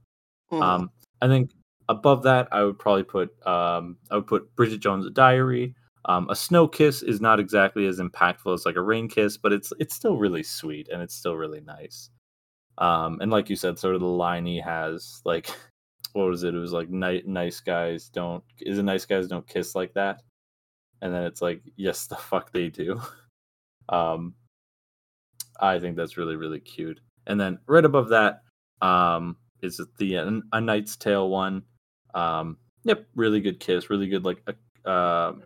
Hmm. 0.49 0.61
um 0.61 0.91
i 1.21 1.27
think 1.27 1.51
above 1.87 2.23
that 2.23 2.47
i 2.51 2.63
would 2.63 2.79
probably 2.79 3.03
put 3.03 3.29
um 3.47 3.97
i 4.11 4.15
would 4.15 4.27
put 4.27 4.55
bridget 4.55 4.79
jones 4.79 5.09
diary. 5.11 5.75
Um 6.05 6.29
a 6.29 6.35
snow 6.35 6.67
kiss 6.67 7.03
is 7.03 7.19
not 7.21 7.39
exactly 7.39 7.85
as 7.85 7.99
impactful 7.99 8.53
as 8.53 8.65
like 8.65 8.77
a 8.77 8.81
rain 8.81 9.07
kiss 9.07 9.37
but 9.37 9.53
it's 9.53 9.71
it's 9.79 9.93
still 9.95 10.17
really 10.17 10.43
sweet 10.43 10.87
and 10.91 11.01
it's 11.01 11.13
still 11.15 11.35
really 11.35 11.61
nice. 11.61 12.09
Um 12.77 13.19
and 13.21 13.29
like 13.31 13.49
you 13.49 13.55
said 13.55 13.77
sort 13.77 13.95
of 13.95 14.01
the 14.01 14.07
line 14.07 14.45
he 14.45 14.59
has 14.59 15.21
like 15.25 15.49
what 16.13 16.27
was 16.27 16.43
it 16.43 16.55
it 16.55 16.59
was 16.59 16.73
like 16.73 16.89
ni- 16.89 17.23
nice 17.25 17.59
guys 17.59 18.09
don't 18.09 18.43
is 18.61 18.77
it 18.77 18.83
nice 18.83 19.05
guys 19.05 19.27
don't 19.27 19.47
kiss 19.47 19.75
like 19.75 19.93
that? 19.93 20.21
And 21.01 21.13
then 21.13 21.23
it's 21.23 21.41
like 21.41 21.61
yes 21.75 22.07
the 22.07 22.15
fuck 22.15 22.51
they 22.51 22.69
do. 22.69 23.01
Um 23.89 24.35
i 25.61 25.79
think 25.79 25.95
that's 25.95 26.17
really 26.17 26.35
really 26.35 26.59
cute. 26.59 26.99
And 27.27 27.39
then 27.39 27.59
right 27.67 27.85
above 27.85 28.09
that 28.09 28.43
um 28.81 29.37
is 29.61 29.81
the 29.97 30.17
uh, 30.17 30.31
a 30.53 30.61
knight's 30.61 30.95
tale 30.95 31.29
one. 31.29 31.63
Um 32.13 32.57
yep 32.83 33.05
really 33.15 33.41
good 33.41 33.59
kiss 33.59 33.89
really 33.89 34.07
good 34.07 34.23
like 34.23 34.41
a 34.47 34.89
um 34.89 35.43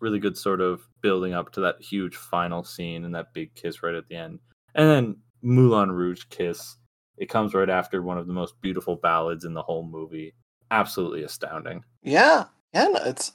really 0.00 0.18
good 0.18 0.36
sort 0.36 0.60
of 0.60 0.86
building 1.00 1.34
up 1.34 1.52
to 1.52 1.60
that 1.60 1.80
huge 1.80 2.16
final 2.16 2.62
scene 2.62 3.04
and 3.04 3.14
that 3.14 3.32
big 3.32 3.54
kiss 3.54 3.82
right 3.82 3.94
at 3.94 4.06
the 4.08 4.16
end. 4.16 4.38
And 4.74 4.88
then 4.88 5.16
moulin 5.42 5.90
rouge 5.90 6.24
kiss 6.28 6.76
it 7.18 7.28
comes 7.28 7.54
right 7.54 7.70
after 7.70 8.02
one 8.02 8.18
of 8.18 8.26
the 8.26 8.32
most 8.32 8.60
beautiful 8.60 8.96
ballads 8.96 9.44
in 9.44 9.54
the 9.54 9.62
whole 9.62 9.84
movie 9.84 10.34
absolutely 10.70 11.22
astounding 11.24 11.82
yeah, 12.02 12.44
yeah. 12.74 12.88
No, 12.88 13.00
it's 13.04 13.32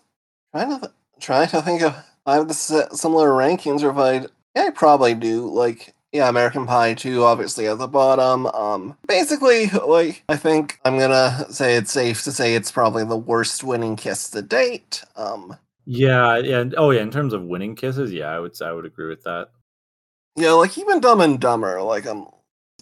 trying 0.54 0.70
to 0.70 0.80
th- 0.80 0.94
trying 1.20 1.48
to 1.50 1.62
think 1.62 1.82
of 1.82 1.96
I 2.26 2.36
have 2.36 2.48
the 2.48 2.54
s- 2.54 3.00
similar 3.02 3.30
rankings, 3.30 3.84
or 3.84 3.92
if 3.92 3.98
I 3.98 4.28
yeah, 4.56 4.68
I 4.68 4.70
probably 4.72 5.14
do. 5.16 5.48
Like 5.50 5.94
yeah, 6.12 6.30
American 6.30 6.66
Pie 6.68 6.94
two, 6.96 7.24
obviously 7.24 7.68
at 7.68 7.78
the 7.80 7.88
bottom. 7.88 8.46
Um, 8.48 8.98
basically, 9.08 9.68
like 9.70 10.24
I 10.30 10.38
think 10.38 10.80
I'm 10.86 10.98
gonna 11.00 11.46
say 11.52 11.76
it's 11.76 11.92
safe 11.92 12.24
to 12.24 12.32
say 12.32 12.56
it's 12.56 12.72
probably 12.72 13.06
the 13.06 13.18
worst 13.18 13.64
winning 13.64 13.96
kiss 13.96 14.30
to 14.32 14.42
date. 14.42 15.04
Um, 15.16 15.58
yeah 15.86 16.38
yeah 16.38 16.64
oh 16.78 16.92
yeah 16.92 17.02
in 17.02 17.12
terms 17.12 17.34
of 17.34 17.44
winning 17.44 17.76
kisses 17.76 18.14
yeah 18.14 18.28
i 18.30 18.40
would 18.40 18.60
I 18.62 18.72
would 18.72 18.86
agree 18.86 19.10
with 19.10 19.24
that 19.24 19.50
Yeah, 20.36 20.52
like 20.54 20.78
even 20.78 21.00
Dumb 21.00 21.22
and 21.22 21.40
Dumber, 21.40 21.82
like 21.82 22.06
I'm 22.06 22.28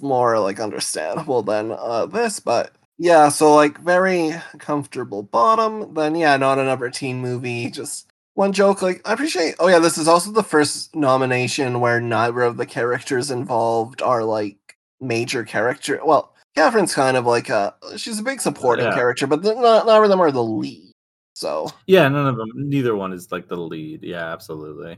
more 0.02 0.40
like 0.40 0.60
understandable 0.60 1.42
than 1.44 1.72
uh 1.72 2.06
this, 2.08 2.40
but 2.40 2.72
yeah, 2.98 3.30
so 3.30 3.56
like 3.56 3.80
very 3.80 4.34
comfortable 4.60 5.24
bottom. 5.24 5.94
Then 5.94 6.16
yeah, 6.16 6.36
not 6.38 6.60
another 6.60 6.90
teen 6.90 7.20
movie. 7.22 7.70
Just 7.72 8.08
one 8.34 8.52
joke. 8.54 8.82
Like 8.82 9.02
I 9.08 9.14
appreciate. 9.14 9.56
Oh 9.60 9.68
yeah, 9.68 9.80
this 9.80 9.98
is 9.98 10.08
also 10.08 10.32
the 10.32 10.44
first 10.44 10.96
nomination 10.96 11.80
where 11.80 12.02
neither 12.02 12.42
of 12.42 12.58
the 12.58 12.66
characters 12.66 13.32
involved 13.32 14.02
are 14.02 14.24
like 14.24 14.58
major 15.02 15.44
character. 15.46 16.00
Well, 16.04 16.34
Catherine's 16.58 16.94
kind 16.94 17.16
of 17.18 17.26
like 17.26 17.50
a 17.50 17.74
she's 17.98 18.20
a 18.20 18.24
big 18.24 18.42
supporting 18.42 18.86
Yeah. 18.88 18.94
character, 18.96 19.28
but 19.28 19.44
they're 19.44 19.56
not 19.56 19.86
none 19.86 20.04
of 20.04 20.10
them 20.10 20.20
are 20.22 20.32
the 20.32 20.44
lead. 20.44 20.92
So 21.34 21.70
yeah 21.88 22.08
none 22.10 22.28
of 22.28 22.36
them 22.36 22.50
neither 22.56 22.96
one 22.98 23.14
is 23.14 23.32
like 23.32 23.48
the 23.48 23.56
lead 23.56 24.04
yeah 24.04 24.34
absolutely 24.34 24.98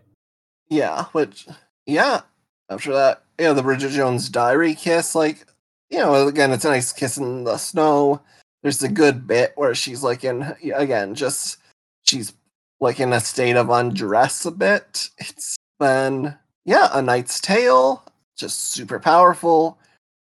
Yeah, 0.70 1.06
which 1.12 1.48
yeah. 1.86 2.22
After 2.70 2.94
that, 2.94 3.24
yeah, 3.42 3.54
the 3.54 3.64
Bridget 3.64 3.90
Jones 3.90 4.30
Diary 4.30 4.76
kiss, 4.76 5.16
like 5.16 5.46
you 5.90 5.98
know, 5.98 6.28
again, 6.28 6.52
it's 6.52 6.64
a 6.64 6.70
nice 6.70 6.94
kiss 6.94 7.18
in 7.18 7.44
the 7.44 7.58
snow. 7.58 8.22
There's 8.62 8.84
a 8.84 8.88
good 8.88 9.26
bit 9.26 9.54
where 9.56 9.74
she's 9.74 10.04
like 10.04 10.24
in 10.24 10.56
again, 10.76 11.16
just 11.16 11.58
she's 12.04 12.34
like 12.80 13.00
in 13.00 13.14
a 13.14 13.20
state 13.20 13.56
of 13.56 13.70
undress 13.70 14.46
a 14.46 14.52
bit. 14.52 15.10
It's 15.18 15.56
then 15.80 16.38
yeah, 16.66 16.90
a 16.94 17.02
Knight's 17.02 17.42
Tale, 17.42 18.04
just 18.38 18.74
super 18.74 19.00
powerful, 19.00 19.80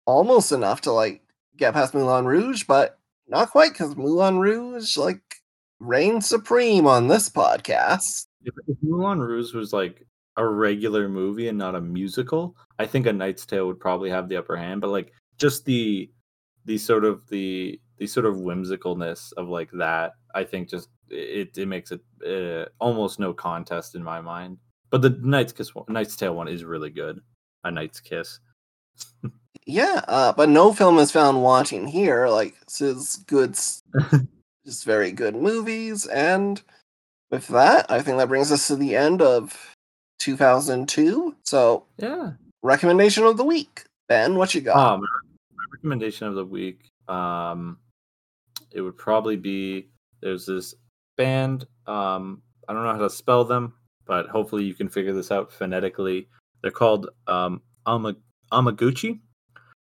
almost 0.06 0.50
enough 0.50 0.80
to 0.82 0.92
like 0.92 1.22
get 1.56 1.72
past 1.72 1.94
Moulin 1.94 2.26
Rouge, 2.26 2.64
but 2.64 2.98
not 3.28 3.50
quite 3.50 3.72
because 3.72 3.94
Moulin 3.94 4.38
Rouge 4.38 4.96
like 4.96 5.36
reigns 5.78 6.28
supreme 6.28 6.88
on 6.88 7.06
this 7.06 7.28
podcast. 7.28 8.26
if, 8.42 8.54
if 8.66 8.76
Moulin 8.82 9.20
Rouge 9.20 9.54
was 9.54 9.72
like 9.72 10.04
a 10.36 10.46
regular 10.46 11.08
movie 11.08 11.48
and 11.48 11.58
not 11.58 11.74
a 11.74 11.80
musical, 11.80 12.56
I 12.78 12.86
think 12.86 13.06
A 13.06 13.12
Knight's 13.12 13.46
Tale 13.46 13.66
would 13.66 13.80
probably 13.80 14.10
have 14.10 14.28
the 14.28 14.36
upper 14.36 14.56
hand. 14.56 14.80
But 14.80 14.90
like 14.90 15.12
just 15.38 15.64
the 15.64 16.10
the 16.64 16.78
sort 16.78 17.04
of 17.04 17.28
the 17.28 17.80
the 17.98 18.06
sort 18.06 18.26
of 18.26 18.36
whimsicalness 18.36 19.32
of 19.36 19.48
like 19.48 19.70
that, 19.72 20.12
I 20.34 20.44
think 20.44 20.68
just 20.68 20.88
it 21.08 21.56
it 21.56 21.68
makes 21.68 21.92
it 21.92 22.00
uh, 22.26 22.68
almost 22.80 23.18
no 23.18 23.32
contest 23.32 23.94
in 23.94 24.02
my 24.02 24.20
mind. 24.20 24.58
But 24.90 25.02
the 25.02 25.10
Knight's 25.10 25.52
Kiss, 25.52 25.74
one, 25.74 25.86
Knight's 25.88 26.16
Tale 26.16 26.34
one 26.34 26.48
is 26.48 26.64
really 26.64 26.90
good. 26.90 27.20
A 27.64 27.70
Knight's 27.70 28.00
Kiss. 28.00 28.40
Yeah, 29.66 30.02
uh, 30.08 30.32
but 30.32 30.50
no 30.50 30.74
film 30.74 30.98
is 30.98 31.10
found 31.10 31.42
wanting 31.42 31.86
here. 31.86 32.28
Like 32.28 32.54
this 32.66 32.82
is 32.82 33.16
good, 33.26 33.52
just 34.66 34.84
very 34.84 35.10
good 35.10 35.34
movies. 35.34 36.06
And 36.06 36.60
with 37.30 37.48
that, 37.48 37.90
I 37.90 38.02
think 38.02 38.18
that 38.18 38.28
brings 38.28 38.52
us 38.52 38.66
to 38.68 38.76
the 38.76 38.94
end 38.94 39.22
of 39.22 39.73
2002. 40.24 41.36
So 41.44 41.84
Yeah. 41.98 42.32
recommendation 42.62 43.24
of 43.24 43.36
the 43.36 43.44
week, 43.44 43.84
Ben, 44.08 44.36
what 44.36 44.54
you 44.54 44.60
got? 44.62 44.76
Um, 44.76 45.00
my 45.00 45.64
recommendation 45.72 46.26
of 46.26 46.34
the 46.34 46.44
week, 46.44 46.90
um, 47.08 47.78
it 48.72 48.80
would 48.80 48.96
probably 48.96 49.36
be 49.36 49.90
there's 50.22 50.46
this 50.46 50.74
band. 51.16 51.66
Um, 51.86 52.42
I 52.66 52.72
don't 52.72 52.84
know 52.84 52.92
how 52.92 52.98
to 52.98 53.10
spell 53.10 53.44
them, 53.44 53.74
but 54.06 54.26
hopefully 54.28 54.64
you 54.64 54.74
can 54.74 54.88
figure 54.88 55.12
this 55.12 55.30
out 55.30 55.52
phonetically. 55.52 56.28
They're 56.62 56.70
called 56.70 57.10
um, 57.26 57.60
Ama- 57.86 58.16
Amaguchi. 58.50 59.20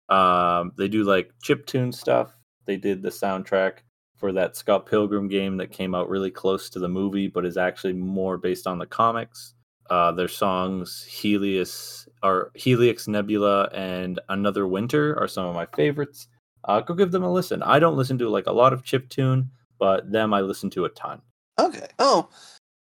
Um, 0.08 0.72
they 0.76 0.88
do 0.88 1.04
like 1.04 1.30
chip 1.42 1.66
tune 1.66 1.92
stuff. 1.92 2.34
They 2.66 2.76
did 2.76 3.02
the 3.02 3.10
soundtrack 3.10 3.78
for 4.18 4.32
that 4.32 4.56
Scott 4.56 4.86
Pilgrim 4.86 5.28
game 5.28 5.56
that 5.58 5.70
came 5.70 5.94
out 5.94 6.08
really 6.08 6.30
close 6.30 6.68
to 6.70 6.78
the 6.80 6.88
movie, 6.88 7.28
but 7.28 7.46
is 7.46 7.56
actually 7.56 7.92
more 7.92 8.36
based 8.36 8.66
on 8.66 8.78
the 8.78 8.86
comics. 8.86 9.54
Uh, 9.90 10.12
their 10.12 10.28
songs 10.28 11.04
Helios 11.04 12.08
or 12.22 12.50
Helix 12.54 13.06
Nebula 13.06 13.68
and 13.74 14.18
Another 14.28 14.66
Winter 14.66 15.18
are 15.18 15.28
some 15.28 15.46
of 15.46 15.54
my 15.54 15.66
favorites. 15.66 16.28
Uh, 16.64 16.80
go 16.80 16.94
give 16.94 17.12
them 17.12 17.22
a 17.22 17.32
listen. 17.32 17.62
I 17.62 17.78
don't 17.78 17.96
listen 17.96 18.16
to 18.18 18.28
like 18.28 18.46
a 18.46 18.52
lot 18.52 18.72
of 18.72 18.82
chip 18.82 19.08
tune, 19.10 19.50
but 19.78 20.10
them 20.10 20.32
I 20.32 20.40
listen 20.40 20.70
to 20.70 20.86
a 20.86 20.90
ton. 20.90 21.20
Okay. 21.58 21.86
Oh, 21.98 22.28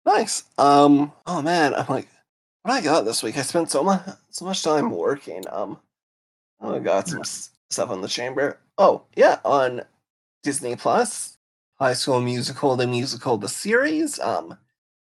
nice. 0.06 0.44
Um. 0.58 1.12
Oh 1.26 1.42
man, 1.42 1.74
I'm 1.74 1.88
like, 1.90 2.08
what 2.62 2.74
I 2.74 2.82
got 2.82 3.06
this 3.06 3.24
week? 3.24 3.38
I 3.38 3.42
spent 3.42 3.72
so 3.72 3.84
much 3.84 4.08
so 4.30 4.46
much 4.46 4.64
time 4.64 4.92
working. 4.92 5.44
Um. 5.52 5.80
Oh, 6.62 6.76
I 6.76 6.80
got 6.80 7.08
some 7.08 7.24
stuff 7.24 7.90
on 7.90 8.02
the 8.02 8.08
chamber. 8.08 8.60
Oh 8.78 9.04
yeah, 9.16 9.40
on 9.44 9.82
Disney 10.44 10.76
Plus, 10.76 11.38
High 11.80 11.94
School 11.94 12.22
Musical, 12.22 12.76
the 12.76 12.88
musical, 12.88 13.38
the 13.38 13.50
series. 13.50 14.20
Um, 14.20 14.58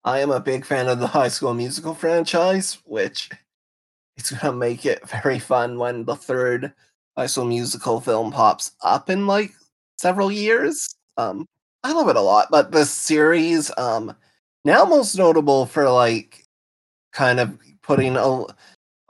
I 0.03 0.19
am 0.19 0.31
a 0.31 0.39
big 0.39 0.65
fan 0.65 0.87
of 0.87 0.99
the 0.99 1.07
High 1.07 1.27
School 1.27 1.53
Musical 1.53 1.93
franchise, 1.93 2.77
which 2.85 3.29
it's 4.17 4.31
gonna 4.31 4.55
make 4.55 4.85
it 4.85 5.07
very 5.09 5.39
fun 5.39 5.77
when 5.77 6.05
the 6.05 6.15
third 6.15 6.73
High 7.17 7.25
School 7.27 7.45
Musical 7.45 7.99
film 7.99 8.31
pops 8.31 8.71
up 8.81 9.09
in 9.09 9.27
like 9.27 9.51
several 9.97 10.31
years. 10.31 10.95
Um, 11.17 11.45
I 11.83 11.91
love 11.93 12.09
it 12.09 12.15
a 12.15 12.21
lot, 12.21 12.47
but 12.49 12.71
the 12.71 12.85
series, 12.85 13.71
um, 13.77 14.15
now 14.65 14.85
most 14.85 15.15
notable 15.15 15.65
for 15.65 15.89
like 15.89 16.45
kind 17.11 17.39
of 17.39 17.57
putting 17.81 18.15
a. 18.15 18.45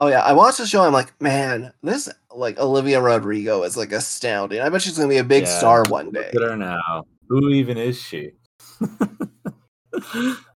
Oh 0.02 0.06
yeah, 0.08 0.20
I 0.22 0.32
watched 0.32 0.58
the 0.58 0.66
show. 0.66 0.82
I'm 0.82 0.92
like, 0.92 1.20
man, 1.20 1.72
this 1.82 2.08
like 2.34 2.58
Olivia 2.58 3.00
Rodrigo 3.00 3.62
is 3.64 3.76
like 3.76 3.92
astounding. 3.92 4.60
I 4.60 4.68
bet 4.68 4.82
she's 4.82 4.96
gonna 4.96 5.08
be 5.08 5.18
a 5.18 5.24
big 5.24 5.44
Yeah, 5.44 5.58
star 5.58 5.84
one 5.84 6.06
Look 6.06 6.14
day. 6.14 6.30
at 6.34 6.42
her 6.42 6.56
now. 6.56 7.04
Who 7.28 7.50
even 7.50 7.76
is 7.76 8.00
she? 8.00 8.32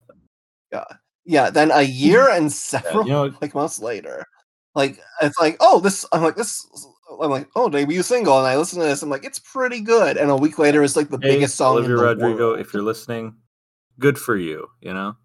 Yeah, 1.26 1.49
then 1.49 1.72
a 1.72 1.81
year 1.84 2.30
and 2.31 2.52
several 2.52 3.06
you 3.06 3.11
know- 3.11 3.34
like 3.41 3.53
months 3.56 3.80
later, 3.80 4.26
like 4.76 4.99
it's 5.22 5.39
like, 5.39 5.57
oh, 5.60 5.80
this. 5.80 6.06
I'm 6.11 6.23
like 6.23 6.35
this. 6.35 6.65
I'm 7.22 7.30
like, 7.30 7.49
oh, 7.56 7.69
debut 7.69 8.02
single, 8.03 8.38
and 8.38 8.48
I 8.48 8.56
listen 8.57 8.80
to 8.80 8.85
this. 8.85 9.03
I'm 9.03 9.10
like, 9.10 9.26
it's 9.26 9.39
pretty 9.39 9.81
good. 9.81 10.15
And 10.18 10.31
a 10.31 10.35
week 10.35 10.57
later, 10.57 10.81
it's 10.84 10.95
like 10.95 11.10
the 11.10 11.19
Hey, 11.22 11.35
biggest 11.35 11.56
song 11.56 11.73
Olivia 11.76 11.91
in 11.91 11.98
the 11.98 12.03
Rodrigo, 12.03 12.48
world. 12.52 12.60
if 12.60 12.73
you're 12.73 12.84
listening, 12.84 13.35
good 13.99 14.18
for 14.18 14.38
you. 14.38 14.68
You 14.81 14.93
know. 14.93 15.15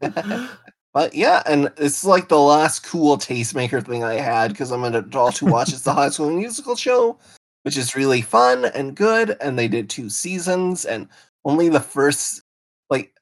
But 0.92 1.12
yeah, 1.12 1.42
and 1.44 1.72
it's 1.76 2.04
like 2.04 2.28
the 2.28 2.38
last 2.38 2.84
cool 2.86 3.16
tastemaker 3.18 3.84
thing 3.84 4.04
I 4.04 4.14
had 4.14 4.52
because 4.52 4.70
I'm 4.70 4.84
an 4.84 4.94
adult 4.94 5.36
who 5.36 5.46
watches 5.46 5.82
the 5.82 5.92
High 5.92 6.08
School 6.10 6.30
Musical 6.30 6.76
show, 6.76 7.18
which 7.62 7.76
is 7.76 7.96
really 7.96 8.22
fun 8.22 8.66
and 8.66 8.94
good. 8.94 9.36
And 9.40 9.58
they 9.58 9.66
did 9.66 9.90
two 9.90 10.08
seasons, 10.08 10.84
and 10.84 11.08
only 11.44 11.68
the 11.68 11.80
first, 11.80 12.42
like, 12.90 13.12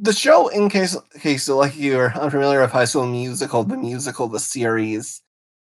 the 0.00 0.12
show. 0.12 0.48
In 0.48 0.68
case, 0.68 0.96
case 1.20 1.48
like 1.48 1.76
you're 1.76 2.12
unfamiliar 2.12 2.60
with 2.60 2.70
High 2.70 2.84
School 2.84 3.06
Musical, 3.06 3.64
the 3.64 3.76
musical, 3.76 4.28
the 4.28 4.40
series 4.40 5.22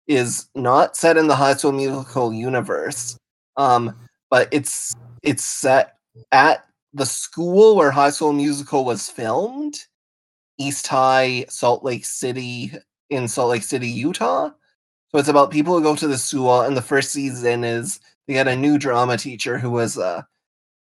is 0.06 0.48
not 0.54 0.96
set 0.96 1.16
in 1.16 1.28
the 1.28 1.36
High 1.36 1.54
School 1.54 1.72
Musical 1.72 2.32
universe, 2.32 3.16
um, 3.56 3.94
but 4.30 4.48
it's 4.50 4.94
it's 5.22 5.44
set 5.44 5.96
at 6.32 6.66
the 6.92 7.06
school 7.06 7.76
where 7.76 7.90
High 7.90 8.10
School 8.10 8.32
Musical 8.32 8.84
was 8.84 9.08
filmed. 9.08 9.78
East 10.58 10.86
High, 10.86 11.46
Salt 11.48 11.82
Lake 11.82 12.04
City, 12.04 12.72
in 13.10 13.26
Salt 13.26 13.50
Lake 13.50 13.62
City, 13.62 13.88
Utah. 13.88 14.50
So 15.10 15.18
it's 15.18 15.28
about 15.28 15.50
people 15.50 15.74
who 15.74 15.82
go 15.82 15.96
to 15.96 16.06
the 16.06 16.18
school, 16.18 16.62
and 16.62 16.76
the 16.76 16.82
first 16.82 17.10
season 17.10 17.64
is 17.64 18.00
they 18.26 18.34
had 18.34 18.48
a 18.48 18.56
new 18.56 18.78
drama 18.78 19.16
teacher 19.16 19.58
who 19.58 19.70
was 19.70 19.96
a 19.98 20.26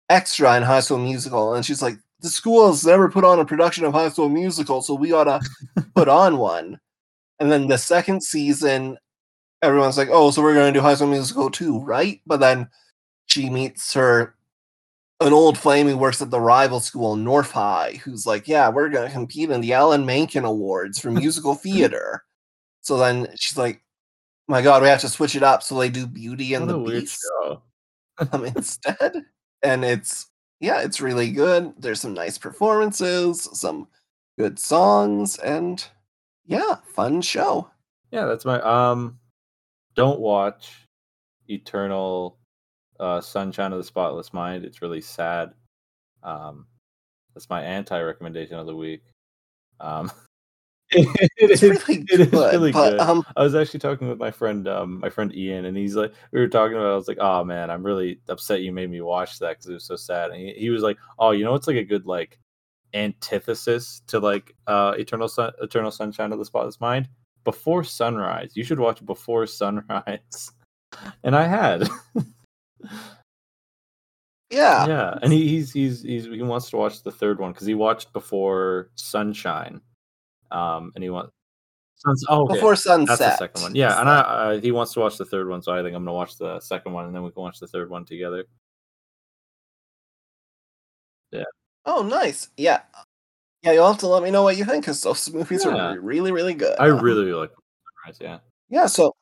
extra 0.08 0.56
in 0.56 0.62
High 0.62 0.80
School 0.80 0.98
Musical, 0.98 1.54
and 1.54 1.64
she's 1.64 1.82
like, 1.82 1.98
"The 2.20 2.28
school 2.28 2.66
has 2.68 2.84
never 2.84 3.10
put 3.10 3.24
on 3.24 3.38
a 3.38 3.44
production 3.44 3.84
of 3.84 3.92
High 3.92 4.08
School 4.10 4.28
Musical, 4.28 4.82
so 4.82 4.94
we 4.94 5.12
ought 5.12 5.24
to 5.24 5.40
put 5.94 6.08
on 6.08 6.38
one." 6.38 6.78
And 7.38 7.50
then 7.50 7.68
the 7.68 7.78
second 7.78 8.22
season, 8.22 8.98
everyone's 9.62 9.98
like, 9.98 10.08
"Oh, 10.10 10.30
so 10.30 10.42
we're 10.42 10.54
gonna 10.54 10.72
do 10.72 10.80
High 10.80 10.94
School 10.94 11.08
Musical 11.08 11.50
too, 11.50 11.80
right?" 11.80 12.20
But 12.26 12.40
then 12.40 12.68
she 13.26 13.48
meets 13.50 13.94
her 13.94 14.34
an 15.20 15.32
old 15.32 15.58
flame 15.58 15.86
who 15.86 15.96
works 15.96 16.22
at 16.22 16.30
the 16.30 16.40
rival 16.40 16.80
school, 16.80 17.14
North 17.16 17.50
High, 17.52 18.00
who's 18.04 18.26
like, 18.26 18.48
"Yeah, 18.48 18.68
we're 18.70 18.88
gonna 18.88 19.10
compete 19.10 19.50
in 19.50 19.60
the 19.60 19.72
Alan 19.72 20.06
Menken 20.06 20.44
Awards 20.44 20.98
for 20.98 21.10
musical 21.10 21.54
theater." 21.56 22.24
So 22.82 22.96
then 22.96 23.28
she's 23.36 23.58
like, 23.58 23.82
"My 24.48 24.62
God, 24.62 24.82
we 24.82 24.88
have 24.88 25.00
to 25.02 25.08
switch 25.08 25.36
it 25.36 25.42
up." 25.42 25.62
So 25.62 25.78
they 25.78 25.90
do 25.90 26.06
Beauty 26.06 26.54
and 26.54 26.66
What 26.66 26.84
the 26.84 27.00
Beast 27.00 27.20
um, 28.32 28.44
instead, 28.44 29.24
and 29.62 29.84
it's 29.84 30.29
yeah, 30.60 30.82
it's 30.82 31.00
really 31.00 31.30
good. 31.30 31.72
There's 31.78 32.00
some 32.00 32.14
nice 32.14 32.38
performances, 32.38 33.48
some 33.58 33.88
good 34.38 34.58
songs, 34.58 35.38
and 35.38 35.84
yeah, 36.46 36.76
fun 36.84 37.22
show. 37.22 37.70
Yeah, 38.10 38.26
that's 38.26 38.44
my 38.44 38.60
um. 38.60 39.18
Don't 39.96 40.20
watch 40.20 40.86
Eternal 41.48 42.38
uh, 43.00 43.20
Sunshine 43.20 43.72
of 43.72 43.78
the 43.78 43.84
Spotless 43.84 44.32
Mind. 44.32 44.64
It's 44.64 44.82
really 44.82 45.00
sad. 45.00 45.52
Um, 46.22 46.66
that's 47.34 47.50
my 47.50 47.62
anti-recommendation 47.62 48.56
of 48.58 48.66
the 48.66 48.76
week. 48.76 49.02
Um, 49.80 50.12
it 50.92 51.30
It's 51.38 51.62
is- 51.62 51.86
really 51.88 52.02
it 52.10 52.20
is 52.20 52.28
good, 52.28 52.32
really 52.52 52.72
but 52.72 52.90
good. 52.90 53.00
um, 53.00 53.24
I 53.36 53.42
was 53.42 53.54
actually 53.54 53.80
talking 53.80 54.08
with 54.08 54.18
my 54.18 54.30
friend, 54.30 54.66
um, 54.68 54.98
my 55.00 55.08
friend 55.10 55.34
Ian, 55.34 55.64
and 55.66 55.76
he's 55.76 55.94
like, 55.96 56.12
we 56.32 56.40
were 56.40 56.48
talking 56.48 56.76
about. 56.76 56.92
I 56.92 56.96
was 56.96 57.08
like, 57.08 57.18
oh 57.20 57.44
man, 57.44 57.70
I'm 57.70 57.82
really 57.84 58.20
upset 58.28 58.62
you 58.62 58.72
made 58.72 58.90
me 58.90 59.00
watch 59.00 59.38
that 59.38 59.50
because 59.50 59.66
it 59.68 59.74
was 59.74 59.84
so 59.84 59.96
sad. 59.96 60.30
And 60.32 60.40
he, 60.40 60.52
he 60.54 60.70
was 60.70 60.82
like, 60.82 60.98
oh, 61.18 61.30
you 61.30 61.44
know, 61.44 61.54
it's 61.54 61.66
like 61.68 61.76
a 61.76 61.84
good 61.84 62.06
like 62.06 62.38
antithesis 62.94 64.02
to 64.08 64.18
like 64.18 64.54
uh 64.66 64.94
Eternal 64.98 65.28
Sun, 65.28 65.52
Eternal 65.62 65.90
Sunshine 65.92 66.32
of 66.32 66.38
the 66.38 66.44
Spotless 66.44 66.80
Mind. 66.80 67.08
Before 67.44 67.84
Sunrise, 67.84 68.52
you 68.56 68.64
should 68.64 68.80
watch 68.80 69.04
Before 69.06 69.46
Sunrise. 69.46 70.50
And 71.22 71.36
I 71.36 71.46
had, 71.46 71.88
yeah, 74.50 74.86
yeah, 74.88 75.18
and 75.22 75.32
he, 75.32 75.46
he's 75.46 75.72
he's 75.72 76.02
he's 76.02 76.24
he 76.24 76.42
wants 76.42 76.68
to 76.70 76.76
watch 76.76 77.04
the 77.04 77.12
third 77.12 77.38
one 77.38 77.52
because 77.52 77.66
he 77.68 77.74
watched 77.74 78.12
Before 78.12 78.90
Sunshine, 78.96 79.80
um, 80.50 80.92
and 80.94 81.04
he 81.04 81.10
wants. 81.10 81.32
Suns- 81.96 82.24
oh, 82.30 82.44
okay. 82.44 82.54
before 82.54 82.76
sunset. 82.76 83.18
That's 83.18 83.38
the 83.38 83.44
second 83.44 83.62
one. 83.62 83.74
Yeah, 83.74 84.00
and 84.00 84.08
I, 84.08 84.20
uh, 84.20 84.60
he 84.60 84.72
wants 84.72 84.94
to 84.94 85.00
watch 85.00 85.18
the 85.18 85.24
third 85.26 85.48
one, 85.48 85.60
so 85.62 85.72
I 85.72 85.82
think 85.82 85.94
I'm 85.94 86.02
gonna 86.04 86.14
watch 86.14 86.38
the 86.38 86.58
second 86.60 86.92
one, 86.94 87.04
and 87.06 87.14
then 87.14 87.22
we 87.22 87.30
can 87.30 87.42
watch 87.42 87.58
the 87.60 87.66
third 87.66 87.90
one 87.90 88.04
together. 88.06 88.44
Yeah. 91.30 91.44
Oh, 91.84 92.02
nice. 92.02 92.48
Yeah. 92.56 92.80
Yeah, 93.62 93.72
you'll 93.72 93.86
have 93.86 93.98
to 93.98 94.06
let 94.08 94.22
me 94.22 94.30
know 94.30 94.42
what 94.42 94.56
you 94.56 94.64
think 94.64 94.84
because 94.84 95.00
those 95.02 95.30
movies 95.32 95.64
Yeah. 95.64 95.92
are 95.92 96.00
really, 96.00 96.32
really 96.32 96.54
good. 96.54 96.74
I 96.78 96.86
really, 96.86 97.26
really 97.26 97.32
like 97.32 97.50
Sunrise. 98.06 98.18
Yeah, 98.20 98.38
Yeah, 98.70 98.86
so. 98.86 99.14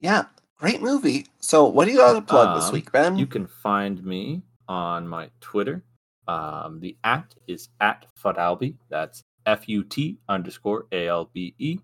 Yeah, 0.00 0.24
great 0.58 0.82
movie. 0.82 1.26
So, 1.40 1.64
what 1.66 1.84
do 1.86 1.92
you 1.92 1.98
got 1.98 2.14
to 2.14 2.20
plug 2.22 2.56
this 2.56 2.66
Um, 2.66 2.72
week, 2.74 2.90
Ben? 2.92 3.16
you 3.16 3.26
can 3.26 3.46
find 3.46 4.04
me 4.04 4.42
on 4.68 5.06
my 5.06 5.30
Twitter. 5.40 5.82
Um, 6.28 6.80
the 6.80 6.96
at 7.04 7.34
is 7.46 7.68
at 7.80 8.06
Futalbe. 8.22 8.74
That's 8.88 9.22
F 9.46 9.68
U 9.68 9.84
T 9.84 10.18
underscore 10.28 10.86
A 10.92 11.08
L 11.08 11.30
B 11.32 11.54
E. 11.58 11.78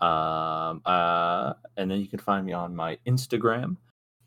Um, 0.00 0.80
uh, 0.84 1.54
and 1.76 1.90
then 1.90 2.00
you 2.00 2.06
can 2.06 2.18
find 2.18 2.46
me 2.46 2.52
on 2.52 2.74
my 2.74 2.98
Instagram. 3.06 3.76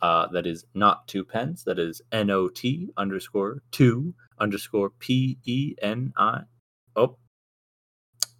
Uh, 0.02 0.28
that 0.28 0.48
is 0.48 0.66
not 0.74 1.08
two 1.08 1.24
pens. 1.24 1.64
That 1.64 1.80
is 1.80 2.02
N 2.12 2.30
O 2.30 2.48
T 2.48 2.90
underscore 2.98 3.62
two 3.72 4.14
underscore 4.40 4.90
P 4.90 5.38
E 5.46 5.76
N 5.82 6.14
I. 6.18 6.42
Oh, 6.96 7.18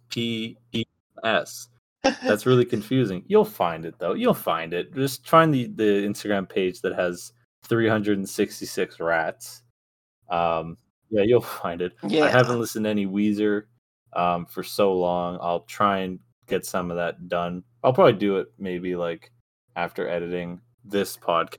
P 0.08 0.56
E 0.72 0.84
S. 1.22 1.68
That's 2.02 2.46
really 2.46 2.64
confusing. 2.64 3.22
You'll 3.28 3.44
find 3.44 3.84
it 3.86 3.94
though. 3.98 4.14
You'll 4.14 4.34
find 4.34 4.74
it. 4.74 4.92
Just 4.94 5.28
find 5.28 5.54
the 5.54 5.68
the 5.68 6.04
Instagram 6.04 6.48
page 6.48 6.80
that 6.80 6.94
has 6.94 7.32
366 7.64 9.00
rats. 9.00 9.62
Um, 10.28 10.76
yeah, 11.12 11.22
you'll 11.22 11.42
find 11.42 11.82
it. 11.82 11.92
yeah. 12.08 12.24
I 12.24 12.30
haven't 12.30 12.58
listened 12.58 12.86
to 12.86 12.90
any 12.90 13.06
Weezer 13.06 13.64
um, 14.14 14.46
for 14.46 14.62
so 14.62 14.94
long. 14.94 15.38
I'll 15.40 15.60
try 15.60 15.98
and 15.98 16.18
get 16.48 16.64
some 16.66 16.90
of 16.90 16.96
that 16.96 17.28
done. 17.28 17.62
I'll 17.84 17.92
probably 17.92 18.14
do 18.14 18.38
it 18.38 18.48
maybe 18.58 18.96
like 18.96 19.30
after 19.76 20.08
editing 20.08 20.60
this 20.84 21.16
podcast. 21.16 21.56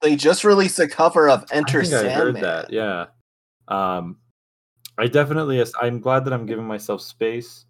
They 0.00 0.16
just 0.16 0.42
released 0.42 0.78
a 0.80 0.88
cover 0.88 1.28
of 1.28 1.44
Enter 1.52 1.80
I 1.80 1.84
Sandman. 1.84 2.12
I 2.12 2.14
heard 2.14 2.36
that. 2.36 2.72
Yeah. 2.72 3.06
Um, 3.68 4.18
I 4.98 5.06
definitely. 5.06 5.62
I'm 5.80 6.00
glad 6.00 6.24
that 6.24 6.32
I'm 6.32 6.46
giving 6.46 6.66
myself 6.66 7.02
space 7.02 7.66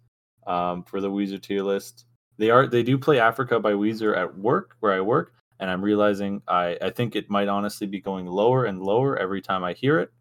um, 0.47 0.83
for 0.83 1.01
the 1.01 1.09
Weezer 1.09 1.41
tier 1.41 1.63
list. 1.63 2.05
They 2.37 2.49
are. 2.49 2.67
They 2.67 2.83
do 2.83 2.97
play 2.97 3.19
Africa 3.19 3.59
by 3.59 3.73
Weezer 3.73 4.17
at 4.17 4.37
work 4.37 4.75
where 4.79 4.93
I 4.93 5.01
work, 5.01 5.33
and 5.59 5.69
I'm 5.69 5.83
realizing 5.83 6.41
I 6.47 6.77
I 6.81 6.89
think 6.91 7.15
it 7.15 7.29
might 7.29 7.47
honestly 7.47 7.87
be 7.87 8.01
going 8.01 8.25
lower 8.25 8.65
and 8.65 8.81
lower 8.81 9.17
every 9.17 9.41
time 9.41 9.63
I 9.63 9.73
hear 9.73 9.99
it. 9.99 10.11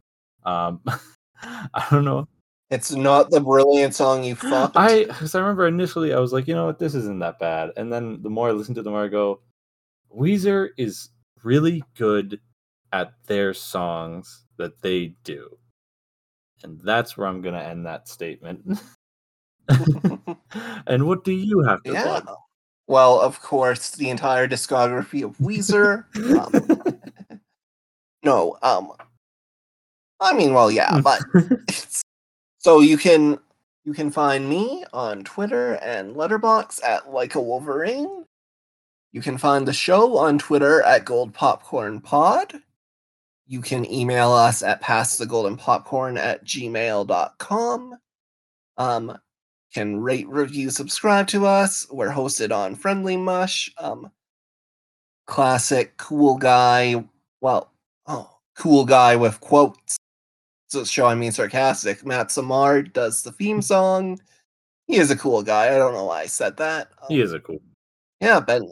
Um, 0.45 0.81
I 1.43 1.87
don't 1.91 2.05
know. 2.05 2.29
It's 2.71 2.93
not 2.93 3.31
the 3.31 3.41
brilliant 3.41 3.95
song 3.95 4.25
you 4.25 4.35
thought. 4.35 4.73
I 4.77 5.05
because 5.05 5.35
I 5.35 5.41
remember 5.41 5.67
initially 5.67 6.13
I 6.13 6.19
was 6.19 6.33
like, 6.33 6.49
you 6.49 6.55
know 6.55 6.67
what, 6.67 6.79
this 6.79 6.95
isn't 6.95 7.21
that 7.21 7.39
bad, 7.39 7.71
and 7.77 7.93
then 7.93 8.23
the 8.23 8.31
more 8.31 8.49
I 8.49 8.53
listen 8.53 8.75
to 8.75 8.81
it, 8.81 8.85
the 8.85 8.91
more 8.91 9.05
I 9.05 9.09
go, 9.09 9.41
Weezer 10.15 10.71
is 10.77 11.11
really 11.43 11.85
good 11.97 12.41
at 12.93 13.13
their 13.27 13.55
songs 13.55 14.45
that 14.57 14.81
they 14.81 15.15
do, 15.25 15.57
and 16.63 16.81
that's 16.83 17.17
where 17.17 17.27
I'm 17.27 17.43
gonna 17.43 17.63
end 17.63 17.87
that 17.87 18.09
statement. 18.09 18.81
and 20.87 21.07
what 21.07 21.25
do 21.25 21.33
you 21.33 21.61
have 21.61 21.83
to 21.85 21.93
yeah. 21.93 22.03
plug? 22.03 22.29
Well, 22.87 23.21
of 23.21 23.41
course, 23.41 23.93
the 23.93 24.11
entire 24.11 24.47
discography 24.47 25.25
of 25.25 25.39
Weezer. 25.39 26.05
um, 26.37 27.01
no, 28.23 28.59
um, 28.63 28.93
I 30.21 30.33
mean, 30.35 30.55
well, 30.55 30.71
yeah, 30.71 31.01
but 31.01 31.21
it's, 31.69 32.03
so 32.59 32.81
you 32.81 32.97
can 32.97 33.39
you 33.85 33.93
can 33.93 34.11
find 34.11 34.49
me 34.49 34.85
on 34.93 35.25
Twitter 35.25 35.75
and 35.75 36.17
Letterboxd 36.17 36.83
at 36.83 37.11
like 37.13 37.35
a 37.35 37.41
Wolverine. 37.41 38.25
You 39.13 39.21
can 39.21 39.39
find 39.39 39.69
the 39.69 39.73
show 39.73 40.17
on 40.17 40.39
Twitter 40.39 40.83
at 40.83 41.05
Gold 41.05 41.35
Popcorn 41.35 42.01
Pod. 42.01 42.55
You 43.47 43.61
can 43.61 43.91
email 43.91 44.33
us 44.33 44.63
at 44.63 44.83
passthegoldenpopcorn 44.83 46.19
at 46.19 46.45
gmail.com. 46.45 47.99
Um, 48.77 49.19
can 49.75 50.01
rate, 50.01 50.29
review, 50.29 50.71
subscribe 50.71 51.27
to 51.29 51.47
us. 51.47 51.87
We're 51.91 52.11
hosted 52.11 52.57
on 52.57 52.75
Friendly 52.75 53.17
Mush. 53.17 53.71
Um, 53.79 54.11
classic 55.27 55.97
cool 55.97 56.39
guy. 56.39 57.05
Well, 57.41 57.71
oh, 58.07 58.39
cool 58.57 58.85
guy 58.85 59.17
with 59.17 59.41
quotes. 59.41 59.99
So 60.75 60.83
show 60.83 61.07
I 61.07 61.15
mean 61.15 61.31
sarcastic. 61.31 62.05
Matt 62.05 62.33
Samar 62.33 62.83
does 62.83 63.23
the 63.23 63.31
theme 63.31 63.63
song. 63.63 64.19
He 64.89 64.97
is 64.97 65.13
a 65.13 65.17
cool 65.17 65.41
guy. 65.43 65.67
I 65.73 65.79
don't 65.79 65.95
know 65.95 66.07
why 66.07 66.23
I 66.23 66.27
said 66.27 66.57
that. 66.57 66.89
Um, 67.01 67.07
He 67.11 67.21
is 67.21 67.33
a 67.33 67.39
cool. 67.39 67.61
yeah, 68.21 68.41
Ben. 68.41 68.69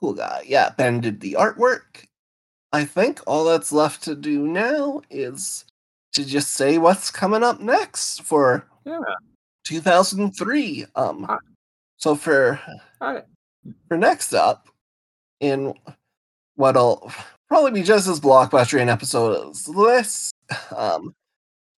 Cool 0.00 0.14
guy. 0.14 0.42
Yeah, 0.44 0.70
Ben 0.76 1.00
did 1.00 1.20
the 1.20 1.34
artwork. 1.38 2.06
I 2.72 2.84
think 2.84 3.20
all 3.24 3.44
that's 3.44 3.70
left 3.70 4.02
to 4.02 4.16
do 4.16 4.48
now 4.48 5.00
is 5.08 5.64
to 6.14 6.24
just 6.24 6.50
say 6.54 6.76
what's 6.76 7.10
coming 7.12 7.44
up 7.44 7.60
next 7.60 8.22
for 8.22 8.66
Yeah. 8.84 8.98
2003. 9.64 10.86
Um, 10.96 11.24
Ah. 11.28 11.38
so 11.98 12.16
for 12.16 12.60
I, 13.00 13.22
for 13.86 13.96
next 13.96 14.34
up, 14.34 14.68
in 15.38 15.72
what'll 16.56 17.12
probably 17.48 17.70
be 17.70 17.82
just 17.84 18.08
as 18.08 18.18
blockbuster 18.18 18.80
an 18.82 18.88
episode 18.88 19.50
as 19.50 19.64
this, 19.66 20.30
um, 20.76 21.14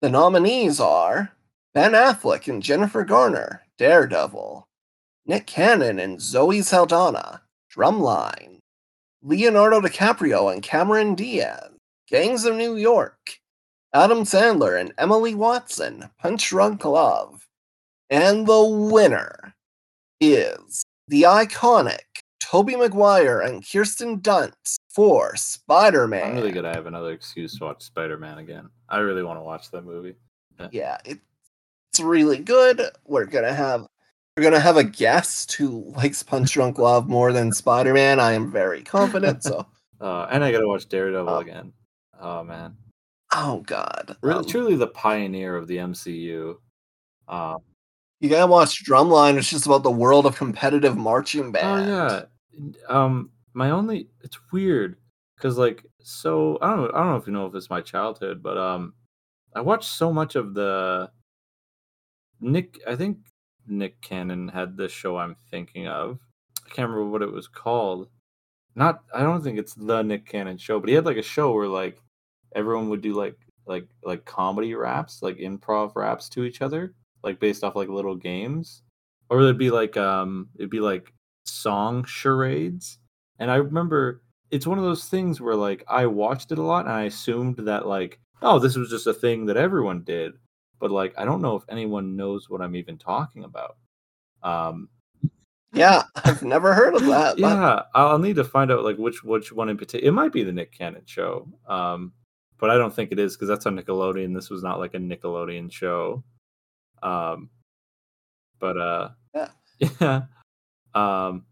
the 0.03 0.11
nominees 0.11 0.81
are 0.81 1.33
Ben 1.75 1.93
Affleck 1.93 2.49
and 2.49 2.63
Jennifer 2.63 3.05
Garner, 3.05 3.63
Daredevil, 3.79 4.67
Nick 5.27 5.47
Cannon 5.47 5.99
and 5.99 6.21
Zoe 6.21 6.63
Saldana, 6.63 7.43
Drumline, 7.75 8.59
Leonardo 9.23 9.81
DiCaprio 9.81 10.53
and 10.53 10.63
Cameron 10.63 11.15
Diaz, 11.15 11.71
Gangs 12.09 12.45
of 12.45 12.55
New 12.57 12.77
York, 12.77 13.39
Adam 13.93 14.21
Sandler 14.21 14.81
and 14.81 14.93
Emily 14.99 15.35
Watson, 15.35 16.09
Punch 16.19 16.49
Drunk 16.49 16.85
Love, 16.85 17.47
and 18.11 18.47
the 18.47 18.65
winner 18.65 19.55
is 20.21 20.85
the 21.09 21.23
iconic 21.23 22.23
Tobey 22.41 22.77
Maguire 22.77 23.41
and 23.41 23.69
Kirsten 23.69 24.21
Dunst 24.21 24.76
for 24.97 25.37
Spider-Man. 25.37 26.31
I'm 26.31 26.35
really 26.37 26.51
good. 26.51 26.65
I 26.65 26.75
have 26.75 26.87
another 26.87 27.13
excuse 27.13 27.59
to 27.59 27.65
watch 27.67 27.83
Spider 27.85 28.17
Man 28.19 28.39
again. 28.39 28.71
I 28.89 28.99
really 28.99 29.23
want 29.23 29.39
to 29.39 29.43
watch 29.45 29.71
that 29.71 29.85
movie. 29.85 30.15
Yeah, 30.73 30.97
it, 31.05 31.19
it's 31.93 32.01
really 32.01 32.39
good. 32.39 32.81
We're 33.05 33.27
gonna 33.27 33.53
have 33.53 33.87
we're 34.37 34.43
gonna 34.43 34.59
have 34.59 34.79
a 34.79 34.85
guest 34.85 35.53
who 35.53 35.93
likes 35.97 36.23
Punch 36.23 36.51
Drunk 36.53 36.79
Love 36.79 37.09
more 37.09 37.31
than 37.33 37.53
Spider-Man. 37.53 38.19
I 38.21 38.33
am 38.33 38.51
very 38.51 38.83
confident. 38.83 39.43
So, 39.43 39.67
Uh, 40.01 40.27
and 40.31 40.45
I 40.45 40.53
got 40.53 40.59
to 40.61 40.69
watch 40.69 40.89
Daredevil 40.91 41.29
Oh. 41.33 41.39
again. 41.39 41.73
Oh 42.21 42.43
man, 42.45 42.77
oh 43.35 43.63
god, 43.67 44.17
really, 44.23 44.39
Um, 44.41 44.45
truly 44.47 44.77
the 44.77 44.87
pioneer 44.89 45.57
of 45.57 45.67
the 45.67 45.77
MCU. 45.79 46.57
Uh, 47.29 47.57
you 48.21 48.29
gotta 48.31 48.47
watch 48.51 48.85
Drumline. 48.85 49.37
It's 49.37 49.51
just 49.51 49.67
about 49.67 49.83
the 49.83 49.91
world 49.91 50.25
of 50.27 50.37
competitive 50.37 50.97
marching 50.97 51.53
band. 51.53 51.91
oh 51.91 52.27
yeah. 52.59 52.75
Um, 52.89 53.31
my 53.57 53.71
only 53.71 54.09
it's 54.21 54.39
weird 54.53 54.97
because 55.35 55.57
like 55.57 55.83
so 56.03 56.59
I 56.61 56.77
don't 56.77 56.95
I 56.95 56.99
don't 56.99 57.09
know 57.09 57.17
if 57.17 57.27
you 57.27 57.33
know 57.33 57.47
if 57.47 57.55
it's 57.55 57.71
my 57.71 57.81
childhood, 57.81 58.43
but 58.43 58.59
um, 58.59 58.93
I 59.55 59.63
watched 59.63 59.91
so 59.91 60.13
much 60.13 60.37
of 60.37 60.53
the 60.53 61.11
Nick. 62.41 62.79
I 62.87 62.95
think 62.97 63.19
Nick 63.67 64.01
Cannon 64.03 64.49
had 64.49 64.77
this 64.77 64.93
show 64.93 65.17
I'm 65.17 65.37
thinking 65.51 65.89
of. 65.89 66.19
I 66.67 66.69
can't 66.69 66.91
remember 66.91 67.11
what 67.11 67.23
it 67.23 67.33
was 67.33 67.49
called. 67.49 68.09
Not 68.75 69.03
I 69.15 69.21
don't 69.21 69.43
think 69.43 69.59
it's 69.59 69.75
the 69.75 70.03
Nick 70.03 70.27
Cannon 70.27 70.59
show, 70.59 70.79
but 70.79 70.91
he 70.91 70.95
had 70.95 71.07
like 71.07 71.17
a 71.17 71.23
show 71.23 71.53
where 71.53 71.67
like 71.67 71.99
everyone 72.55 72.91
would 72.91 73.01
do 73.01 73.15
like 73.15 73.39
like 73.67 73.89
like 74.05 74.27
comedy 74.27 74.75
raps, 74.75 75.23
like 75.23 75.39
improv 75.39 75.97
raps 75.97 76.29
to 76.31 76.45
each 76.45 76.61
other, 76.61 76.95
like 77.25 77.41
based 77.41 77.65
off 77.65 77.75
like 77.75 77.89
little 77.89 78.17
games. 78.17 78.83
Or 79.31 79.41
it'd 79.41 79.57
be 79.57 79.71
like 79.71 79.97
um 79.97 80.51
it'd 80.57 80.71
be 80.71 80.81
like 80.81 81.11
song 81.47 82.05
charades. 82.05 82.99
And 83.39 83.51
I 83.51 83.57
remember 83.57 84.23
it's 84.51 84.67
one 84.67 84.79
of 84.79 84.85
those 84.85 85.05
things 85.09 85.41
where 85.41 85.55
like 85.57 85.85
I 85.89 86.07
watched 86.07 86.53
it 86.53 86.59
a 86.59 86.63
lot 86.63 86.85
and 86.87 86.95
I 86.95 87.05
assumed 87.05 87.57
that 87.57 87.87
like, 87.87 88.19
oh, 88.43 88.59
this 88.59 88.77
was 88.77 88.91
just 88.91 89.07
a 89.07 89.15
thing 89.15 89.47
that 89.47 89.57
everyone 89.57 90.03
did. 90.03 90.35
But 90.79 90.91
like 90.91 91.15
I 91.19 91.25
don't 91.25 91.43
know 91.43 91.57
if 91.57 91.65
anyone 91.69 92.17
knows 92.17 92.49
what 92.51 92.61
I'm 92.63 92.77
even 92.77 92.97
talking 92.99 93.45
about. 93.45 93.77
Um 94.43 94.89
Yeah, 95.73 96.05
I've 96.25 96.43
never 96.43 96.73
heard 96.75 96.95
of 96.95 97.05
that. 97.07 97.37
but- 97.37 97.41
yeah, 97.41 97.83
I'll 97.95 98.19
need 98.19 98.37
to 98.37 98.45
find 98.45 98.71
out 98.71 98.85
like 98.85 98.97
which 98.99 99.25
which 99.25 99.53
one 99.53 99.69
in 99.69 99.77
particular. 99.77 100.09
It 100.09 100.13
might 100.13 100.33
be 100.33 100.43
the 100.45 100.53
Nick 100.53 100.73
Cannon 100.73 101.03
show, 101.07 101.49
um, 101.67 102.13
but 102.59 102.71
I 102.71 102.77
don't 102.79 102.95
think 102.95 103.13
it 103.13 103.19
is 103.19 103.35
because 103.37 103.49
that's 103.49 103.67
on 103.67 103.77
Nickelodeon. 103.77 104.35
This 104.35 104.49
was 104.49 104.63
not 104.63 104.79
like 104.79 104.95
a 104.95 104.99
Nickelodeon 104.99 105.71
show. 105.73 106.23
Um, 107.03 107.51
but 108.59 108.79
uh, 108.79 109.09
Yeah. 109.35 109.49
yeah. 110.01 110.23
Um, 110.95 111.45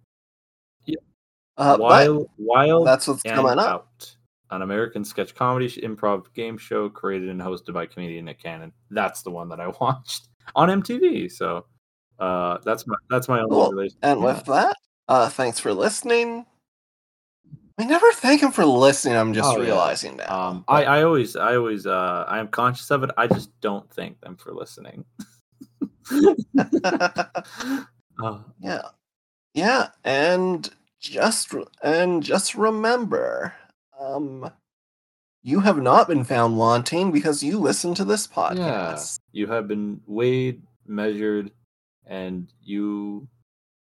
uh, 1.56 1.76
Wild 1.78 2.28
Wild 2.38 2.86
that's 2.86 3.06
what's 3.08 3.22
coming 3.22 3.58
up. 3.58 3.68
Out, 4.00 4.16
an 4.50 4.62
American 4.62 5.04
sketch 5.04 5.34
comedy 5.34 5.68
improv 5.82 6.26
game 6.34 6.56
show 6.58 6.88
created 6.88 7.28
and 7.28 7.40
hosted 7.40 7.72
by 7.74 7.86
comedian 7.86 8.24
Nick 8.26 8.40
Cannon. 8.42 8.72
That's 8.90 9.22
the 9.22 9.30
one 9.30 9.48
that 9.50 9.60
I 9.60 9.68
watched 9.80 10.28
on 10.54 10.68
MTV. 10.68 11.30
So 11.32 11.66
uh, 12.18 12.58
that's 12.64 12.86
my 12.86 12.96
that's 13.10 13.28
my 13.28 13.40
only 13.40 13.50
Cool. 13.50 13.70
relation. 13.70 13.98
And 14.02 14.22
with 14.22 14.44
that, 14.46 14.76
uh, 15.08 15.28
thanks 15.28 15.58
for 15.58 15.72
listening. 15.74 16.46
I 17.76 17.84
never 17.84 18.12
thank 18.12 18.40
him 18.40 18.52
for 18.52 18.64
listening. 18.64 19.16
I'm 19.16 19.34
just 19.34 19.48
Oh, 19.52 19.60
yeah. 19.60 19.64
realizing 19.70 20.16
now. 20.16 20.32
Um, 20.48 20.64
I, 20.68 20.84
I 20.84 21.02
always, 21.02 21.34
I 21.34 21.56
always, 21.56 21.88
uh, 21.88 22.24
I 22.28 22.38
am 22.38 22.46
conscious 22.46 22.88
of 22.92 23.02
it. 23.02 23.10
I 23.16 23.26
just 23.26 23.50
don't 23.60 23.90
thank 23.90 24.20
them 24.20 24.36
for 24.36 24.52
listening. 24.54 25.04
Uh, 28.22 28.38
yeah, 28.60 28.82
yeah, 29.54 29.88
and 30.04 30.70
just 31.04 31.54
and 31.82 32.22
just 32.22 32.54
remember, 32.54 33.54
um, 34.00 34.50
you 35.42 35.60
have 35.60 35.76
not 35.76 36.08
been 36.08 36.24
found 36.24 36.56
wanting 36.56 37.12
because 37.12 37.42
you 37.42 37.58
listen 37.58 37.94
to 37.94 38.04
this 38.04 38.26
yeah, 38.34 38.34
podcast. 38.34 39.18
you 39.32 39.46
have 39.46 39.68
been 39.68 40.00
weighed, 40.06 40.62
measured, 40.86 41.50
and 42.06 42.50
you 42.62 43.28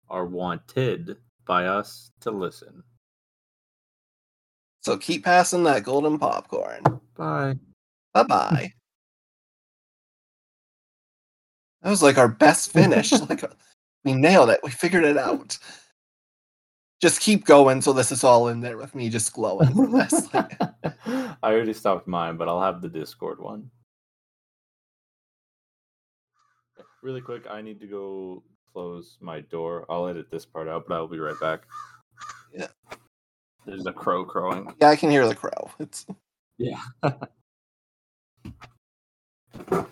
are 0.09 0.25
wanted 0.25 1.17
by 1.45 1.67
us 1.67 2.09
to 2.21 2.31
listen. 2.31 2.83
So 4.81 4.97
keep 4.97 5.23
passing 5.23 5.63
that 5.63 5.83
golden 5.83 6.17
popcorn. 6.17 6.81
Bye. 7.15 7.55
Bye 8.13 8.23
bye. 8.23 8.73
that 11.83 11.89
was 11.89 12.01
like 12.01 12.17
our 12.17 12.29
best 12.29 12.71
finish. 12.71 13.11
like 13.29 13.43
we 14.03 14.13
nailed 14.13 14.49
it. 14.49 14.59
We 14.63 14.71
figured 14.71 15.05
it 15.05 15.17
out. 15.17 15.57
Just 17.05 17.21
keep 17.21 17.45
going. 17.45 17.83
So 17.83 17.93
this 17.93 18.11
is 18.11 18.23
all 18.23 18.47
in 18.47 18.61
there 18.61 18.77
with 18.77 18.95
me 18.95 19.09
just 19.09 19.31
glowing. 19.31 19.67
from 19.75 19.91
this. 19.91 20.33
Like, 20.33 20.59
I 21.05 21.35
already 21.43 21.71
stopped 21.71 22.07
mine, 22.07 22.35
but 22.35 22.49
I'll 22.49 22.63
have 22.63 22.81
the 22.81 22.89
Discord 22.89 23.39
one. 23.39 23.69
Really 27.03 27.21
quick, 27.21 27.45
I 27.47 27.61
need 27.61 27.79
to 27.81 27.85
go 27.85 28.41
close 28.73 29.19
my 29.21 29.41
door. 29.41 29.85
I'll 29.87 30.07
edit 30.07 30.31
this 30.31 30.47
part 30.47 30.67
out, 30.67 30.85
but 30.87 30.95
I'll 30.95 31.07
be 31.07 31.19
right 31.19 31.39
back. 31.39 31.67
Yeah. 32.51 32.69
There's 33.67 33.85
a 33.85 33.93
crow 33.93 34.25
crowing. 34.25 34.73
yeah, 34.81 34.89
I 34.89 34.95
can 34.95 35.11
hear 35.11 35.27
the 35.27 35.35
crow. 35.35 35.69
It's 35.77 36.07
Yeah. 36.57 36.81